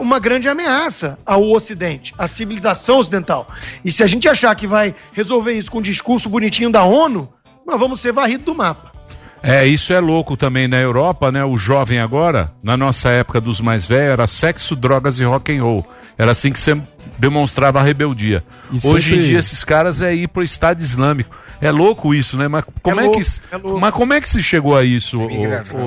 uma 0.00 0.18
grande 0.18 0.48
ameaça 0.48 1.18
ao 1.24 1.42
Ocidente, 1.50 2.12
à 2.18 2.26
civilização 2.26 2.98
ocidental. 2.98 3.48
E 3.84 3.92
se 3.92 4.02
a 4.02 4.06
gente 4.06 4.28
achar 4.28 4.54
que 4.54 4.66
vai 4.66 4.94
resolver 5.12 5.52
isso 5.52 5.70
com 5.70 5.78
um 5.78 5.82
discurso 5.82 6.28
bonitinho 6.28 6.70
da 6.70 6.82
ONU, 6.84 7.28
nós 7.66 7.78
vamos 7.78 8.00
ser 8.00 8.12
varridos 8.12 8.44
do 8.46 8.54
mapa. 8.54 8.92
É, 9.42 9.66
isso 9.66 9.92
é 9.92 10.00
louco 10.00 10.36
também 10.36 10.66
na 10.66 10.78
Europa, 10.78 11.30
né? 11.30 11.44
O 11.44 11.56
jovem 11.58 11.98
agora, 12.00 12.52
na 12.62 12.76
nossa 12.76 13.10
época 13.10 13.40
dos 13.40 13.60
mais 13.60 13.86
velhos, 13.86 14.12
era 14.12 14.26
sexo, 14.26 14.74
drogas 14.74 15.18
e 15.20 15.24
rock 15.24 15.56
and 15.56 15.62
roll. 15.62 15.86
Era 16.18 16.32
assim 16.32 16.50
que 16.50 16.58
você 16.58 16.80
demonstrava 17.18 17.78
a 17.78 17.82
rebeldia. 17.82 18.42
E 18.72 18.76
Hoje 18.86 19.10
em 19.10 19.14
sempre- 19.14 19.26
dia 19.28 19.38
esses 19.38 19.62
caras 19.62 20.00
é 20.02 20.14
ir 20.14 20.28
pro 20.28 20.42
Estado 20.42 20.80
Islâmico. 20.82 21.36
É 21.60 21.70
louco 21.70 22.14
isso, 22.14 22.36
né? 22.36 22.48
Mas 22.48 22.64
como 22.82 23.00
é, 23.00 23.04
louco, 23.04 23.20
que 23.20 23.26
é. 23.54 23.58
Mas 23.80 23.90
como 23.92 24.12
é 24.12 24.20
que 24.20 24.28
se 24.28 24.42
chegou 24.42 24.76
a 24.76 24.84
isso? 24.84 25.18
ô- 25.20 25.26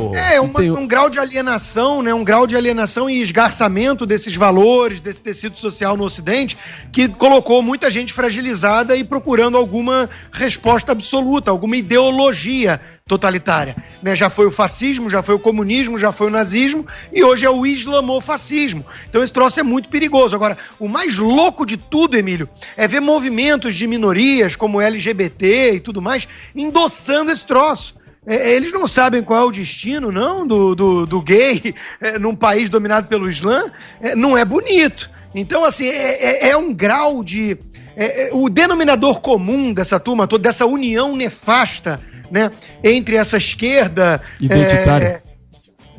ô- 0.10 0.12
É, 0.16 0.40
uma- 0.42 0.60
um 0.80 0.88
grau 0.88 1.10
de 1.10 1.20
alienação, 1.20 2.02
né? 2.02 2.14
Um 2.14 2.24
grau 2.24 2.48
de 2.48 2.56
alienação 2.56 3.10
e 3.10 3.22
esgarçamento 3.22 4.06
desses 4.06 4.36
valores, 4.36 5.00
desse 5.02 5.22
tecido 5.22 5.58
social 5.60 5.96
no 5.96 6.04
Ocidente, 6.04 6.58
que 6.92 7.08
colocou 7.08 7.62
muita 7.62 7.90
gente 7.90 8.14
fragilizada 8.14 8.96
e 8.96 9.04
procurando 9.04 9.58
alguma 9.58 10.10
resposta 10.32 10.92
absoluta, 10.92 11.52
alguma 11.52 11.76
ideologia 11.78 12.80
totalitária. 13.10 13.76
Né? 14.02 14.16
Já 14.16 14.30
foi 14.30 14.46
o 14.46 14.52
fascismo, 14.52 15.10
já 15.10 15.22
foi 15.22 15.36
o 15.36 15.40
comunismo, 15.40 15.98
já 15.98 16.14
foi 16.14 16.28
o 16.28 16.30
nazismo 16.30 16.86
e 17.12 17.24
hoje 17.24 17.46
é 17.46 17.50
o 17.50 17.66
islamofascismo. 17.66 18.86
Então 19.10 19.22
esse 19.22 19.34
troço 19.34 19.60
é 19.60 19.64
muito 19.64 19.90
perigoso. 19.90 20.36
Agora, 20.36 20.58
o 20.80 20.88
mais 20.88 21.18
louco 21.18 21.66
de 21.66 21.76
tudo, 21.76 22.16
Emílio, 22.16 22.48
é 22.78 22.88
ver 22.88 23.02
movimentos 23.02 23.76
de 23.76 23.88
minorias 23.88 24.56
como 24.56 24.80
LGBT 24.80 25.74
e 25.74 25.80
tudo 25.80 26.02
mais 26.02 26.28
endossando 26.56 27.32
esse 27.32 27.46
troço. 27.46 27.96
É, 28.26 28.56
eles 28.56 28.72
não 28.72 28.86
sabem 28.86 29.24
qual 29.24 29.42
é 29.42 29.46
o 29.46 29.52
destino, 29.52 30.12
não, 30.12 30.46
do, 30.46 30.76
do, 30.76 31.06
do 31.06 31.22
gay 31.22 31.74
é, 32.00 32.20
num 32.20 32.36
país 32.36 32.70
dominado 32.70 33.08
pelo 33.08 33.30
Islã. 33.30 33.72
É, 34.00 34.16
não 34.16 34.38
é 34.38 34.46
bonito. 34.46 35.10
Então, 35.34 35.66
assim, 35.66 35.88
é, 35.88 36.48
é- 36.48 36.50
é 36.50 36.58
um 36.58 36.74
grau 36.74 37.24
de. 37.24 37.58
é- 37.96 38.28
é- 38.28 38.30
o 38.34 38.50
denominador 38.50 39.20
comum 39.20 39.74
dessa 39.74 40.00
turma 40.00 40.28
toda, 40.28 40.44
dessa 40.44 40.66
união 40.66 41.16
nefasta, 41.16 42.00
né, 42.32 42.52
entre 42.84 43.16
essa 43.16 43.38
esquerda. 43.38 44.22
Identitária. 44.40 45.24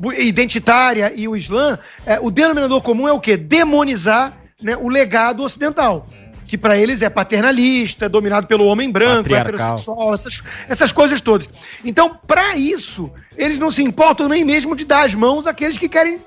é, 0.06 0.22
identitária 0.22 1.12
e 1.14 1.28
o 1.28 1.36
Islã, 1.36 1.78
é, 2.06 2.18
o 2.20 2.30
denominador 2.30 2.80
comum 2.82 3.06
é 3.08 3.12
o 3.12 3.20
quê? 3.20 3.36
Demonizar 3.36 4.36
né, 4.62 4.76
o 4.76 4.88
legado 4.88 5.42
ocidental. 5.42 6.06
Que 6.44 6.58
para 6.58 6.76
eles 6.76 7.00
é 7.00 7.08
paternalista, 7.08 8.08
dominado 8.08 8.48
pelo 8.48 8.64
homem 8.64 8.90
branco, 8.90 9.32
heterossexual, 9.32 10.12
essas, 10.12 10.42
essas 10.68 10.90
coisas 10.90 11.20
todas. 11.20 11.48
Então, 11.84 12.18
para 12.26 12.56
isso, 12.56 13.08
eles 13.36 13.58
não 13.60 13.70
se 13.70 13.84
importam 13.84 14.28
nem 14.28 14.44
mesmo 14.44 14.74
de 14.74 14.84
dar 14.84 15.06
as 15.06 15.14
mãos 15.14 15.46
àqueles 15.46 15.78
que 15.78 15.88
querem 15.88 16.18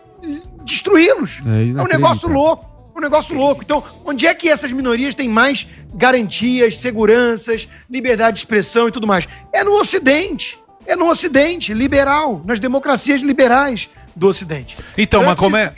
destruí-los. 0.64 1.42
É 1.46 1.80
É 1.80 1.84
um 1.84 1.88
negócio 1.88 2.30
louco. 2.30 2.73
Um 2.96 3.02
negócio 3.02 3.36
louco. 3.36 3.64
Então, 3.64 3.84
onde 4.06 4.28
é 4.28 4.34
que 4.34 4.50
essas 4.50 4.72
minorias 4.72 5.16
têm 5.16 5.28
mais 5.28 5.68
garantias, 5.94 6.78
seguranças, 6.78 7.68
liberdade 7.90 8.36
de 8.36 8.40
expressão 8.40 8.88
e 8.88 8.92
tudo 8.92 9.08
mais? 9.08 9.28
É 9.52 9.64
no 9.64 9.74
Ocidente. 9.80 10.60
É 10.86 10.96
no 10.96 11.10
Ocidente, 11.10 11.74
liberal, 11.74 12.42
nas 12.46 12.60
democracias 12.60 13.22
liberais 13.22 13.90
do 14.16 14.28
Ocidente. 14.28 14.78
Então, 14.98 15.24
mas 15.24 15.36
como, 15.36 15.58
é, 15.58 15.74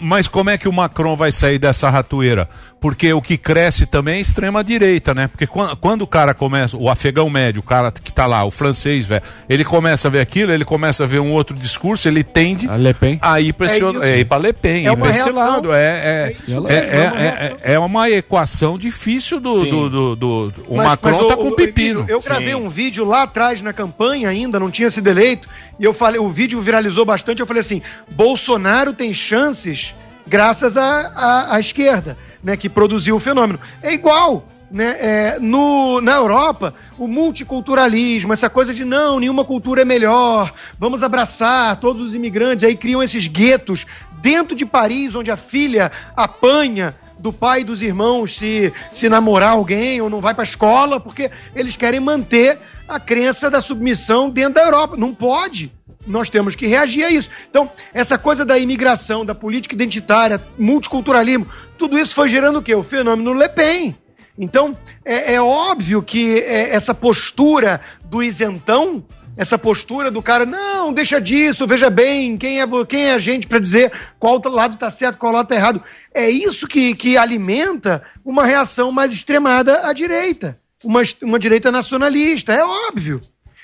mas 0.00 0.26
como 0.26 0.50
é 0.50 0.58
que 0.58 0.68
o 0.68 0.72
Macron 0.72 1.16
vai 1.16 1.30
sair 1.30 1.58
dessa 1.58 1.88
ratoeira? 1.88 2.48
Porque 2.80 3.12
o 3.12 3.20
que 3.20 3.36
cresce 3.36 3.84
também 3.84 4.16
é 4.16 4.20
extrema 4.20 4.64
direita, 4.64 5.12
né? 5.14 5.28
Porque 5.28 5.46
quando, 5.46 5.76
quando 5.76 6.02
o 6.02 6.06
cara 6.06 6.32
começa, 6.32 6.76
o 6.78 6.88
afegão 6.88 7.28
médio, 7.28 7.60
o 7.60 7.62
cara 7.62 7.92
que 7.92 8.10
tá 8.10 8.26
lá, 8.26 8.42
o 8.44 8.50
francês, 8.50 9.06
velho, 9.06 9.22
ele 9.50 9.64
começa 9.64 10.08
a 10.08 10.10
ver 10.10 10.20
aquilo, 10.20 10.50
ele 10.50 10.64
começa 10.64 11.04
a 11.04 11.06
ver 11.06 11.20
um 11.20 11.30
outro 11.32 11.54
discurso, 11.56 12.08
ele 12.08 12.24
tende 12.24 12.66
A 12.68 12.78
Le 12.78 12.94
Pen. 12.94 13.18
a 13.20 13.38
ir 13.38 13.52
pra 13.52 13.66
esse 13.66 13.84
É 13.84 14.08
é 14.08 14.18
ir 14.20 14.24
pra 14.24 14.38
Le 14.38 14.52
Pen, 14.54 14.86
É 14.86 14.88
ir 14.88 14.94
uma 14.94 14.96
pra 14.96 15.10
esse 15.10 15.22
reação. 15.24 15.34
lado. 15.50 15.72
É, 15.74 15.86
é, 15.86 16.36
é, 16.68 17.74
é 17.74 17.78
uma 17.78 18.06
é- 18.08 18.12
é- 18.12 18.14
é 18.14 18.18
equação 18.18 18.78
difícil 18.78 19.38
do. 19.40 19.62
Sim. 19.62 19.70
do, 19.70 19.90
do, 19.90 20.16
do- 20.16 20.54
o 20.66 20.76
Mas- 20.76 20.86
Macron 20.86 21.10
mas 21.18 21.26
tá 21.26 21.34
o- 21.34 21.36
com 21.36 21.48
o- 21.48 21.54
pepino. 21.56 22.06
Eu 22.08 22.20
gravei 22.22 22.48
Sim. 22.48 22.54
um 22.54 22.68
vídeo 22.70 23.04
lá 23.04 23.24
atrás 23.24 23.60
na 23.60 23.74
campanha 23.74 24.28
ainda, 24.30 24.58
não 24.58 24.70
tinha 24.70 24.88
sido 24.90 25.06
eleito, 25.08 25.46
e 25.78 25.84
eu 25.84 25.92
falei, 25.92 26.18
o 26.18 26.30
vídeo 26.30 26.60
viralizou 26.62 27.04
bastante, 27.04 27.40
eu 27.40 27.46
falei 27.46 27.60
assim, 27.60 27.82
Bolsonaro 28.10 28.94
tem 28.94 29.12
chances 29.12 29.94
graças 30.30 30.76
à, 30.76 31.58
esquerda, 31.58 32.16
né, 32.40 32.56
que 32.56 32.68
produziu 32.68 33.16
o 33.16 33.20
fenômeno. 33.20 33.58
É 33.82 33.92
igual, 33.92 34.48
né, 34.70 34.96
é, 35.00 35.38
no, 35.40 36.00
na 36.00 36.12
Europa, 36.12 36.72
o 36.96 37.08
multiculturalismo, 37.08 38.32
essa 38.32 38.48
coisa 38.48 38.72
de 38.72 38.84
não, 38.84 39.18
nenhuma 39.18 39.44
cultura 39.44 39.82
é 39.82 39.84
melhor, 39.84 40.54
vamos 40.78 41.02
abraçar 41.02 41.80
todos 41.80 42.06
os 42.06 42.14
imigrantes, 42.14 42.62
aí 42.62 42.76
criam 42.76 43.02
esses 43.02 43.26
guetos 43.26 43.84
dentro 44.22 44.54
de 44.54 44.64
Paris, 44.64 45.16
onde 45.16 45.32
a 45.32 45.36
filha 45.36 45.90
apanha 46.16 46.94
do 47.18 47.32
pai 47.32 47.62
e 47.62 47.64
dos 47.64 47.82
irmãos 47.82 48.36
se, 48.36 48.72
se 48.92 49.08
namorar 49.08 49.50
alguém 49.50 50.00
ou 50.00 50.08
não 50.08 50.20
vai 50.20 50.32
pra 50.32 50.44
escola, 50.44 51.00
porque 51.00 51.28
eles 51.56 51.76
querem 51.76 51.98
manter 51.98 52.56
a 52.88 53.00
crença 53.00 53.50
da 53.50 53.60
submissão 53.60 54.30
dentro 54.30 54.54
da 54.54 54.62
Europa. 54.62 54.96
Não 54.96 55.12
pode. 55.12 55.72
Nós 56.10 56.28
temos 56.28 56.54
que 56.54 56.66
reagir 56.66 57.04
a 57.04 57.10
isso. 57.10 57.30
Então, 57.48 57.70
essa 57.94 58.18
coisa 58.18 58.44
da 58.44 58.58
imigração, 58.58 59.24
da 59.24 59.34
política 59.34 59.74
identitária, 59.74 60.42
multiculturalismo, 60.58 61.46
tudo 61.78 61.98
isso 61.98 62.14
foi 62.14 62.28
gerando 62.28 62.58
o 62.58 62.62
quê? 62.62 62.74
O 62.74 62.82
fenômeno 62.82 63.32
Le 63.32 63.48
Pen. 63.48 63.96
Então, 64.38 64.76
é, 65.04 65.34
é 65.34 65.40
óbvio 65.40 66.02
que 66.02 66.38
é, 66.40 66.74
essa 66.74 66.94
postura 66.94 67.80
do 68.04 68.22
isentão, 68.22 69.04
essa 69.36 69.58
postura 69.58 70.10
do 70.10 70.22
cara, 70.22 70.44
não, 70.44 70.92
deixa 70.92 71.20
disso, 71.20 71.66
veja 71.66 71.88
bem, 71.88 72.36
quem 72.36 72.60
é, 72.60 72.66
quem 72.88 73.06
é 73.06 73.12
a 73.12 73.18
gente 73.18 73.46
para 73.46 73.58
dizer 73.58 73.92
qual 74.18 74.40
lado 74.46 74.74
está 74.74 74.90
certo, 74.90 75.18
qual 75.18 75.32
lado 75.32 75.44
está 75.44 75.56
errado. 75.56 75.82
É 76.12 76.28
isso 76.28 76.66
que, 76.66 76.94
que 76.94 77.16
alimenta 77.16 78.02
uma 78.24 78.44
reação 78.44 78.90
mais 78.90 79.12
extremada 79.12 79.86
à 79.86 79.92
direita, 79.92 80.58
uma, 80.82 81.02
uma 81.22 81.38
direita 81.38 81.70
nacionalista, 81.70 82.52
é 82.52 82.64
óbvio. 82.64 83.20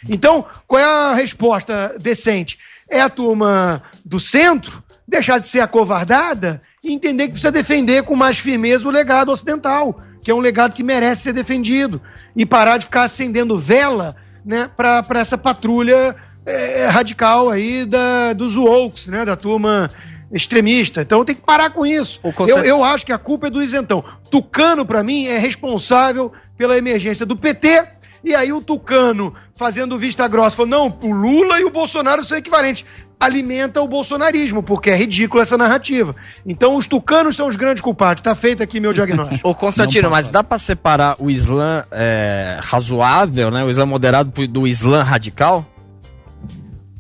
Então, 0.09 0.45
qual 0.67 0.81
é 0.81 0.85
a 0.85 1.15
resposta 1.15 1.95
decente? 1.99 2.59
É 2.89 3.01
a 3.01 3.09
turma 3.09 3.83
do 4.05 4.21
centro 4.21 4.83
deixar 5.07 5.39
de 5.39 5.47
ser 5.47 5.61
acovardada 5.61 6.61
e 6.83 6.93
entender 6.93 7.25
que 7.25 7.33
precisa 7.33 7.53
defender 7.53 8.03
com 8.03 8.17
mais 8.17 8.39
firmeza 8.39 8.87
o 8.87 8.91
legado 8.91 9.31
ocidental, 9.31 10.01
que 10.23 10.31
é 10.31 10.35
um 10.35 10.41
legado 10.41 10.75
que 10.75 10.83
merece 10.83 11.23
ser 11.23 11.33
defendido, 11.33 12.01
e 12.35 12.45
parar 12.45 12.79
de 12.79 12.87
ficar 12.87 13.05
acendendo 13.05 13.59
vela 13.59 14.17
né, 14.45 14.69
para 14.77 15.21
essa 15.21 15.39
patrulha 15.39 16.17
é, 16.45 16.87
radical 16.87 17.51
aí 17.51 17.85
da, 17.85 18.33
dos 18.33 18.57
woks, 18.57 19.07
né, 19.09 19.25
da 19.25 19.37
turma 19.37 19.91
extremista. 20.33 21.03
Então 21.03 21.25
tem 21.25 21.35
que 21.35 21.43
parar 21.43 21.71
com 21.71 21.87
isso. 21.87 22.21
Eu, 22.47 22.65
eu 22.65 22.85
acho 22.85 23.07
que 23.07 23.13
a 23.13 23.19
culpa 23.19 23.47
é 23.47 23.51
do 23.51 23.63
isentão. 23.63 24.05
Tucano, 24.31 24.85
para 24.85 25.03
mim, 25.03 25.27
é 25.27 25.39
responsável 25.39 26.33
pela 26.57 26.77
emergência 26.77 27.25
do 27.25 27.37
PT. 27.37 27.85
E 28.25 28.35
aí 28.35 28.53
o 28.53 28.61
Tucano, 28.61 29.35
fazendo 29.57 29.99
vista 29.99 30.29
grossa, 30.29 30.57
falou, 30.57 30.71
não, 30.71 30.99
o 31.03 31.13
Lula 31.13 31.59
e 31.59 31.65
o 31.65 31.71
Bolsonaro 31.71 32.23
são 32.23 32.37
equivalentes. 32.37 32.85
Alimenta 33.19 33.81
o 33.81 33.89
bolsonarismo, 33.89 34.63
porque 34.63 34.91
é 34.91 34.95
ridícula 34.95 35.43
essa 35.43 35.57
narrativa. 35.57 36.15
Então 36.45 36.77
os 36.77 36.87
tucanos 36.87 37.35
são 37.35 37.49
os 37.49 37.57
grandes 37.57 37.83
culpados. 37.83 38.23
Tá 38.23 38.35
feito 38.35 38.63
aqui 38.63 38.79
meu 38.79 38.93
diagnóstico. 38.93 39.41
Ô 39.49 39.55
Constantino, 39.55 40.11
mas 40.11 40.29
dá 40.29 40.45
pra 40.45 40.59
separar 40.59 41.17
o 41.19 41.31
Islã 41.31 41.85
é, 41.91 42.59
razoável, 42.61 43.51
né? 43.51 43.65
O 43.65 43.71
Islã 43.71 43.87
moderado 43.87 44.47
do 44.47 44.67
Islã 44.67 45.03
radical? 45.03 45.65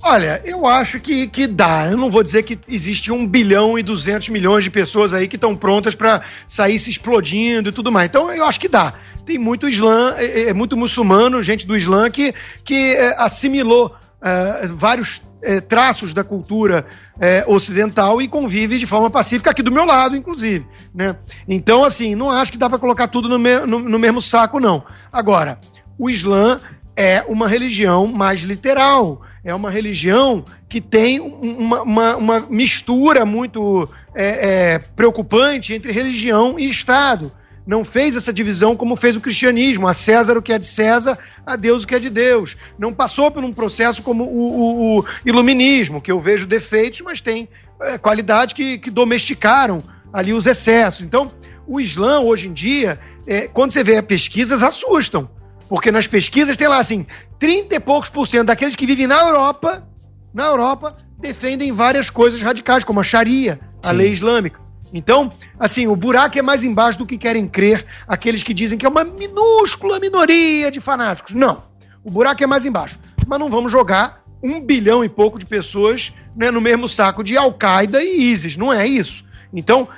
Olha, 0.02 0.40
eu 0.44 0.64
acho 0.66 1.00
que, 1.00 1.26
que 1.26 1.46
dá. 1.46 1.88
Eu 1.90 1.96
não 1.96 2.10
vou 2.10 2.22
dizer 2.22 2.44
que 2.44 2.58
existe 2.68 3.10
um 3.10 3.26
bilhão 3.26 3.78
e 3.78 3.82
200 3.82 4.28
milhões 4.28 4.62
de 4.62 4.70
pessoas 4.70 5.12
aí 5.12 5.26
que 5.26 5.36
estão 5.36 5.56
prontas 5.56 5.94
para 5.94 6.22
sair 6.46 6.78
se 6.78 6.88
explodindo 6.88 7.70
e 7.70 7.72
tudo 7.72 7.90
mais. 7.90 8.08
Então, 8.08 8.30
eu 8.32 8.44
acho 8.44 8.60
que 8.60 8.68
dá. 8.68 8.94
Tem 9.26 9.38
muito 9.38 9.68
Islã, 9.68 10.14
é, 10.16 10.50
é 10.50 10.52
muito 10.54 10.76
muçulmano, 10.76 11.42
gente 11.42 11.66
do 11.66 11.76
Islã 11.76 12.08
que, 12.08 12.32
que 12.64 12.94
é, 12.94 13.14
assimilou 13.20 13.92
é, 14.22 14.68
vários 14.68 15.20
é, 15.42 15.60
traços 15.60 16.14
da 16.14 16.22
cultura 16.22 16.86
é, 17.20 17.44
ocidental 17.46 18.22
e 18.22 18.28
convive 18.28 18.78
de 18.78 18.86
forma 18.86 19.10
pacífica 19.10 19.50
aqui 19.50 19.62
do 19.62 19.72
meu 19.72 19.84
lado, 19.84 20.16
inclusive. 20.16 20.64
Né? 20.94 21.16
Então, 21.48 21.84
assim, 21.84 22.14
não 22.14 22.30
acho 22.30 22.52
que 22.52 22.58
dá 22.58 22.70
para 22.70 22.78
colocar 22.78 23.08
tudo 23.08 23.28
no, 23.28 23.38
me- 23.38 23.66
no- 23.66 23.80
no 23.80 23.98
mesmo 23.98 24.22
saco, 24.22 24.60
não. 24.60 24.84
Agora, 25.12 25.58
o 25.98 26.08
Islã 26.08 26.60
é 26.94 27.22
uma 27.28 27.48
religião 27.48 28.06
mais 28.06 28.40
literal. 28.42 29.22
É 29.44 29.54
uma 29.54 29.70
religião 29.70 30.44
que 30.68 30.80
tem 30.80 31.20
um- 31.20 31.58
uma, 31.58 31.82
uma- 31.82 32.16
uma 32.16 32.40
mistura 32.48 33.24
muito 33.26 33.88
é, 34.14 34.74
é, 34.74 34.78
preocupante 34.78 35.74
entre 35.74 35.92
religião 35.92 36.58
e 36.58 36.70
Estado. 36.70 37.30
Não 37.66 37.84
fez 37.84 38.16
essa 38.16 38.32
divisão 38.32 38.76
como 38.76 38.94
fez 38.94 39.16
o 39.16 39.20
cristianismo, 39.20 39.88
a 39.88 39.94
César 39.94 40.38
o 40.38 40.42
que 40.42 40.52
é 40.52 40.58
de 40.58 40.66
César, 40.66 41.18
a 41.44 41.56
Deus 41.56 41.82
o 41.82 41.86
que 41.86 41.94
é 41.94 41.98
de 41.98 42.08
Deus. 42.08 42.56
Não 42.78 42.92
passou 42.92 43.30
por 43.30 43.42
um 43.42 43.52
processo 43.52 44.02
como 44.02 44.24
o, 44.24 44.60
o- 44.60 44.98
o 45.00 45.04
iluminismo, 45.24 46.00
que 46.00 46.12
eu 46.12 46.20
vejo 46.20 46.46
defeitos, 46.46 47.00
mas 47.00 47.20
tem 47.20 47.48
é, 47.80 47.98
qualidades 47.98 48.54
que, 48.54 48.78
que 48.78 48.90
domesticaram 48.90 49.82
ali 50.12 50.32
os 50.32 50.46
excessos. 50.46 51.02
Então, 51.02 51.30
o 51.66 51.80
Islã, 51.80 52.20
hoje 52.20 52.46
em 52.48 52.52
dia, 52.52 53.00
é, 53.26 53.48
quando 53.48 53.72
você 53.72 53.82
vê 53.82 54.00
pesquisas, 54.00 54.62
assustam. 54.62 55.28
Porque 55.68 55.90
nas 55.90 56.06
pesquisas 56.06 56.56
tem 56.56 56.68
lá 56.68 56.78
assim, 56.78 57.04
30 57.40 57.74
e 57.74 57.80
poucos 57.80 58.08
por 58.08 58.24
cento 58.28 58.46
daqueles 58.46 58.76
que 58.76 58.86
vivem 58.86 59.08
na 59.08 59.18
Europa, 59.20 59.84
na 60.32 60.44
Europa, 60.46 60.96
defendem 61.18 61.72
várias 61.72 62.08
coisas 62.08 62.40
radicais, 62.40 62.84
como 62.84 63.00
a 63.00 63.02
Sharia, 63.02 63.58
a 63.82 63.90
lei 63.90 64.12
islâmica. 64.12 64.60
Então, 64.94 65.30
assim, 65.58 65.86
o 65.86 65.96
buraco 65.96 66.38
é 66.38 66.42
mais 66.42 66.62
embaixo 66.64 66.98
do 66.98 67.06
que 67.06 67.18
querem 67.18 67.46
crer 67.46 67.84
aqueles 68.06 68.42
que 68.42 68.54
dizem 68.54 68.78
que 68.78 68.86
é 68.86 68.88
uma 68.88 69.04
minúscula 69.04 69.98
minoria 69.98 70.70
de 70.70 70.80
fanáticos. 70.80 71.34
Não. 71.34 71.62
O 72.04 72.10
buraco 72.10 72.42
é 72.42 72.46
mais 72.46 72.64
embaixo. 72.64 72.98
mas 73.26 73.40
não 73.40 73.50
vamos 73.50 73.72
jogar 73.72 74.22
um 74.42 74.60
bilhão 74.60 75.02
e 75.04 75.08
pouco 75.08 75.38
de 75.38 75.44
pessoas 75.46 76.12
né, 76.36 76.50
no 76.52 76.60
mesmo 76.60 76.88
saco 76.88 77.24
de 77.24 77.36
Al-Qaeda 77.36 78.02
e 78.02 78.30
ISIS. 78.32 78.56
Não 78.56 78.72
é 78.72 78.86
isso. 78.86 79.24
Então, 79.52 79.88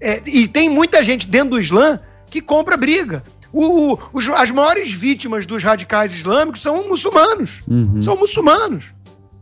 é, 0.00 0.20
e 0.26 0.48
tem 0.48 0.68
muita 0.68 1.02
gente 1.04 1.28
dentro 1.28 1.50
do 1.50 1.60
Islã 1.60 2.00
que 2.28 2.40
compra 2.40 2.76
briga. 2.76 3.22
O- 3.52 3.92
o- 3.92 3.98
os- 4.12 4.28
as 4.30 4.50
maiores 4.50 4.92
vítimas 4.92 5.46
dos 5.46 5.62
radicais 5.62 6.14
islâmicos 6.14 6.60
são 6.62 6.88
muçulmanos. 6.88 7.60
São 8.02 8.16
muçulmanos. 8.16 8.86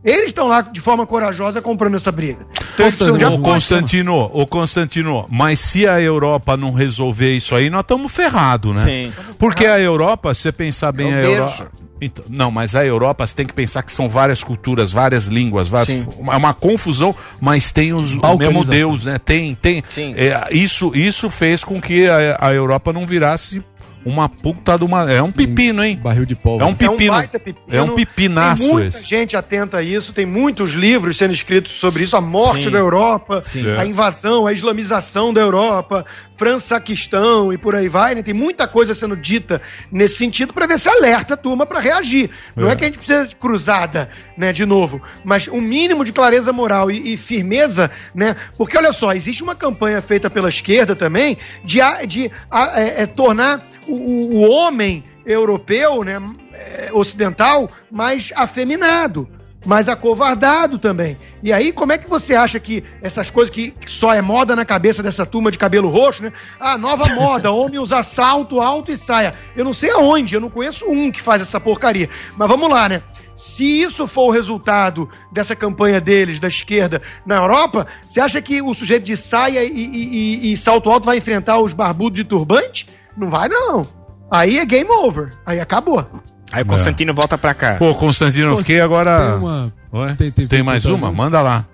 Eles 0.03 0.27
estão 0.27 0.47
lá 0.47 0.61
de 0.61 0.81
forma 0.81 1.05
corajosa 1.05 1.61
comprando 1.61 1.95
essa 1.95 2.11
briga. 2.11 2.39
Então 2.73 2.87
Ô, 2.87 3.15
apoio. 3.35 3.41
Constantino, 3.41 4.15
ô 4.33 4.47
Constantino, 4.47 5.27
mas 5.29 5.59
se 5.59 5.87
a 5.87 6.01
Europa 6.01 6.57
não 6.57 6.71
resolver 6.73 7.35
isso 7.35 7.53
aí, 7.53 7.69
nós 7.69 7.81
estamos 7.81 8.11
ferrados, 8.11 8.73
né? 8.75 8.83
Sim. 8.83 9.13
Porque 9.37 9.65
a 9.65 9.79
Europa, 9.79 10.33
se 10.33 10.41
você 10.41 10.51
pensar 10.51 10.91
bem, 10.91 11.11
É 11.11 11.15
o 11.15 11.17
a. 11.17 11.21
Europa. 11.23 11.71
Então, 12.03 12.25
não, 12.27 12.49
mas 12.49 12.75
a 12.75 12.83
Europa 12.83 13.27
você 13.27 13.35
tem 13.35 13.45
que 13.45 13.53
pensar 13.53 13.83
que 13.83 13.91
são 13.91 14.09
várias 14.09 14.43
culturas, 14.43 14.91
várias 14.91 15.27
línguas, 15.27 15.69
va- 15.69 15.83
é 15.83 16.35
uma 16.35 16.51
confusão, 16.51 17.15
mas 17.39 17.71
tem 17.71 17.93
os, 17.93 18.13
o 18.13 18.37
mesmo. 18.39 18.65
Deus, 18.65 19.05
né? 19.05 19.19
Tem, 19.19 19.53
tem. 19.53 19.83
é, 20.17 20.47
isso, 20.49 20.91
isso 20.95 21.29
fez 21.29 21.63
com 21.63 21.79
que 21.79 22.07
a, 22.09 22.39
a 22.41 22.51
Europa 22.51 22.91
não 22.91 23.05
virasse 23.05 23.63
uma 24.05 24.27
puta 24.27 24.77
de 24.77 24.83
uma. 24.83 25.11
É 25.11 25.21
um 25.21 25.31
pepino, 25.31 25.83
hein? 25.83 25.99
Barril 26.01 26.25
de 26.25 26.35
pólvora. 26.35 26.65
É 26.65 26.67
um 26.67 26.73
pepino. 26.75 27.11
baita 27.13 27.39
pepino. 27.39 27.65
É 27.69 27.81
um 27.81 27.93
pepinaço 27.95 28.63
Tem 28.63 28.71
muita 28.73 28.97
esse. 28.97 29.05
gente 29.07 29.37
atenta 29.37 29.77
a 29.77 29.83
isso, 29.83 30.11
tem 30.13 30.25
muitos 30.25 30.71
livros 30.73 31.17
sendo 31.17 31.33
escritos 31.33 31.73
sobre 31.73 32.03
isso, 32.03 32.15
a 32.15 32.21
morte 32.21 32.65
Sim. 32.65 32.71
da 32.71 32.79
Europa, 32.79 33.41
Sim. 33.45 33.69
a 33.77 33.83
É. 33.83 33.87
invasão, 33.87 34.47
a 34.47 34.53
islamização 34.53 35.33
da 35.33 35.41
Europa, 35.41 36.05
França-Quistão 36.65 37.51
e 37.53 37.57
por 37.57 37.75
aí 37.75 37.89
vai, 37.89 38.15
né? 38.15 38.21
Tem 38.21 38.33
muita 38.33 38.67
coisa 38.67 38.93
sendo 38.93 39.15
dita 39.15 39.61
nesse 39.91 40.15
sentido 40.15 40.53
para 40.53 40.65
ver 40.67 40.79
se 40.79 40.87
alerta 40.89 41.33
a 41.33 41.37
turma 41.37 41.65
para 41.65 41.79
reagir. 41.79 42.29
Não 42.55 42.69
é. 42.69 42.73
É. 42.73 42.75
que 42.75 42.83
a 42.83 42.87
gente 42.87 42.97
precisa 42.97 43.27
de 43.27 43.35
cruzada, 43.35 44.09
né, 44.37 44.51
de 44.53 44.65
novo, 44.65 45.01
mas 45.23 45.47
um 45.47 45.59
mínimo 45.61 46.03
de 46.05 46.11
clareza 46.13 46.51
moral 46.53 46.89
e, 46.89 47.13
e 47.13 47.17
firmeza, 47.17 47.91
né? 48.15 48.35
Porque 48.57 48.77
olha 48.77 48.91
só, 48.93 49.13
existe 49.13 49.43
uma 49.43 49.55
campanha 49.55 50.01
feita 50.01 50.29
pela 50.29 50.49
esquerda 50.49 50.95
também 50.95 51.37
de, 51.63 51.79
de 52.07 52.31
a- 52.49 52.79
é, 52.79 53.03
é, 53.03 53.05
tornar 53.05 53.61
o, 53.93 54.37
o- 54.37 54.49
homem 54.49 55.03
europeu, 55.25 56.03
né, 56.03 56.21
é, 56.53 56.89
ocidental, 56.93 57.69
mais 57.91 58.31
afeminado, 58.35 59.27
mais 59.65 59.87
acovardado 59.87 60.77
também. 60.79 61.15
E 61.43 61.53
aí, 61.53 61.71
como 61.71 61.91
é 61.91 61.97
que 61.97 62.09
você 62.09 62.33
acha 62.35 62.59
que 62.59 62.83
essas 63.01 63.29
coisas 63.29 63.53
que, 63.53 63.71
que 63.71 63.91
só 63.91 64.13
é 64.13 64.21
moda 64.21 64.55
na 64.55 64.65
cabeça 64.65 65.03
dessa 65.03 65.25
turma 65.25 65.51
de 65.51 65.57
cabelo 65.57 65.89
roxo, 65.89 66.23
né? 66.23 66.33
Ah, 66.59 66.77
nova 66.77 67.07
moda, 67.13 67.51
homem 67.51 67.79
usar 67.79 68.03
salto 68.03 68.59
alto 68.59 68.91
e 68.91 68.97
saia. 68.97 69.33
Eu 69.55 69.63
não 69.63 69.73
sei 69.73 69.91
aonde, 69.91 70.33
eu 70.35 70.41
não 70.41 70.49
conheço 70.49 70.85
um 70.89 71.11
que 71.11 71.21
faz 71.21 71.41
essa 71.41 71.59
porcaria. 71.59 72.09
Mas 72.35 72.47
vamos 72.47 72.69
lá, 72.69 72.89
né? 72.89 73.01
Se 73.35 73.63
isso 73.81 74.05
for 74.07 74.27
o 74.27 74.31
resultado 74.31 75.09
dessa 75.31 75.55
campanha 75.55 75.99
deles, 75.99 76.39
da 76.39 76.47
esquerda, 76.47 77.01
na 77.25 77.37
Europa, 77.37 77.87
você 78.05 78.19
acha 78.19 78.39
que 78.39 78.61
o 78.61 78.71
sujeito 78.73 79.03
de 79.03 79.17
saia 79.17 79.63
e, 79.63 79.67
e- 79.69 80.49
e- 80.49 80.53
e 80.53 80.57
salto 80.57 80.89
alto 80.91 81.05
vai 81.05 81.17
enfrentar 81.17 81.59
os 81.59 81.73
barbudos 81.73 82.15
de 82.17 82.23
turbante? 82.23 82.87
Não 83.17 83.29
vai, 83.29 83.47
não. 83.49 83.85
Aí 84.29 84.59
é 84.59 84.65
game 84.65 84.89
over. 84.89 85.31
Aí 85.45 85.59
acabou. 85.59 86.05
Aí 86.51 86.63
o 86.63 86.65
Constantino 86.65 87.13
volta 87.13 87.37
pra 87.37 87.53
cá. 87.53 87.75
Pô, 87.75 87.93
Constantino, 87.95 88.51
eu 88.51 88.57
fiquei 88.57 88.81
agora. 88.81 89.31
Tem 89.31 89.37
uma- 89.39 89.73
tem- 90.17 90.31
tem- 90.31 90.47
tem 90.47 90.63
mais 90.63 90.85
uma? 90.85 91.09
né? 91.09 91.15
Manda 91.15 91.41
lá. 91.41 91.65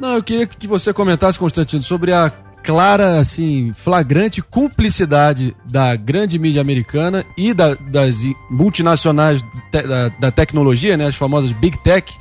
Não, 0.00 0.14
eu 0.14 0.22
queria 0.22 0.46
que 0.46 0.66
você 0.66 0.92
comentasse, 0.92 1.38
Constantino, 1.38 1.82
sobre 1.82 2.12
a 2.12 2.30
clara, 2.62 3.18
assim, 3.18 3.72
flagrante 3.74 4.40
cumplicidade 4.40 5.54
da 5.64 5.94
grande 5.96 6.38
mídia 6.38 6.60
americana 6.60 7.24
e 7.36 7.52
da- 7.52 7.74
das 7.74 8.20
multinacionais 8.50 9.42
te- 9.70 9.82
da, 9.82 10.08
da 10.08 10.30
tecnologia, 10.30 10.96
né, 10.96 11.06
as 11.06 11.14
famosas 11.16 11.50
Big 11.52 11.76
Tech, 11.82 12.12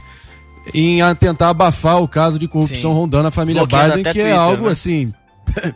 em 0.74 1.00
tentar 1.16 1.50
abafar 1.50 2.02
o 2.02 2.08
caso 2.08 2.38
de 2.40 2.48
corrupção 2.48 2.92
Sim. 2.92 2.98
rondando 2.98 3.28
a 3.28 3.32
família 3.32 3.62
Bloqueando 3.66 3.96
Biden, 3.98 4.04
que 4.14 4.20
é 4.20 4.24
Twitter, 4.24 4.40
algo, 4.40 4.66
né? 4.66 4.72
assim, 4.72 5.12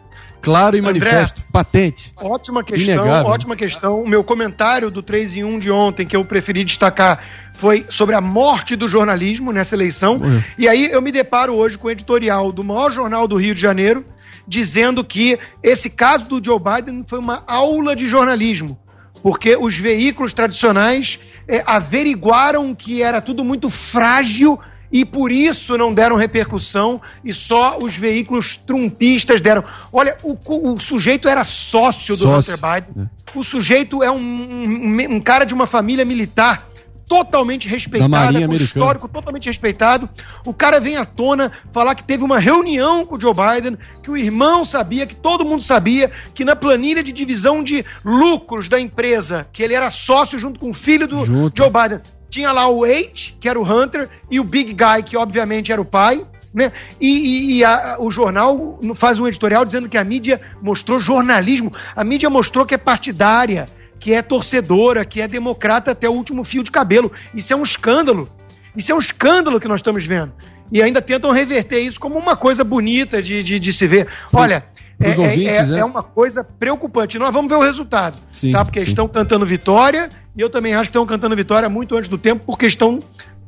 claro 0.45 0.75
e 0.75 0.79
André, 0.79 0.91
manifesto, 0.91 1.41
patente. 1.51 2.13
Ótima 2.15 2.63
questão, 2.63 2.93
Inegável. 2.93 3.31
ótima 3.31 3.55
questão. 3.55 4.01
O 4.01 4.07
meu 4.07 4.23
comentário 4.23 4.91
do 4.91 5.01
3 5.01 5.37
em 5.37 5.43
1 5.43 5.59
de 5.59 5.71
ontem, 5.71 6.05
que 6.05 6.15
eu 6.15 6.23
preferi 6.23 6.63
destacar, 6.63 7.21
foi 7.53 7.85
sobre 7.89 8.13
a 8.13 8.21
morte 8.21 8.75
do 8.75 8.87
jornalismo 8.87 9.51
nessa 9.51 9.75
eleição. 9.75 10.21
E 10.57 10.67
aí 10.67 10.89
eu 10.91 11.01
me 11.01 11.11
deparo 11.11 11.55
hoje 11.55 11.77
com 11.77 11.87
o 11.87 11.91
editorial 11.91 12.51
do 12.51 12.63
maior 12.63 12.91
jornal 12.91 13.27
do 13.27 13.35
Rio 13.35 13.55
de 13.55 13.61
Janeiro, 13.61 14.05
dizendo 14.47 15.03
que 15.03 15.39
esse 15.63 15.89
caso 15.89 16.25
do 16.25 16.43
Joe 16.43 16.59
Biden 16.59 17.03
foi 17.07 17.17
uma 17.17 17.43
aula 17.47 17.95
de 17.95 18.07
jornalismo. 18.07 18.77
Porque 19.23 19.57
os 19.59 19.75
veículos 19.75 20.33
tradicionais 20.33 21.19
eh, 21.47 21.63
averiguaram 21.65 22.75
que 22.75 23.01
era 23.01 23.19
tudo 23.19 23.43
muito 23.43 23.69
frágil 23.69 24.59
e 24.91 25.03
por 25.03 25.31
isso 25.31 25.77
não 25.77 25.93
deram 25.93 26.15
repercussão 26.15 27.01
e 27.23 27.33
só 27.33 27.77
os 27.79 27.95
veículos 27.95 28.57
trumpistas 28.57 29.41
deram. 29.41 29.63
Olha, 29.91 30.17
o, 30.23 30.37
o 30.73 30.79
sujeito 30.79 31.27
era 31.27 31.43
sócio 31.43 32.15
do 32.15 32.23
Sócio, 32.23 32.53
Hunter 32.55 32.81
Biden. 32.83 33.09
O 33.33 33.43
sujeito 33.43 34.01
é 34.03 34.09
um, 34.11 34.17
um- 34.17 35.15
um 35.15 35.19
cara 35.19 35.43
de 35.45 35.53
uma 35.53 35.67
família 35.67 36.05
militar 36.05 36.67
totalmente 37.07 37.67
respeitada, 37.67 38.09
com 38.47 38.53
histórico 38.79 39.07
totalmente 39.07 39.45
respeitado. 39.47 40.09
O 40.43 40.51
cara 40.51 40.79
vem 40.79 40.97
à 40.97 41.05
tona 41.05 41.51
falar 41.71 41.93
que 41.93 42.03
teve 42.03 42.23
uma 42.23 42.39
reunião 42.39 43.05
com 43.05 43.15
o 43.15 43.21
Joe 43.21 43.31
Biden, 43.33 43.77
que 44.01 44.09
o 44.09 44.17
irmão 44.17 44.65
sabia, 44.65 45.05
que 45.05 45.15
todo 45.15 45.45
mundo 45.45 45.61
sabia, 45.61 46.09
que 46.33 46.43
na 46.43 46.55
planilha 46.55 47.03
de 47.03 47.11
divisão 47.11 47.61
de 47.63 47.85
lucros 48.03 48.67
da 48.67 48.79
empresa, 48.79 49.45
que 49.53 49.61
ele 49.61 49.75
era 49.75 49.91
sócio 49.91 50.39
junto 50.39 50.59
com 50.59 50.71
o 50.71 50.73
filho 50.73 51.07
do 51.07 51.23
Joe 51.55 51.69
Biden, 51.69 51.99
tinha 52.35 52.51
lá 52.51 52.67
o 52.67 52.83
H, 52.83 53.31
que 53.39 53.47
era 53.47 53.57
o 53.57 53.63
Hunter, 53.63 54.09
e 54.29 54.41
o 54.41 54.43
Big 54.43 54.73
Guy, 54.73 55.03
que 55.05 55.15
obviamente 55.15 55.71
era 55.71 55.79
o 55.81 55.85
pai. 55.85 56.25
Né? 56.53 56.69
E, 56.99 57.07
e- 57.09 57.57
e 57.57 57.63
a- 57.63 57.95
o 57.99 58.11
jornal 58.11 58.77
faz 58.93 59.19
um 59.21 59.27
editorial 59.27 59.63
dizendo 59.65 59.87
que 59.87 59.97
a 59.97 60.03
mídia 60.03 60.41
mostrou 60.61 60.99
jornalismo, 60.99 61.71
a 61.95 62.03
mídia 62.03 62.29
mostrou 62.29 62.65
que 62.65 62.73
é 62.75 62.77
partidária, 62.77 63.69
que 63.99 64.13
é 64.13 64.21
torcedora, 64.21 65.05
que 65.05 65.21
é 65.21 65.27
democrata 65.29 65.91
até 65.91 66.09
o 66.09 66.13
último 66.13 66.43
fio 66.43 66.61
de 66.61 66.71
cabelo. 66.71 67.09
Isso 67.33 67.53
é 67.53 67.55
um 67.55 67.63
escândalo. 67.63 68.29
Isso 68.75 68.91
é 68.91 68.95
um 68.95 68.99
escândalo 68.99 69.57
que 69.59 69.67
nós 69.69 69.79
estamos 69.79 70.05
vendo. 70.05 70.33
E 70.71 70.81
ainda 70.81 71.01
tentam 71.01 71.31
reverter 71.31 71.79
isso 71.79 71.99
como 71.99 72.17
uma 72.17 72.35
coisa 72.35 72.63
bonita 72.63 73.21
de, 73.21 73.43
de, 73.43 73.59
de 73.59 73.73
se 73.73 73.87
ver. 73.87 74.07
Olha, 74.33 74.65
é, 74.99 75.11
é- 75.11 75.17
ouvintes, 75.17 75.47
é- 75.47 75.65
né? 75.65 75.79
é 75.79 75.85
uma 75.85 76.03
coisa 76.03 76.43
preocupante. 76.43 77.19
Nós 77.19 77.31
vamos 77.31 77.49
ver 77.49 77.55
o 77.55 77.61
resultado. 77.63 78.17
Sim, 78.31 78.51
tá? 78.51 78.63
Porque 78.63 78.81
sim. 78.81 78.87
estão 78.87 79.07
cantando 79.07 79.45
vitória, 79.45 80.09
e 80.35 80.41
eu 80.41 80.49
também 80.49 80.73
acho 80.73 80.83
que 80.83 80.89
estão 80.89 81.05
cantando 81.05 81.35
vitória 81.35 81.69
muito 81.69 81.95
antes 81.95 82.09
do 82.09 82.17
tempo, 82.17 82.43
porque 82.45 82.65
estão, 82.65 82.99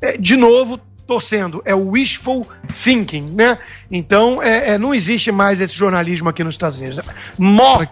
é, 0.01 0.17
de 0.17 0.35
novo, 0.35 0.79
torcendo. 1.07 1.61
É 1.65 1.73
o 1.73 1.91
wishful 1.91 2.45
thinking, 2.83 3.31
né? 3.33 3.57
Então, 3.89 4.43
é, 4.43 4.71
é, 4.71 4.77
não 4.77 4.93
existe 4.93 5.31
mais 5.31 5.61
esse 5.61 5.73
jornalismo 5.73 6.27
aqui 6.29 6.43
nos 6.43 6.53
Estados 6.53 6.77
Unidos. 6.77 6.99
Morreu. 7.37 7.87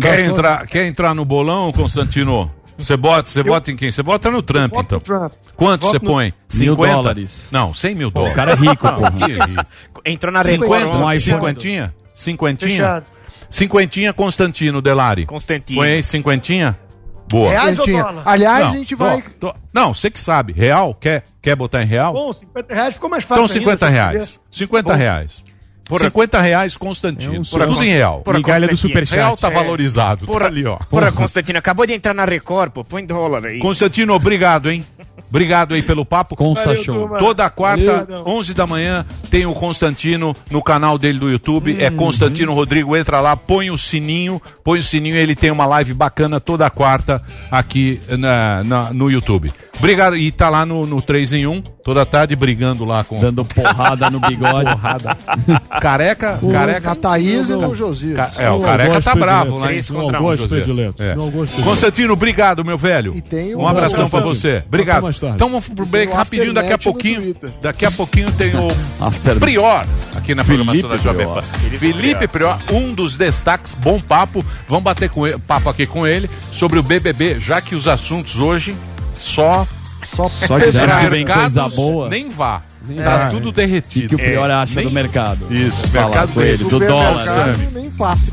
Quer 0.00 0.20
entrar, 0.30 0.66
quer 0.66 0.86
entrar 0.86 1.14
no 1.14 1.24
bolão, 1.24 1.70
Constantino? 1.72 2.50
Você 2.76 2.96
bota, 2.96 3.28
você 3.28 3.42
vota 3.42 3.70
em 3.70 3.76
quem? 3.76 3.92
Você 3.92 4.02
vota 4.02 4.30
no 4.30 4.42
Trump, 4.42 4.72
então. 4.76 5.00
Quanto 5.56 5.82
Voto 5.82 5.86
você 5.98 6.04
no- 6.04 6.10
põe? 6.12 6.24
Mil 6.54 6.74
50? 6.74 6.92
dólares. 6.94 7.46
Não, 7.50 7.72
100 7.72 7.94
mil 7.94 8.10
dólares. 8.10 8.34
cara 8.34 8.52
é 8.52 8.54
rico, 8.54 8.86
rico. 8.88 9.66
Entrou 10.04 10.32
na 10.32 10.42
50, 10.42 10.76
Record. 10.78 11.00
um 11.00 11.04
Um 11.04 11.12
iPhone. 11.12 11.20
cinquentinha? 11.20 11.94
Cinquentinha? 12.14 12.70
Fechado. 12.70 13.06
Cinquentinha, 13.48 14.12
Constantino 14.12 14.82
Delari. 14.82 15.26
Constantino. 15.26 15.78
Põe 15.80 15.88
aí 15.92 16.02
cinquentinha? 16.02 16.76
Boa. 17.28 17.50
Reais 17.50 17.78
ou 17.78 17.86
dólar? 17.86 18.22
Aliás, 18.26 18.64
Não, 18.66 18.72
a 18.72 18.76
gente 18.76 18.94
vai. 18.94 19.22
tô- 19.22 19.48
tô- 19.52 19.54
não, 19.72 19.94
você 19.94 20.10
que 20.10 20.20
sabe. 20.20 20.52
Real? 20.52 20.94
Quer, 20.94 21.24
quer 21.40 21.54
botar 21.56 21.82
em 21.82 21.86
real? 21.86 22.12
Bom, 22.12 22.32
50 22.32 22.74
reais 22.74 22.94
ficou 22.94 23.08
mais 23.08 23.24
fácil. 23.24 23.44
Então 23.44 23.54
50 23.54 23.86
ainda, 23.86 23.96
reais. 23.96 24.18
quiser. 24.24 24.38
50 24.50 24.92
Bom. 24.92 24.98
reais. 24.98 25.43
Porra. 25.84 26.04
50 26.04 26.40
reais, 26.40 26.76
Constantino. 26.76 27.36
É 27.36 27.38
um 27.38 27.42
Tudo 27.42 27.74
sonho. 27.74 27.82
em 27.84 27.90
real. 27.90 28.20
Porra, 28.22 28.38
Migalha 28.38 28.68
do. 28.68 28.76
Superchat. 28.76 29.16
Real 29.16 29.36
tá 29.36 29.48
É. 29.48 29.50
valorizado. 29.50 30.26
Porra, 30.26 30.40
Tá 30.40 30.46
ali, 30.46 30.64
ó. 30.66 30.76
Porra, 30.90 31.12
Constantino, 31.12 31.58
acabou 31.58 31.86
de 31.86 31.92
entrar 31.92 32.14
na 32.14 32.24
Record, 32.24 32.70
pô. 32.72 32.84
Põe 32.84 33.04
dólar 33.04 33.46
aí. 33.46 33.58
Constantino, 33.58 34.14
obrigado, 34.14 34.70
hein? 34.70 34.84
Obrigado 35.28 35.74
aí 35.74 35.82
pelo 35.82 36.04
papo. 36.06 36.36
Consta 36.36 36.66
Valeu, 36.66 36.82
Show. 36.84 36.94
turma. 36.94 37.18
Toda 37.18 37.50
quarta, 37.50 38.04
Valeu. 38.04 38.22
11 38.28 38.54
da 38.54 38.66
manhã, 38.68 39.04
tem 39.30 39.44
o 39.46 39.52
Constantino 39.52 40.32
no 40.48 40.62
canal 40.62 40.96
dele 40.96 41.18
do 41.18 41.28
YouTube. 41.28 41.76
É 41.82 41.88
Uhum. 41.90 41.96
Constantino 41.96 42.54
Rodrigo. 42.54 42.96
Entra 42.96 43.20
lá, 43.20 43.36
põe 43.36 43.68
o 43.70 43.76
sininho. 43.76 44.40
Põe 44.62 44.78
o 44.78 44.82
sininho. 44.84 45.16
Ele 45.16 45.34
tem 45.34 45.50
uma 45.50 45.66
live 45.66 45.92
bacana 45.92 46.38
toda 46.40 46.70
quarta 46.70 47.20
aqui 47.50 48.00
na, 48.10 48.62
na- 48.64 48.92
no 48.92 49.10
YouTube. 49.10 49.52
Obrigado. 49.78 50.16
E 50.16 50.30
tá 50.32 50.48
lá 50.48 50.64
no, 50.64 50.86
no 50.86 51.00
3 51.02 51.32
em 51.34 51.46
1, 51.46 51.60
toda 51.84 52.04
tarde, 52.06 52.34
brigando 52.36 52.84
lá 52.84 53.04
com. 53.04 53.18
Dando 53.18 53.44
porrada 53.44 54.10
no 54.10 54.20
bigode. 54.20 54.70
Porrada. 54.70 55.16
Careca, 55.80 56.38
O- 56.40 56.50
careca. 56.52 56.92
a 56.92 56.94
Thaís 56.94 57.48
e 57.48 57.52
o 57.52 57.74
Josias. 57.74 58.16
Ca- 58.16 58.42
É, 58.42 58.50
o 58.50 58.58
Meu 58.58 58.66
careca 58.66 59.02
tá 59.02 59.14
bravo 59.14 59.58
lá, 59.58 59.66
Meu 59.70 59.82
contra 60.02 60.22
um, 60.22 60.48
predileto. 60.48 61.02
É. 61.02 61.14
Constantino, 61.62 62.12
obrigado, 62.12 62.64
meu 62.64 62.78
velho. 62.78 63.14
E 63.16 63.20
tem 63.20 63.54
Um 63.54 63.62
o- 63.62 63.68
abração 63.68 64.08
pra 64.08 64.20
Constantino. 64.22 64.34
você. 64.60 64.64
Obrigado. 64.66 65.08
Então 65.34 65.48
vamos 65.48 65.68
pro 65.68 65.84
break 65.86 66.12
o 66.12 66.16
rapidinho, 66.16 66.52
daqui 66.54 66.72
a 66.72 66.78
pouquinho. 66.78 67.34
Daqui 67.60 67.84
a 67.86 67.90
pouquinho 67.90 68.30
tem 68.32 68.50
o 68.56 68.68
Prior 69.40 69.86
aqui 70.16 70.34
na 70.34 70.44
programação 70.44 70.88
da 70.88 70.96
Jovem. 70.96 71.26
Pan. 71.26 71.42
Felipe 71.78 72.28
Prior, 72.28 72.58
um 72.72 72.92
dos 72.94 73.16
destaques, 73.16 73.74
bom 73.74 74.00
papo. 74.00 74.44
Vamos 74.68 74.84
bater 74.84 75.10
com 75.10 75.26
ele, 75.26 75.38
papo 75.38 75.68
aqui 75.68 75.86
com 75.86 76.06
ele 76.06 76.30
sobre 76.52 76.78
o 76.78 76.82
BBB, 76.82 77.38
já 77.40 77.60
que 77.60 77.74
os 77.74 77.86
assuntos 77.88 78.38
hoje 78.38 78.74
só 79.16 79.66
Só, 80.14 80.28
Só 80.46 80.58
que 80.60 80.70
já 80.70 80.86
que 80.98 81.06
vem 81.06 81.24
coisa 81.26 81.68
boa. 81.70 82.08
Nem 82.08 82.30
vá. 82.30 82.62
Nem 82.86 82.98
tá 82.98 83.16
vá. 83.16 83.30
tudo 83.30 83.50
derretido. 83.50 84.04
E 84.04 84.08
que 84.08 84.14
o 84.14 84.18
pior 84.18 84.48
acha 84.50 84.74
nem- 84.76 84.84
do 84.84 84.90
mercado. 84.92 85.46
Isso, 85.50 85.76
Falar 85.88 86.04
mercado 86.06 86.32
com 86.34 86.40
ele, 86.42 86.64
do 86.64 86.78
dólar. 86.78 87.56
Nem 87.72 87.92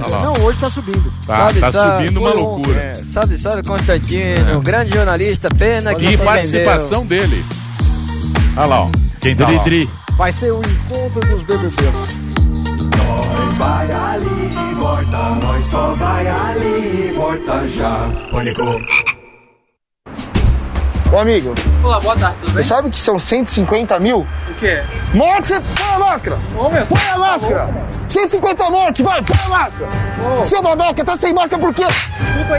lá. 0.09 0.21
Não, 0.21 0.33
hoje 0.43 0.59
tá 0.59 0.69
subindo. 0.69 1.13
Tá, 1.25 1.37
Salve, 1.37 1.59
tá 1.59 1.71
salve. 1.71 2.05
subindo 2.05 2.19
uma 2.19 2.33
loucura. 2.33 2.79
É, 2.79 2.93
salve, 2.93 3.37
salve, 3.37 3.63
Constantino, 3.63 4.61
grande 4.61 4.93
jornalista, 4.93 5.49
pena 5.49 5.95
que 5.95 6.05
E 6.05 6.17
participação 6.17 7.05
dele. 7.05 7.43
Olha 8.57 8.67
lá, 8.67 8.81
ó. 8.81 8.89
Quem 9.21 9.35
tá 9.35 9.47
lá, 9.49 9.59
ó. 9.59 9.63
Dri, 9.63 9.89
Vai 10.17 10.33
ser 10.33 10.51
o 10.51 10.59
encontro 10.59 11.19
dos 11.21 11.41
BBBs. 11.43 12.17
Nós 13.07 13.57
vai 13.57 13.91
ali, 13.91 14.75
volta, 14.75 15.17
nós 15.41 15.65
só 15.65 15.93
vai 15.93 16.27
ali, 16.27 17.11
volta 17.15 17.67
já. 17.67 18.09
Pânico. 18.29 18.63
Ô 21.11 21.17
amigo, 21.17 21.53
Olá, 21.83 21.99
boa 21.99 22.15
tarde, 22.15 22.37
tudo 22.39 22.53
você 22.53 22.63
sabe 22.63 22.89
que 22.89 22.97
são 22.97 23.19
150 23.19 23.99
mil? 23.99 24.19
O 24.49 24.53
quê? 24.57 24.81
Mortes, 25.13 25.49
você 25.49 25.59
põe 25.59 25.87
a 25.93 25.99
máscara! 25.99 26.39
Põe 26.55 27.09
a 27.09 27.17
máscara! 27.17 27.69
150 28.07 28.69
mortes, 28.69 29.03
vai, 29.03 29.21
põe 29.21 29.37
a 29.45 29.49
máscara! 29.49 29.89
Seu 30.45 30.61
babaca, 30.61 31.03
tá 31.03 31.17
sem 31.17 31.33
máscara 31.33 31.61
por 31.61 31.73
quê? 31.73 31.83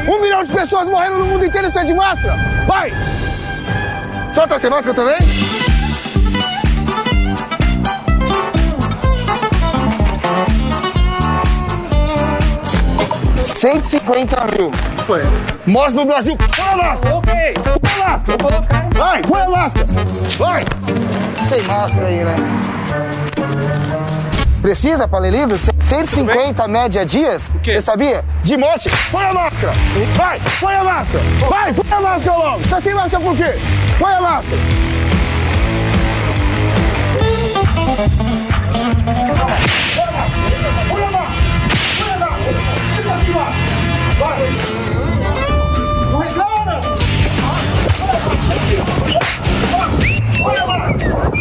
Um 0.06 0.20
milhão 0.20 0.44
de 0.44 0.52
pessoas 0.52 0.86
morrendo 0.86 1.18
no 1.20 1.24
mundo 1.24 1.46
inteiro 1.46 1.72
sem 1.72 1.86
de 1.86 1.94
máscara! 1.94 2.36
Vai! 2.66 2.92
Só 4.34 4.46
tá 4.46 4.58
sem 4.58 4.68
máscara 4.68 4.94
também? 4.94 5.16
Cento 13.44 13.84
e 13.84 13.88
cinquenta 13.88 14.44
mil. 14.46 14.70
Foi. 15.06 15.22
Mortes 15.66 15.94
no 15.94 16.04
Brasil. 16.04 16.36
Põe 16.36 16.68
a 16.68 16.76
máscara! 16.76 17.16
Ok. 17.16 17.32
Põe 17.64 18.02
a 18.02 18.08
máscara! 18.08 18.88
Vai, 18.94 19.22
põe 19.22 19.40
a 19.40 19.50
máscara! 19.50 19.86
Vai! 20.38 20.64
Sem 21.48 21.62
máscara 21.62 22.06
aí, 22.06 22.24
né? 22.24 22.36
Precisa 24.60 25.08
para 25.08 25.18
ler 25.18 25.32
livro? 25.32 25.58
150 25.80 26.68
média 26.68 27.04
dias? 27.04 27.50
Você 27.64 27.80
sabia? 27.80 28.24
De 28.44 28.56
morte. 28.56 28.88
Põe 29.10 29.24
a 29.24 29.32
máscara! 29.32 29.72
Vai, 30.14 30.40
põe 30.60 30.74
a 30.76 30.84
máscara! 30.84 31.24
Vai, 31.48 31.72
põe 31.72 31.92
a 31.92 32.00
máscara 32.00 32.36
logo! 32.38 32.68
Tá 32.68 32.80
sem 32.80 32.94
máscara 32.94 33.24
por 33.24 33.36
quê? 33.36 33.52
Põe 33.98 34.12
a 34.12 34.20
máscara! 34.20 34.58
Põe 40.88 41.02
a 41.02 41.10
máscara! 41.10 41.36
Põe 41.98 42.10
a 42.12 42.18
máscara! 42.18 42.52
Fica 42.96 43.14
aqui 43.14 43.30
lá! 43.32 43.52
Vai! 44.18 44.61
Põe 50.42 50.58
a 50.58 50.66
máscara! 50.66 51.32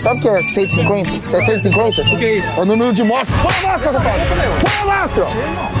Sabe 0.00 0.18
o 0.18 0.22
que 0.22 0.28
é 0.28 0.42
150? 0.42 1.28
750? 1.28 2.02
O 2.02 2.18
que 2.18 2.24
é 2.24 2.34
isso? 2.36 2.48
É 2.56 2.60
o 2.60 2.64
número 2.64 2.92
de 2.92 3.02
mortes. 3.02 3.34
Põe 3.42 3.52
a 3.52 3.72
máscara, 3.72 3.92
safado! 3.94 4.20
Põe 4.60 4.80
a 4.80 4.84
máscara! 4.86 5.26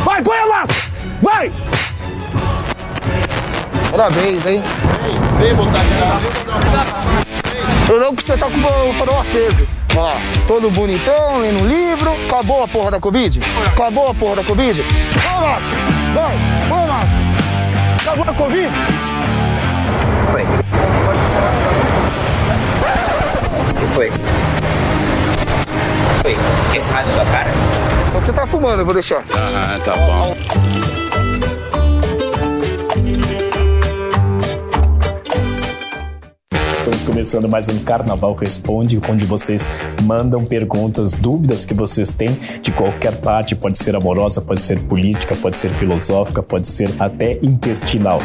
Vai, 0.04 0.22
põe 0.22 0.38
a 0.38 0.46
máscara! 0.46 0.92
Vai! 1.22 1.52
Parabéns, 3.90 4.46
hein? 4.46 4.62
Vem 5.38 5.54
botar 5.54 5.78
aqui. 5.78 5.94
Eu 7.88 8.00
não 8.00 8.14
que 8.14 8.24
você 8.24 8.36
tá 8.36 8.46
com 8.50 8.58
o 8.58 8.92
farol 8.94 9.20
aceso. 9.20 9.66
Ó, 9.96 10.12
todo 10.46 10.70
bonitão, 10.70 11.38
lendo 11.40 11.62
um 11.62 11.68
livro. 11.68 12.10
Acabou 12.26 12.64
a 12.64 12.68
porra 12.68 12.90
da 12.90 13.00
Covid? 13.00 13.40
Acabou 13.72 14.10
a 14.10 14.14
porra 14.14 14.36
da 14.36 14.44
Covid? 14.44 14.82
Põe 14.82 15.32
a 15.32 15.40
máscara! 15.40 15.76
Vai, 16.14 16.36
põe 16.68 16.82
a 16.82 16.86
máscara! 16.86 17.26
Acabou 18.02 18.24
a 18.28 18.34
Covid? 18.34 18.70
Foi. 20.36 20.44
O 23.70 23.74
que 23.74 23.86
foi? 23.94 24.10
Foi. 26.20 26.36
Quer 26.72 26.78
esse 26.78 26.92
rádio 26.92 27.12
sua 27.14 27.24
cara? 27.24 27.50
Só 28.12 28.20
que 28.20 28.26
você 28.26 28.32
tá 28.34 28.46
fumando, 28.46 28.80
eu 28.80 28.84
vou 28.84 28.92
deixar. 28.92 29.24
Ah, 29.32 29.78
tá 29.82 29.96
bom. 29.96 30.36
Estamos 36.74 37.02
começando 37.02 37.48
mais 37.48 37.70
um 37.70 37.78
Carnaval 37.78 38.34
Responde, 38.34 39.00
onde 39.08 39.24
vocês 39.24 39.70
mandam 40.02 40.44
perguntas, 40.44 41.12
dúvidas 41.12 41.64
que 41.64 41.72
vocês 41.72 42.12
têm 42.12 42.32
de 42.60 42.70
qualquer 42.72 43.16
parte. 43.22 43.56
Pode 43.56 43.78
ser 43.78 43.96
amorosa, 43.96 44.42
pode 44.42 44.60
ser 44.60 44.80
política, 44.80 45.34
pode 45.34 45.56
ser 45.56 45.70
filosófica, 45.70 46.42
pode 46.42 46.66
ser 46.66 46.90
até 47.00 47.38
intestinal. 47.40 48.20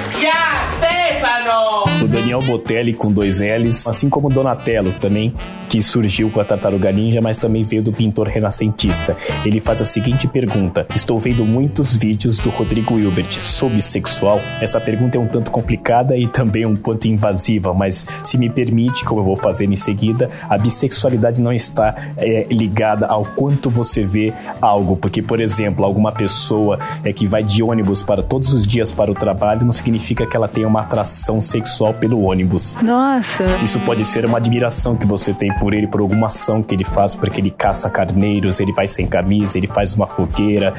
O 2.01 2.07
Daniel 2.07 2.41
Botelli 2.41 2.93
com 2.93 3.11
dois 3.11 3.39
L's, 3.39 3.87
assim 3.87 4.09
como 4.09 4.27
Donatello 4.27 4.91
também, 4.93 5.31
que 5.69 5.81
surgiu 5.81 6.31
com 6.31 6.39
a 6.39 6.43
Tartaruga 6.43 6.91
Ninja, 6.91 7.21
mas 7.21 7.37
também 7.37 7.61
veio 7.63 7.83
do 7.83 7.93
pintor 7.93 8.27
renascentista. 8.27 9.15
Ele 9.45 9.59
faz 9.59 9.81
a 9.81 9.85
seguinte 9.85 10.27
pergunta: 10.27 10.87
Estou 10.95 11.19
vendo 11.19 11.45
muitos 11.45 11.95
vídeos 11.95 12.39
do 12.39 12.49
Rodrigo 12.49 12.99
Hilbert 12.99 13.39
sobre 13.39 13.81
sexual. 13.81 14.41
Essa 14.59 14.81
pergunta 14.81 15.17
é 15.17 15.21
um 15.21 15.27
tanto 15.27 15.51
complicada 15.51 16.17
e 16.17 16.27
também 16.27 16.65
um 16.65 16.75
ponto 16.75 17.07
invasiva, 17.07 17.71
mas 17.73 18.05
se 18.23 18.37
me 18.37 18.49
permite, 18.49 19.05
como 19.05 19.21
eu 19.21 19.25
vou 19.25 19.37
fazer 19.37 19.65
em 19.65 19.75
seguida, 19.75 20.29
a 20.49 20.57
bissexualidade 20.57 21.39
não 21.39 21.53
está 21.53 21.95
é, 22.17 22.47
ligada 22.49 23.05
ao 23.05 23.23
quanto 23.23 23.69
você 23.69 24.03
vê 24.03 24.33
algo, 24.59 24.97
porque, 24.97 25.21
por 25.21 25.39
exemplo, 25.39 25.85
alguma 25.85 26.11
pessoa 26.11 26.79
é 27.03 27.13
que 27.13 27.27
vai 27.27 27.43
de 27.43 27.61
ônibus 27.61 28.01
para 28.01 28.23
todos 28.23 28.51
os 28.51 28.65
dias 28.65 28.91
para 28.91 29.11
o 29.11 29.13
trabalho 29.13 29.63
não 29.63 29.71
significa 29.71 30.25
que 30.25 30.35
ela 30.35 30.47
tenha 30.47 30.67
uma 30.67 30.81
atração 30.81 31.39
sexual 31.39 31.90
pelo 31.93 32.21
ônibus. 32.21 32.77
Nossa. 32.81 33.43
Isso 33.63 33.79
pode 33.81 34.05
ser 34.05 34.25
uma 34.25 34.37
admiração 34.37 34.95
que 34.95 35.05
você 35.05 35.33
tem 35.33 35.53
por 35.55 35.73
ele, 35.73 35.87
por 35.87 36.01
alguma 36.01 36.27
ação 36.27 36.61
que 36.61 36.75
ele 36.75 36.83
faz, 36.83 37.15
porque 37.15 37.39
ele 37.39 37.51
caça 37.51 37.89
carneiros, 37.89 38.59
ele 38.59 38.73
vai 38.73 38.87
sem 38.87 39.05
camisa, 39.05 39.57
ele 39.57 39.67
faz 39.67 39.93
uma 39.93 40.07
fogueira. 40.07 40.73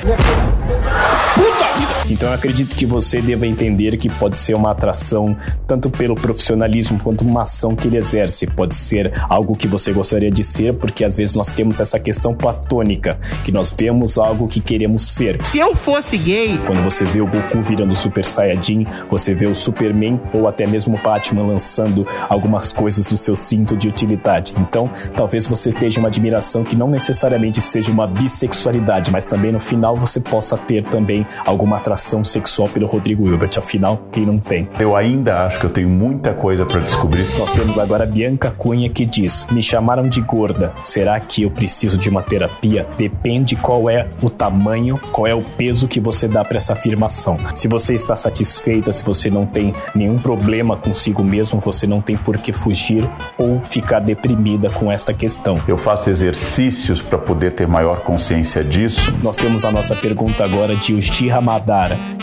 Então 2.10 2.28
eu 2.28 2.34
acredito 2.34 2.74
que 2.74 2.84
você 2.84 3.20
deva 3.20 3.46
entender 3.46 3.96
que 3.96 4.08
pode 4.08 4.36
ser 4.36 4.54
uma 4.54 4.72
atração 4.72 5.36
tanto 5.66 5.88
pelo 5.88 6.14
profissionalismo 6.14 6.98
quanto 6.98 7.22
uma 7.22 7.42
ação 7.42 7.76
que 7.76 7.86
ele 7.86 7.96
exerce. 7.96 8.46
Pode 8.46 8.74
ser 8.74 9.12
algo 9.28 9.56
que 9.56 9.68
você 9.68 9.92
gostaria 9.92 10.30
de 10.30 10.42
ser, 10.42 10.74
porque 10.74 11.04
às 11.04 11.16
vezes 11.16 11.36
nós 11.36 11.52
temos 11.52 11.80
essa 11.80 11.98
questão 11.98 12.34
platônica, 12.34 13.18
que 13.44 13.52
nós 13.52 13.74
vemos 13.76 14.18
algo 14.18 14.48
que 14.48 14.60
queremos 14.60 15.02
ser. 15.02 15.42
Se 15.46 15.58
eu 15.58 15.74
fosse 15.74 16.18
gay. 16.18 16.58
Quando 16.66 16.82
você 16.82 17.04
vê 17.04 17.20
o 17.20 17.26
Goku 17.26 17.62
virando 17.62 17.94
Super 17.94 18.24
Saiyajin, 18.24 18.84
você 19.08 19.32
vê 19.32 19.46
o 19.46 19.54
Superman 19.54 20.20
ou 20.32 20.48
até 20.48 20.66
mesmo 20.66 20.96
o 20.96 21.00
Batman 21.00 21.46
lançando 21.46 22.06
algumas 22.28 22.72
coisas 22.72 23.06
do 23.06 23.16
seu 23.16 23.34
cinto 23.34 23.76
de 23.76 23.88
utilidade. 23.88 24.52
Então, 24.58 24.90
talvez 25.14 25.46
você 25.46 25.68
esteja 25.68 26.00
uma 26.00 26.08
admiração 26.08 26.64
que 26.64 26.76
não 26.76 26.88
necessariamente 26.88 27.60
seja 27.60 27.90
uma 27.90 28.06
bissexualidade, 28.06 29.10
mas 29.10 29.24
também 29.24 29.52
no 29.52 29.60
final 29.60 29.94
você 29.94 30.20
possa 30.20 30.56
ter 30.56 30.82
também 30.82 31.26
alguma 31.44 31.76
atração 31.76 31.91
sexual 32.24 32.69
pelo 32.69 32.86
Rodrigo 32.86 33.28
Hilbert. 33.28 33.59
Afinal, 33.59 34.02
quem 34.10 34.27
não 34.27 34.39
tem? 34.39 34.69
Eu 34.78 34.97
ainda 34.97 35.44
acho 35.44 35.60
que 35.60 35.66
eu 35.66 35.70
tenho 35.70 35.89
muita 35.89 36.32
coisa 36.32 36.64
para 36.64 36.81
descobrir. 36.81 37.27
Nós 37.39 37.52
temos 37.52 37.78
agora 37.78 38.05
a 38.05 38.06
Bianca 38.06 38.51
Cunha 38.51 38.89
que 38.89 39.05
diz: 39.05 39.47
Me 39.51 39.62
chamaram 39.62 40.09
de 40.09 40.20
gorda. 40.20 40.73
Será 40.82 41.19
que 41.20 41.43
eu 41.43 41.51
preciso 41.51 41.98
de 41.98 42.09
uma 42.09 42.23
terapia? 42.23 42.86
Depende 42.97 43.56
qual 43.56 43.89
é 43.89 44.09
o 44.20 44.31
tamanho, 44.31 44.98
qual 45.10 45.27
é 45.27 45.35
o 45.35 45.43
peso 45.43 45.89
que 45.89 46.01
você 46.01 46.27
dá 46.28 46.44
para 46.44 46.56
essa 46.56 46.73
afirmação. 46.73 47.39
Se 47.55 47.69
você 47.69 47.94
está 47.94 48.16
satisfeita, 48.16 48.93
se 48.93 49.05
você 49.05 49.31
não 49.31 49.47
tem 49.47 49.73
nenhum 49.94 50.19
problema 50.19 50.77
consigo 50.77 51.23
mesmo, 51.23 51.60
você 51.60 51.86
não 51.86 52.01
tem 52.01 52.16
por 52.16 52.39
que 52.39 52.52
fugir 52.52 53.09
ou 53.39 53.60
ficar 53.62 54.01
deprimida 54.01 54.70
com 54.70 54.90
esta 54.90 55.12
questão. 55.12 55.59
Eu 55.66 55.78
faço 55.78 56.10
exercícios 56.10 57.01
para 57.01 57.19
poder 57.19 57.52
ter 57.52 57.66
maior 57.66 58.01
consciência 58.01 58.64
disso. 58.64 59.12
Nós 59.23 59.36
temos 59.36 59.64
a 59.64 59.70
nossa 59.70 59.94
pergunta 59.94 60.44
agora 60.44 60.74
de 60.74 60.94
Uchiha 60.94 61.40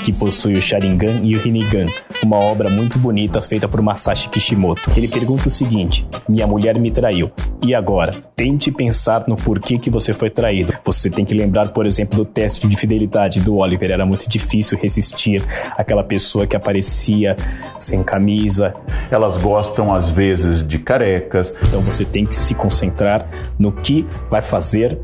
Que 0.04 0.14
possui 0.14 0.56
o 0.56 0.62
Sharingan 0.62 1.20
e 1.24 1.36
o 1.36 1.40
Rinnegan, 1.40 1.88
uma 2.24 2.38
obra 2.38 2.70
muito 2.70 2.98
bonita 2.98 3.42
feita 3.42 3.68
por 3.68 3.82
Masashi 3.82 4.30
Kishimoto. 4.30 4.92
Ele 4.96 5.08
pergunta 5.08 5.48
o 5.48 5.52
seguinte: 5.52 6.08
Minha 6.28 6.48
mulher 6.48 6.80
me 6.80 6.92
traiu. 6.92 7.32
E 7.62 7.76
agora? 7.76 8.14
Tente 8.36 8.72
pensar 8.72 9.26
no 9.28 9.36
porquê 9.36 9.78
que 9.78 9.90
você 9.90 10.14
foi 10.14 10.30
traído. 10.30 10.74
Você 10.86 11.10
tem 11.10 11.26
que 11.26 11.34
lembrar, 11.34 11.70
por 11.70 11.86
exemplo, 11.86 12.16
do 12.16 12.26
teste 12.26 12.68
de 12.68 12.78
fidelidade 12.78 13.42
do 13.42 13.58
Oliver. 13.58 13.92
Era 13.92 14.06
muito 14.06 14.30
difícil 14.30 14.78
resistir 14.82 15.44
àquela 15.78 16.04
pessoa 16.04 16.48
que 16.48 16.56
aparecia 16.56 17.36
sem 17.78 18.02
camisa. 18.02 18.74
Elas 19.12 19.38
gostam, 19.38 19.94
às 19.94 20.10
vezes, 20.10 20.66
de 20.66 20.80
carecas. 20.80 21.54
Então 21.64 21.82
você 21.82 22.06
tem 22.06 22.26
que 22.26 22.36
se 22.36 22.56
concentrar 22.56 23.28
no 23.58 23.72
que 23.72 24.08
vai 24.30 24.42
fazer 24.42 24.98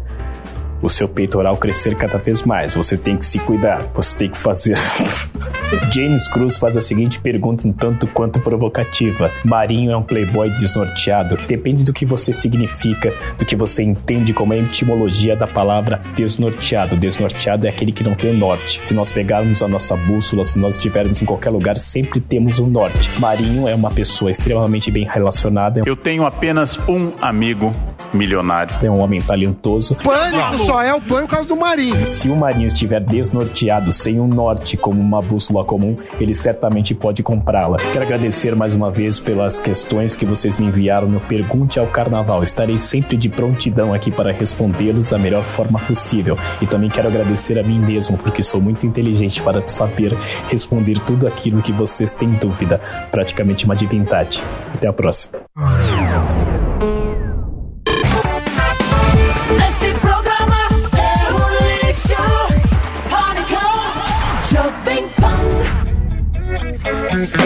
o 0.86 0.90
seu 0.90 1.08
peitoral 1.08 1.58
crescer 1.58 1.96
cada 1.96 2.18
vez 2.18 2.44
mais. 2.44 2.76
Você 2.76 2.96
tem 2.96 3.18
que 3.18 3.26
se 3.26 3.40
cuidar, 3.40 3.84
você 3.94 4.16
tem 4.16 4.30
que 4.30 4.38
fazer. 4.38 4.76
James 5.92 6.28
Cruz 6.28 6.58
faz 6.58 6.78
a 6.78 6.82
seguinte 6.82 7.20
pergunta 7.20 7.68
um 7.68 7.74
tanto 7.74 8.08
quanto 8.08 8.40
provocativa: 8.40 9.32
Marinho 9.44 9.92
é 9.92 9.98
um 9.98 10.04
playboy 10.04 10.50
desnorteado? 10.52 11.38
Depende 11.48 11.84
do 11.84 11.92
que 11.92 12.06
você 12.06 12.32
significa, 12.32 13.14
do 13.38 13.46
que 13.46 13.56
você 13.56 13.84
entende 13.84 14.34
como 14.34 14.54
a 14.54 14.58
etimologia 14.58 15.36
da 15.36 15.48
palavra 15.48 16.00
desnorteado. 16.16 16.96
Desnorteado 16.96 17.66
é 17.66 17.70
aquele 17.70 17.92
que 17.92 18.04
não 18.04 18.14
tem 18.14 18.34
norte. 18.34 18.82
Se 18.84 18.94
nós 18.94 19.12
pegarmos 19.12 19.64
a 19.64 19.68
nossa 19.68 19.96
bússola, 19.96 20.44
se 20.44 20.60
nós 20.60 20.76
estivermos 20.76 21.22
em 21.22 21.26
qualquer 21.26 21.50
lugar, 21.50 21.78
sempre 21.78 22.20
temos 22.20 22.60
um 22.60 22.68
norte. 22.68 23.10
Marinho 23.20 23.68
é 23.68 23.74
uma 23.74 23.90
pessoa 23.90 24.30
extremamente 24.30 24.92
bem 24.92 25.08
relacionada. 25.10 25.82
Eu 25.86 25.96
tenho 25.96 26.26
apenas 26.26 26.78
um 26.88 27.12
amigo 27.22 27.74
milionário. 28.14 28.76
É 28.82 28.90
um 28.90 29.02
homem 29.02 29.22
talentoso. 29.22 29.96
Pânico 29.96 30.58
é 30.84 30.94
o 30.94 31.02
pânico 31.02 31.28
por 31.28 31.30
causa 31.30 31.48
do 31.48 31.56
Marinho. 31.56 32.06
Se 32.08 32.30
o 32.30 32.36
Marinho 32.36 32.68
estiver 32.68 33.02
desnorteado, 33.02 33.92
sem 33.92 34.20
um 34.20 34.28
norte 34.28 34.78
como 34.78 35.02
uma 35.02 35.22
bússola 35.22 35.64
comum, 35.64 35.98
ele 36.20 36.34
certamente 36.34 36.94
pode 36.94 37.24
comprá-la. 37.24 37.78
Quero 37.92 38.06
agradecer 38.06 38.56
mais 38.56 38.76
uma 38.76 38.92
vez 38.92 39.20
pelas 39.20 39.60
questões 39.60 40.16
que 40.16 40.26
vocês 40.26 40.58
me 40.58 40.68
enviaram 40.68 41.08
no 41.08 41.20
Pergunte 41.20 41.80
ao 41.80 41.88
Carnaval. 41.88 42.44
Estarei 42.44 42.78
sempre 42.78 43.18
de 43.18 43.30
prontidão 43.30 43.94
aqui 43.94 44.12
para 44.12 44.32
respondê-los 44.32 45.08
da 45.08 45.18
melhor 45.18 45.44
forma 45.44 45.80
possível. 45.80 46.38
E 46.62 46.68
também 46.68 46.90
quero 46.90 47.08
agradecer 47.08 47.58
a 47.58 47.64
mim 47.64 47.80
mesmo, 47.80 48.18
porque 48.18 48.44
sou 48.44 48.62
muito 48.62 48.86
inteligente 48.86 49.42
para 49.42 49.66
saber 49.68 50.14
responder 50.50 51.00
tudo 51.00 51.28
aquilo 51.28 51.62
que 51.62 51.72
vocês 51.72 52.14
têm 52.14 52.30
dúvida. 52.34 52.80
Praticamente 53.12 53.66
uma 53.66 53.76
divindade. 53.76 54.44
Até 54.74 54.88
a 54.88 54.94
próxima. 54.94 55.40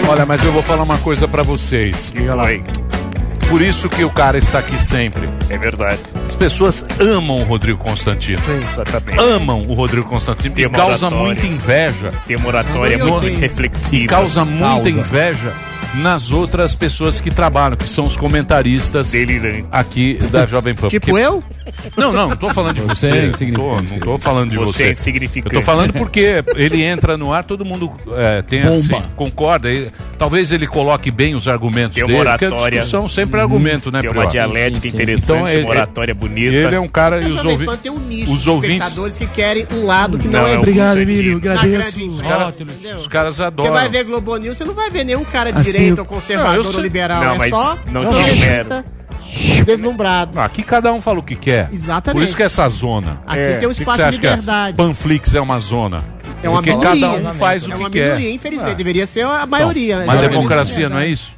Olha, 0.10 0.26
mas 0.26 0.44
eu 0.44 0.52
vou 0.52 0.64
falar 0.64 0.84
uma 0.84 0.98
coisa 0.98 1.28
pra 1.28 1.44
vocês. 1.44 2.12
Por 3.48 3.62
isso 3.62 3.88
que 3.90 4.04
o 4.04 4.10
cara 4.10 4.38
está 4.38 4.60
aqui 4.60 4.78
sempre. 4.84 5.30
É 5.50 5.58
verdade. 5.58 6.00
As 6.28 6.36
pessoas 6.36 6.86
amam 7.00 7.38
o 7.40 7.44
Rodrigo 7.44 7.78
Constantino. 7.80 8.42
Exatamente. 8.72 9.20
Amam 9.20 9.62
o 9.68 9.74
Rodrigo 9.74 10.08
Constantino 10.08 10.56
Tem 10.56 10.66
e 10.66 10.70
causa 10.70 11.10
moratória. 11.10 11.18
muita 11.42 11.46
inveja. 11.48 12.12
Tem 12.28 12.38
uma 12.38 12.48
oratória 12.48 12.98
No- 12.98 13.20
muito 13.20 13.40
reflexiva. 13.40 14.04
E 14.04 14.08
causa 14.08 14.46
muita 14.46 14.66
Causa. 14.68 14.90
inveja 14.90 15.54
nas 15.96 16.32
outras 16.32 16.76
pessoas 16.76 17.20
que 17.20 17.32
trabalham, 17.32 17.76
que 17.76 17.90
são 17.90 18.06
os 18.06 18.16
comentaristas 18.16 19.12
aqui 19.72 20.20
da 20.32 20.46
Jovem 20.46 20.76
Pan. 20.76 20.88
Tipo 20.88 21.08
Porque- 21.08 21.22
eu? 21.26 21.44
Não, 21.98 22.12
não, 22.14 22.30
não 22.30 22.36
tô 22.38 22.50
falando 22.50 22.76
de 22.76 22.82
Você 22.82 23.32
você. 23.32 23.46
é 23.46 23.52
não, 23.52 23.54
tô, 23.54 23.82
não 23.82 24.00
tô 24.00 24.18
falando 24.18 24.50
de 24.52 24.58
Você 24.58 24.74
você. 24.74 24.84
é 24.84 24.92
insignificante. 24.92 25.56
Eu 25.56 25.62
tô 25.62 25.66
falando 25.66 25.94
porque 25.94 26.44
ele 26.56 26.82
entra 26.84 27.18
no 27.18 27.34
ar, 27.34 27.44
todo 27.44 27.64
mundo 27.66 27.92
é, 28.18 28.42
tem 28.42 28.62
Bomba. 28.64 28.98
assim, 28.98 29.06
concorda. 29.16 29.72
E 29.72 29.92
talvez 30.18 30.52
ele 30.52 30.68
coloque 30.68 31.12
bem 31.12 31.36
os 31.36 31.48
argumentos 31.48 31.96
Tem 31.96 32.06
dele, 32.06 32.18
porque 32.24 32.46
a 32.46 32.50
oratória. 32.50 32.80
discussão 32.80 33.08
sempre 33.08 33.40
é 33.40 33.44
argumento, 33.44 33.92
né, 33.92 34.02
Tem 34.02 34.10
uma 34.10 34.26
dialética 34.28 34.88
interessante, 34.88 35.58
uma 35.58 35.70
oratória 35.70 36.14
bonita. 36.14 36.56
Ele 36.56 36.76
é 36.76 36.80
um 36.80 36.88
cara 36.88 37.22
e 37.22 37.28
os, 37.28 37.44
ouvi 37.46 37.66
tem 37.82 37.92
um 37.92 38.00
nicho 38.00 38.32
os 38.32 38.48
ouvintes. 38.48 38.78
espectadores 38.78 39.18
que 39.18 39.28
querem 39.28 39.66
um 39.74 39.86
lado 39.86 40.18
que 40.18 40.28
não, 40.28 40.42
Não, 40.42 40.48
é 40.48 40.54
é 40.54 40.58
Obrigado, 40.58 40.98
Emílio, 41.00 41.38
agradeço. 41.38 42.06
Os, 42.08 42.22
cara- 42.22 42.54
os 42.98 43.08
caras 43.08 43.42
adoram. 43.42 43.70
Você 43.72 43.80
vai 43.80 43.90
ver 43.90 44.04
Globo 44.04 44.36
News, 44.38 44.58
você 44.58 44.66
não 44.66 44.74
vai 44.74 44.90
ver 44.90 45.04
nenhum 45.04 45.24
cara 45.24 45.52
de 45.52 45.62
Assim, 45.62 45.72
direita 45.72 46.02
ou 46.02 46.08
conservador 46.08 46.64
Não, 46.66 46.74
ou 46.76 46.80
liberal. 46.82 47.24
Não, 47.24 47.36
é 47.36 47.38
mas 47.38 47.50
só 47.50 47.78
não 47.92 48.12
te 48.12 48.18
revista 48.22 48.86
deslumbrado. 49.66 50.40
Aqui 50.40 50.64
cada 50.64 50.92
um 50.94 51.02
fala 51.02 51.20
o 51.20 51.24
que 51.24 51.36
quer. 51.36 51.70
Exatamente. 51.72 52.20
Por 52.20 52.26
isso 52.26 52.36
que 52.36 52.44
é 52.44 52.46
essa 52.46 52.68
zona. 52.70 53.22
Aqui 53.26 53.40
É. 53.42 53.58
tem 53.58 53.68
um 53.68 53.72
O 53.72 53.76
que 53.76 53.78
que 53.78 53.82
espaço 53.84 53.98
você 53.98 54.04
de 54.04 54.10
acha 54.10 54.20
que 54.20 54.28
a 54.28 54.30
liberdade. 54.32 54.78
Panflix 54.78 55.34
é 55.36 55.42
uma 55.42 55.60
zona. 55.60 56.04
É 56.42 56.50
uma 56.50 56.58
Porque 56.64 56.76
minoria. 56.78 57.08
cada 57.08 57.30
um 57.30 57.34
faz 57.34 57.64
o 57.64 57.68
é 57.68 57.70
que 57.72 57.78
uma 57.80 57.90
quer. 57.90 58.04
minoria, 58.06 58.32
infelizmente. 58.34 58.72
Ah. 58.72 58.76
Deveria 58.76 59.08
ser 59.08 59.26
a 59.26 59.46
maioria. 59.46 59.98
Mas 59.98 60.06
Exatamente. 60.08 60.30
democracia 60.32 60.90
não 60.90 60.98
é 61.00 61.08
isso? 61.08 61.38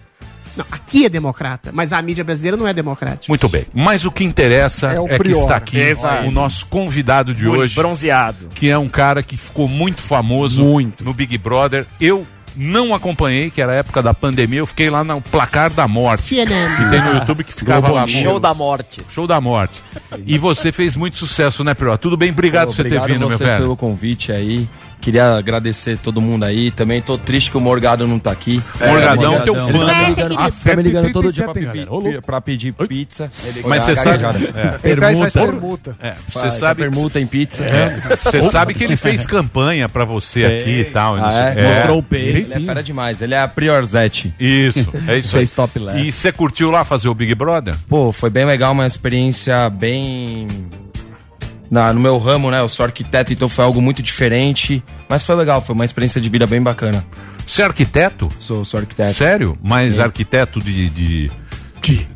Não, 0.56 0.66
aqui 0.70 1.06
é 1.06 1.10
democrata, 1.10 1.72
mas 1.74 1.94
a 1.94 2.02
mídia 2.02 2.26
brasileira 2.26 2.58
não 2.58 2.68
é 2.68 2.74
democrática. 2.74 3.26
Muito 3.30 3.48
bem. 3.48 3.66
Mas 3.74 4.04
o 4.04 4.12
que 4.12 4.22
interessa 4.26 4.92
É 4.92 4.96
é, 4.96 5.00
o 5.00 5.08
que 5.08 5.32
está 5.32 5.56
aqui 5.56 5.80
Exato. 5.80 6.28
o 6.28 6.32
nosso 6.32 6.66
convidado 6.66 7.34
de 7.34 7.46
Muito 7.46 7.62
hoje. 7.62 7.74
Bronzeado. 7.76 8.50
Que 8.54 8.70
é 8.70 8.78
um 8.78 8.90
cara 8.90 9.24
que 9.24 9.38
ficou 9.38 9.68
muito 9.70 10.02
famoso 10.02 10.62
no 11.00 11.14
Big 11.14 11.38
Brother. 11.38 11.86
Eu 12.02 12.28
não 12.56 12.94
acompanhei, 12.94 13.50
que 13.50 13.62
era 13.62 13.72
a 13.72 13.76
época 13.76 14.02
da 14.02 14.14
pandemia. 14.14 14.60
Eu 14.60 14.68
fiquei 14.68 14.90
lá 14.90 15.04
no 15.04 15.22
placar 15.22 15.70
da 15.70 15.88
morte. 15.88 16.24
CNN. 16.24 16.76
Que 16.76 16.90
tem 16.90 17.02
no 17.02 17.14
YouTube 17.16 17.44
que 17.44 17.54
ficava 17.54 17.82
Globo 17.82 17.96
lá. 17.96 18.08
Show 18.08 18.40
da 18.40 18.54
morte. 18.54 19.02
Show 19.10 19.28
da 19.28 19.42
morte. 19.42 19.82
E 20.26 20.38
você 20.38 20.72
fez 20.72 20.96
muito 20.96 21.18
sucesso, 21.18 21.64
né, 21.64 21.74
Prior? 21.74 21.98
Tudo 21.98 22.18
bem? 22.18 22.32
Obrigado 22.32 22.68
por 22.68 22.76
você 22.76 22.84
ter 22.84 23.02
vindo, 23.02 23.20
meu 23.20 23.30
vocês 23.30 23.50
velho. 23.50 23.64
pelo 23.64 23.78
convite 23.78 24.32
aí. 24.32 24.68
Queria 25.02 25.34
agradecer 25.34 25.98
todo 25.98 26.22
mundo 26.22 26.44
aí. 26.44 26.70
Também 26.72 27.02
tô 27.02 27.18
triste 27.18 27.50
que 27.50 27.58
o 27.58 27.60
Morgado 27.60 28.08
não 28.08 28.20
tá 28.20 28.32
aqui. 28.32 28.62
É, 28.80 28.88
Morgadão, 28.88 29.32
Morgadão. 29.32 29.44
teu 29.44 29.56
fã. 29.56 29.70
Ele 29.70 29.80
tá 29.80 29.96
me 29.96 30.10
ligando. 30.10 30.34
Nossa, 30.36 30.70
tá 30.70 30.76
me 30.76 30.84
ligando 30.84 31.12
todo 31.12 31.34
dia 31.34 31.44
pra 31.46 31.54
7h37, 31.54 31.72
pedir, 31.72 31.86
galera. 31.86 32.22
pra 32.22 32.42
pedir 32.42 32.74
pizza. 32.74 33.32
Ele 33.44 33.64
Mas 33.66 33.84
você 33.84 33.92
uma 33.94 34.04
sabe. 34.04 34.54
É. 34.56 34.78
Permuta. 34.78 35.32
permuta. 35.42 35.96
É, 36.00 36.14
você 36.30 36.52
sabe. 36.52 36.82
permuta 36.84 37.20
em 37.20 37.26
pizza. 37.26 37.64
É. 37.64 38.16
Você 38.16 38.44
sabe 38.44 38.74
que 38.74 38.84
ele 38.84 38.96
fez 38.96 39.26
campanha 39.26 39.90
pra 39.90 40.06
você 40.06 40.46
aqui 40.46 40.82
e 40.82 40.86
tal. 40.86 41.16
Ah, 41.16 41.54
é? 41.56 41.60
É. 41.60 41.68
Mostrou 41.68 41.98
o 42.00 42.04
peito. 42.04 42.52
Ele 42.52 42.54
é 42.54 42.60
fera 42.60 42.84
demais. 42.84 43.22
Ele 43.22 43.34
é 43.34 43.40
a 43.40 43.48
Priorzete. 43.48 44.34
Isso, 44.40 44.92
é 45.08 45.18
isso 45.20 45.36
aí. 45.36 45.42
Fez 45.42 45.52
top 45.52 45.80
left. 45.80 46.02
E 46.08 46.12
você 46.12 46.32
curtiu 46.32 46.70
lá 46.70 46.86
fazer 46.86 47.10
o 47.10 47.14
Big 47.16 47.34
Brother? 47.34 47.76
Pô, 47.90 48.12
foi 48.12 48.30
bem 48.30 48.46
legal, 48.46 48.72
uma 48.74 48.86
experiência 48.86 49.70
bem. 49.70 50.48
Na, 51.72 51.94
no 51.94 52.02
meu 52.02 52.18
ramo, 52.18 52.52
né? 52.52 52.60
Eu 52.60 52.68
sou 52.68 52.86
arquiteto, 52.86 53.32
então 53.32 53.48
foi 53.48 53.64
algo 53.64 53.82
muito 53.82 54.04
diferente. 54.04 54.84
Mas 55.08 55.24
foi 55.24 55.36
legal, 55.36 55.62
foi 55.62 55.74
uma 55.74 55.86
experiência 55.86 56.20
de 56.20 56.28
vida 56.28 56.46
bem 56.46 56.62
bacana. 56.62 57.04
Você 57.48 57.62
é 57.62 57.66
arquiteto? 57.66 58.28
Sou, 58.42 58.66
sou 58.66 58.80
arquiteto. 58.82 59.14
Sério? 59.14 59.58
Mas 59.64 59.96
Sim. 59.96 60.02
arquiteto 60.02 60.60
de. 60.60 60.90
de- 60.90 61.32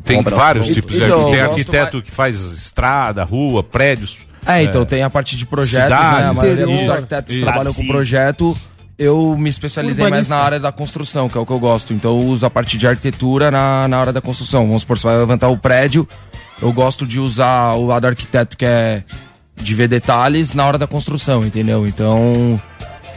Tem 0.04 0.20
Obras 0.20 0.38
vários 0.38 0.68
tipos 0.68 0.92
de 0.96 1.04
Então, 1.04 1.22
arquiteto. 1.28 1.32
Tem 1.32 1.42
arquiteto 1.80 2.02
que 2.02 2.12
faz 2.12 2.42
estrada, 2.42 3.24
rua, 3.24 3.64
prédios. 3.64 4.20
É, 4.46 4.62
então 4.62 4.86
tem 4.86 5.02
a 5.02 5.10
parte 5.10 5.36
de 5.38 5.46
projetos, 5.46 5.90
né? 5.98 6.26
A 6.28 6.34
maioria 6.34 6.68
dos 6.68 6.90
arquitetos 6.90 7.32
Isso. 7.32 7.42
trabalham 7.42 7.74
com 7.74 7.88
projeto. 7.88 8.56
Eu 8.98 9.36
me 9.38 9.50
especializei 9.50 10.08
mais 10.10 10.30
na 10.30 10.38
área 10.38 10.60
da 10.60 10.72
construção, 10.72 11.28
que 11.28 11.38
é 11.38 11.42
o 11.42 11.46
que 11.46 11.52
eu 11.52 11.60
gosto. 11.60 11.94
Então 11.94 12.12
eu 12.20 12.28
uso 12.28 12.46
a 12.46 12.50
parte 12.50 12.78
de 12.78 12.86
arquitetura 12.88 13.50
na, 13.50 13.88
na 13.88 14.00
hora 14.00 14.14
da 14.14 14.22
construção. 14.22 14.68
Vamos 14.68 14.84
supor, 14.84 14.98
você 15.00 15.08
vai 15.08 15.18
levantar 15.18 15.48
o 15.48 15.58
prédio. 15.58 16.08
Eu 16.62 16.72
gosto 16.72 17.06
de 17.08 17.20
usar 17.20 17.74
o 17.74 17.86
lado 17.88 18.06
arquiteto, 18.06 18.56
que 18.56 18.64
é 18.66 19.04
de 19.56 19.74
ver 19.74 19.88
detalhes 19.88 20.54
na 20.54 20.66
hora 20.66 20.78
da 20.78 20.88
construção, 20.88 21.44
entendeu? 21.46 21.86
Então, 21.88 22.60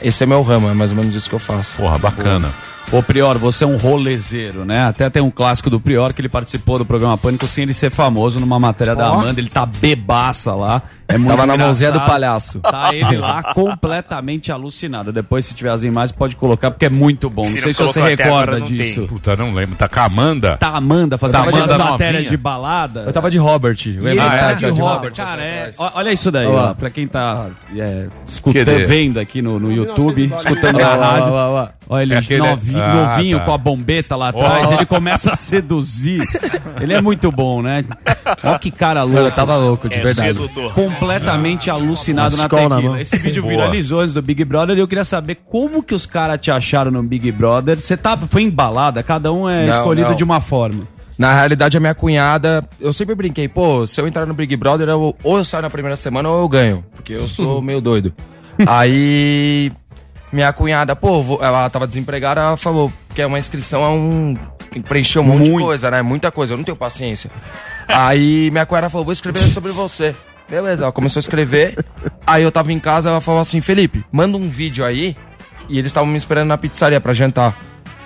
esse 0.03 0.23
é 0.23 0.27
meu 0.27 0.43
ramo, 0.43 0.69
é 0.69 0.75
mais 0.75 0.91
ou 0.91 0.97
menos 0.97 1.15
isso 1.15 1.29
que 1.29 1.35
eu 1.35 1.41
faço. 1.41 1.77
Porra, 1.77 1.99
bacana. 1.99 2.53
Ô 2.91 3.03
Prior, 3.03 3.37
você 3.37 3.65
é 3.65 3.67
um 3.67 3.77
rolezeiro, 3.77 4.65
né? 4.65 4.87
Até 4.87 5.11
tem 5.11 5.21
um 5.23 5.31
clássico 5.31 5.69
do 5.69 5.79
Prior 5.79 6.15
que 6.15 6.23
ele 6.23 6.29
participou 6.29 6.79
do 6.79 6.87
programa 6.87 7.19
Pânico 7.19 7.47
sem 7.47 7.65
ele 7.65 7.75
ser 7.75 7.91
famoso 7.91 8.41
numa 8.41 8.59
matéria 8.59 8.97
da 8.97 9.13
Ó. 9.13 9.21
Amanda. 9.21 9.39
Ele 9.39 9.51
tá 9.51 9.67
bebaça 9.67 10.55
lá. 10.55 10.81
É 11.07 11.19
muito 11.19 11.31
Tava 11.31 11.47
na 11.47 11.57
mãozinha 11.57 11.91
do 11.91 11.97
engraçado. 11.97 12.11
palhaço. 12.11 12.61
Tá 12.61 12.95
ele 12.95 13.19
lá 13.19 13.43
completamente 13.53 14.51
alucinado. 14.51 15.13
Depois, 15.13 15.45
se 15.45 15.55
tiver 15.55 15.71
as 15.71 15.83
imagens, 15.83 16.13
pode 16.17 16.35
colocar, 16.37 16.71
porque 16.71 16.87
é 16.87 16.91
muito 16.91 17.29
bom. 17.29 17.43
Não 17.45 17.51
Se 17.51 17.61
sei 17.61 17.75
se 17.75 17.83
você 17.83 18.01
recorda 18.01 18.59
disso. 18.63 19.01
tem. 19.01 19.07
Puta, 19.07 19.37
não 19.37 19.53
lembro. 19.53 19.77
Tá 19.77 19.87
com 19.87 20.01
a 20.01 20.05
Amanda? 20.05 20.57
Tá 20.57 20.69
a 20.69 20.77
Amanda 20.79 21.19
fazendo 21.19 21.43
Tá 21.45 21.49
Amanda 21.51 21.79
matérias 21.79 22.27
de 22.27 22.37
balada. 22.39 23.01
Eu 23.07 23.13
tava 23.13 23.31
de 23.31 23.37
Robert. 23.37 23.77
E 23.85 23.91
lembra? 23.91 24.11
ele 24.13 24.21
Ah, 24.21 24.31
tá 24.31 24.37
é, 24.51 24.55
de 24.55 24.63
tá 24.63 24.71
de 24.71 24.81
Robert, 24.81 24.95
Robert, 24.95 25.13
cara, 25.15 25.43
é, 25.43 25.71
olha 25.95 26.11
isso 26.13 26.31
daí, 26.31 26.47
ó, 26.47 26.73
pra 26.75 26.89
quem 26.89 27.07
tá 27.07 27.49
é, 27.77 28.07
escutando, 28.27 28.87
vendo 28.87 29.21
aqui 29.21 29.43
no, 29.43 29.59
no 29.61 29.71
YouTube, 29.73 30.25
escutando 30.25 30.79
na 30.79 30.89
Olha 30.89 30.97
lá, 30.97 31.11
rádio. 31.11 31.78
Olha 31.89 32.03
ele 32.03 32.15
É 32.15 32.19
aquele- 32.19 32.41
novinho, 32.49 32.83
Ah, 32.83 32.95
novinho 33.17 33.39
tá. 33.39 33.45
com 33.45 33.53
a 33.53 33.59
bombeta 33.59 34.17
lá 34.17 34.29
atrás, 34.29 34.71
Ó. 34.71 34.75
ele 34.75 34.87
começa 34.87 35.33
a 35.33 35.37
seduzir. 35.37 36.23
Ele 36.81 36.93
é 36.95 37.01
muito 37.01 37.33
bom, 37.33 37.61
né? 37.61 37.85
Olha 38.45 38.57
que 38.61 38.71
cara 38.71 39.03
louco. 39.03 39.19
Eu 39.27 39.31
tava 39.33 39.57
louco, 39.57 39.89
de 39.89 39.97
É 39.97 40.01
verdade. 40.01 40.29
sedutor. 40.39 40.73
Completamente 40.75 41.69
alucinado 41.69 42.37
na 42.37 42.49
tequila. 42.49 43.01
Esse 43.01 43.17
vídeo 43.17 43.43
Boa. 43.43 43.53
viralizou 43.53 43.99
antes 44.01 44.15
do 44.15 44.23
Big 44.23 44.45
Brother 44.45 44.77
e 44.77 44.81
eu 44.81 44.87
queria 44.87 45.05
saber 45.05 45.39
como 45.51 45.83
que 45.83 45.93
os 45.93 46.07
caras 46.07 46.39
te 46.39 46.53
acharam 46.53 46.93
no 46.93 47.03
Big 47.03 47.33
Brother. 47.33 47.81
Você 47.81 47.97
tá, 47.97 48.17
foi 48.17 48.43
embalada, 48.43 49.03
cada 49.03 49.33
um 49.33 49.49
é 49.49 49.67
Não, 49.67 49.73
escolhido 49.75 50.11
não. 50.11 50.15
de 50.17 50.23
uma 50.23 50.41
forma. 50.41 50.87
Na 51.19 51.35
realidade, 51.35 51.77
a 51.77 51.81
minha 51.81 51.97
cunhada, 51.97 52.63
eu 52.81 52.93
sempre 52.93 53.17
brinquei, 53.17 53.49
pô, 53.49 53.85
se 53.85 54.01
eu 54.01 54.07
entrar 54.07 54.25
no 54.25 54.35
Big 54.35 54.55
Brother, 54.57 54.89
eu- 54.89 55.17
ou 55.25 55.39
eu 55.39 55.45
saio 55.45 55.63
na 55.63 55.71
primeira 55.71 55.97
semana 55.97 56.29
ou 56.29 56.43
eu 56.43 56.49
ganho, 56.49 56.85
porque 56.95 57.15
eu 57.15 57.27
sou 57.27 57.61
meio 57.63 57.81
doido. 57.81 58.13
Aí, 58.69 59.73
minha 60.33 60.53
cunhada, 60.53 60.95
pô, 60.95 61.39
ela 61.41 61.69
tava 61.71 61.87
desempregada, 61.87 62.41
ela 62.41 62.57
falou 62.57 62.93
que 63.15 63.23
é 63.23 63.27
uma 63.27 63.39
inscrição 63.39 63.85
a 63.85 63.91
um. 63.91 64.37
Tem 64.71 64.83
que 64.83 64.89
preencher 64.89 65.19
um 65.19 65.25
monte 65.25 65.45
de 65.45 65.51
coisa, 65.51 65.91
né? 65.91 66.03
Muita 66.03 66.31
coisa, 66.31 66.53
eu 66.53 66.57
não 66.57 66.65
tenho 66.65 66.77
paciência. 66.77 67.31
Aí, 67.89 68.51
minha 68.51 68.67
cunhada 68.67 68.91
falou, 68.91 69.07
vou 69.07 69.13
escrever 69.13 69.41
sobre 69.41 69.73
você. 69.73 70.15
Beleza, 70.49 70.85
ela 70.85 70.93
começou 70.93 71.19
a 71.19 71.23
escrever. 71.23 71.85
Aí 72.27 72.43
eu 72.43 72.53
tava 72.53 72.73
em 72.73 72.79
casa, 72.79 73.11
ela 73.11 73.21
falou 73.21 73.41
assim, 73.41 73.61
Felipe, 73.61 74.05
manda 74.13 74.37
um 74.37 74.49
vídeo 74.49 74.85
aí. 74.85 75.17
E 75.69 75.79
eles 75.79 75.91
estavam 75.91 76.09
me 76.09 76.17
esperando 76.17 76.49
na 76.49 76.57
pizzaria 76.57 77.01
pra 77.01 77.13
jantar. 77.13 77.55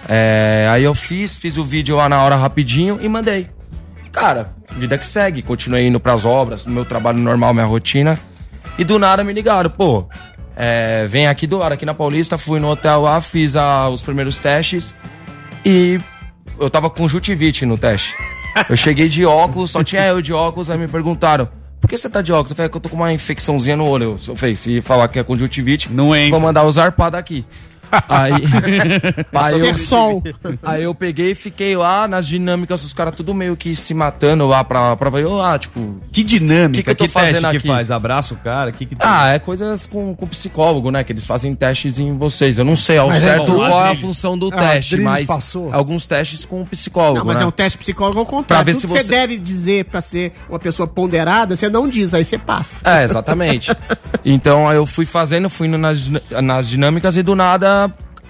É, 0.09 0.69
aí 0.71 0.83
eu 0.83 0.95
fiz, 0.95 1.37
fiz 1.37 1.57
o 1.57 1.65
vídeo 1.65 1.97
lá 1.97 2.09
na 2.09 2.23
hora 2.23 2.35
rapidinho 2.35 2.99
e 3.01 3.09
mandei. 3.09 3.49
Cara, 4.11 4.55
vida 4.73 4.99
que 4.99 5.07
segue. 5.07 5.43
Continuei 5.43 5.87
indo 5.87 6.01
pras 6.01 6.25
obras, 6.25 6.67
no 6.67 6.73
meu 6.73 6.85
trabalho 6.85 7.19
normal, 7.19 7.55
minha 7.55 7.67
rotina. 7.67 8.19
E 8.79 8.85
do 8.85 8.99
nada 8.99 9.23
me 9.23 9.33
ligaram, 9.33 9.71
pô, 9.71 10.07
é, 10.57 11.07
vem 11.09 11.27
aqui 11.27 11.47
do 11.47 11.59
lado, 11.59 11.73
aqui 11.73 11.85
na 11.87 11.95
Paulista, 11.95 12.37
fui 12.39 12.61
no 12.61 12.69
hotel 12.71 13.03
lá, 13.03 13.21
fiz 13.21 13.57
a- 13.57 13.89
os 13.89 14.03
primeiros 14.03 14.39
testes 14.39 14.95
e 15.65 16.01
eu 16.59 16.69
tava 16.71 16.89
com 16.91 16.97
conjuntivite 17.03 17.65
no 17.67 17.77
teste. 17.79 18.15
Eu 18.69 18.77
cheguei 18.77 19.09
de 19.09 19.25
óculos, 19.25 19.71
só 19.71 19.83
tinha 19.83 20.07
eu 20.07 20.21
de 20.21 20.33
óculos, 20.33 20.71
aí 20.71 20.77
me 20.79 20.87
perguntaram, 20.87 21.49
por 21.81 21.89
que 21.89 21.97
você 21.97 22.09
tá 22.11 22.21
de 22.21 22.33
óculos? 22.33 22.51
Eu 22.51 22.57
falei, 22.57 22.67
"É 22.67 22.71
que 22.71 22.77
eu 22.77 22.81
tô 22.81 22.89
com 22.89 22.97
uma 22.97 23.13
infecçãozinha 23.13 23.77
no 23.77 23.87
olho. 23.87 24.17
Eu 24.29 24.37
falei, 24.37 24.55
se 24.55 24.81
falar 24.83 25.09
que 25.09 25.19
é 25.19 25.23
conjuntivite, 25.25 25.91
não 25.91 26.13
vou 26.31 26.39
mandar 26.41 26.65
os 26.65 26.77
arpados 26.79 27.19
aqui. 27.19 27.45
Aí, 28.09 28.33
aí, 29.33 29.61
eu, 29.61 29.75
Sol. 29.75 30.23
aí 30.63 30.83
eu 30.83 30.95
peguei 30.95 31.33
e 31.33 31.35
fiquei 31.35 31.77
lá 31.77 32.09
nas 32.09 32.27
dinâmicas, 32.27 32.83
os 32.85 32.93
caras 32.93 33.15
tudo 33.15 33.35
meio 33.35 33.57
que 33.57 33.75
se 33.77 33.93
matando 33.93 34.47
lá 34.47 34.65
pra, 34.65 34.97
pra 34.97 35.11
ver, 35.11 35.27
ah, 35.43 35.59
tipo... 35.59 36.01
Que 36.11 36.25
dinâmica, 36.25 36.75
que, 36.75 36.83
que 36.83 36.91
eu 36.91 36.95
tô 36.95 37.05
que 37.07 37.13
teste 37.13 37.35
fazendo 37.35 37.51
que 37.51 37.57
aqui? 37.59 37.67
faz? 37.67 37.91
Abraça 37.91 38.35
o 38.35 38.37
cara, 38.39 38.73
que 38.73 38.87
que 38.87 38.95
tem? 38.97 39.07
Ah, 39.09 39.29
é 39.33 39.39
coisas 39.39 39.87
com, 39.87 40.15
com 40.15 40.27
psicólogo, 40.27 40.91
né? 40.91 41.05
Que 41.05 41.13
eles 41.13 41.27
fazem 41.27 41.55
testes 41.55 41.99
em 41.99 42.17
vocês. 42.17 42.59
Eu 42.59 42.65
não 42.65 42.77
sei 42.77 42.99
ao 42.99 43.09
Mas 43.09 43.25
é 43.25 43.35
certo 43.35 43.53
bom, 43.53 43.57
qual 43.69 43.87
é 43.87 43.91
a 43.91 43.97
função 43.97 44.39
do 44.39 44.49
Ah, 44.53 44.57
teste, 44.57 44.97
mas 44.99 45.27
passou. 45.27 45.73
alguns 45.73 46.07
testes 46.07 46.45
com 46.45 46.65
psicólogo. 46.65 47.19
Não, 47.19 47.27
mas 47.27 47.39
né? 47.39 47.45
é 47.45 47.47
um 47.47 47.51
teste 47.51 47.79
psicólogo 47.79 48.19
ao 48.21 48.25
Pra 48.27 48.37
contrário. 48.37 48.67
ver 48.67 48.73
Tudo 48.73 48.81
se 48.81 48.87
que 48.87 48.93
você 48.93 49.05
você- 49.05 49.11
deve 49.13 49.39
dizer 49.39 49.85
pra 49.87 50.01
ser 50.01 50.33
uma 50.49 50.59
pessoa 50.59 50.87
ponderada, 50.87 51.57
você 51.57 51.69
não 51.69 51.89
diz, 51.89 52.15
aí 52.15 52.25
você 52.25 52.39
passa. 52.39 52.81
É, 52.89 53.05
exatamente. 53.05 53.71
então 54.25 54.69
aí 54.69 54.77
eu 54.77 54.87
fui 54.87 55.05
fazendo, 55.05 55.49
fui 55.51 55.67
indo 55.69 55.79
nas, 55.79 56.09
nas 56.43 56.69
dinâmicas 56.69 57.17
e 57.17 57.23
do 57.23 57.35
nada 57.35 57.82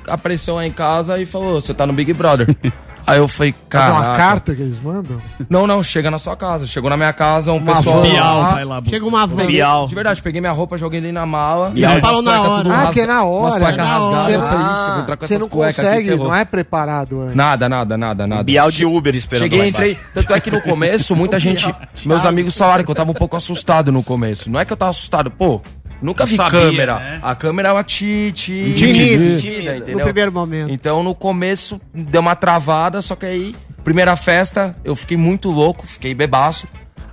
apareceu 0.08 0.54
lá 0.56 0.66
em 0.66 0.72
casa 0.72 1.18
e 1.18 1.26
falou: 1.26 1.60
Você 1.60 1.72
tá 1.74 1.86
no 1.86 1.92
Big 1.92 2.12
Brother. 2.12 2.46
Aí 3.04 3.18
eu 3.18 3.26
falei, 3.26 3.50
É 3.50 3.54
cara. 3.68 3.92
uma 3.94 4.12
carta 4.12 4.54
que 4.54 4.62
eles 4.62 4.78
mandam? 4.78 5.20
Não, 5.50 5.66
não, 5.66 5.82
chega 5.82 6.08
na 6.08 6.20
sua 6.20 6.36
casa. 6.36 6.68
Chegou 6.68 6.88
na 6.88 6.96
minha 6.96 7.12
casa, 7.12 7.50
um 7.50 7.56
Uma 7.56 7.74
pessoal. 7.74 7.96
van. 7.96 8.02
lá. 8.06 8.08
Bial, 8.12 8.44
vai 8.52 8.64
lá. 8.64 8.82
Chega 8.86 9.04
uma 9.04 9.26
van. 9.26 9.44
Bial. 9.46 9.88
De 9.88 9.94
verdade, 9.96 10.22
peguei 10.22 10.40
minha 10.40 10.52
roupa, 10.52 10.78
joguei 10.78 11.00
dentro 11.00 11.14
na 11.14 11.26
mala. 11.26 11.70
Bial. 11.70 11.90
umas 11.94 12.00
Falam 12.00 12.22
na 12.22 12.30
cuecas 12.38 12.48
hora. 12.52 12.68
Ah, 12.70 12.76
rasga- 12.76 12.92
que 12.92 13.00
é 13.00 13.06
na 13.06 13.24
hora. 13.24 13.40
Umas 13.42 13.56
cuecas 13.56 13.78
É 13.78 13.82
hora. 13.82 13.90
rasgadas. 14.16 14.28
Eu 14.34 14.42
falei, 14.42 14.66
Ah, 14.66 14.72
"Ixi, 14.72 14.86
eu 14.86 14.92
vou 14.92 15.02
entrar 15.02 15.16
com 15.16 15.26
você 15.26 15.34
essas 15.34 15.42
não 15.42 15.48
cuecas 15.48 15.78
aqui, 15.80 15.88
consegue, 15.88 16.08
ferrou." 16.10 16.28
não 16.28 16.34
é 16.36 16.44
preparado 16.44 17.20
antes. 17.22 17.34
Nada, 17.34 17.68
nada, 17.68 17.98
nada, 17.98 18.26
nada. 18.28 18.42
Bial 18.44 18.70
de 18.70 18.84
Uber 18.86 19.16
esperando 19.16 19.42
Cheguei, 19.50 19.66
entrei. 19.68 19.98
Tanto 20.14 20.32
é 20.34 20.38
que 20.38 20.50
no 20.52 20.62
começo, 20.62 21.16
muita 21.16 21.38
gente. 21.40 21.66
Bial. 21.66 21.80
Meus 22.06 22.24
amigos 22.24 22.56
falaram 22.56 22.84
que 22.84 22.90
eu 22.92 22.94
tava 22.94 23.10
um 23.10 23.14
pouco 23.14 23.36
assustado 23.36 23.90
no 23.90 24.04
começo. 24.04 24.48
Não 24.48 24.60
é 24.60 24.64
que 24.64 24.72
eu 24.72 24.76
tava 24.76 24.90
assustado, 24.92 25.28
pô. 25.28 25.60
Nunca 26.02 26.24
Eu 26.24 26.26
vi 26.26 26.36
sabia, 26.36 26.60
câmera. 26.60 26.98
né? 26.98 27.20
A 27.22 27.34
câmera 27.34 27.68
ela 27.68 27.84
te. 27.84 28.32
te 28.34 28.72
Te 28.74 28.84
intimida, 28.90 29.72
No 29.72 29.78
entendeu? 29.78 30.04
primeiro 30.04 30.32
momento. 30.32 30.70
Então 30.72 31.02
no 31.02 31.14
começo 31.14 31.80
deu 31.94 32.20
uma 32.20 32.34
travada, 32.34 33.00
só 33.00 33.14
que 33.14 33.24
aí, 33.24 33.54
primeira 33.84 34.16
festa, 34.16 34.74
eu 34.84 34.96
fiquei 34.96 35.16
muito 35.16 35.50
louco, 35.50 35.86
fiquei 35.86 36.12
bebaço. 36.12 36.66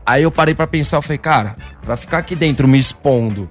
Aí 0.05 0.23
eu 0.23 0.31
parei 0.31 0.55
pra 0.55 0.65
pensar, 0.65 0.97
eu 0.97 1.01
falei, 1.03 1.19
cara, 1.19 1.55
pra 1.85 1.95
ficar 1.95 2.17
aqui 2.17 2.35
dentro 2.35 2.67
me 2.67 2.79
expondo, 2.79 3.47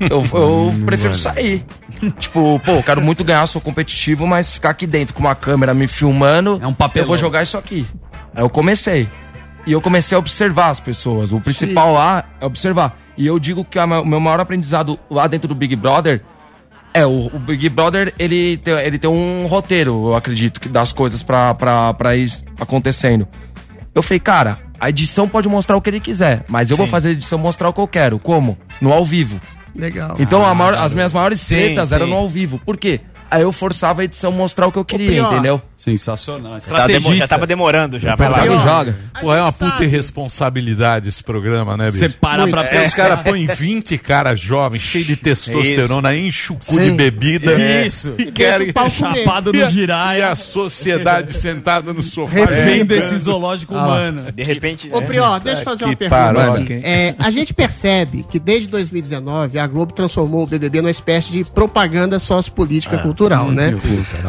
eu, 0.00 0.24
eu 0.34 0.74
prefiro 0.84 1.10
Mano. 1.10 1.22
sair. 1.22 1.64
tipo, 2.18 2.60
pô, 2.64 2.82
quero 2.82 3.00
muito 3.00 3.22
ganhar, 3.22 3.46
sou 3.46 3.60
competitivo, 3.60 4.26
mas 4.26 4.50
ficar 4.50 4.70
aqui 4.70 4.84
dentro 4.86 5.14
com 5.14 5.20
uma 5.20 5.34
câmera 5.36 5.72
me 5.72 5.86
filmando, 5.86 6.58
é 6.60 6.66
um 6.66 6.74
papelão. 6.74 7.04
eu 7.04 7.08
vou 7.08 7.16
jogar 7.16 7.42
isso 7.44 7.56
aqui. 7.56 7.86
Aí 8.34 8.42
eu 8.42 8.50
comecei. 8.50 9.08
E 9.66 9.72
eu 9.72 9.80
comecei 9.80 10.14
a 10.14 10.18
observar 10.18 10.68
as 10.70 10.80
pessoas. 10.80 11.32
O 11.32 11.40
principal 11.40 11.92
lá 11.94 12.24
é 12.40 12.44
observar. 12.46 12.98
E 13.16 13.26
eu 13.26 13.38
digo 13.38 13.64
que 13.64 13.78
o 13.78 14.04
meu 14.04 14.20
maior 14.20 14.40
aprendizado 14.40 14.98
lá 15.10 15.26
dentro 15.26 15.48
do 15.48 15.54
Big 15.54 15.74
Brother 15.76 16.22
é, 16.96 17.04
o, 17.04 17.26
o 17.26 17.38
Big 17.40 17.68
Brother, 17.70 18.14
ele 18.20 18.56
tem, 18.58 18.74
ele 18.74 18.98
tem 19.00 19.10
um 19.10 19.46
roteiro, 19.46 20.10
eu 20.10 20.14
acredito, 20.14 20.60
que 20.60 20.68
das 20.68 20.92
coisas 20.92 21.24
pra, 21.24 21.52
pra, 21.52 21.92
pra 21.92 22.14
ir 22.16 22.28
acontecendo. 22.60 23.26
Eu 23.92 24.00
falei, 24.00 24.20
cara, 24.20 24.60
a 24.78 24.90
edição 24.90 25.28
pode 25.28 25.48
mostrar 25.48 25.76
o 25.76 25.80
que 25.80 25.90
ele 25.90 25.98
quiser, 25.98 26.44
mas 26.46 26.70
eu 26.70 26.76
vou 26.76 26.86
Sim. 26.86 26.92
fazer 26.92 27.08
a 27.08 27.12
edição 27.12 27.36
mostrar 27.36 27.68
o 27.68 27.72
que 27.72 27.80
eu 27.80 27.88
quero. 27.88 28.20
Como? 28.20 28.56
No 28.80 28.92
ao 28.92 29.04
vivo. 29.04 29.40
Legal. 29.74 30.14
Então 30.20 30.44
Ah, 30.46 30.54
maior- 30.54 30.74
as 30.74 30.94
minhas 30.94 31.12
maiores 31.12 31.40
Sim, 31.40 31.56
tretas 31.56 31.90
eram 31.90 32.06
sim. 32.06 32.12
no 32.12 32.16
ao 32.18 32.28
vivo. 32.28 32.60
Por 32.64 32.76
quê? 32.76 33.00
Aí 33.28 33.42
eu 33.42 33.50
forçava 33.50 34.02
a 34.02 34.04
edição 34.04 34.30
mostrar 34.30 34.68
o 34.68 34.70
que 34.72 34.78
eu 34.78 34.84
queria, 34.84 35.20
entendeu? 35.20 35.60
Sensacional. 35.84 36.58
Tá 36.60 36.86
demo- 36.86 37.14
já 37.14 37.28
tava 37.28 37.46
demorando 37.46 37.98
já. 37.98 38.14
Vai 38.16 38.28
lá. 38.30 38.44
Joga, 38.64 38.96
Pô, 39.20 39.34
é 39.34 39.40
uma 39.42 39.52
puta 39.52 39.68
sabe. 39.70 39.84
irresponsabilidade 39.84 41.08
esse 41.10 41.22
programa, 41.22 41.76
né, 41.76 41.86
bicho? 41.86 41.98
Você 41.98 42.08
para 42.08 42.46
pra 42.46 42.62
É, 42.64 42.68
pensar. 42.68 42.86
Os 42.86 42.94
caras 42.94 43.20
põem 43.22 43.46
20 43.46 43.98
caras 43.98 44.40
jovens, 44.40 44.80
cheios 44.80 45.06
de 45.06 45.16
testosterona, 45.16 46.16
enchem 46.16 46.56
o 46.56 46.58
cu 46.58 46.80
de 46.80 46.90
bebida. 46.92 47.52
Isso. 47.86 48.14
E 48.18 48.32
querem... 48.32 48.72
Chapado 48.90 49.52
no 49.52 49.58
E 49.58 49.62
a- 49.62 49.68
giraia. 49.70 50.18
E 50.18 50.22
a 50.22 50.34
sociedade 50.36 51.32
sentada 51.36 51.92
no 51.92 52.02
sofá. 52.02 52.32
Revendo 52.34 52.94
É. 52.94 52.98
esse 52.98 53.18
zoológico 53.18 53.74
Ah 53.74 53.84
humano. 53.84 54.32
De 54.32 54.42
repente. 54.42 54.88
Ô, 54.92 55.02
Prió, 55.02 55.38
deixa 55.38 55.60
eu 55.60 55.64
fazer 55.64 55.84
uma 55.84 55.96
pergunta. 55.96 56.72
É, 56.82 57.14
a 57.18 57.30
gente 57.30 57.52
percebe 57.52 58.24
que 58.30 58.38
desde 58.38 58.68
2019 58.68 59.58
a 59.58 59.66
Globo 59.66 59.92
transformou 59.92 60.44
o 60.44 60.46
BBB 60.46 60.80
numa 60.80 60.90
espécie 60.90 61.30
de 61.30 61.44
propaganda 61.44 62.18
sociopolítica 62.18 62.96
cultural, 62.98 63.50
né? 63.50 63.74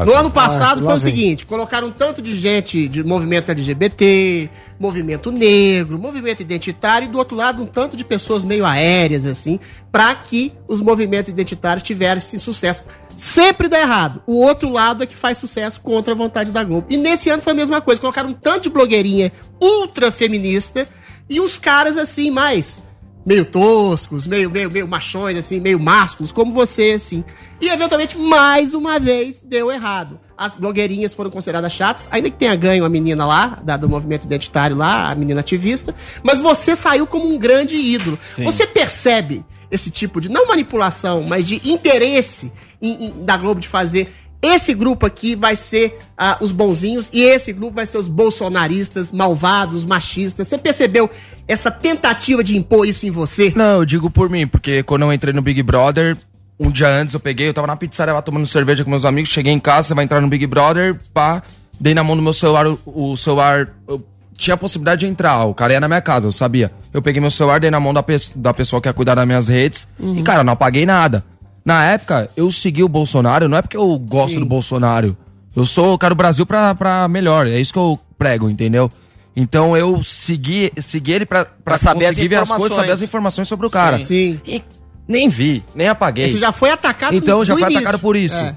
No 0.05 0.13
ano 0.13 0.29
passado 0.31 0.81
Ah, 0.81 0.83
foi 0.85 0.95
o 0.95 0.99
seguinte: 0.99 1.44
colocaram 1.47 1.87
um 1.87 1.91
tanto 1.91 2.21
de 2.21 2.35
gente 2.35 2.87
de 2.87 3.03
movimento 3.03 3.49
LGBT, 3.49 4.49
movimento 4.79 5.31
negro, 5.31 5.97
movimento 5.97 6.41
identitário, 6.41 7.05
e 7.05 7.11
do 7.11 7.17
outro 7.17 7.35
lado 7.35 7.61
um 7.61 7.65
tanto 7.65 7.95
de 7.95 8.03
pessoas 8.03 8.43
meio 8.43 8.65
aéreas, 8.65 9.25
assim, 9.25 9.59
para 9.91 10.13
que 10.15 10.53
os 10.67 10.81
movimentos 10.81 11.29
identitários 11.29 11.83
tivessem 11.83 12.39
sucesso. 12.39 12.83
Sempre 13.15 13.67
dá 13.67 13.79
errado. 13.79 14.21
O 14.27 14.41
outro 14.41 14.69
lado 14.69 15.03
é 15.03 15.07
que 15.07 15.15
faz 15.15 15.37
sucesso 15.37 15.79
contra 15.79 16.13
a 16.13 16.17
vontade 16.17 16.51
da 16.51 16.63
Globo. 16.63 16.87
E 16.89 16.97
nesse 16.97 17.29
ano 17.29 17.41
foi 17.41 17.53
a 17.53 17.55
mesma 17.55 17.79
coisa. 17.79 18.01
Colocaram 18.01 18.29
um 18.29 18.33
tanto 18.33 18.63
de 18.63 18.69
blogueirinha 18.69 19.31
ultra 19.61 20.11
feminista 20.11 20.87
e 21.29 21.39
os 21.39 21.57
caras 21.57 21.97
assim, 21.97 22.29
mais 22.29 22.83
meio 23.25 23.43
toscos, 23.45 24.27
meio, 24.27 24.49
meio, 24.51 24.69
meio 24.69 24.87
machões, 24.87 25.35
assim, 25.37 25.59
meio 25.59 25.79
másculos, 25.79 26.31
como 26.31 26.53
você, 26.53 26.91
assim. 26.91 27.23
E 27.59 27.69
eventualmente, 27.69 28.17
mais 28.17 28.73
uma 28.73 28.99
vez, 28.99 29.41
deu 29.41 29.71
errado. 29.71 30.19
As 30.37 30.53
blogueirinhas 30.53 31.13
foram 31.13 31.29
consideradas 31.31 31.71
chatas, 31.73 32.07
ainda 32.11 32.29
que 32.29 32.37
tenha 32.37 32.55
ganho 32.55 32.85
a 32.85 32.89
menina 32.89 33.25
lá, 33.25 33.59
da, 33.63 33.77
do 33.77 33.89
movimento 33.89 34.25
identitário 34.25 34.75
lá, 34.75 35.09
a 35.09 35.15
menina 35.15 35.39
ativista, 35.39 35.95
mas 36.21 36.39
você 36.41 36.75
saiu 36.75 37.07
como 37.07 37.27
um 37.33 37.37
grande 37.37 37.75
ídolo. 37.77 38.19
Sim. 38.35 38.43
Você 38.43 38.67
percebe 38.67 39.43
esse 39.71 39.89
tipo 39.89 40.21
de, 40.21 40.29
não 40.29 40.47
manipulação, 40.47 41.23
mas 41.27 41.47
de 41.47 41.61
interesse 41.69 42.51
em- 42.81 43.05
em- 43.07 43.25
da 43.25 43.35
Globo 43.37 43.59
de 43.59 43.67
fazer. 43.67 44.13
Esse 44.45 44.73
grupo 44.73 45.05
aqui 45.05 45.35
vai 45.35 45.55
ser 45.55 45.97
ah, 46.17 46.37
os 46.39 46.51
bonzinhos 46.51 47.09
e 47.11 47.23
esse 47.23 47.51
grupo 47.51 47.73
vai 47.75 47.85
ser 47.85 47.97
os 47.97 48.07
bolsonaristas, 48.07 49.11
malvados, 49.11 49.83
machistas. 49.83 50.47
Você 50.47 50.57
percebeu 50.57 51.09
essa 51.47 51.71
tentativa 51.71 52.43
de 52.43 52.55
impor 52.55 52.87
isso 52.87 53.05
em 53.07 53.11
você? 53.11 53.51
Não, 53.55 53.79
eu 53.79 53.85
digo 53.85 54.09
por 54.09 54.29
mim, 54.29 54.45
porque 54.45 54.83
quando 54.83 55.01
eu 55.01 55.11
entrei 55.13 55.33
no 55.33 55.41
Big 55.41 55.61
Brother, 55.63 56.15
um 56.59 56.69
dia 56.69 56.87
antes 56.89 57.13
eu 57.13 57.19
peguei, 57.19 57.47
eu 57.49 57.53
tava 57.53 57.67
na 57.67 57.75
pizzaria 57.75 58.13
lá 58.13 58.21
tomando 58.21 58.45
cerveja 58.45 58.83
com 58.83 58.89
meus 58.89 59.03
amigos, 59.05 59.29
cheguei 59.31 59.51
em 59.51 59.59
casa, 59.59 59.87
você 59.89 59.93
vai 59.93 60.05
entrar 60.05 60.21
no 60.21 60.27
Big 60.29 60.45
Brother, 60.45 60.95
pá, 61.13 61.41
dei 61.79 61.93
na 61.93 62.03
mão 62.03 62.15
do 62.15 62.21
meu 62.21 62.33
celular, 62.33 62.67
o, 62.67 62.79
o 62.85 63.17
celular. 63.17 63.69
Eu 63.87 64.05
tinha 64.37 64.53
a 64.53 64.57
possibilidade 64.57 64.99
de 64.99 65.07
entrar, 65.07 65.45
o 65.45 65.53
cara 65.53 65.73
ia 65.73 65.79
na 65.79 65.87
minha 65.87 66.01
casa, 66.01 66.27
eu 66.27 66.31
sabia. 66.31 66.71
Eu 66.93 67.01
peguei 67.01 67.21
meu 67.21 67.31
celular, 67.31 67.59
dei 67.59 67.71
na 67.71 67.79
mão 67.79 67.93
da, 67.93 68.03
pe 68.03 68.15
da 68.35 68.53
pessoa 68.53 68.81
que 68.81 68.87
ia 68.87 68.93
cuidar 68.93 69.15
das 69.15 69.25
minhas 69.25 69.47
redes, 69.47 69.87
Uhum. 69.99 70.17
e 70.17 70.23
cara, 70.23 70.43
não 70.43 70.53
apaguei 70.53 70.85
nada. 70.85 71.23
Na 71.65 71.83
época, 71.85 72.29
eu 72.37 72.51
segui 72.51 72.83
o 72.83 72.87
Bolsonaro, 72.87 73.49
não 73.49 73.57
é 73.57 73.61
porque 73.61 73.75
eu 73.77 73.97
gosto 73.97 74.39
do 74.39 74.45
Bolsonaro. 74.45 75.17
Eu 75.55 75.65
sou, 75.65 75.91
eu 75.91 75.97
quero 75.97 76.13
o 76.13 76.15
Brasil 76.15 76.45
pra, 76.45 76.75
pra 76.75 77.07
melhor, 77.07 77.47
é 77.47 77.59
isso 77.59 77.73
que 77.73 77.79
eu 77.79 77.99
prego, 78.17 78.49
entendeu? 78.49 78.91
Então 79.35 79.75
eu 79.75 80.01
segui, 80.03 80.71
segui 80.81 81.11
ele 81.13 81.25
pra, 81.25 81.43
pra, 81.45 81.53
Pra 81.63 81.77
saber 81.77 82.05
as 82.05 82.15
ver 82.15 82.23
as 82.23 82.29
coisas, 82.29 82.47
informações. 82.49 82.75
saber 82.75 82.91
as 82.91 83.01
informações 83.01 83.47
sobre 83.47 83.65
o 83.65 83.69
cara. 83.69 84.01
Sim. 84.01 84.39
E 84.45 84.61
nem 85.07 85.27
vi, 85.27 85.63
nem 85.73 85.87
apaguei. 85.87 86.29
Você 86.29 86.37
já 86.37 86.51
foi 86.51 86.69
atacado 86.71 87.15
Então 87.15 87.43
já 87.43 87.53
foi 87.53 87.63
início. 87.63 87.79
atacado 87.79 87.99
por 87.99 88.15
isso. 88.15 88.35
É. 88.37 88.55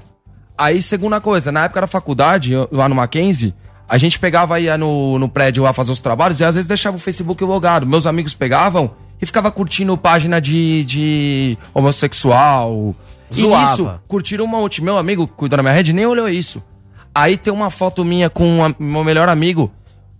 Aí, 0.57 0.81
segunda 0.81 1.19
coisa, 1.21 1.51
na 1.51 1.65
época 1.65 1.81
da 1.81 1.87
faculdade, 1.87 2.53
lá 2.71 2.87
no 2.87 2.95
Mackenzie, 2.95 3.53
a 3.87 3.97
gente 3.97 4.19
pegava 4.19 4.59
ia 4.59 4.77
no, 4.77 5.17
no 5.17 5.27
prédio 5.29 5.63
lá 5.63 5.73
fazer 5.73 5.91
os 5.91 5.99
trabalhos 6.01 6.39
e 6.39 6.43
às 6.45 6.55
vezes 6.55 6.67
deixava 6.67 6.95
o 6.97 6.99
Facebook 6.99 7.43
logado. 7.43 7.85
Meus 7.85 8.05
amigos 8.05 8.33
pegavam 8.33 8.91
e 9.21 9.25
ficava 9.25 9.51
curtindo 9.51 9.97
página 9.97 10.39
de, 10.39 10.83
de 10.83 11.57
homossexual. 11.73 12.95
Zoava. 13.33 13.65
E 13.65 13.69
nisso, 13.69 13.99
curtiram 14.07 14.45
um 14.45 14.47
monte. 14.47 14.81
Meu 14.83 14.97
amigo 14.97 15.27
cuidou 15.27 15.57
da 15.57 15.63
minha 15.63 15.73
rede 15.73 15.93
nem 15.93 16.05
olhou 16.05 16.27
isso. 16.27 16.63
Aí 17.13 17.37
tem 17.37 17.51
uma 17.51 17.69
foto 17.69 18.05
minha 18.05 18.29
com 18.29 18.73
meu 18.79 19.03
melhor 19.03 19.29
amigo, 19.29 19.71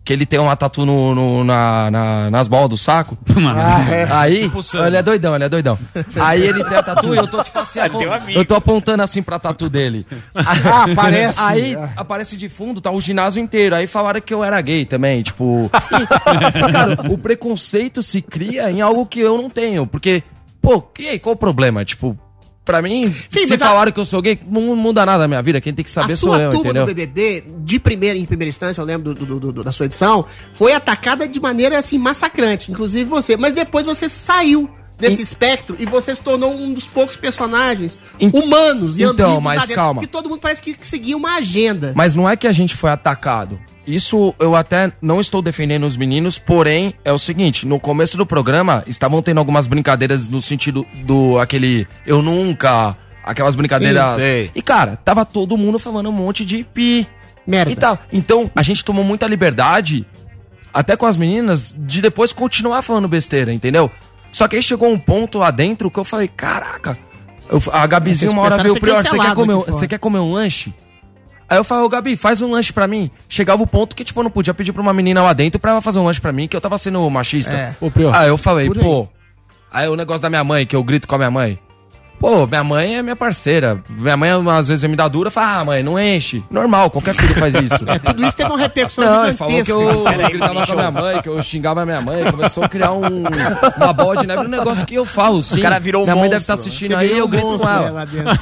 que 0.10 0.14
ele 0.14 0.26
tem 0.26 0.40
uma 0.40 0.56
tatu 0.56 0.88
no, 0.88 1.14
no- 1.14 1.44
na, 1.44 1.91
na- 1.91 2.30
nas 2.31 2.48
bolas 2.48 2.68
do 2.69 2.77
saco. 2.80 3.15
Ah, 3.38 3.86
é. 3.94 4.07
Aí, 4.11 4.49
Tipo 4.49 4.60
ele 4.86 4.98
é 4.98 5.03
doidão, 5.03 5.36
ele 5.36 5.44
é 5.44 5.49
doidão. 5.49 5.77
Aí 6.19 6.41
ele 6.44 6.64
tem 6.64 6.77
a 6.77 6.81
tatu 6.81 7.14
e 7.14 7.18
eu 7.18 7.27
tô 7.27 7.44
tipo 7.44 7.60
assim, 7.60 7.80
um 7.94 8.30
eu 8.31 8.44
tô 8.44 8.56
apontando 8.56 9.03
assim 9.03 9.22
pra 9.22 9.38
tatu 9.38 9.69
dele. 9.69 10.06
Ah, 10.34 10.86
aparece. 10.91 11.40
Aí 11.40 11.76
Ah. 11.76 11.90
aparece 11.95 12.36
de 12.36 12.49
fundo, 12.49 12.81
tá 12.81 12.90
o 12.90 12.99
ginásio 12.99 13.40
inteiro. 13.41 13.76
Aí 13.76 13.86
falaram 13.86 14.19
que 14.19 14.34
eu 14.34 14.44
era 14.44 14.60
gay 14.61 14.84
também, 14.84 15.22
tipo. 15.22 15.69
E, 15.91 16.07
cara, 16.72 16.98
o 17.11 17.15
preconceito 17.18 18.02
se 18.02 18.19
cria 18.22 18.72
em 18.72 18.81
algo 18.81 19.06
que 19.06 19.19
eu 19.19 19.38
não 19.38 19.48
tenho. 19.49 19.86
Porque, 19.86 20.23
pô, 20.60 20.84
e 20.98 21.07
aí, 21.07 21.19
qual 21.19 21.36
o 21.36 21.38
problema? 21.38 21.86
Tipo, 21.86 22.18
pra 22.69 22.81
mim, 22.81 23.03
Sim, 23.27 23.45
se 23.45 23.49
mas 23.49 23.61
a- 23.61 23.65
falaram 23.67 23.91
que 23.91 23.99
eu 23.99 24.05
sou 24.05 24.21
gay, 24.21 24.37
não 24.47 24.75
muda 24.75 25.05
nada 25.05 25.19
na 25.23 25.27
minha 25.27 25.41
vida. 25.41 25.59
Quem 25.59 25.73
tem 25.73 25.83
que 25.83 25.89
saber 25.89 26.13
a 26.13 26.17
sou 26.17 26.29
sua 26.33 26.41
eu, 26.43 26.53
entendeu? 26.53 26.85
do 26.85 26.93
BBB, 26.93 27.43
de 27.63 27.79
primeira, 27.79 28.17
em 28.17 28.25
primeira 28.25 28.49
instância, 28.49 28.79
eu 28.79 28.85
lembro 28.85 29.13
do, 29.13 29.25
do- 29.25 29.39
do- 29.39 29.51
do- 29.51 29.63
da 29.63 29.71
sua 29.71 29.87
edição, 29.87 30.25
foi 30.53 30.73
atacada 30.73 31.27
de 31.27 31.39
maneira 31.39 31.77
assim 31.79 31.97
massacrante, 31.97 32.71
inclusive 32.71 33.05
você. 33.05 33.35
Mas 33.35 33.53
depois 33.53 33.85
você 33.85 34.07
saiu 34.07 34.69
desse 34.99 35.21
espectro 35.21 35.76
e 35.80 35.85
você 35.85 36.13
se 36.13 36.21
tornou 36.21 36.53
um 36.53 36.73
dos 36.73 36.85
poucos 36.85 37.15
personagens 37.15 37.99
En- 38.19 38.30
humanos 38.34 38.97
e 38.97 39.03
Então, 39.03 39.26
ambíguos 39.27 39.43
mas 39.43 39.61
dentro, 39.61 39.76
calma. 39.76 40.01
Porque 40.01 40.11
todo 40.11 40.30
mundo 40.30 40.39
parece 40.39 40.61
que 40.61 40.76
seguia 40.81 41.15
uma 41.15 41.35
agenda. 41.35 41.93
Mas 41.95 42.13
não 42.15 42.30
é 42.30 42.35
que 42.35 42.47
a 42.47 42.51
gente 42.51 42.76
foi 42.76 42.91
atacado. 42.91 43.59
Isso 43.88 44.35
eu 44.39 44.55
até 44.55 44.91
não 45.01 45.19
estou 45.19 45.41
defendendo 45.41 45.85
os 45.85 45.97
meninos, 45.97 46.38
porém 46.38 46.93
é 47.03 47.11
o 47.11 47.17
seguinte, 47.17 47.65
no 47.65 47.80
começo 47.80 48.17
do 48.17 48.26
programa 48.26 48.84
estavam 48.85 49.21
tendo 49.21 49.39
algumas 49.39 49.65
brincadeiras 49.65 50.27
no 50.27 50.41
sentido 50.41 50.85
do 51.05 51.39
aquele 51.39 51.88
eu 52.05 52.21
nunca, 52.21 52.95
aquelas 53.23 53.55
brincadeiras. 53.55 54.13
Sim, 54.15 54.19
sei. 54.19 54.51
E 54.53 54.61
cara, 54.61 54.95
tava 54.97 55.26
todo 55.26 55.57
mundo 55.57 55.80
falando 55.80 56.09
um 56.09 56.13
monte 56.13 56.45
de 56.45 56.63
pi 56.63 57.07
Merda. 57.47 57.71
e 57.71 57.76
tal. 57.76 57.97
Então, 58.13 58.51
a 58.55 58.61
gente 58.61 58.85
tomou 58.85 59.03
muita 59.03 59.26
liberdade 59.26 60.05
até 60.71 60.95
com 60.95 61.07
as 61.07 61.17
meninas 61.17 61.73
de 61.76 61.99
depois 61.99 62.31
continuar 62.31 62.84
falando 62.84 63.07
besteira, 63.07 63.51
entendeu? 63.51 63.89
Só 64.31 64.47
que 64.47 64.56
aí 64.56 64.64
chegou 64.64 64.89
um 64.91 64.97
ponto 64.97 65.39
lá 65.39 65.51
dentro 65.51 65.89
que 65.89 65.99
eu 65.99 66.03
falei, 66.03 66.27
caraca, 66.27 66.97
eu- 67.49 67.61
a 67.72 67.85
Gabizinha 67.88 68.31
uma 68.31 68.43
hora 68.43 68.57
veio, 68.57 68.80
Prior, 68.80 69.03
você 69.03 69.18
quer, 69.18 69.34
comer, 69.35 69.53
um- 69.53 69.60
fora." 69.61 69.73
você 69.73 69.88
quer 69.88 69.99
comer 69.99 70.19
um 70.19 70.31
lanche? 70.34 70.73
Aí 71.49 71.57
eu 71.57 71.64
falei, 71.64 71.84
ô 71.84 71.89
Gabi, 71.89 72.15
faz 72.15 72.43
um 72.43 72.51
lanche 72.51 72.72
pra 72.72 72.85
mim. 72.85 73.10
Chegava 73.27 73.64
o 73.64 73.65
ponto 73.68 73.95
que, 73.95 74.03
tipo, 74.03 74.19
eu 74.19 74.23
não 74.23 74.30
podia 74.30 74.53
pedir 74.53 74.72
pra 74.72 74.84
uma 74.84 74.93
menina 74.93 75.19
lá 75.23 75.34
dentro 75.34 75.60
pra 75.60 75.72
ela 75.72 75.81
fazer 75.81 75.97
um 75.97 76.03
lanche 76.06 76.22
pra 76.22 76.31
mim, 76.31 76.47
que 76.47 76.56
eu 76.56 76.61
tava 76.61 76.77
sendo 76.77 77.10
machista. 77.10 77.51
É. 77.51 77.76
Ô, 77.81 77.89
Prior. 77.89 78.15
Aí 78.15 78.27
eu 78.27 78.38
falei, 78.38 78.68
aí. 78.68 78.84
pô. 78.84 79.07
Aí 79.72 79.88
o 79.88 79.95
negócio 79.95 80.22
da 80.22 80.30
minha 80.30 80.43
mãe, 80.43 80.68
que 80.68 80.76
eu 80.76 80.84
grito 80.84 81.07
com 81.07 81.15
a 81.15 81.18
minha 81.18 81.31
mãe. 81.31 81.57
Pô, 82.19 82.45
minha 82.45 82.63
mãe 82.65 82.97
é 82.97 83.01
minha 83.01 83.15
parceira. 83.15 83.81
Minha 83.89 84.17
mãe, 84.17 84.29
às 84.57 84.67
vezes, 84.67 84.83
me 84.89 84.95
dá 84.95 85.07
dura, 85.07 85.31
fala, 85.31 85.59
ah, 85.59 85.65
mãe, 85.65 85.81
não 85.81 85.97
enche. 85.97 86.43
Normal, 86.51 86.89
qualquer 86.91 87.15
filho 87.15 87.33
faz 87.35 87.53
isso. 87.55 87.85
É, 87.87 87.97
tudo 87.97 88.25
isso 88.25 88.35
teve 88.35 88.49
uma 88.49 88.59
repercussão 88.59 89.05
Não, 89.05 89.25
ele 89.27 89.37
falou 89.37 89.63
que 89.63 89.71
eu, 89.71 89.81
eu 89.81 90.03
gritava 90.29 90.65
com 90.65 90.73
a 90.73 90.75
minha 90.75 90.91
mãe, 90.91 91.21
que 91.21 91.29
eu 91.29 91.41
xingava 91.41 91.81
a 91.83 91.85
minha 91.85 92.01
mãe, 92.01 92.29
começou 92.29 92.63
a 92.63 92.67
criar 92.67 92.91
um, 92.91 93.23
uma 93.77 93.93
bola 93.93 94.17
de 94.17 94.27
neve 94.27 94.43
no 94.43 94.49
negócio 94.49 94.85
que 94.85 94.95
eu 94.95 95.05
falo, 95.05 95.41
sim. 95.41 95.59
O 95.59 95.61
cara 95.61 95.79
virou 95.79 96.01
um 96.01 96.05
Minha 96.05 96.15
mãe 96.17 96.29
deve 96.29 96.35
monstro, 96.35 96.53
estar 96.55 96.61
assistindo 96.61 96.89
Você 96.89 96.95
aí 96.97 97.05
e 97.05 97.07
virou 97.13 97.19
eu 97.21 97.25
um 97.25 97.29
grito 97.29 97.45
monstro, 97.47 97.59
com 97.67 97.73
né, 97.73 97.77
ela. 97.79 97.91
lá 97.91 98.05
dentro. 98.05 98.39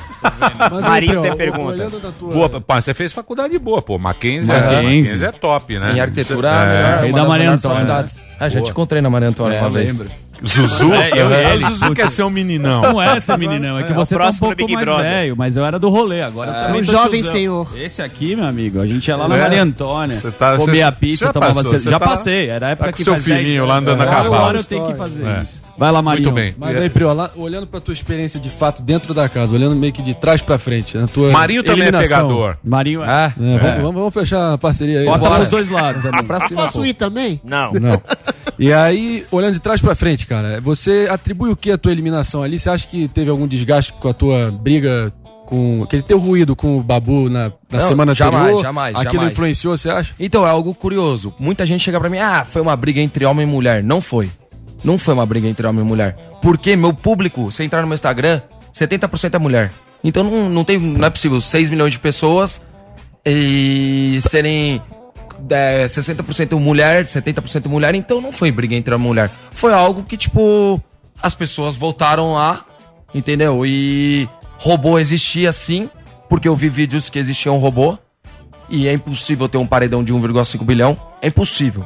Mas, 0.71 0.81
Marinho 0.83 1.21
tem 1.21 1.35
pergunta. 1.37 1.71
olhando 1.73 1.99
da 1.99 2.11
tua- 2.11 2.31
Boa, 2.33 2.61
pá, 2.61 2.81
você 2.81 2.93
fez 2.95 3.13
faculdade 3.13 3.57
boa, 3.59 3.79
pô. 3.81 3.99
Mackenzie, 3.99 4.47
Mackenzie. 4.51 4.75
É, 4.75 4.81
Mackenzie 4.81 5.25
é 5.27 5.31
top, 5.31 5.77
né? 5.79 5.93
Em 5.93 5.99
arquitetura, 5.99 6.49
É. 6.49 6.51
a 6.51 6.65
melhor, 6.65 7.05
E 7.05 7.09
uma 7.09 7.11
da 7.11 7.19
das 7.19 7.27
Maria 7.29 7.43
melhores 7.43 7.65
Antônia. 7.65 7.77
faculdades. 7.85 8.17
Ah, 8.39 8.49
já 8.49 8.61
te 8.61 8.71
encontrei 8.71 9.01
na 9.01 9.09
Maria 9.09 9.29
Antônia 9.29 9.55
É, 9.55 9.59
uma 9.59 9.67
eu 9.67 9.71
vez. 9.71 10.01
Zuzu? 10.45 10.93
É, 10.93 11.09
eu 11.11 11.29
e 11.29 11.33
É, 11.33 11.53
ele. 11.55 11.65
O 11.65 11.69
Zuzu 11.69 11.95
quer 11.95 12.11
ser 12.11 12.23
um 12.23 12.29
meninão. 12.29 12.81
Não 12.81 13.01
é 13.01 13.19
ser 13.21 13.37
meninão, 13.37 13.77
é 13.79 13.83
que 13.83 13.91
É, 13.91 13.95
você 13.95 14.17
tá 14.17 14.27
um 14.29 14.33
pouco 14.33 14.55
Big 14.55 14.73
mais 14.73 14.85
Brother. 14.85 15.03
velho, 15.05 15.35
mas 15.37 15.57
eu 15.57 15.65
era 15.65 15.79
do 15.79 15.89
rolê, 15.89 16.21
agora 16.21 16.51
eu 16.51 16.55
É 16.55 16.65
também 16.65 16.81
um 16.81 16.85
tô 16.85 16.91
jovem 16.91 17.21
tiozão. 17.21 17.31
senhor. 17.31 17.67
Esse 17.77 18.01
aqui, 18.01 18.35
meu 18.35 18.45
amigo, 18.45 18.79
a 18.81 18.85
gente 18.87 19.07
ia 19.07 19.15
lá 19.15 19.27
na 19.27 19.35
É. 19.37 19.41
Maria 19.41 19.63
Antônia, 19.63 20.19
Você 20.19 20.31
tá- 20.31 20.57
comia 20.57 20.85
você- 20.85 20.91
pizza, 20.97 21.25
já 21.27 21.33
tomava 21.33 21.53
passou, 21.55 21.71
cerveja. 21.71 21.83
você 21.83 21.89
Já 21.89 21.99
tá- 21.99 22.05
passei, 22.07 22.49
era 22.49 22.67
a 22.67 22.69
época 22.71 22.85
tá 22.87 22.91
com 22.91 22.97
que 22.97 23.03
seu 23.03 23.13
faz 23.13 23.23
10 23.25 23.39
filhinho 23.39 23.65
lá 23.65 23.77
andando 23.77 24.01
a 24.01 24.03
Agora 24.03 24.23
cavalo. 24.23 24.57
eu 24.57 24.63
tenho 24.63 24.87
que 24.87 24.93
fazer 24.95 25.25
É. 25.25 25.41
isso. 25.43 25.66
Vai 25.77 25.91
lá, 25.91 26.01
Marinho. 26.01 26.31
Muito 26.31 26.35
bem. 26.35 26.55
Mas 26.57 26.77
aí, 26.77 26.89
Prior, 26.89 27.13
lá- 27.13 27.29
olhando 27.35 27.67
pra 27.67 27.79
tua 27.79 27.93
experiência 27.93 28.39
de 28.39 28.49
fato 28.49 28.81
dentro 28.81 29.13
da 29.13 29.29
casa, 29.29 29.53
olhando 29.53 29.75
meio 29.75 29.93
que 29.93 30.01
de 30.01 30.13
trás 30.15 30.41
pra 30.41 30.57
frente, 30.57 30.97
na 30.97 31.07
tua 31.07 31.31
Marinho 31.31 31.63
também 31.63 31.87
é 31.87 31.91
pegador. 31.91 32.57
Marinho 32.63 33.03
é. 33.03 33.07
Ah, 33.07 33.33
É, 33.39 33.57
Vamos, 33.59 33.81
vamos- 33.81 33.95
vamos 33.95 34.13
fechar 34.13 34.53
a 34.53 34.57
parceria 34.57 34.99
aí. 35.01 35.05
Bota 35.05 35.29
pros 35.35 35.49
dois 35.49 35.69
lados 35.69 36.01
também. 36.01 36.23
pra 36.23 36.47
cima, 36.47 36.63
Posso 36.63 36.79
pô. 36.79 36.85
ir 36.85 36.93
também? 36.93 37.39
Não. 37.43 37.71
Não. 37.73 38.01
E 38.57 38.73
aí, 38.73 39.23
olhando 39.31 39.53
de 39.53 39.59
trás 39.59 39.79
pra 39.79 39.93
frente, 39.93 40.25
cara, 40.25 40.59
você 40.59 41.07
atribui 41.11 41.51
o 41.51 41.55
que 41.55 41.69
à 41.71 41.77
tua 41.77 41.91
eliminação 41.91 42.41
ali? 42.41 42.57
Você 42.57 42.69
acha 42.69 42.87
que 42.87 43.07
teve 43.07 43.29
algum 43.29 43.47
desgaste 43.47 43.93
com 43.93 44.07
a 44.09 44.13
tua 44.13 44.49
briga 44.51 45.13
com 45.45 45.81
aquele 45.83 46.01
teu 46.01 46.17
ruído 46.19 46.55
com 46.55 46.77
o 46.77 46.83
Babu 46.83 47.29
na, 47.29 47.49
na 47.71 47.79
Não, 47.79 47.87
semana 47.87 48.13
jamais, 48.15 48.41
anterior? 48.43 48.63
jamais, 48.63 48.95
Aquilo 48.95 49.13
jamais. 49.13 49.31
influenciou, 49.31 49.77
você 49.77 49.89
acha? 49.89 50.13
Então, 50.19 50.45
é 50.45 50.49
algo 50.49 50.73
curioso. 50.73 51.33
Muita 51.39 51.65
gente 51.65 51.81
chega 51.83 51.99
pra 51.99 52.09
mim, 52.09 52.17
ah, 52.17 52.43
foi 52.43 52.61
uma 52.61 52.75
briga 52.75 52.99
entre 52.99 53.23
homem 53.25 53.47
e 53.47 53.49
mulher. 53.49 53.81
Não 53.83 54.01
foi. 54.01 54.29
Não 54.83 54.97
foi 54.97 55.13
uma 55.13 55.25
briga 55.25 55.47
entre 55.47 55.65
homem 55.65 55.83
e 55.83 55.87
mulher. 55.87 56.15
Porque 56.41 56.75
meu 56.75 56.93
público, 56.93 57.51
se 57.51 57.63
entrar 57.63 57.81
no 57.81 57.87
meu 57.87 57.95
Instagram, 57.95 58.41
70% 58.73 59.33
é 59.33 59.39
mulher. 59.39 59.71
Então 60.03 60.23
não, 60.23 60.49
não, 60.49 60.63
tem, 60.63 60.79
não 60.79 61.05
é 61.05 61.09
possível 61.09 61.41
6 61.41 61.69
milhões 61.69 61.91
de 61.91 61.99
pessoas 61.99 62.61
e 63.25 64.19
serem 64.21 64.81
é, 65.49 65.85
60% 65.85 66.59
mulher, 66.59 67.05
70% 67.05 67.67
mulher. 67.67 67.93
Então 67.95 68.21
não 68.21 68.31
foi 68.31 68.51
briga 68.51 68.75
entre 68.75 68.93
a 68.93 68.97
mulher. 68.97 69.29
Foi 69.51 69.73
algo 69.73 70.03
que, 70.03 70.17
tipo, 70.17 70.81
as 71.21 71.35
pessoas 71.35 71.75
voltaram 71.75 72.33
lá, 72.33 72.65
entendeu? 73.13 73.65
E 73.65 74.27
robô 74.57 74.97
existia 74.99 75.51
sim, 75.51 75.89
porque 76.29 76.47
eu 76.47 76.55
vi 76.55 76.69
vídeos 76.69 77.09
que 77.09 77.19
existia 77.19 77.51
um 77.51 77.57
robô. 77.57 77.97
E 78.69 78.87
é 78.87 78.93
impossível 78.93 79.47
ter 79.47 79.57
um 79.57 79.65
paredão 79.65 80.03
de 80.03 80.13
1,5 80.13 80.63
bilhão. 80.65 80.97
É 81.21 81.27
impossível. 81.27 81.85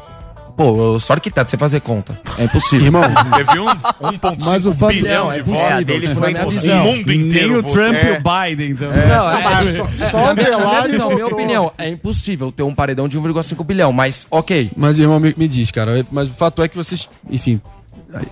Pô, 0.62 1.00
só 1.00 1.14
arquiteto 1.14 1.50
você 1.50 1.58
fazer 1.58 1.82
conta. 1.82 2.20
É 2.38 2.44
impossível. 2.44 2.86
Irmão, 2.86 3.02
Teve 3.36 3.60
um 3.60 3.66
1,5 3.66 4.38
Mas 4.46 4.66
o 4.66 4.74
fato- 4.74 4.94
bilhão 4.94 5.32
é 5.32 5.38
de 5.38 5.42
votos. 5.42 5.62
É, 5.62 5.74
a 5.74 5.82
dele 5.82 6.14
Foi 6.16 6.32
impossível. 6.32 6.76
O 6.78 6.84
mundo 6.84 7.08
Nem 7.08 7.22
inteiro 7.22 7.54
o 7.60 7.62
votou. 7.62 7.72
Trump 7.78 7.96
É. 7.96 8.08
e 8.08 8.12
o 8.12 8.22
Biden 8.56 8.76
também. 8.76 9.08
Não, 9.08 9.32
é, 9.32 9.62
Só, 9.74 10.10
só 10.12 10.32
o 10.32 10.36
minha, 10.36 10.52
na 10.52 10.58
minha 10.60 10.82
visão, 10.88 11.10
minha 11.10 11.28
opinião, 11.28 11.72
é 11.78 11.90
impossível 11.90 12.52
ter 12.52 12.64
um 12.64 12.74
paredão 12.76 13.08
de 13.08 13.18
1,5 13.20 13.64
bilhão, 13.66 13.92
mas 13.92 14.28
ok. 14.30 14.72
Mas, 14.78 15.00
irmão, 15.00 15.20
me, 15.20 15.34
me 15.38 15.48
diz, 15.48 15.72
cara, 15.72 16.06
mas 16.12 16.30
o 16.30 16.34
fato 16.34 16.62
é 16.62 16.68
que 16.68 16.76
vocês, 16.76 17.10
enfim, 17.30 17.60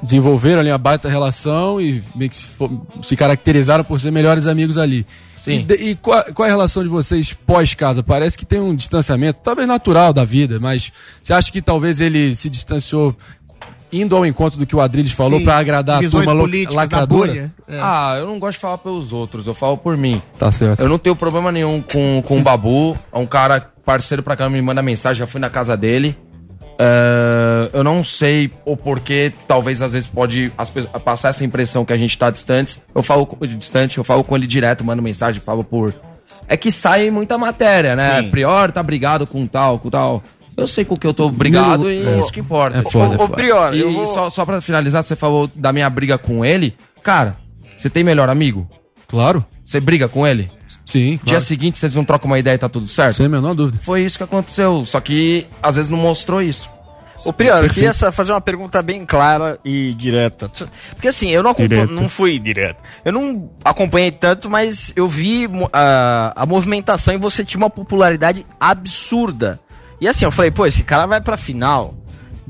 desenvolveram 0.03 0.59
ali 0.61 0.69
uma 0.71 0.77
baita 0.77 1.09
relação 1.09 1.79
e 1.81 2.03
meio 2.15 2.29
que 2.29 2.37
se, 2.37 2.47
se 3.01 3.15
caracterizaram 3.15 3.83
por 3.83 3.99
ser 3.99 4.11
melhores 4.11 4.45
amigos 4.47 4.77
ali. 4.77 5.05
Sim. 5.39 5.51
E, 5.59 5.63
de- 5.63 5.75
e 5.75 5.95
qual, 5.95 6.23
qual 6.33 6.45
é 6.45 6.49
a 6.49 6.53
relação 6.53 6.83
de 6.83 6.89
vocês 6.89 7.33
pós-casa? 7.45 8.03
Parece 8.03 8.37
que 8.37 8.45
tem 8.45 8.59
um 8.59 8.75
distanciamento, 8.75 9.39
talvez 9.43 9.67
natural 9.67 10.11
da 10.13 10.23
vida, 10.25 10.59
mas 10.59 10.91
você 11.21 11.33
acha 11.33 11.51
que 11.51 11.61
talvez 11.61 12.01
ele 12.01 12.35
se 12.35 12.49
distanciou 12.49 13.15
indo 13.91 14.15
ao 14.15 14.23
encontro 14.25 14.59
do 14.59 14.65
que 14.67 14.75
o 14.75 14.81
Adriles 14.81 15.11
falou 15.13 15.41
pra 15.41 15.57
agradar 15.57 15.97
a 15.97 15.99
visões 16.01 16.25
turma 16.25 16.39
políticas 16.41 16.75
da 16.75 16.81
lacradora? 16.81 17.31
bolha. 17.31 17.53
É. 17.67 17.79
Ah, 17.81 18.15
eu 18.19 18.27
não 18.27 18.37
gosto 18.37 18.53
de 18.57 18.59
falar 18.61 18.77
pelos 18.77 19.11
outros, 19.11 19.47
eu 19.47 19.55
falo 19.55 19.77
por 19.77 19.97
mim. 19.97 20.21
Tá 20.37 20.51
certo. 20.51 20.79
Eu 20.79 20.87
não 20.89 20.99
tenho 20.99 21.15
problema 21.15 21.51
nenhum 21.51 21.81
com, 21.81 22.21
com 22.23 22.37
o 22.37 22.41
Babu. 22.43 22.95
É 23.11 23.17
um 23.17 23.25
cara 23.25 23.61
parceiro 23.83 24.21
pra 24.21 24.35
cá, 24.35 24.47
me 24.47 24.61
manda 24.61 24.83
mensagem, 24.83 25.19
já 25.19 25.25
fui 25.25 25.41
na 25.41 25.49
casa 25.49 25.75
dele. 25.75 26.15
É, 26.81 27.69
eu 27.73 27.83
não 27.83 28.03
sei 28.05 28.49
o 28.63 28.77
porquê, 28.77 29.33
talvez 29.45 29.81
às 29.81 29.91
vezes 29.93 30.07
pode 30.09 30.49
as 30.57 30.69
passar 31.03 31.29
essa 31.29 31.43
impressão 31.43 31.83
que 31.83 31.91
a 31.91 31.97
gente 31.97 32.17
tá 32.17 32.29
distante. 32.29 32.81
Eu 32.95 33.03
falo 33.03 33.25
com- 33.25 33.45
distante, 33.45 33.97
eu 33.97 34.03
falo 34.03 34.23
com 34.23 34.35
ele 34.35 34.47
direto, 34.47 34.83
mando 34.83 35.01
mensagem, 35.01 35.41
falo 35.41 35.63
por. 35.63 35.93
É 36.47 36.55
que 36.55 36.71
sai 36.71 37.11
muita 37.11 37.37
matéria, 37.37 37.95
né? 37.95 38.21
Sim. 38.21 38.29
Prior 38.29 38.71
tá 38.71 38.81
brigado 38.81 39.27
com 39.27 39.45
tal, 39.45 39.77
com 39.77 39.89
tal. 39.89 40.23
Eu 40.55 40.67
sei 40.67 40.83
com 40.85 40.93
o 40.93 40.99
que 40.99 41.05
eu 41.07 41.13
tô 41.13 41.29
brigado 41.29 41.83
Não, 41.83 41.91
e 41.91 42.05
é. 42.07 42.19
isso 42.19 42.31
que 42.33 42.39
importa. 42.39 42.77
É 42.77 42.83
foda, 42.83 43.13
é 43.13 43.17
ô, 43.17 43.19
foda. 43.19 43.35
Prior, 43.35 43.73
E 43.73 43.79
eu 43.81 43.91
vou... 43.91 44.07
só, 44.07 44.29
só 44.29 44.45
pra 44.45 44.59
finalizar, 44.61 45.03
você 45.03 45.15
falou 45.15 45.49
da 45.55 45.71
minha 45.71 45.89
briga 45.89 46.17
com 46.17 46.43
ele. 46.43 46.75
Cara, 47.03 47.35
você 47.75 47.89
tem 47.89 48.03
melhor 48.03 48.29
amigo? 48.29 48.67
Claro. 49.07 49.45
Você 49.65 49.79
briga 49.79 50.07
com 50.07 50.25
ele? 50.25 50.49
Sim, 50.85 51.11
Dia 51.17 51.19
claro. 51.23 51.41
seguinte 51.41 51.79
vocês 51.79 51.95
não 51.95 52.03
trocam 52.03 52.29
uma 52.29 52.39
ideia 52.39 52.55
e 52.55 52.57
tá 52.57 52.69
tudo 52.69 52.87
certo? 52.87 53.17
Sem 53.17 53.25
a 53.25 53.29
menor 53.29 53.53
dúvida. 53.53 53.79
Foi 53.83 54.03
isso 54.03 54.17
que 54.17 54.23
aconteceu, 54.23 54.83
só 54.85 54.99
que 54.99 55.45
às 55.61 55.75
vezes 55.75 55.91
não 55.91 55.97
mostrou 55.97 56.41
isso. 56.41 56.69
Ô, 57.25 57.33
Prior, 57.33 57.63
eu 57.63 57.69
queria 57.69 57.93
fazer 57.93 58.31
uma 58.31 58.39
pergunta 58.39 58.81
bem 58.81 59.05
clara 59.05 59.59
e 59.63 59.93
direta. 59.93 60.49
Porque 60.91 61.09
assim, 61.09 61.29
eu 61.29 61.43
não, 61.43 61.53
não 61.89 62.07
fui 62.07 62.39
direto. 62.39 62.77
Eu 63.03 63.11
não 63.11 63.49
acompanhei 63.63 64.11
tanto, 64.11 64.49
mas 64.49 64.93
eu 64.95 65.07
vi 65.07 65.49
a, 65.73 66.33
a 66.35 66.45
movimentação 66.45 67.13
e 67.13 67.17
você 67.17 67.43
tinha 67.43 67.59
uma 67.59 67.69
popularidade 67.69 68.45
absurda. 68.59 69.59
E 69.99 70.07
assim, 70.07 70.23
eu 70.23 70.31
falei, 70.31 70.49
pô, 70.49 70.65
esse 70.65 70.83
cara 70.83 71.05
vai 71.05 71.19
pra 71.19 71.35
final. 71.35 71.93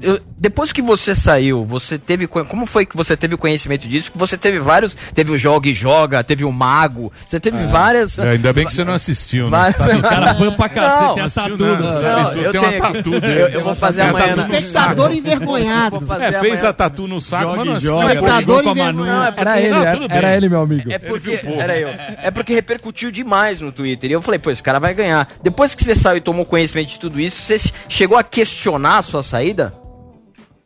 Eu- 0.01 0.19
depois 0.37 0.71
que 0.71 0.81
você 0.81 1.13
saiu, 1.13 1.65
você 1.65 1.97
teve. 1.97 2.25
co- 2.27 2.45
Como 2.45 2.65
foi 2.65 2.85
que 2.85 2.95
você 2.95 3.15
teve 3.17 3.35
conhecimento 3.37 3.87
disso? 3.87 4.11
Você 4.15 4.37
teve 4.37 4.59
vários. 4.59 4.95
Teve 5.13 5.31
o 5.31 5.37
Joga 5.37 5.69
e 5.69 5.73
Joga, 5.73 6.23
teve 6.23 6.43
o 6.45 6.51
Mago, 6.51 7.11
você 7.27 7.39
teve 7.39 7.57
várias. 7.67 8.17
É, 8.17 8.31
ainda 8.31 8.53
bem 8.53 8.65
que 8.65 8.73
você 8.73 8.83
não 8.83 8.93
assistiu, 8.93 9.49
né? 9.49 9.69
O 9.97 10.01
cara 10.01 10.35
foi 10.35 10.51
pra 10.51 10.69
cacete, 10.69 11.03
Não, 11.03 11.15
tem 11.15 11.23
a 11.23 11.29
tatu. 11.29 11.57
Não, 11.57 12.33
Tem 12.33 12.43
eu 12.43 12.51
uma 12.51 12.69
tenho. 12.69 12.81
tatu 12.81 13.13
eu, 13.13 13.21
dele. 13.21 13.55
eu 13.55 13.63
vou 13.63 13.75
fazer 13.75 14.01
amanhã. 14.01 14.27
tatu 14.27 14.37
na- 14.41 14.47
no 14.47 14.53
Espectador 14.55 15.11
envergonhado. 15.13 15.99
Vou 15.99 16.07
fazer 16.07 16.23
É, 16.35 16.39
fez 16.39 16.63
a 16.63 16.73
tatu 16.73 17.07
no 17.07 17.19
saco, 17.19 17.55
e 17.61 17.65
não 17.67 17.79
joga. 17.79 18.05
Espectador 18.13 18.61
envergonhado. 18.65 18.97
Não, 19.05 19.23
é 19.23 19.31
porque- 19.31 19.41
Era 19.41 19.59
ele, 19.61 20.07
era 20.09 20.35
ele, 20.37 20.49
meu 20.49 20.61
amigo. 20.61 20.91
É 20.91 20.99
porque, 20.99 21.39
era 21.57 21.77
eu. 21.77 21.89
É 21.89 22.31
porque 22.31 22.53
repercutiu 22.53 23.11
demais 23.11 23.61
no 23.61 23.71
Twitter. 23.71 24.09
E 24.09 24.13
eu 24.13 24.21
falei, 24.21 24.39
pô, 24.39 24.49
esse 24.51 24.63
cara 24.63 24.79
vai 24.79 24.93
ganhar. 24.93 25.27
Depois 25.43 25.75
que 25.75 25.83
você 25.83 25.95
saiu 25.95 26.17
e 26.17 26.21
tomou 26.21 26.45
conhecimento 26.45 26.87
de 26.89 26.99
tudo 26.99 27.19
isso, 27.19 27.41
você 27.41 27.59
chegou 27.87 28.17
a 28.17 28.23
questionar 28.23 28.97
a 28.99 29.01
sua 29.01 29.21
saída? 29.23 29.73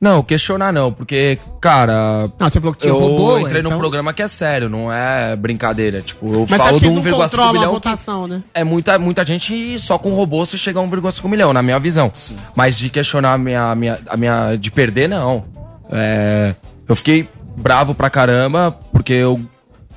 Não, 0.03 0.21
questionar 0.21 0.73
não, 0.73 0.91
porque, 0.91 1.39
cara. 1.61 2.30
Não, 2.38 2.49
você 2.49 2.59
falou 2.59 2.73
que 2.73 2.81
tinha 2.81 2.91
eu 2.93 2.99
robô, 2.99 3.39
entrei 3.39 3.61
num 3.61 3.69
então- 3.69 3.80
programa 3.80 4.11
que 4.11 4.21
é 4.21 4.27
sério, 4.27 4.67
não 4.67 4.91
é 4.91 5.34
brincadeira. 5.34 6.01
Tipo, 6.01 6.25
eu 6.27 6.39
Mas 6.41 6.49
você 6.49 6.57
falo 6.57 6.69
acha 6.71 6.73
do 6.73 6.80
que 6.81 6.85
eles 6.88 6.93
não 6.95 7.01
1,5 7.13 7.30
controlam 7.31 7.63
a 7.63 7.67
votação, 7.71 8.27
né? 8.27 8.43
É 8.53 8.65
muita, 8.65 8.99
muita 8.99 9.25
gente 9.25 9.80
só 9.80 9.97
com 9.97 10.13
robô 10.13 10.45
você 10.45 10.57
chega 10.57 10.77
a 10.77 10.84
1,5 10.84 11.30
milhão, 11.30 11.53
na 11.53 11.63
minha 11.63 11.80
visão. 11.80 12.11
Mas 12.53 12.77
de 12.77 12.89
questionar 12.89 13.31
a 13.31 13.38
minha, 13.38 13.71
a 13.71 13.75
minha, 13.75 13.97
a 14.09 14.17
minha. 14.17 14.55
de 14.57 14.69
perder, 14.69 15.07
não. 15.07 15.45
É, 15.89 16.53
eu 16.85 16.97
fiquei 16.97 17.30
bravo 17.55 17.95
pra 17.95 18.09
caramba, 18.09 18.77
porque 18.91 19.13
eu, 19.13 19.39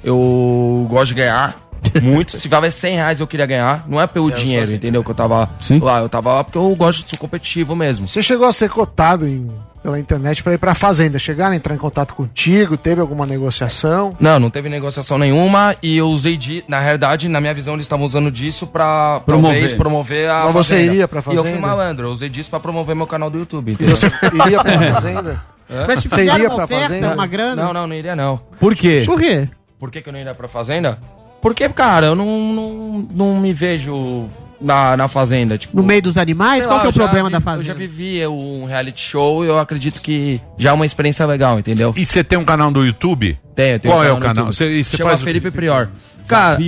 eu 0.04 0.86
gosto 0.88 1.08
de 1.08 1.14
ganhar. 1.14 1.56
Muito. 2.00 2.36
Se 2.38 2.48
valer 2.48 2.70
100 2.72 2.94
reais 2.96 3.20
eu 3.20 3.26
queria 3.26 3.46
ganhar. 3.46 3.84
Não 3.88 4.00
é 4.00 4.06
pelo 4.06 4.30
É, 4.30 4.34
dinheiro, 4.34 4.64
assim. 4.64 4.74
entendeu? 4.76 5.02
Que 5.04 5.10
eu 5.10 5.14
tava 5.14 5.48
lá. 5.82 6.00
Eu 6.00 6.08
tava 6.08 6.34
lá 6.34 6.44
porque 6.44 6.58
eu 6.58 6.74
gosto 6.74 7.04
de 7.04 7.10
ser 7.10 7.16
competitivo 7.16 7.74
mesmo. 7.76 8.06
Você 8.08 8.22
chegou 8.22 8.46
a 8.46 8.52
ser 8.52 8.68
cotado 8.70 9.26
em- 9.26 9.48
pela 9.82 10.00
internet 10.00 10.42
pra 10.42 10.52
ir 10.54 10.58
pra 10.58 10.74
fazenda. 10.74 11.16
Chegaram 11.16 11.52
a 11.52 11.56
entrar 11.56 11.72
em 11.72 11.78
contato 11.78 12.12
contigo? 12.12 12.76
Teve 12.76 13.00
alguma 13.00 13.24
negociação? 13.24 14.16
Não, 14.18 14.38
não 14.40 14.50
teve 14.50 14.68
negociação 14.68 15.16
nenhuma 15.16 15.76
e 15.80 15.96
eu 15.96 16.08
usei 16.08 16.36
de. 16.36 16.64
Na 16.66 16.80
realidade, 16.80 17.28
na 17.28 17.40
minha 17.40 17.54
visão, 17.54 17.74
eles 17.74 17.84
estavam 17.84 18.04
usando 18.04 18.28
disso 18.30 18.66
pra 18.66 19.20
Promover. 19.24 19.52
talvez 19.52 19.72
promover 19.72 20.28
a. 20.28 20.44
Mas 20.46 20.52
você 20.54 20.74
Fazenda. 20.74 20.92
iria 20.92 21.06
pra 21.08 21.18
E 21.20 21.22
eu 21.22 21.42
fui 21.42 21.52
Fazenda? 21.52 21.60
malandro, 21.60 22.06
eu 22.08 22.10
usei 22.10 22.28
disso 22.28 22.50
pra 22.50 22.58
promover 22.58 22.96
meu 22.96 23.06
canal 23.06 23.30
do 23.30 23.38
YouTube. 23.38 23.70
E 23.70 23.74
entendeu? 23.74 23.96
você 23.96 24.06
iria 24.06 24.58
pra 24.60 24.72
fazenda? 24.94 25.42
Hã? 25.70 25.84
Mas 25.86 26.02
te 26.02 26.08
Você 26.08 26.16
fizeram 26.16 26.34
iria 26.36 26.48
oferta, 26.52 26.76
fazenda? 26.80 27.14
uma 27.14 27.26
grana? 27.26 27.62
Não, 27.64 27.72
não, 27.72 27.86
não 27.86 27.94
iria 27.94 28.16
não. 28.16 28.40
Por 28.58 28.74
quê? 28.74 29.02
Por 29.06 29.20
quê? 29.20 29.48
Por 29.78 29.90
que, 29.90 30.00
que 30.00 30.08
eu 30.08 30.12
não 30.12 30.18
iria 30.20 30.34
pra 30.34 30.48
fazenda? 30.48 30.98
Porque, 31.46 31.68
cara, 31.68 32.06
eu 32.06 32.16
não, 32.16 32.52
não, 32.52 33.08
não 33.14 33.40
me 33.40 33.52
vejo 33.52 34.26
na, 34.60 34.96
na 34.96 35.06
fazenda. 35.06 35.56
Tipo, 35.56 35.76
No 35.76 35.82
meio 35.84 36.02
dos 36.02 36.18
animais? 36.18 36.64
sei 36.64 36.66
Qual 36.66 36.78
lá, 36.78 36.80
que 36.82 36.86
é 36.88 36.90
o 36.90 36.90
eu 36.90 37.04
problema 37.04 37.28
vi- 37.28 37.32
da 37.32 37.38
Eu 37.38 37.42
fazenda? 37.42 37.64
já 37.68 37.74
vivi 37.74 38.26
um 38.26 38.64
reality 38.64 39.00
show 39.00 39.44
e 39.44 39.48
eu 39.48 39.56
acredito 39.56 40.00
que 40.00 40.40
já 40.58 40.70
é 40.70 40.72
uma 40.72 40.84
experiência 40.84 41.24
legal, 41.24 41.56
entendeu? 41.56 41.94
E 41.96 42.04
você 42.04 42.24
tem 42.24 42.36
um 42.36 42.44
canal 42.44 42.72
do 42.72 42.84
YouTube? 42.84 43.38
Tenho, 43.54 43.78
tenho 43.78 43.94
Qual 43.94 44.02
um 44.02 44.08
é 44.08 44.12
o 44.12 44.18
canal? 44.18 44.46
Você, 44.46 44.82
você 44.82 44.96
Chama 44.96 45.10
faz 45.10 45.22
Felipe? 45.22 45.52
Prior. 45.52 45.88
Cara, 46.26 46.58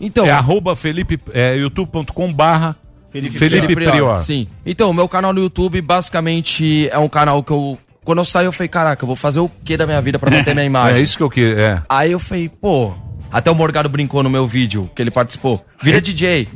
então... 0.00 0.26
É 0.26 0.32
arroba 0.32 0.74
Felipe, 0.74 1.20
é, 1.32 1.54
youtube.com 1.54 2.32
barra 2.32 2.74
Felipe, 3.12 3.74
Prior. 3.76 4.20
Sim. 4.20 4.48
Então, 4.66 4.90
o 4.90 4.94
meu 4.94 5.08
canal 5.08 5.32
no 5.32 5.40
YouTube, 5.40 5.80
basicamente, 5.80 6.88
é 6.90 6.98
um 6.98 7.08
canal 7.08 7.40
que 7.44 7.52
eu... 7.52 7.78
Quando 8.04 8.18
eu 8.18 8.24
saí, 8.24 8.46
eu 8.46 8.52
falei, 8.52 8.68
caraca, 8.68 9.04
eu 9.04 9.06
vou 9.06 9.14
fazer 9.14 9.38
o 9.38 9.48
que 9.64 9.76
da 9.76 9.86
minha 9.86 10.00
vida 10.00 10.18
pra 10.18 10.28
manter 10.30 10.54
minha 10.54 10.66
imagem? 10.66 10.98
É 10.98 11.00
isso 11.02 11.16
que 11.16 11.22
eu 11.22 11.30
queria, 11.30 11.56
é. 11.60 11.82
Aí 11.88 12.10
eu 12.10 12.18
falei, 12.18 12.48
pô... 12.48 12.94
Até 13.30 13.50
o 13.50 13.54
Morgado 13.54 13.88
brincou 13.88 14.22
no 14.22 14.30
meu 14.30 14.46
vídeo, 14.46 14.90
que 14.94 15.02
ele 15.02 15.10
participou. 15.10 15.64
Vira 15.82 16.00
DJ. 16.00 16.48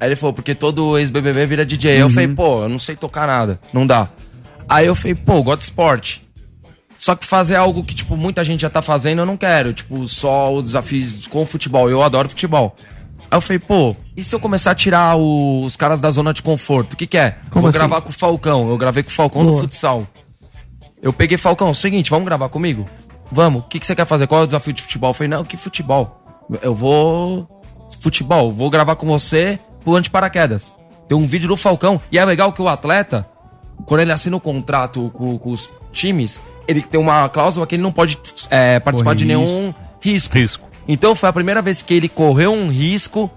Aí 0.00 0.08
ele 0.08 0.16
falou, 0.16 0.32
porque 0.32 0.54
todo 0.54 0.96
ex-BBB 0.98 1.44
vira 1.46 1.66
DJ. 1.66 2.00
Eu 2.00 2.06
Uhum. 2.06 2.10
falei, 2.10 2.28
pô, 2.28 2.62
eu 2.62 2.68
não 2.68 2.78
sei 2.78 2.96
tocar 2.96 3.26
nada. 3.26 3.60
Não 3.72 3.86
dá. 3.86 4.08
Aí 4.68 4.86
eu 4.86 4.94
falei, 4.94 5.14
pô, 5.14 5.34
eu 5.34 5.42
gosto 5.42 5.58
de 5.60 5.64
esporte. 5.66 6.22
Só 6.98 7.14
que 7.14 7.24
fazer 7.26 7.56
algo 7.56 7.84
que, 7.84 7.94
tipo, 7.94 8.16
muita 8.16 8.42
gente 8.44 8.60
já 8.62 8.70
tá 8.70 8.80
fazendo, 8.82 9.20
eu 9.20 9.26
não 9.26 9.36
quero. 9.36 9.72
Tipo, 9.72 10.06
só 10.08 10.52
os 10.54 10.64
desafios 10.66 11.26
com 11.26 11.44
futebol. 11.46 11.88
Eu 11.90 12.02
adoro 12.02 12.28
futebol. 12.28 12.74
Aí 13.30 13.36
eu 13.36 13.40
falei, 13.40 13.58
pô, 13.58 13.94
e 14.16 14.22
se 14.24 14.34
eu 14.34 14.40
começar 14.40 14.70
a 14.70 14.74
tirar 14.74 15.16
o- 15.16 15.62
os 15.64 15.76
caras 15.76 16.00
da 16.00 16.10
zona 16.10 16.32
de 16.32 16.42
conforto? 16.42 16.94
O 16.94 16.96
que 16.96 17.06
que 17.06 17.18
é? 17.18 17.36
Como 17.50 17.62
Vou 17.62 17.68
assim? 17.68 17.78
gravar 17.78 18.00
com 18.00 18.08
o 18.08 18.12
Falcão. 18.12 18.68
Eu 18.70 18.78
gravei 18.78 19.02
com 19.02 19.10
o 19.10 19.12
Falcão 19.12 19.44
do 19.44 19.50
Boa. 19.50 19.60
futsal. 19.62 20.06
Eu 21.02 21.12
peguei 21.12 21.36
Falcão, 21.38 21.72
seguinte, 21.74 22.10
vamos 22.10 22.24
gravar 22.24 22.48
comigo? 22.48 22.86
Vamos. 23.30 23.62
O 23.62 23.64
que, 23.64 23.78
que 23.80 23.86
você 23.86 23.94
quer 23.94 24.06
fazer? 24.06 24.26
Qual 24.26 24.40
é 24.40 24.44
o 24.44 24.46
desafio 24.46 24.72
de 24.72 24.82
futebol? 24.82 25.10
Eu 25.10 25.14
falei, 25.14 25.28
não, 25.28 25.44
que 25.44 25.56
futebol? 25.56 26.20
Eu 26.62 26.74
vou. 26.74 27.48
Futebol, 28.00 28.52
vou 28.52 28.70
gravar 28.70 28.96
com 28.96 29.06
você 29.06 29.58
pulando 29.84 30.04
de 30.04 30.10
paraquedas. 30.10 30.72
Tem 31.08 31.16
um 31.16 31.26
vídeo 31.26 31.48
do 31.48 31.56
Falcão. 31.56 32.00
E 32.12 32.18
é 32.18 32.24
legal 32.24 32.52
que 32.52 32.60
o 32.60 32.68
atleta, 32.68 33.26
quando 33.86 34.02
ele 34.02 34.12
assina 34.12 34.36
o 34.36 34.40
contrato 34.40 35.10
com, 35.14 35.38
com 35.38 35.50
os 35.50 35.68
times, 35.92 36.40
ele 36.66 36.82
tem 36.82 37.00
uma 37.00 37.28
cláusula 37.28 37.66
que 37.66 37.74
ele 37.74 37.82
não 37.82 37.90
pode 37.90 38.18
é, 38.50 38.78
participar 38.78 39.10
Corre 39.10 39.18
de 39.18 39.24
nenhum 39.24 39.74
risco. 40.00 40.34
Então 40.86 41.14
foi 41.14 41.28
a 41.28 41.32
primeira 41.32 41.62
vez 41.62 41.82
que 41.82 41.94
ele 41.94 42.08
correu 42.08 42.52
um 42.52 42.68
risco 42.68 43.30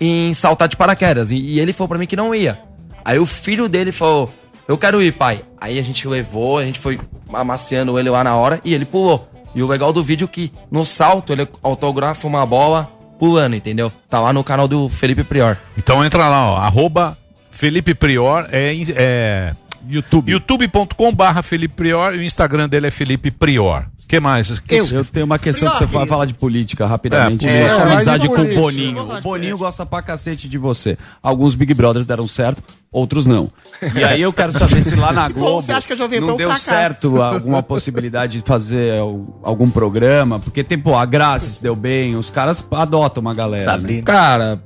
em 0.00 0.32
saltar 0.34 0.68
de 0.68 0.76
paraquedas. 0.76 1.30
E, 1.30 1.36
e 1.36 1.60
ele 1.60 1.72
falou 1.72 1.88
pra 1.88 1.98
mim 1.98 2.06
que 2.06 2.16
não 2.16 2.34
ia. 2.34 2.60
Aí 3.04 3.18
o 3.18 3.26
filho 3.26 3.68
dele 3.68 3.92
falou: 3.92 4.32
Eu 4.68 4.78
quero 4.78 5.02
ir, 5.02 5.12
pai. 5.12 5.42
Aí 5.60 5.78
a 5.78 5.82
gente 5.82 6.06
levou, 6.06 6.58
a 6.58 6.64
gente 6.64 6.78
foi 6.78 6.98
amaciando 7.32 7.98
ele 7.98 8.10
lá 8.10 8.22
na 8.22 8.36
hora 8.36 8.60
e 8.64 8.72
ele 8.72 8.84
pulou. 8.84 9.28
E 9.56 9.62
o 9.62 9.66
legal 9.66 9.90
do 9.90 10.02
vídeo 10.02 10.26
é 10.26 10.28
que 10.28 10.52
no 10.70 10.84
salto 10.84 11.32
ele 11.32 11.48
autografa 11.62 12.28
uma 12.28 12.44
bola 12.44 12.92
pulando, 13.18 13.56
entendeu? 13.56 13.90
Tá 14.08 14.20
lá 14.20 14.30
no 14.30 14.44
canal 14.44 14.68
do 14.68 14.86
Felipe 14.86 15.24
Prior. 15.24 15.56
Então 15.78 16.04
entra 16.04 16.28
lá, 16.28 16.52
ó, 16.52 16.56
arroba 16.58 17.16
Felipe 17.50 17.94
Prior, 17.94 18.46
é, 18.52 18.74
é 18.94 19.54
YouTube. 19.88 20.30
youtube.com 20.30 21.10
barra 21.10 21.42
Felipe 21.42 21.74
Prior 21.74 22.14
e 22.14 22.18
o 22.18 22.22
Instagram 22.22 22.68
dele 22.68 22.88
é 22.88 22.90
Felipe 22.90 23.30
Prior. 23.30 23.86
O 24.06 24.08
que 24.08 24.20
mais? 24.20 24.60
Que- 24.60 24.76
Eu 24.76 25.04
tenho 25.04 25.26
uma 25.26 25.36
questão 25.36 25.68
que 25.72 25.78
você 25.78 25.86
vai 25.86 26.06
falar 26.06 26.26
de 26.26 26.34
política 26.34 26.86
rapidamente. 26.86 27.44
É, 27.44 27.50
É, 27.50 27.62
é, 27.62 27.70
sua 27.70 27.82
amizade 27.92 28.28
com 28.28 28.40
o. 28.40 28.54
Boninho. 28.54 29.02
O 29.02 29.16
de 29.16 29.20
Boninho 29.20 29.58
gosta 29.58 29.84
pra 29.84 30.00
cacete 30.00 30.48
de 30.48 30.56
você. 30.56 30.96
Alguns 31.20 31.56
Big 31.56 31.74
Brothers 31.74 32.06
deram 32.06 32.28
certo, 32.28 32.62
outros 32.92 33.26
não. 33.26 33.50
E 33.96 34.04
aí 34.04 34.22
eu 34.22 34.32
quero 34.32 34.52
saber 34.52 34.80
se 34.84 34.94
lá 34.94 35.12
na 35.12 35.26
Que 35.26 35.32
bom, 35.34 35.40
Globo 35.40 35.62
você 35.62 35.72
acha 35.72 35.88
que 35.88 35.92
é 36.00 36.20
não 36.20 36.36
deu 36.36 36.50
fracasso? 36.50 36.64
certo 36.64 37.20
alguma 37.20 37.60
possibilidade 37.64 38.40
de 38.40 38.46
fazer 38.46 39.00
al- 39.00 39.40
algum 39.42 39.68
programa, 39.68 40.38
porque 40.38 40.62
tem, 40.62 40.78
pô, 40.78 40.94
a 40.94 41.04
Graça 41.04 41.50
se 41.50 41.60
deu 41.60 41.74
bem, 41.74 42.14
os 42.14 42.30
caras 42.30 42.64
adotam 42.70 43.20
uma 43.20 43.34
galera. 43.34 43.76
né? 43.78 44.02
Cara, 44.02 44.62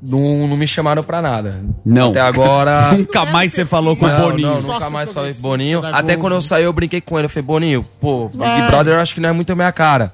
não, 0.00 0.46
não 0.46 0.56
me 0.56 0.66
chamaram 0.66 1.02
pra 1.02 1.20
nada. 1.20 1.60
Não. 1.84 2.10
Até 2.10 2.20
agora. 2.20 2.92
Nunca 2.96 3.24
mais 3.26 3.52
você 3.52 3.64
falou 3.64 3.96
com 3.96 4.06
o 4.06 4.08
Boninho. 4.08 4.48
Não, 4.48 4.62
nunca 4.62 4.90
mais 4.90 5.12
falei 5.12 5.32
com 5.32 5.38
o 5.38 5.42
Boninho. 5.42 5.80
Até 5.84 6.16
quando 6.16 6.34
eu 6.34 6.42
saí, 6.42 6.64
eu 6.64 6.72
brinquei 6.72 7.00
com 7.00 7.18
ele. 7.18 7.26
Eu 7.26 7.30
falei, 7.30 7.42
Boninho, 7.42 7.84
pô, 8.00 8.28
Big 8.28 8.38
Vai. 8.38 8.66
Brother 8.68 8.94
eu 8.94 9.00
acho 9.00 9.14
que 9.14 9.20
não 9.20 9.28
é 9.28 9.32
muito 9.32 9.52
a 9.52 9.56
minha 9.56 9.72
cara. 9.72 10.12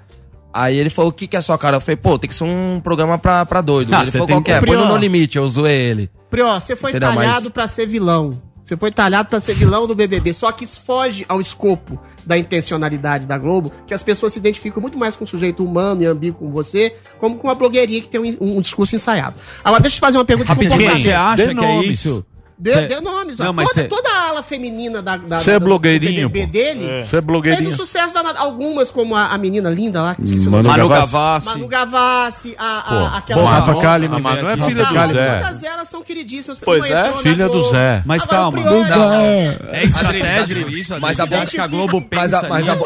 Aí 0.53 0.77
ele 0.79 0.89
falou, 0.89 1.11
o 1.11 1.13
que, 1.13 1.27
que 1.27 1.37
é 1.37 1.41
sua 1.41 1.59
cara? 1.59 1.77
Eu 1.77 1.81
falei, 1.81 1.97
pô, 1.97 2.19
tem 2.19 2.29
que 2.29 2.35
ser 2.35 2.45
um 2.45 2.81
programa 2.83 3.19
pra, 3.19 3.45
pra 3.45 3.61
doido. 3.61 3.93
Ah, 3.93 4.03
ele 4.03 4.07
você 4.07 4.13
falou, 4.13 4.27
tem 4.29 4.37
qual 4.37 4.43
que 4.45 4.53
é? 4.53 4.61
Põe 4.61 4.77
no. 4.77 4.87
No 4.87 4.97
Limite, 4.97 5.37
eu 5.37 5.49
zoei 5.49 5.75
ele. 5.75 6.11
Prió, 6.31 6.59
você 6.59 6.77
foi 6.77 6.91
Entendeu? 6.91 7.13
talhado 7.13 7.45
Mas- 7.45 7.49
pra 7.53 7.67
ser 7.69 7.87
vilão. 7.87 8.41
Você 8.65 8.77
foi 8.77 8.91
talhado 8.91 9.29
pra 9.29 9.41
ser 9.41 9.55
vilão 9.55 9.87
do 9.87 9.95
BBB. 9.95 10.33
Só 10.33 10.51
que 10.51 10.65
isso 10.65 10.81
foge 10.83 11.27
ao 11.29 11.41
escopo 11.41 12.01
da 12.27 12.37
intencionalidade 12.39 13.27
da 13.27 13.39
Globo, 13.39 13.73
que 13.87 13.95
as 13.95 14.03
pessoas 14.03 14.33
se 14.33 14.39
identificam 14.39 14.81
muito 14.81 14.99
mais 14.99 15.17
com 15.17 15.25
um 15.25 15.27
sujeito 15.27 15.65
humano 15.65 16.03
e 16.03 16.07
ambíguo 16.07 16.39
como 16.39 16.51
você, 16.51 16.95
como 17.19 17.37
com 17.37 17.49
uma 17.49 17.55
blogueirinha 17.55 18.01
que 18.01 18.09
tem 18.09 18.21
um, 18.21 18.37
um 18.41 18.61
discurso 18.61 18.95
ensaiado. 18.97 19.37
Agora, 19.63 19.81
deixa 19.81 19.97
eu 19.97 19.99
te 19.99 20.01
fazer 20.01 20.19
uma 20.19 20.25
pergunta 20.25 20.49
Rapidinho, 20.49 20.91
você 20.91 21.13
acha 21.13 21.47
Dê 21.47 21.55
que 21.55 21.65
é 21.65 21.85
isso? 21.85 22.25
Deu, 22.57 22.73
Cê- 22.75 22.87
deu 22.87 23.03
nomes, 23.03 23.41
ó. 23.41 23.45
Não, 23.45 23.53
mas 23.53 23.69
toda, 23.69 23.81
cê- 23.83 23.89
toda 23.89 24.09
a 24.09 24.29
ala 24.29 24.43
feminina 24.43 25.03
da, 25.03 25.17
da, 25.17 25.37
é 25.41 25.41
da- 25.45 25.59
do 25.59 25.65
blogueirinho, 25.65 26.29
BBB 26.29 26.47
pô. 26.47 26.53
dele 26.53 26.91
é 27.01 27.05
fez 27.05 27.25
blogueirinho. 27.25 27.69
um 27.71 27.73
sucesso 27.73 28.15
danado. 28.15 28.39
Algumas, 28.39 28.91
como 28.91 29.17
a, 29.17 29.27
a 29.27 29.39
menina 29.39 29.69
linda 29.69 30.01
lá, 30.01 30.15
que 30.15 30.23
esqueci 30.23 30.49
Manu 30.49 30.69
o 30.69 30.73
nome. 30.73 30.77
Manu 30.79 30.89
Gavassi. 30.89 31.47
Manu 31.47 31.67
Gavassi, 31.67 32.55
a, 32.57 32.79
a, 32.79 32.83
Pô, 33.11 33.17
aquela... 33.17 33.43
bom, 33.43 33.49
Rafa 33.49 33.75
Kalimann. 33.81 34.17
A 34.17 34.21
Manu 34.21 34.49
é 34.49 34.51
Rafa 34.55 34.67
filha 34.67 34.85
do 34.85 35.07
Zé. 35.15 35.35
Todas 35.41 35.63
elas 35.65 35.89
são 35.89 36.03
queridíssimas. 36.03 36.59
Pois 36.59 36.89
é, 36.91 37.13
filha 37.23 37.49
do. 37.49 37.63
Zé. 37.71 38.03
Mas 38.07 38.25
calma. 38.25 38.59
o 38.61 39.75
É 39.75 39.85
estratégico 39.85 41.01
mas 41.01 41.19
a 41.21 41.27
Boca- 41.27 41.67
Globo 41.69 42.01
Mas 42.01 42.09
pensa 42.31 42.47
a, 42.47 42.49
mas 42.49 42.69
a, 42.69 42.77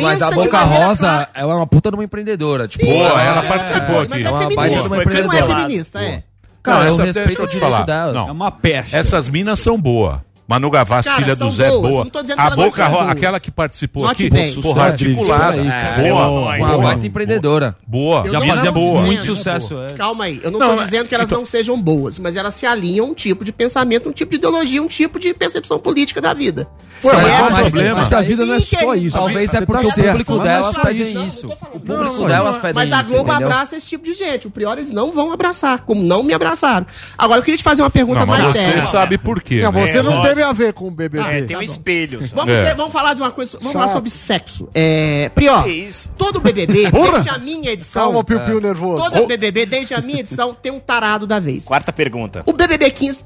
mas 0.00 0.34
Boca 0.34 0.58
Rosa, 0.60 0.98
clara. 1.00 1.28
ela 1.34 1.52
é 1.52 1.56
uma 1.56 1.66
puta 1.66 1.90
de 1.90 1.96
uma 1.96 2.04
empreendedora. 2.04 2.68
Tipo, 2.68 2.86
mas 2.86 3.24
ela 3.26 3.44
é- 3.44 3.48
participou 3.48 4.06
Mas 4.08 4.12
aqui. 4.12 4.22
é 4.22 4.26
É 4.26 4.30
uma 4.30 4.38
feminista. 4.38 4.56
baita 4.60 4.74
de 4.76 4.86
uma 4.86 5.04
Você 5.04 5.22
não 5.22 5.32
é 5.32 5.42
feminista, 5.42 6.00
é. 6.02 6.22
Cara, 6.62 6.84
eu 6.84 6.92
essa- 6.92 7.04
respeito 7.04 7.26
deixa 7.28 7.40
eu 7.42 7.44
o 7.44 7.48
te 7.48 7.52
direito 7.52 7.72
falar. 7.72 7.84
dela. 7.86 8.12
Não. 8.12 8.28
É 8.28 8.32
uma 8.32 8.50
peste. 8.50 8.94
Essas 8.94 9.28
minas 9.28 9.60
são 9.60 9.80
boas. 9.80 10.18
Manu 10.50 10.68
Gavassi, 10.68 11.08
Cara, 11.08 11.22
filha 11.22 11.36
do 11.36 11.48
Zé, 11.52 11.68
boas. 11.70 11.80
boa. 11.92 12.04
Não 12.04 12.10
tô 12.10 12.22
dizendo 12.22 12.36
que 12.38 12.42
A 12.42 12.50
Boca 12.50 12.86
Rosa, 12.88 12.98
boas. 13.04 13.08
aquela 13.10 13.38
que 13.38 13.50
participou 13.52 14.02
Note 14.02 14.26
aqui, 14.26 14.30
bem. 14.34 14.52
porra, 14.60 14.82
articulada. 14.86 15.56
É, 15.56 16.02
Boa, 16.10 16.26
uma 16.28 16.58
boa, 16.58 16.78
baita 16.82 17.06
empreendedora. 17.06 17.76
boa. 17.86 18.22
Eu 18.26 18.32
Já 18.32 18.40
fazia 18.40 18.72
boa. 18.72 18.86
dizendo- 19.02 19.06
muito 19.06 19.24
sucesso. 19.24 19.78
é. 19.80 19.92
Calma 19.92 20.24
aí, 20.24 20.40
eu 20.42 20.50
não, 20.50 20.58
Não, 20.58 20.70
tô 20.70 20.74
mas- 20.76 20.84
dizendo 20.86 21.08
que 21.08 21.14
elas 21.14 21.28
então- 21.28 21.38
não 21.38 21.44
sejam 21.44 21.80
boas, 21.80 22.18
mas 22.18 22.34
elas 22.34 22.52
se 22.54 22.66
alinham 22.66 23.06
a 23.06 23.10
um 23.10 23.14
tipo 23.14 23.44
de 23.44 23.52
pensamento, 23.52 24.08
um 24.08 24.12
tipo 24.12 24.32
de 24.32 24.38
ideologia, 24.38 24.82
um 24.82 24.88
tipo 24.88 25.20
de 25.20 25.32
percepção 25.32 25.78
política 25.78 26.20
da 26.20 26.34
vida. 26.34 26.66
Ué, 27.02 27.12
mas 27.14 27.24
é 27.24 27.38
problema? 27.62 27.70
questão. 27.70 27.94
Mas 27.96 28.12
a 28.12 28.20
vida 28.20 28.44
não 28.44 28.54
é 28.54 28.60
só 28.60 28.94
isso. 28.94 29.16
Talvez 29.16 29.50
Você 29.50 29.56
é 29.56 29.60
porque 29.64 29.82
tá 29.84 29.88
o 29.88 30.10
público 30.10 30.38
delas 30.40 30.76
mas- 30.76 30.84
pedem 30.86 31.26
isso. 31.26 31.46
O 31.48 31.80
público 31.80 32.26
delas 32.28 32.58
pedem 32.58 32.74
Mas 32.74 32.92
a 32.92 33.00
isso, 33.00 33.10
Globo 33.10 33.32
abraça 33.32 33.76
esse 33.76 33.86
tipo 33.88 34.04
de 34.04 34.12
gente. 34.12 34.46
O 34.48 34.50
pior 34.50 34.76
eles 34.76 34.90
não 34.90 35.10
vão 35.10 35.32
abraçar, 35.32 35.78
como 35.86 36.02
não 36.02 36.22
me 36.22 36.34
abraçaram. 36.34 36.84
Agora 37.16 37.38
eu 37.38 37.42
queria 37.42 37.56
te 37.56 37.62
fazer 37.62 37.80
uma 37.80 37.88
pergunta 37.88 38.26
mas 38.26 38.42
mais 38.42 38.52
você 38.52 38.58
séria. 38.64 38.82
sabe 38.82 39.16
por 39.16 39.40
quê. 39.40 39.62
Não, 39.62 39.72
você 39.72 39.96
É, 39.98 40.02
não 40.02 40.16
lógico. 40.16 40.26
Teve 40.40 40.50
a 40.50 40.52
ver 40.52 40.72
com 40.72 40.88
o 40.88 40.90
BBB. 40.90 41.18
É, 41.26 41.38
tem 41.42 41.46
tá 41.48 41.54
um 41.54 41.56
bom. 41.58 41.62
espelho. 41.62 42.26
só. 42.26 42.34
Vamos, 42.36 42.54
É. 42.54 42.74
vamos 42.74 42.92
falar 42.92 43.14
de 43.14 43.20
uma 43.22 43.30
coisa. 43.30 43.58
Vamos 43.58 43.72
Chato. 43.72 43.82
falar 43.82 43.92
sobre 43.94 44.10
sexo. 44.10 44.68
É, 44.74 45.28
Prió, 45.34 45.62
Que 45.62 45.70
isso? 45.70 46.10
todo 46.16 46.40
BBB, 46.40 46.88
Porra! 46.92 47.12
desde 47.12 47.28
a 47.30 47.38
minha 47.38 47.70
edição. 47.72 48.02
Calma, 48.04 48.24
Piu 48.24 48.40
Piu 48.40 48.60
nervoso. 48.60 49.10
Todo 49.10 49.26
BBB, 49.26 49.66
desde 49.66 49.94
a 49.94 50.00
minha 50.00 50.20
edição, 50.20 50.54
tem 50.54 50.72
um 50.72 50.80
tarado 50.80 51.26
da 51.26 51.38
vez. 51.40 51.64
Quarta 51.66 51.92
pergunta. 51.92 52.42
O 52.46 52.52
BBB 52.52 52.90
15 52.90 53.24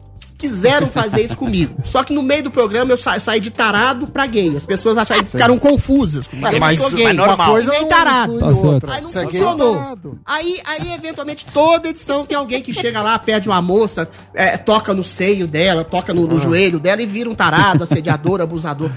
quiseram 0.49 0.89
fazer 0.89 1.23
isso 1.23 1.37
comigo. 1.37 1.75
Só 1.85 2.03
que 2.05 2.13
no 2.13 2.23
meio 2.23 2.43
do 2.43 2.51
programa 2.51 2.93
eu 2.93 2.99
sa- 2.99 3.19
saí 3.19 3.41
de 3.41 3.51
tarado 3.51 4.07
pra 4.07 4.27
gay. 4.27 4.55
As 4.57 4.67
pessoas 4.67 4.99
acharam, 4.99 5.25
ficaram 5.25 5.59
confusas 5.59 6.27
comigo. 6.27 6.61
Mas 6.61 6.79
sou 6.79 6.89
isso 6.89 6.97
gay. 6.97 7.07
é 7.07 7.13
normal. 7.15 7.37
Uma 7.39 7.47
coisa 7.55 7.71
nem 7.71 7.81
não 7.81 7.89
tarado. 7.89 8.39
Tá. 8.39 8.47
Aí 8.95 9.01
não 9.03 9.09
é 9.11 9.13
gay 9.15 9.25
funcionou. 9.25 9.77
tarado. 9.77 10.19
Aí, 10.27 10.61
aí, 10.67 10.93
eventualmente, 10.93 11.47
toda 11.47 11.89
edição 11.89 12.27
tem 12.27 12.37
alguém 12.37 12.61
que 12.63 12.75
chega 12.75 13.01
lá, 13.01 13.19
pede 13.19 13.49
uma 13.49 13.63
moça, 13.63 14.09
é, 14.35 14.57
toca 14.59 14.93
no 14.93 15.03
seio 15.03 15.47
dela, 15.47 15.83
toca 15.85 16.13
no, 16.13 16.25
Ah. 16.25 16.35
no 16.35 16.41
joelho 16.41 16.79
dela 16.79 17.01
e 17.03 17.07
vira 17.07 17.31
um 17.31 17.35
tarado, 17.35 17.85
assediador, 17.85 18.41
abusador. 18.43 18.91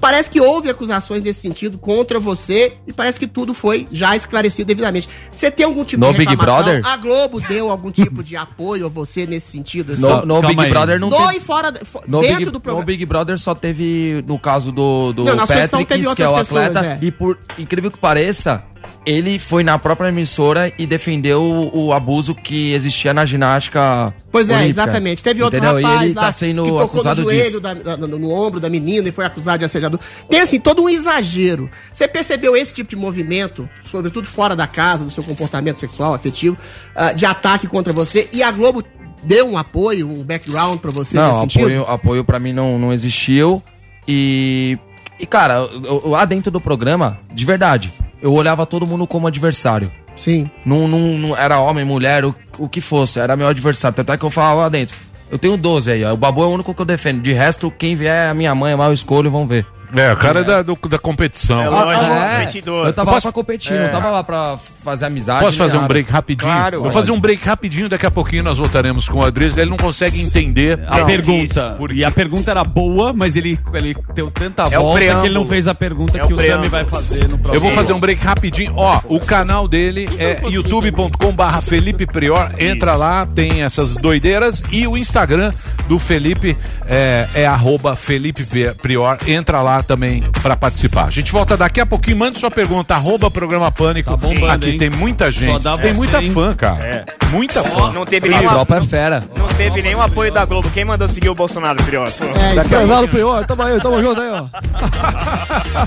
Parece 0.00 0.28
que 0.30 0.40
houve 0.40 0.68
acusações 0.68 1.22
nesse 1.22 1.40
sentido 1.40 1.78
contra 1.78 2.18
você 2.18 2.74
e 2.86 2.92
parece 2.92 3.18
que 3.20 3.26
tudo 3.26 3.54
foi 3.54 3.86
já 3.92 4.16
esclarecido 4.16 4.66
devidamente. 4.66 5.08
Você 5.30 5.50
tem 5.50 5.64
algum 5.64 5.84
tipo 5.84 6.04
No 6.04 6.12
de 6.12 6.18
Big 6.18 6.30
reclamação? 6.30 6.64
Brother? 6.64 6.86
A 6.86 6.96
Globo 6.96 7.40
deu 7.40 7.70
algum 7.70 7.90
tipo 7.90 8.22
de 8.22 8.36
apoio 8.36 8.86
a 8.86 8.88
você 8.88 9.26
nesse 9.26 9.50
sentido? 9.52 9.92
assim? 9.92 10.02
No, 10.02 10.24
no 10.26 10.42
Big 10.42 10.60
aí. 10.60 10.70
Brother 10.70 10.98
não 10.98 11.08
No 11.10 11.16
teve. 11.26 11.36
e 11.36 11.40
fora, 11.40 11.72
No 12.08 12.20
dentro 12.20 12.36
Big, 12.38 12.50
do 12.50 12.60
programa. 12.60 12.80
no 12.80 12.86
Big 12.86 13.06
Brother 13.06 13.38
só 13.38 13.54
teve, 13.54 14.24
no 14.26 14.38
caso 14.38 14.72
do, 14.72 15.12
do 15.12 15.24
Não, 15.24 15.36
Patrick, 15.46 15.86
que 15.86 16.22
é 16.22 16.28
o 16.28 16.34
pessoas, 16.34 16.40
atleta, 16.48 16.84
é. 16.84 16.98
e 17.00 17.10
por 17.10 17.38
incrível 17.58 17.90
que 17.90 17.98
pareça, 17.98 18.64
ele 19.04 19.38
foi 19.38 19.64
na 19.64 19.78
própria 19.78 20.08
emissora 20.08 20.72
e 20.78 20.86
defendeu 20.86 21.42
o, 21.42 21.86
o 21.86 21.92
abuso 21.92 22.34
que 22.34 22.72
existia 22.72 23.12
na 23.12 23.24
ginástica. 23.26 24.14
Pois 24.30 24.48
é, 24.48 24.52
olímpica. 24.54 24.70
exatamente. 24.70 25.22
Teve 25.24 25.42
outro 25.42 25.58
Entendeu? 25.58 25.76
rapaz 25.82 26.00
e 26.02 26.04
ele 26.06 26.14
lá 26.14 26.22
tá 26.22 26.32
sendo 26.32 26.62
que 26.62 26.70
tocou 26.70 27.02
no 27.04 27.14
joelho, 27.14 27.60
da- 27.60 27.74
da- 27.74 27.96
no, 27.96 28.06
no 28.18 28.30
ombro 28.30 28.60
da 28.60 28.70
menina 28.70 29.08
e 29.08 29.12
foi 29.12 29.24
acusado 29.24 29.58
de 29.58 29.64
assediador. 29.64 29.98
Tem, 30.28 30.40
assim, 30.40 30.60
todo 30.60 30.82
um 30.82 30.88
exagero. 30.88 31.68
Você 31.92 32.06
percebeu 32.06 32.54
esse 32.56 32.72
tipo 32.72 32.90
de 32.90 32.96
movimento, 32.96 33.68
sobretudo 33.84 34.26
fora 34.28 34.54
da 34.54 34.66
casa, 34.66 35.04
do 35.04 35.10
seu 35.10 35.22
comportamento 35.24 35.78
sexual, 35.80 36.14
afetivo, 36.14 36.56
ah, 36.94 37.12
de 37.12 37.26
ataque 37.26 37.66
contra 37.66 37.92
você, 37.92 38.28
e 38.32 38.42
a 38.42 38.50
Globo 38.50 38.84
deu 39.24 39.46
um 39.48 39.58
apoio, 39.58 40.08
um 40.08 40.22
background 40.24 40.78
pra 40.78 40.90
você 40.90 41.16
nesse 41.16 41.28
Não, 41.32 41.40
sentido? 41.40 41.62
apoio, 41.64 41.82
apoio 41.82 42.24
pra 42.24 42.38
mim 42.38 42.52
não, 42.52 42.78
não 42.78 42.92
existiu. 42.92 43.62
E. 44.06 44.78
E, 45.20 45.26
cara, 45.26 45.68
lá 46.04 46.24
dentro 46.24 46.50
do 46.50 46.60
programa, 46.60 47.20
de 47.32 47.44
verdade, 47.44 47.92
eu 48.22 48.32
olhava 48.32 48.64
todo 48.64 48.86
mundo 48.86 49.06
como 49.06 49.26
adversário. 49.26 49.90
Sim. 50.16 50.48
Não, 50.64 50.86
não, 50.86 51.18
não 51.18 51.36
era 51.36 51.58
homem, 51.58 51.84
mulher, 51.84 52.24
o, 52.24 52.34
o 52.58 52.68
que 52.68 52.80
fosse, 52.80 53.18
era 53.18 53.36
meu 53.36 53.48
adversário. 53.48 53.96
Tanto 53.96 54.12
é 54.12 54.16
que 54.16 54.24
eu 54.24 54.30
falava 54.30 54.60
lá 54.62 54.68
dentro. 54.68 54.96
Eu 55.30 55.38
tenho 55.38 55.56
12 55.56 55.90
aí, 55.90 56.04
ó. 56.04 56.12
O 56.12 56.16
Babu 56.16 56.42
é 56.42 56.46
o 56.46 56.50
único 56.50 56.74
que 56.74 56.80
eu 56.80 56.86
defendo. 56.86 57.22
De 57.22 57.32
resto, 57.32 57.70
quem 57.70 57.96
vier 57.96 58.26
é 58.26 58.28
a 58.28 58.34
minha 58.34 58.54
mãe, 58.54 58.74
é 58.74 58.76
mal 58.76 58.92
escolho, 58.92 59.30
vão 59.30 59.46
ver. 59.46 59.66
É, 59.94 60.12
o 60.12 60.16
cara 60.16 60.40
é 60.40 60.44
da, 60.44 60.62
do- 60.62 60.78
da 60.88 60.98
competição. 60.98 61.60
É 61.60 61.68
lógico, 61.68 62.06
competidor. 62.06 62.86
Eu 62.86 62.92
tava 62.92 63.10
lá 63.10 63.14
Posso- 63.16 63.26
pra 63.26 63.32
competir, 63.32 63.72
É. 63.74 63.82
não 63.84 63.90
tava 63.90 64.10
lá 64.10 64.24
pra 64.24 64.56
fazer 64.82 65.04
amizade. 65.06 65.44
Posso 65.44 65.58
fazer 65.58 65.76
um 65.76 65.82
nada. 65.82 65.88
break 65.88 66.10
rapidinho? 66.10 66.50
Claro. 66.52 66.80
Vou 66.82 66.90
fazer 66.92 67.12
um 67.12 67.20
break 67.20 67.44
rapidinho, 67.44 67.88
daqui 67.88 68.06
a 68.06 68.10
pouquinho 68.10 68.42
nós 68.42 68.58
voltaremos 68.58 69.08
com 69.08 69.18
o 69.20 69.24
Adriles. 69.24 69.56
Ele 69.56 69.70
não 69.70 69.76
consegue 69.76 70.20
entender 70.20 70.80
A 70.86 71.04
pergunta. 71.04 71.76
E 71.92 72.04
a 72.04 72.10
pergunta 72.10 72.50
era 72.50 72.64
boa, 72.64 73.12
mas 73.12 73.36
ele, 73.36 73.58
ele 73.74 73.94
deu 74.14 74.30
tanta 74.30 74.62
É 74.70 74.78
o 74.78 74.82
volta 74.82 75.00
que 75.00 75.26
ele 75.26 75.34
não 75.34 75.46
fez 75.46 75.68
a 75.68 75.74
pergunta 75.74 76.16
É 76.18 76.24
o 76.24 76.26
que 76.26 76.32
o 76.34 76.36
Sami 76.36 76.46
preâmbulo. 76.48 76.70
vai 76.70 76.84
fazer 76.84 77.28
no 77.28 77.38
próximo. 77.38 77.54
Eu 77.54 77.60
vou 77.60 77.72
fazer 77.72 77.92
um 77.92 78.00
break 78.00 78.24
rapidinho. 78.24 78.72
Ó, 78.76 79.00
o 79.08 79.20
canal 79.20 79.68
dele 79.68 80.08
é 80.18 80.40
youtube.com 80.48 81.32
barra 81.32 81.60
Felipe 81.60 82.06
Prior. 82.06 82.50
Entra 82.58 82.96
lá, 82.96 83.26
tem 83.26 83.62
essas 83.62 83.94
doideiras. 83.96 84.62
E 84.70 84.86
o 84.86 84.96
Instagram 84.96 85.52
do 85.88 85.98
Felipe 85.98 86.56
é, 86.86 87.28
é 87.34 87.46
arroba 87.46 87.94
Felipe 87.96 88.44
Prior. 88.80 89.18
Entra 89.26 89.60
lá 89.62 89.81
também 89.82 90.22
pra 90.42 90.56
participar. 90.56 91.04
A 91.06 91.10
gente 91.10 91.32
volta 91.32 91.56
daqui 91.56 91.80
a 91.80 91.86
pouquinho. 91.86 92.16
Manda 92.16 92.38
sua 92.38 92.50
pergunta, 92.50 92.94
arroba 92.94 93.30
Programa 93.30 93.70
Pânico. 93.70 94.16
bombando, 94.16 94.46
Aqui 94.52 94.70
hein? 94.70 94.78
tem 94.78 94.90
muita 94.90 95.26
Só 95.26 95.30
gente. 95.40 95.62
dá 95.62 95.76
Tem 95.76 95.92
você, 95.92 95.92
muita 95.92 96.22
hein? 96.22 96.32
fã, 96.32 96.54
cara. 96.54 96.84
É. 96.84 97.04
Muita 97.30 97.62
fã. 97.62 97.92
Não 97.92 98.04
teve 98.04 98.28
A 98.28 98.30
nenhum 98.30 98.50
Europa 98.50 98.76
é 98.76 98.82
fera. 98.82 99.22
Não 99.36 99.48
teve 99.48 99.82
nenhum 99.82 100.00
apoio 100.02 100.32
da 100.32 100.44
Globo. 100.44 100.68
Quem 100.70 100.84
mandou 100.84 101.08
seguir 101.08 101.28
o 101.28 101.34
Bolsonaro, 101.34 101.82
Prior? 101.82 102.06
É, 102.06 102.54
isso 102.60 103.08
Prior, 103.08 103.44
tamo 103.46 103.62
aí, 103.62 103.80
tamo 103.80 104.00
junto 104.00 104.20
aí, 104.20 104.28
ó. 104.30 104.46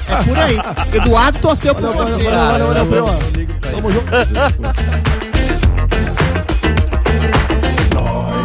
É 0.07 0.23
por 0.23 0.37
aí. 0.37 0.59
Eduardo 0.93 1.39
torceu 1.39 1.75
Prior. 1.75 1.95
Tamo 3.71 3.91
junto. 3.91 4.05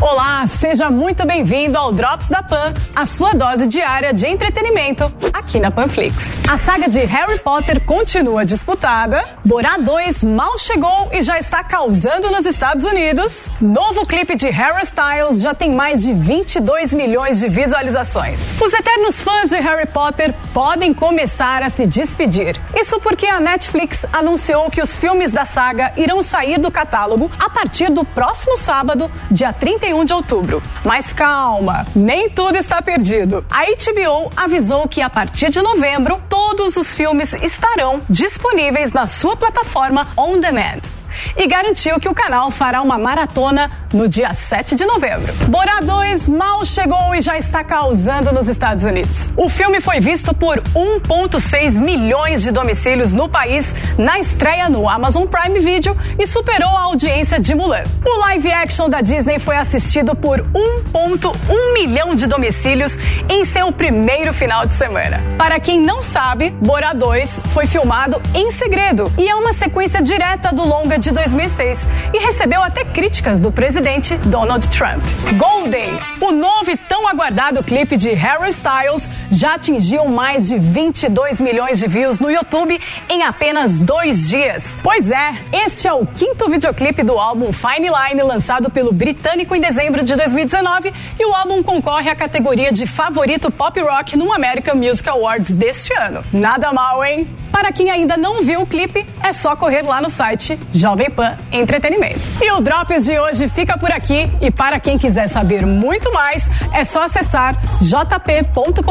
Olá, 0.00 0.46
seja 0.46 0.88
muito 0.90 1.26
bem-vindo 1.26 1.76
ao 1.76 1.90
Drops 1.90 2.28
da 2.28 2.40
Pan, 2.40 2.72
a 2.94 3.04
sua 3.04 3.32
dose 3.32 3.66
diária 3.66 4.14
de 4.14 4.28
entretenimento 4.28 5.12
aqui 5.32 5.58
na 5.58 5.72
Panflix. 5.72 6.38
A 6.48 6.56
saga 6.56 6.88
de 6.88 7.00
Harry 7.00 7.38
Potter 7.40 7.84
continua 7.84 8.44
disputada, 8.44 9.24
Borá 9.44 9.76
2 9.76 10.22
mal 10.22 10.56
chegou 10.56 11.08
e 11.12 11.20
já 11.20 11.38
está 11.38 11.64
causando 11.64 12.30
nos 12.30 12.46
Estados 12.46 12.84
Unidos. 12.84 13.48
Novo 13.60 14.06
clipe 14.06 14.36
de 14.36 14.48
Harry 14.48 14.82
Styles 14.82 15.40
já 15.40 15.52
tem 15.52 15.74
mais 15.74 16.02
de 16.02 16.12
22 16.12 16.94
milhões 16.94 17.40
de 17.40 17.48
visualizações. 17.48 18.38
Os 18.60 18.72
eternos 18.72 19.20
fãs 19.20 19.50
de 19.50 19.56
Harry 19.56 19.86
Potter 19.86 20.32
podem 20.54 20.94
começar 20.94 21.62
a 21.62 21.68
se 21.68 21.86
despedir. 21.86 22.60
Isso 22.72 23.00
porque 23.00 23.26
a 23.26 23.40
Netflix 23.40 24.06
anunciou 24.12 24.70
que 24.70 24.80
os 24.80 24.94
filmes 24.94 25.32
da 25.32 25.44
saga 25.44 25.92
irão 25.96 26.22
sair 26.22 26.58
do 26.58 26.70
catálogo 26.70 27.28
a 27.38 27.50
partir 27.50 27.90
do 27.90 28.04
próximo 28.04 28.56
sábado, 28.56 29.10
dia 29.28 29.52
31 29.88 30.04
de 30.04 30.12
outubro. 30.12 30.62
Mas 30.84 31.12
calma, 31.12 31.86
nem 31.94 32.28
tudo 32.28 32.56
está 32.56 32.82
perdido. 32.82 33.44
A 33.50 33.64
HBO 33.64 34.30
avisou 34.36 34.86
que 34.86 35.00
a 35.00 35.08
partir 35.08 35.50
de 35.50 35.62
novembro, 35.62 36.20
todos 36.28 36.76
os 36.76 36.94
filmes 36.94 37.32
estarão 37.34 37.98
disponíveis 38.08 38.92
na 38.92 39.06
sua 39.06 39.36
plataforma 39.36 40.06
on 40.16 40.38
demand. 40.38 40.97
E 41.36 41.46
garantiu 41.46 41.98
que 42.00 42.08
o 42.08 42.14
canal 42.14 42.50
fará 42.50 42.82
uma 42.82 42.98
maratona 42.98 43.70
no 43.92 44.08
dia 44.08 44.32
7 44.34 44.74
de 44.74 44.84
novembro. 44.84 45.32
Borá 45.48 45.80
2 45.80 46.28
mal 46.28 46.64
chegou 46.64 47.14
e 47.14 47.20
já 47.20 47.38
está 47.38 47.64
causando 47.64 48.32
nos 48.32 48.48
Estados 48.48 48.84
Unidos. 48.84 49.28
O 49.36 49.48
filme 49.48 49.80
foi 49.80 50.00
visto 50.00 50.34
por 50.34 50.60
1,6 50.74 51.80
milhões 51.80 52.42
de 52.42 52.50
domicílios 52.50 53.12
no 53.12 53.28
país 53.28 53.74
na 53.96 54.18
estreia 54.18 54.68
no 54.68 54.88
Amazon 54.88 55.26
Prime 55.26 55.60
Video 55.60 55.96
e 56.18 56.26
superou 56.26 56.70
a 56.70 56.82
audiência 56.82 57.40
de 57.40 57.54
Mulan. 57.54 57.84
O 58.04 58.20
live 58.20 58.52
action 58.52 58.88
da 58.88 59.00
Disney 59.00 59.38
foi 59.38 59.56
assistido 59.56 60.14
por 60.14 60.40
1,1 60.40 61.72
milhão 61.72 62.14
de 62.14 62.26
domicílios 62.26 62.98
em 63.28 63.44
seu 63.44 63.72
primeiro 63.72 64.32
final 64.32 64.66
de 64.66 64.74
semana. 64.74 65.22
Para 65.36 65.58
quem 65.60 65.80
não 65.80 66.02
sabe, 66.02 66.50
Borá 66.50 66.92
2 66.92 67.40
foi 67.52 67.66
filmado 67.66 68.20
em 68.34 68.50
segredo 68.50 69.10
e 69.16 69.28
é 69.28 69.34
uma 69.34 69.52
sequência 69.52 70.02
direta 70.02 70.52
do 70.52 70.66
longa 70.66 70.98
de 70.98 71.07
2006 71.12 71.88
e 72.12 72.18
recebeu 72.18 72.62
até 72.62 72.84
críticas 72.84 73.40
do 73.40 73.50
presidente 73.50 74.16
Donald 74.18 74.66
Trump. 74.68 75.02
Golden, 75.36 75.98
o 76.20 76.32
novo 76.32 76.70
e 76.70 76.76
tão 76.76 77.08
aguardado 77.08 77.62
clipe 77.62 77.96
de 77.96 78.10
Harry 78.10 78.50
Styles, 78.50 79.10
já 79.30 79.54
atingiu 79.54 80.06
mais 80.06 80.48
de 80.48 80.58
22 80.58 81.40
milhões 81.40 81.78
de 81.78 81.86
views 81.86 82.18
no 82.18 82.30
YouTube 82.30 82.80
em 83.08 83.22
apenas 83.22 83.80
dois 83.80 84.28
dias. 84.28 84.78
Pois 84.82 85.10
é, 85.10 85.32
este 85.52 85.86
é 85.86 85.92
o 85.92 86.06
quinto 86.06 86.48
videoclipe 86.48 87.02
do 87.02 87.18
álbum 87.18 87.52
Fine 87.52 87.88
Line, 87.88 88.22
lançado 88.22 88.70
pelo 88.70 88.92
britânico 88.92 89.54
em 89.54 89.60
dezembro 89.60 90.02
de 90.02 90.16
2019, 90.16 90.92
e 91.18 91.26
o 91.26 91.34
álbum 91.34 91.62
concorre 91.62 92.10
à 92.10 92.16
categoria 92.16 92.72
de 92.72 92.86
favorito 92.86 93.50
pop 93.50 93.80
rock 93.80 94.16
no 94.16 94.32
American 94.32 94.74
Music 94.74 95.08
Awards 95.08 95.54
deste 95.54 95.92
ano. 95.94 96.22
Nada 96.32 96.72
mal, 96.72 97.04
hein? 97.04 97.28
Para 97.52 97.72
quem 97.72 97.90
ainda 97.90 98.16
não 98.16 98.42
viu 98.42 98.62
o 98.62 98.66
clipe, 98.66 99.04
é 99.22 99.32
só 99.32 99.56
correr 99.56 99.82
lá 99.82 100.00
no 100.00 100.10
site 100.10 100.58
Jovem 100.72 100.97
Pan 101.10 101.36
Entretenimento. 101.52 102.20
E 102.42 102.50
o 102.52 102.60
Drops 102.60 103.04
de 103.04 103.18
hoje 103.18 103.48
fica 103.48 103.78
por 103.78 103.90
aqui 103.90 104.30
e 104.40 104.50
para 104.50 104.80
quem 104.80 104.98
quiser 104.98 105.28
saber 105.28 105.64
muito 105.64 106.12
mais, 106.12 106.50
é 106.72 106.84
só 106.84 107.02
acessar 107.02 107.60
jp.com.br 107.80 108.82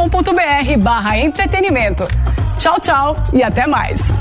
barra 0.80 1.18
entretenimento. 1.18 2.08
Tchau, 2.58 2.80
tchau 2.80 3.16
e 3.34 3.44
até 3.44 3.68
mais. 3.68 4.12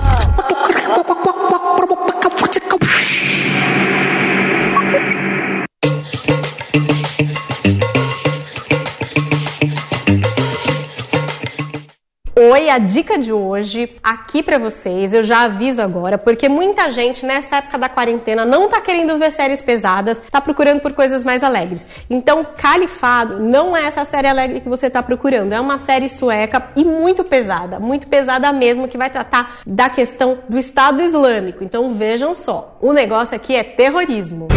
Oi, 12.56 12.70
a 12.70 12.78
dica 12.78 13.18
de 13.18 13.30
hoje 13.34 13.94
aqui 14.02 14.42
pra 14.42 14.56
vocês, 14.56 15.12
eu 15.12 15.22
já 15.22 15.42
aviso 15.42 15.82
agora, 15.82 16.16
porque 16.16 16.48
muita 16.48 16.90
gente 16.90 17.26
nessa 17.26 17.56
época 17.56 17.76
da 17.76 17.86
quarentena 17.86 18.46
não 18.46 18.66
tá 18.66 18.80
querendo 18.80 19.18
ver 19.18 19.30
séries 19.30 19.60
pesadas, 19.60 20.22
tá 20.30 20.40
procurando 20.40 20.80
por 20.80 20.94
coisas 20.94 21.22
mais 21.22 21.44
alegres. 21.44 21.86
Então, 22.08 22.42
Califado 22.56 23.38
não 23.40 23.76
é 23.76 23.84
essa 23.84 24.06
série 24.06 24.26
alegre 24.26 24.60
que 24.60 24.70
você 24.70 24.88
tá 24.88 25.02
procurando, 25.02 25.52
é 25.52 25.60
uma 25.60 25.76
série 25.76 26.08
sueca 26.08 26.62
e 26.74 26.82
muito 26.82 27.22
pesada, 27.24 27.78
muito 27.78 28.06
pesada 28.06 28.50
mesmo, 28.54 28.88
que 28.88 28.96
vai 28.96 29.10
tratar 29.10 29.56
da 29.66 29.90
questão 29.90 30.38
do 30.48 30.56
Estado 30.56 31.02
Islâmico. 31.02 31.62
Então, 31.62 31.92
vejam 31.92 32.34
só, 32.34 32.78
o 32.80 32.90
negócio 32.90 33.36
aqui 33.36 33.54
é 33.54 33.64
terrorismo. 33.64 34.48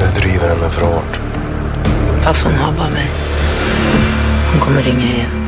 Nu 0.00 0.12
driver 0.14 0.56
med 0.56 0.72
för 0.72 0.82
hårt. 0.82 1.18
Pass 2.24 2.42
hon 2.42 2.52
mobbar 2.52 2.90
mig. 2.90 3.10
Hon 4.52 4.60
kommer 4.60 4.82
ringa 4.82 5.04
igen. 5.04 5.45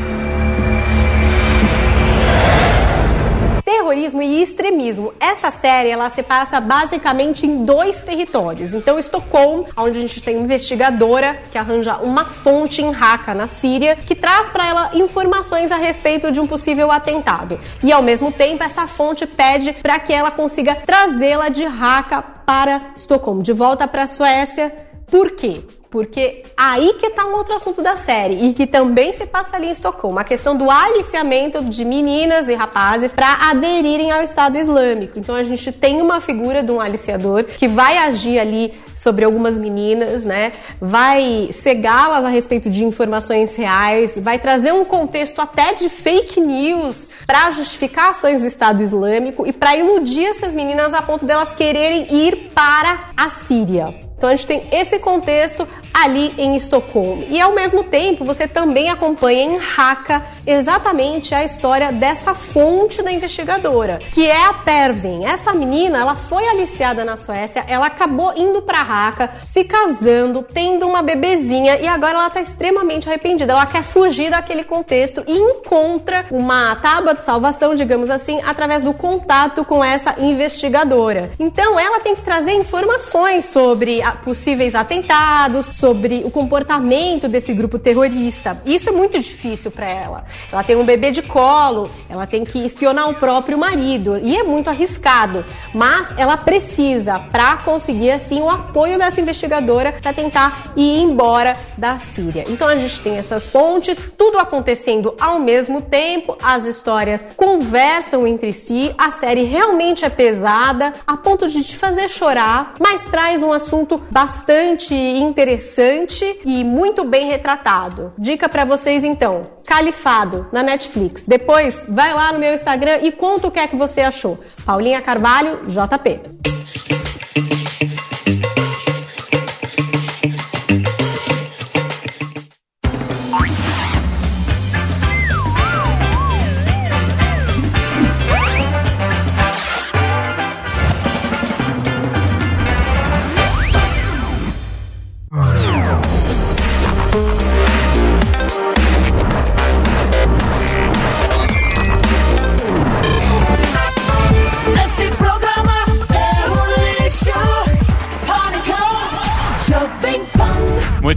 Terrorismo 3.68 4.22
e 4.22 4.42
extremismo. 4.42 5.12
Essa 5.20 5.50
série 5.50 5.90
ela 5.90 6.08
se 6.08 6.22
passa 6.22 6.58
basicamente 6.58 7.46
em 7.46 7.66
dois 7.66 8.00
territórios. 8.00 8.72
Então, 8.72 8.98
Estocolmo, 8.98 9.66
onde 9.76 9.98
a 9.98 10.00
gente 10.00 10.22
tem 10.22 10.36
uma 10.36 10.46
investigadora 10.46 11.38
que 11.52 11.58
arranja 11.58 11.98
uma 11.98 12.24
fonte 12.24 12.80
em 12.80 12.90
Raqqa, 12.90 13.34
na 13.34 13.46
Síria, 13.46 13.94
que 13.94 14.14
traz 14.14 14.48
para 14.48 14.66
ela 14.66 14.90
informações 14.94 15.70
a 15.70 15.76
respeito 15.76 16.32
de 16.32 16.40
um 16.40 16.46
possível 16.46 16.90
atentado. 16.90 17.60
E 17.82 17.92
ao 17.92 18.02
mesmo 18.02 18.32
tempo, 18.32 18.64
essa 18.64 18.86
fonte 18.86 19.26
pede 19.26 19.74
para 19.74 19.98
que 19.98 20.14
ela 20.14 20.30
consiga 20.30 20.74
trazê-la 20.74 21.50
de 21.50 21.66
Raqqa 21.66 22.22
para 22.22 22.80
Estocolmo, 22.96 23.42
de 23.42 23.52
volta 23.52 23.86
para 23.86 24.04
a 24.04 24.06
Suécia. 24.06 24.74
Por 25.10 25.32
quê? 25.32 25.60
Porque 25.90 26.44
aí 26.56 26.94
que 26.94 27.10
tá 27.10 27.24
um 27.24 27.34
outro 27.34 27.54
assunto 27.54 27.80
da 27.80 27.96
série 27.96 28.46
e 28.46 28.52
que 28.52 28.66
também 28.66 29.12
se 29.12 29.26
passa 29.26 29.56
ali 29.56 29.68
em 29.68 29.70
Estocolmo, 29.70 30.18
a 30.18 30.24
questão 30.24 30.54
do 30.54 30.70
aliciamento 30.70 31.64
de 31.64 31.84
meninas 31.84 32.46
e 32.48 32.54
rapazes 32.54 33.12
para 33.12 33.50
aderirem 33.50 34.10
ao 34.10 34.22
Estado 34.22 34.58
Islâmico. 34.58 35.18
Então 35.18 35.34
a 35.34 35.42
gente 35.42 35.72
tem 35.72 36.02
uma 36.02 36.20
figura 36.20 36.62
de 36.62 36.70
um 36.70 36.80
aliciador 36.80 37.44
que 37.44 37.66
vai 37.66 37.96
agir 37.96 38.38
ali 38.38 38.74
sobre 38.94 39.24
algumas 39.24 39.56
meninas, 39.56 40.24
né? 40.24 40.52
Vai 40.78 41.48
cegá-las 41.52 42.24
a 42.24 42.28
respeito 42.28 42.68
de 42.68 42.84
informações 42.84 43.56
reais, 43.56 44.18
vai 44.18 44.38
trazer 44.38 44.72
um 44.72 44.84
contexto 44.84 45.40
até 45.40 45.72
de 45.72 45.88
fake 45.88 46.40
news 46.40 47.10
para 47.26 47.50
justificar 47.50 48.10
ações 48.10 48.42
do 48.42 48.46
Estado 48.46 48.82
Islâmico 48.82 49.46
e 49.46 49.52
para 49.52 49.76
iludir 49.76 50.26
essas 50.26 50.52
meninas 50.52 50.92
a 50.92 51.00
ponto 51.00 51.24
delas 51.24 51.52
quererem 51.52 52.14
ir 52.14 52.50
para 52.54 53.08
a 53.16 53.30
Síria. 53.30 54.07
Então 54.18 54.28
a 54.28 54.32
gente 54.34 54.48
tem 54.48 54.64
esse 54.72 54.98
contexto 54.98 55.66
ali 55.94 56.34
em 56.36 56.56
Estocolmo. 56.56 57.24
E 57.28 57.40
ao 57.40 57.52
mesmo 57.52 57.84
tempo, 57.84 58.24
você 58.24 58.48
também 58.48 58.90
acompanha 58.90 59.44
em 59.44 59.60
Haka 59.76 60.26
exatamente 60.44 61.34
a 61.34 61.44
história 61.44 61.92
dessa 61.92 62.34
fonte 62.34 63.00
da 63.00 63.12
investigadora, 63.12 64.00
que 64.12 64.26
é 64.26 64.44
a 64.44 64.54
Pervin. 64.54 65.24
Essa 65.24 65.52
menina, 65.52 65.98
ela 65.98 66.16
foi 66.16 66.46
aliciada 66.48 67.04
na 67.04 67.16
Suécia, 67.16 67.64
ela 67.68 67.86
acabou 67.86 68.32
indo 68.36 68.60
para 68.62 68.80
Haka, 68.80 69.30
se 69.44 69.62
casando, 69.62 70.42
tendo 70.42 70.86
uma 70.86 71.00
bebezinha 71.00 71.76
e 71.76 71.86
agora 71.86 72.18
ela 72.18 72.30
tá 72.30 72.40
extremamente 72.40 73.08
arrependida. 73.08 73.52
Ela 73.52 73.66
quer 73.66 73.84
fugir 73.84 74.30
daquele 74.30 74.64
contexto 74.64 75.22
e 75.28 75.32
encontra 75.32 76.26
uma 76.30 76.74
tábua 76.76 77.14
de 77.14 77.22
salvação, 77.24 77.74
digamos 77.76 78.10
assim, 78.10 78.40
através 78.44 78.82
do 78.82 78.92
contato 78.92 79.64
com 79.64 79.82
essa 79.82 80.16
investigadora. 80.18 81.30
Então 81.38 81.78
ela 81.78 82.00
tem 82.00 82.16
que 82.16 82.22
trazer 82.22 82.52
informações 82.54 83.44
sobre 83.44 84.02
possíveis 84.12 84.74
atentados, 84.74 85.66
sobre 85.66 86.22
o 86.24 86.30
comportamento 86.30 87.28
desse 87.28 87.52
grupo 87.52 87.78
terrorista. 87.78 88.60
Isso 88.64 88.88
é 88.88 88.92
muito 88.92 89.18
difícil 89.18 89.70
para 89.70 89.86
ela. 89.86 90.24
Ela 90.52 90.64
tem 90.64 90.76
um 90.76 90.84
bebê 90.84 91.10
de 91.10 91.22
colo, 91.22 91.90
ela 92.08 92.26
tem 92.26 92.44
que 92.44 92.58
espionar 92.64 93.08
o 93.08 93.14
próprio 93.14 93.58
marido 93.58 94.18
e 94.22 94.36
é 94.36 94.42
muito 94.42 94.68
arriscado, 94.68 95.44
mas 95.74 96.12
ela 96.16 96.36
precisa 96.36 97.18
para 97.18 97.56
conseguir 97.58 98.10
assim 98.10 98.40
o 98.40 98.50
apoio 98.50 98.98
dessa 98.98 99.20
investigadora 99.20 99.92
para 99.92 100.12
tentar 100.12 100.72
ir 100.76 101.00
embora 101.00 101.56
da 101.76 101.98
Síria. 101.98 102.44
Então 102.48 102.68
a 102.68 102.76
gente 102.76 103.00
tem 103.00 103.16
essas 103.16 103.46
pontes, 103.46 104.00
tudo 104.16 104.38
acontecendo 104.38 105.14
ao 105.20 105.38
mesmo 105.38 105.80
tempo, 105.80 106.36
as 106.42 106.64
histórias 106.64 107.26
conversam 107.36 108.26
entre 108.26 108.52
si, 108.52 108.94
a 108.96 109.10
série 109.10 109.44
realmente 109.44 110.04
é 110.04 110.10
pesada 110.10 110.94
a 111.06 111.16
ponto 111.16 111.48
de 111.48 111.62
te 111.62 111.76
fazer 111.76 112.08
chorar, 112.08 112.74
mas 112.80 113.06
traz 113.06 113.42
um 113.42 113.52
assunto 113.52 113.97
bastante 114.10 114.94
interessante 114.94 116.40
e 116.44 116.64
muito 116.64 117.04
bem 117.04 117.26
retratado. 117.26 118.12
Dica 118.18 118.48
para 118.48 118.64
vocês 118.64 119.04
então: 119.04 119.44
Califado 119.66 120.46
na 120.52 120.62
Netflix. 120.62 121.22
Depois 121.22 121.84
vai 121.88 122.12
lá 122.12 122.32
no 122.32 122.38
meu 122.38 122.54
Instagram 122.54 122.98
e 123.02 123.12
conta 123.12 123.48
o 123.48 123.50
que 123.50 123.60
é 123.60 123.66
que 123.66 123.76
você 123.76 124.00
achou. 124.00 124.38
Paulinha 124.64 125.00
Carvalho, 125.00 125.60
JP. 125.66 126.57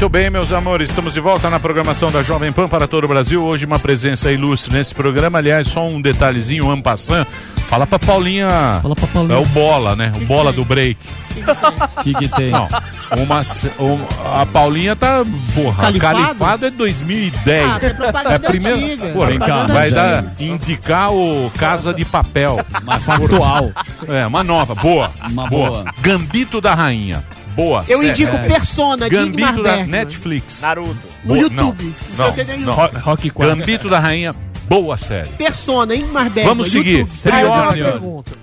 Muito 0.01 0.09
bem, 0.13 0.31
meus 0.31 0.51
amores, 0.51 0.89
estamos 0.89 1.13
de 1.13 1.19
volta 1.19 1.47
na 1.47 1.59
programação 1.59 2.09
da 2.11 2.23
Jovem 2.23 2.51
Pan 2.51 2.67
para 2.67 2.87
todo 2.87 3.03
o 3.03 3.07
Brasil. 3.07 3.43
Hoje 3.43 3.67
uma 3.67 3.77
presença 3.77 4.31
ilustre 4.31 4.73
nesse 4.75 4.95
programa. 4.95 5.37
Aliás, 5.37 5.67
só 5.67 5.87
um 5.87 6.01
detalhezinho, 6.01 6.67
um 6.73 6.81
passant. 6.81 7.27
Fala 7.69 7.85
pra 7.85 7.99
Paulinha. 7.99 8.79
Fala 8.81 8.95
pra 8.95 9.05
Paulinha. 9.05 9.35
É 9.35 9.39
o 9.39 9.45
bola, 9.45 9.95
né? 9.95 10.11
O 10.15 10.25
bola 10.25 10.51
do 10.51 10.65
break. 10.65 10.97
O 11.99 12.03
que, 12.03 12.15
que 12.15 12.27
tem? 12.29 12.49
Não, 12.49 12.67
uma, 13.15 13.41
um- 13.79 14.39
a 14.41 14.43
Paulinha 14.43 14.95
tá. 14.95 15.23
Porra, 15.53 15.83
Califado? 15.83 16.17
califado, 16.17 16.65
é 16.65 16.71
2010. 16.71 17.69
Ah, 17.69 17.79
é 18.33 18.39
primeiro, 18.39 18.77
antiga. 18.79 19.07
Pô, 19.09 19.25
vem 19.27 19.37
cá, 19.37 19.67
vai 19.67 19.91
dar 19.91 20.33
indicar 20.39 21.13
o 21.13 21.51
Casa 21.59 21.93
de 21.93 22.03
Papel. 22.05 22.59
Uma 22.81 22.99
factual. 22.99 23.71
É, 24.09 24.25
uma 24.25 24.43
nova, 24.43 24.73
boa. 24.73 25.11
Uma 25.29 25.47
boa. 25.47 25.69
boa. 25.69 25.85
Gambito 26.01 26.59
da 26.59 26.73
Rainha. 26.73 27.23
Boa. 27.55 27.83
Eu 27.87 28.03
indico 28.03 28.37
Persona 28.47 29.09
de 29.09 29.15
Gambito 29.15 29.39
Ingmar 29.39 29.61
da. 29.61 29.85
Netflix. 29.85 30.61
Naruto. 30.61 31.07
No 31.23 31.35
Boa- 31.35 31.39
YouTube. 31.39 31.93
Não, 32.17 32.25
não, 32.35 32.57
não. 32.59 32.73
Rock 32.73 33.29
Gambito 33.37 33.89
da 33.89 33.99
Rainha, 33.99 34.31
boa 34.72 34.98
série. 34.98 35.27
Persona, 35.31 35.93
Ingmar 35.93 36.30
Bergman. 36.30 36.45
Vamos 36.45 36.72
seguir. 36.72 37.06
Prior, 37.06 37.73
Aí, 37.73 37.84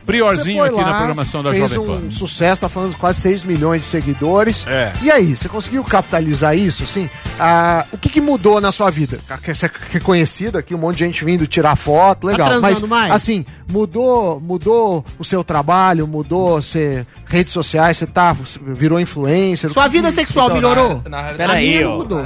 priorzinho 0.05 0.63
aqui 0.63 0.75
foi 0.75 0.85
na 0.85 0.91
lá, 0.91 0.97
programação 0.99 1.43
da 1.43 1.51
fez 1.51 1.71
Jovem 1.71 1.87
Pan. 1.87 2.07
um 2.07 2.11
sucesso, 2.11 2.61
tá 2.61 2.69
falando 2.69 2.91
de 2.91 2.97
quase 2.97 3.21
6 3.23 3.45
milhões 3.45 3.81
de 3.81 3.87
seguidores. 3.87 4.67
É. 4.67 4.93
E 5.01 5.11
aí, 5.11 5.35
você 5.35 5.49
conseguiu 5.49 5.83
capitalizar 5.83 6.55
isso, 6.55 6.83
assim? 6.83 7.09
Ah, 7.41 7.87
o 7.91 7.97
que, 7.97 8.11
que 8.11 8.21
mudou 8.21 8.61
na 8.61 8.71
sua 8.71 8.91
vida? 8.91 9.19
Você 9.43 9.67
é 9.67 9.71
reconhecido 9.91 10.59
aqui, 10.59 10.75
um 10.75 10.79
monte 10.79 10.99
de 10.99 11.07
gente 11.07 11.25
vindo 11.25 11.47
tirar 11.47 11.77
foto, 11.77 12.27
legal. 12.27 12.51
Tá 12.51 12.61
Mas, 12.61 12.83
mais? 12.83 13.11
assim, 13.11 13.47
mudou, 13.71 14.39
mudou 14.39 15.03
o 15.19 15.25
seu 15.25 15.43
trabalho, 15.43 16.07
mudou 16.07 16.61
você, 16.61 17.07
redes 17.27 17.55
sociais, 17.55 17.97
você 17.97 18.07
tá, 18.07 18.37
virou 18.67 19.01
influencer. 19.01 19.71
Sua 19.73 19.89
vida 19.89 20.11
sexual 20.13 20.47
Então, 20.47 20.57
melhorou? 20.57 21.03
Na, 21.09 21.23
na 21.23 21.29
A 21.29 21.33
minha 21.33 21.47
realidade, 21.47 21.85
não 21.85 21.97
mudou. 21.97 22.23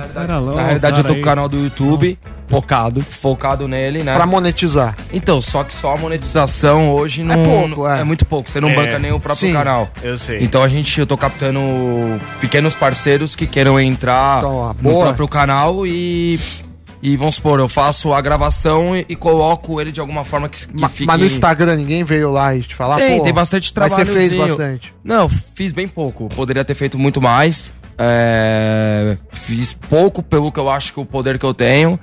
na 0.57 0.63
realidade 0.63 0.99
eu 0.99 1.05
tô 1.05 1.15
com 1.15 1.21
o 1.21 1.23
canal 1.23 1.49
do 1.49 1.57
YouTube 1.57 2.19
focado, 2.53 3.01
focado 3.03 3.67
nele, 3.67 4.03
né? 4.03 4.13
Pra 4.15 4.27
monetizar. 4.27 4.95
Então, 5.13 5.41
só 5.41 5.65
que 5.65 5.75
só 5.75 5.95
a 5.95 5.97
monetização 5.97 6.91
hoje 6.91 7.23
não 7.25 7.43
pouco, 7.43 7.87
é. 7.89 8.05
muito 8.05 8.27
pouco. 8.27 8.51
Você 8.51 8.61
não 8.61 8.69
É, 8.69 8.75
banca 8.75 8.99
nem 8.99 9.11
o 9.11 9.19
próprio 9.19 9.49
sim, 9.49 9.55
canal. 9.55 9.89
eu 10.03 10.19
sei. 10.19 10.43
Então 10.43 10.63
a 10.63 10.69
gente, 10.69 11.01
eu 11.01 11.07
tô 11.07 11.17
captando 11.17 11.59
pequenos 12.41 12.75
parceiros 12.75 13.35
que 13.35 13.47
queiram 13.47 13.81
entrar 13.81 14.39
Então, 14.39 14.77
no 14.83 15.01
próprio 15.01 15.27
canal 15.29 15.87
e 15.87 16.39
e 17.05 17.17
vamos 17.17 17.35
supor, 17.35 17.59
eu 17.59 17.69
faço 17.69 18.13
a 18.13 18.21
gravação 18.21 18.97
e, 18.97 19.05
e 19.09 19.17
coloco 19.17 19.81
ele 19.81 19.91
de 19.91 19.99
alguma 19.99 20.25
forma 20.25 20.49
que, 20.49 20.69
que 20.69 20.81
Ma- 20.81 20.89
fique... 20.89 21.05
Mas 21.05 21.19
no 21.19 21.27
Instagram 21.27 21.75
ninguém 21.75 22.05
veio 22.05 22.31
lá 22.31 22.55
e 22.55 22.61
te 22.61 22.77
falar? 22.77 22.95
Tem, 22.97 23.19
pô, 23.19 23.25
tem 23.25 23.33
bastante 23.35 23.73
Mas 23.75 23.91
trabalho. 23.93 24.07
você 24.07 24.13
fez 24.19 24.35
bastante. 24.35 24.95
Não, 25.03 25.29
fiz 25.29 25.73
bem 25.73 25.89
pouco. 25.89 26.29
Poderia 26.29 26.65
ter 26.65 26.75
feito 26.75 26.97
muito 26.97 27.21
mais. 27.21 27.73
É, 27.99 29.17
Fiz 29.33 29.73
pouco 29.73 30.23
pelo 30.23 30.53
que 30.53 30.61
eu 30.61 30.71
acho 30.71 30.93
que 30.93 31.01
o 31.01 31.05
poder 31.05 31.39
que 31.41 31.45
eu 31.45 31.53
tenho. 31.53 31.99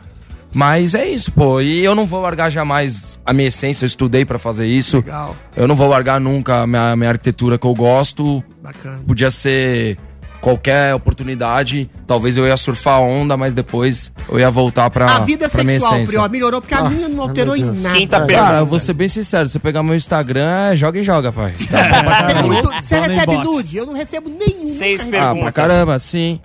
Mas 0.54 0.96
é 0.96 1.08
isso, 1.08 1.32
pô. 1.32 1.62
E 1.62 1.84
eu 1.84 1.94
não 1.94 2.06
vou 2.06 2.22
largar 2.22 2.50
jamais 2.50 3.20
a 3.26 3.32
minha 3.34 3.48
essência. 3.48 3.86
Eu 3.86 3.88
estudei 3.88 4.26
pra 4.26 4.40
fazer 4.40 4.66
isso. 4.68 4.98
Legal. 4.98 5.36
Eu 5.56 5.68
não 5.68 5.76
vou 5.76 5.88
largar 5.88 6.20
nunca 6.20 6.62
a 6.64 6.68
minha, 6.68 6.96
minha 6.96 7.10
arquitetura 7.10 7.58
que 7.58 7.68
eu 7.68 7.74
gosto. 7.76 8.44
Bacana. 8.62 9.04
Podia 9.06 9.30
ser 9.30 9.98
qualquer 10.42 10.96
oportunidade. 10.96 11.90
Talvez 12.08 12.38
eu 12.38 12.48
ia 12.48 12.56
surfar 12.58 12.96
a 12.96 13.00
onda, 13.00 13.36
mas 13.38 13.54
depois 13.54 14.12
eu 14.30 14.40
ia 14.40 14.50
voltar 14.50 14.90
pra, 14.90 15.06
A 15.18 15.20
vida 15.20 15.50
pra 15.50 15.64
minha 15.64 15.80
sexual, 15.80 15.96
essência. 15.98 16.14
Prior, 16.14 16.30
melhorou 16.30 16.62
porque 16.62 16.74
a 16.74 16.80
Ah, 16.80 16.90
minha 16.90 17.10
não 17.10 17.24
alterou 17.24 17.56
em 17.56 17.64
nada. 17.66 17.96
Quinta 17.96 18.26
Cara, 18.26 18.60
eu 18.60 18.66
vou 18.66 18.80
ser 18.80 18.94
bem 18.94 19.08
sincero. 19.08 19.48
Você 19.50 19.60
pegar 19.60 19.84
meu 19.84 19.96
Instagram, 19.96 20.72
é 20.72 20.76
joga 20.76 21.00
e 21.00 21.04
joga, 21.04 21.32
pai. 21.32 21.54
Tem 22.34 22.44
muito- 22.44 22.70
Você 22.82 23.00
recebe 23.00 23.38
nude? 23.38 23.78
Eu 23.78 23.86
não 23.86 23.94
recebo 23.94 24.30
nenhum. 24.30 24.66
Seis 24.78 25.02
Ah, 25.14 25.36
pra 25.36 25.52
caramba, 25.52 26.00
sim. 26.00 26.40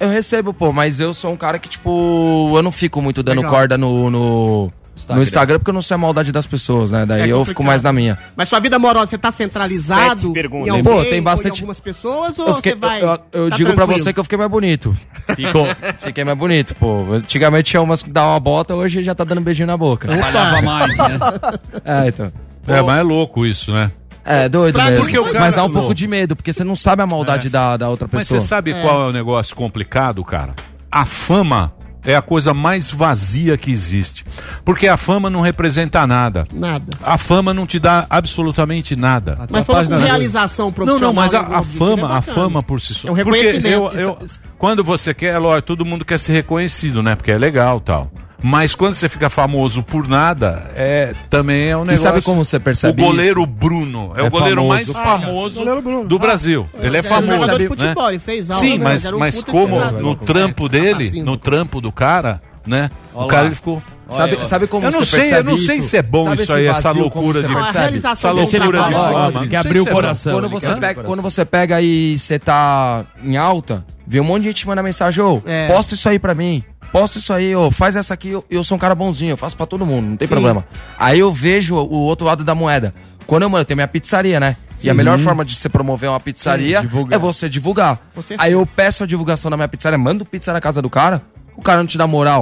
Eu 0.00 0.08
recebo, 0.08 0.54
pô, 0.54 0.72
mas 0.72 0.98
eu 0.98 1.12
sou 1.12 1.30
um 1.32 1.36
cara 1.36 1.58
que, 1.58 1.68
tipo, 1.68 2.50
eu 2.56 2.62
não 2.62 2.72
fico 2.72 3.02
muito 3.02 3.22
dando 3.22 3.36
Legal. 3.38 3.52
corda 3.52 3.76
no, 3.76 4.08
no, 4.10 4.72
Instagram. 4.96 5.16
no 5.16 5.22
Instagram 5.22 5.58
porque 5.58 5.70
eu 5.70 5.74
não 5.74 5.82
sei 5.82 5.94
a 5.94 5.98
maldade 5.98 6.32
das 6.32 6.46
pessoas, 6.46 6.90
né? 6.90 7.04
Daí 7.04 7.22
É 7.28 7.32
eu 7.32 7.44
fico 7.44 7.62
mais 7.62 7.82
na 7.82 7.92
minha. 7.92 8.18
Mas 8.34 8.48
sua 8.48 8.58
vida 8.60 8.76
amorosa, 8.76 9.08
você 9.08 9.18
tá 9.18 9.30
centralizado 9.30 10.22
Sete 10.22 10.32
perguntas. 10.32 10.68
em 10.68 10.70
alguém, 10.70 10.84
Pô, 10.84 11.02
tem 11.02 11.12
ou 11.12 11.18
em 11.18 11.22
bastante- 11.22 11.60
algumas 11.60 11.78
pessoas 11.80 12.38
ou 12.38 12.46
Eu, 12.48 12.54
fiquei- 12.56 12.72
você 12.72 12.78
vai... 12.78 13.02
eu, 13.02 13.08
eu 13.30 13.50
tá 13.50 13.56
digo 13.56 13.68
pra 13.74 13.76
tranquilo? 13.84 14.02
você 14.04 14.12
que 14.14 14.20
eu 14.20 14.24
fiquei 14.24 14.38
mais 14.38 14.50
bonito. 14.50 14.96
Ficou, 15.36 15.66
fiquei 16.00 16.24
mais 16.24 16.38
bonito, 16.38 16.74
pô. 16.76 17.04
Antigamente 17.12 17.70
tinha 17.70 17.82
umas 17.82 18.02
que 18.02 18.08
davam 18.10 18.32
uma 18.32 18.40
bota, 18.40 18.74
hoje 18.74 19.02
já 19.02 19.14
tá 19.14 19.22
dando 19.24 19.42
beijinho 19.42 19.66
na 19.66 19.76
boca. 19.76 20.08
Trabalhava 20.08 20.62
mais, 20.62 20.96
né? 20.96 21.18
É, 21.84 22.08
então. 22.08 22.32
É, 22.66 22.80
mas 22.82 23.00
é 23.00 23.02
louco 23.02 23.44
isso, 23.44 23.70
né? 23.72 23.90
É, 24.24 24.48
doido 24.48 24.74
Pra 24.74 24.90
mesmo. 24.90 25.24
cara- 25.26 25.40
Mas 25.40 25.54
dá 25.54 25.62
um 25.62 25.66
pouco 25.66 25.78
louco. 25.80 25.94
de 25.94 26.06
medo, 26.06 26.36
porque 26.36 26.52
você 26.52 26.62
não 26.64 26.76
sabe 26.76 27.02
a 27.02 27.06
maldade 27.06 27.46
É. 27.46 27.50
da, 27.50 27.76
da 27.76 27.88
outra 27.88 28.08
Mas 28.12 28.24
pessoa. 28.24 28.40
você 28.40 28.46
sabe 28.46 28.74
qual 28.74 29.02
é 29.02 29.06
o 29.08 29.12
negócio 29.12 29.56
complicado, 29.56 30.22
cara? 30.24 30.54
A 30.90 31.06
fama 31.06 31.72
é 32.04 32.14
a 32.14 32.22
coisa 32.22 32.52
mais 32.54 32.90
vazia 32.90 33.56
que 33.58 33.70
existe. 33.70 34.24
Porque 34.64 34.88
a 34.88 34.96
fama 34.96 35.28
não 35.30 35.40
representa 35.40 36.06
nada. 36.06 36.46
Nada. 36.52 36.84
A 37.02 37.16
fama 37.18 37.52
não 37.54 37.66
te 37.66 37.78
dá 37.78 38.06
absolutamente 38.08 38.94
nada. 38.96 39.38
Mas 39.50 39.66
falando 39.66 39.88
com 39.90 39.98
realização 39.98 40.66
Não, 40.66 40.72
profissional. 40.72 41.08
não, 41.08 41.14
mas 41.14 41.34
a, 41.34 41.40
a 41.40 41.58
objetivo 41.60 41.86
fama, 41.86 42.14
é 42.14 42.16
a 42.18 42.22
fama 42.22 42.62
por 42.62 42.80
si 42.80 42.94
só. 42.94 43.08
É 43.08 43.12
um 43.12 43.14
Porque 43.14 43.30
reconhecimento. 43.40 43.92
eu- 43.96 44.00
eu- 44.00 44.18
quando 44.58 44.82
você 44.84 45.12
quer, 45.14 45.34
é 45.34 45.38
lógico, 45.38 45.66
todo 45.68 45.84
mundo 45.84 46.04
quer 46.04 46.18
ser 46.18 46.32
reconhecido, 46.34 47.02
né? 47.02 47.14
Porque 47.16 47.30
é 47.32 47.38
legal 47.38 47.80
tal. 47.80 48.10
Mas 48.42 48.74
quando 48.74 48.94
você 48.94 49.08
fica 49.08 49.28
famoso 49.28 49.82
por 49.82 50.08
nada, 50.08 50.70
é 50.74 51.14
também 51.28 51.68
é 51.68 51.76
um 51.76 51.80
negócio. 51.84 52.02
sabe 52.02 52.22
como 52.22 52.44
você 52.44 52.58
percebe 52.58 53.02
O 53.02 53.04
goleiro 53.06 53.42
isso? 53.42 53.50
Bruno 53.50 54.12
é, 54.16 54.20
É 54.20 54.24
o 54.24 54.30
goleiro 54.30 54.62
famoso. 54.62 54.68
mais 54.68 54.96
Ah, 54.96 55.02
famoso 55.02 55.58
goleiro 55.64 56.04
do 56.08 56.18
Brasil. 56.18 56.66
Ah, 56.72 56.76
ele 56.78 56.84
é 56.84 56.88
ele 56.88 56.96
era 56.98 57.08
famoso. 57.08 57.32
jogador 57.40 57.56
de 57.58 57.62
né? 57.62 57.68
futebol, 57.68 58.08
ele 58.08 58.18
fez 58.18 58.50
aula, 58.50 58.62
Sim, 58.62 58.78
né? 58.78 58.84
mas, 58.84 59.04
Era 59.04 59.16
um 59.16 59.18
mas 59.18 59.42
como 59.44 59.76
estrelado. 59.76 60.00
no 60.00 60.14
trampo 60.14 60.68
dele, 60.68 61.04
Assassino. 61.04 61.24
no 61.26 61.36
trampo 61.36 61.80
do 61.80 61.92
cara, 61.92 62.40
né? 62.66 62.90
Olha 63.14 63.24
o 63.24 63.28
cara 63.28 63.46
ele 63.46 63.54
ficou. 63.54 63.82
Sabe- 64.10 64.34
Olha, 64.34 64.44
sabe 64.44 64.66
como 64.66 64.86
eu 64.86 64.90
não 64.90 64.98
você 65.04 65.28
sei, 65.28 65.38
eu 65.38 65.44
não 65.44 65.56
sei 65.56 65.76
isso? 65.78 65.90
se 65.90 65.96
é 65.96 66.02
bom 66.02 66.24
Sabe 66.24 66.42
isso 66.42 66.52
aí, 66.52 66.66
essa 66.66 66.90
loucura 66.90 67.40
de 67.44 67.46
essa 67.46 68.30
loucura 68.32 68.56
de 68.56 68.68
trabalho, 68.68 69.32
fama. 69.32 69.46
Que 69.46 69.54
abriu 69.54 69.84
é 69.86 69.88
o 69.88 69.92
coração. 69.92 70.32
Quando 70.32 70.48
você, 70.48 70.74
pega, 70.74 71.02
quando 71.04 71.22
você 71.22 71.44
pega 71.44 71.80
e 71.80 72.18
você 72.18 72.36
tá 72.36 73.04
em 73.22 73.36
alta, 73.36 73.84
vê 74.04 74.18
um 74.18 74.24
monte 74.24 74.42
de 74.42 74.48
gente 74.48 74.66
mandar 74.66 74.82
mensagem, 74.82 75.22
ô, 75.22 75.40
É. 75.46 75.68
posta 75.68 75.94
isso 75.94 76.08
aí 76.08 76.18
pra 76.18 76.34
mim. 76.34 76.64
Posta 76.92 77.18
isso 77.18 77.32
aí, 77.32 77.54
ô, 77.54 77.70
faz 77.70 77.94
essa 77.94 78.14
aqui, 78.14 78.30
eu, 78.30 78.44
eu 78.50 78.64
sou 78.64 78.76
um 78.76 78.78
cara 78.78 78.94
bonzinho, 78.94 79.32
eu 79.32 79.36
faço 79.36 79.56
pra 79.56 79.66
todo 79.66 79.86
mundo, 79.86 80.08
não 80.10 80.16
tem 80.16 80.26
Sim. 80.26 80.34
problema. 80.34 80.64
Aí 80.98 81.20
eu 81.20 81.30
vejo 81.32 81.76
o 81.76 81.94
outro 81.94 82.26
lado 82.26 82.44
da 82.44 82.54
moeda. 82.54 82.94
Quando 83.26 83.42
eu, 83.42 83.48
mano, 83.50 83.62
eu 83.62 83.64
tenho 83.64 83.76
minha 83.76 83.88
pizzaria, 83.88 84.40
né? 84.40 84.56
E 84.82 84.88
a 84.88 84.92
Sim. 84.92 84.96
melhor 84.96 85.18
forma 85.18 85.44
de 85.44 85.54
você 85.54 85.68
promover 85.68 86.10
uma 86.10 86.18
pizzaria 86.18 86.80
Sim, 86.80 86.88
é 87.10 87.18
você 87.18 87.48
divulgar. 87.48 88.00
Você 88.14 88.34
Aí 88.38 88.52
eu 88.52 88.66
peço 88.66 89.04
a 89.04 89.06
divulgação 89.06 89.50
da 89.50 89.56
minha 89.56 89.68
pizzaria, 89.68 89.98
mando 89.98 90.24
pizza 90.24 90.52
na 90.52 90.60
casa 90.60 90.82
do 90.82 90.90
cara, 90.90 91.22
o 91.56 91.62
cara 91.62 91.78
não 91.78 91.86
te 91.86 91.96
dá 91.96 92.06
moral. 92.06 92.38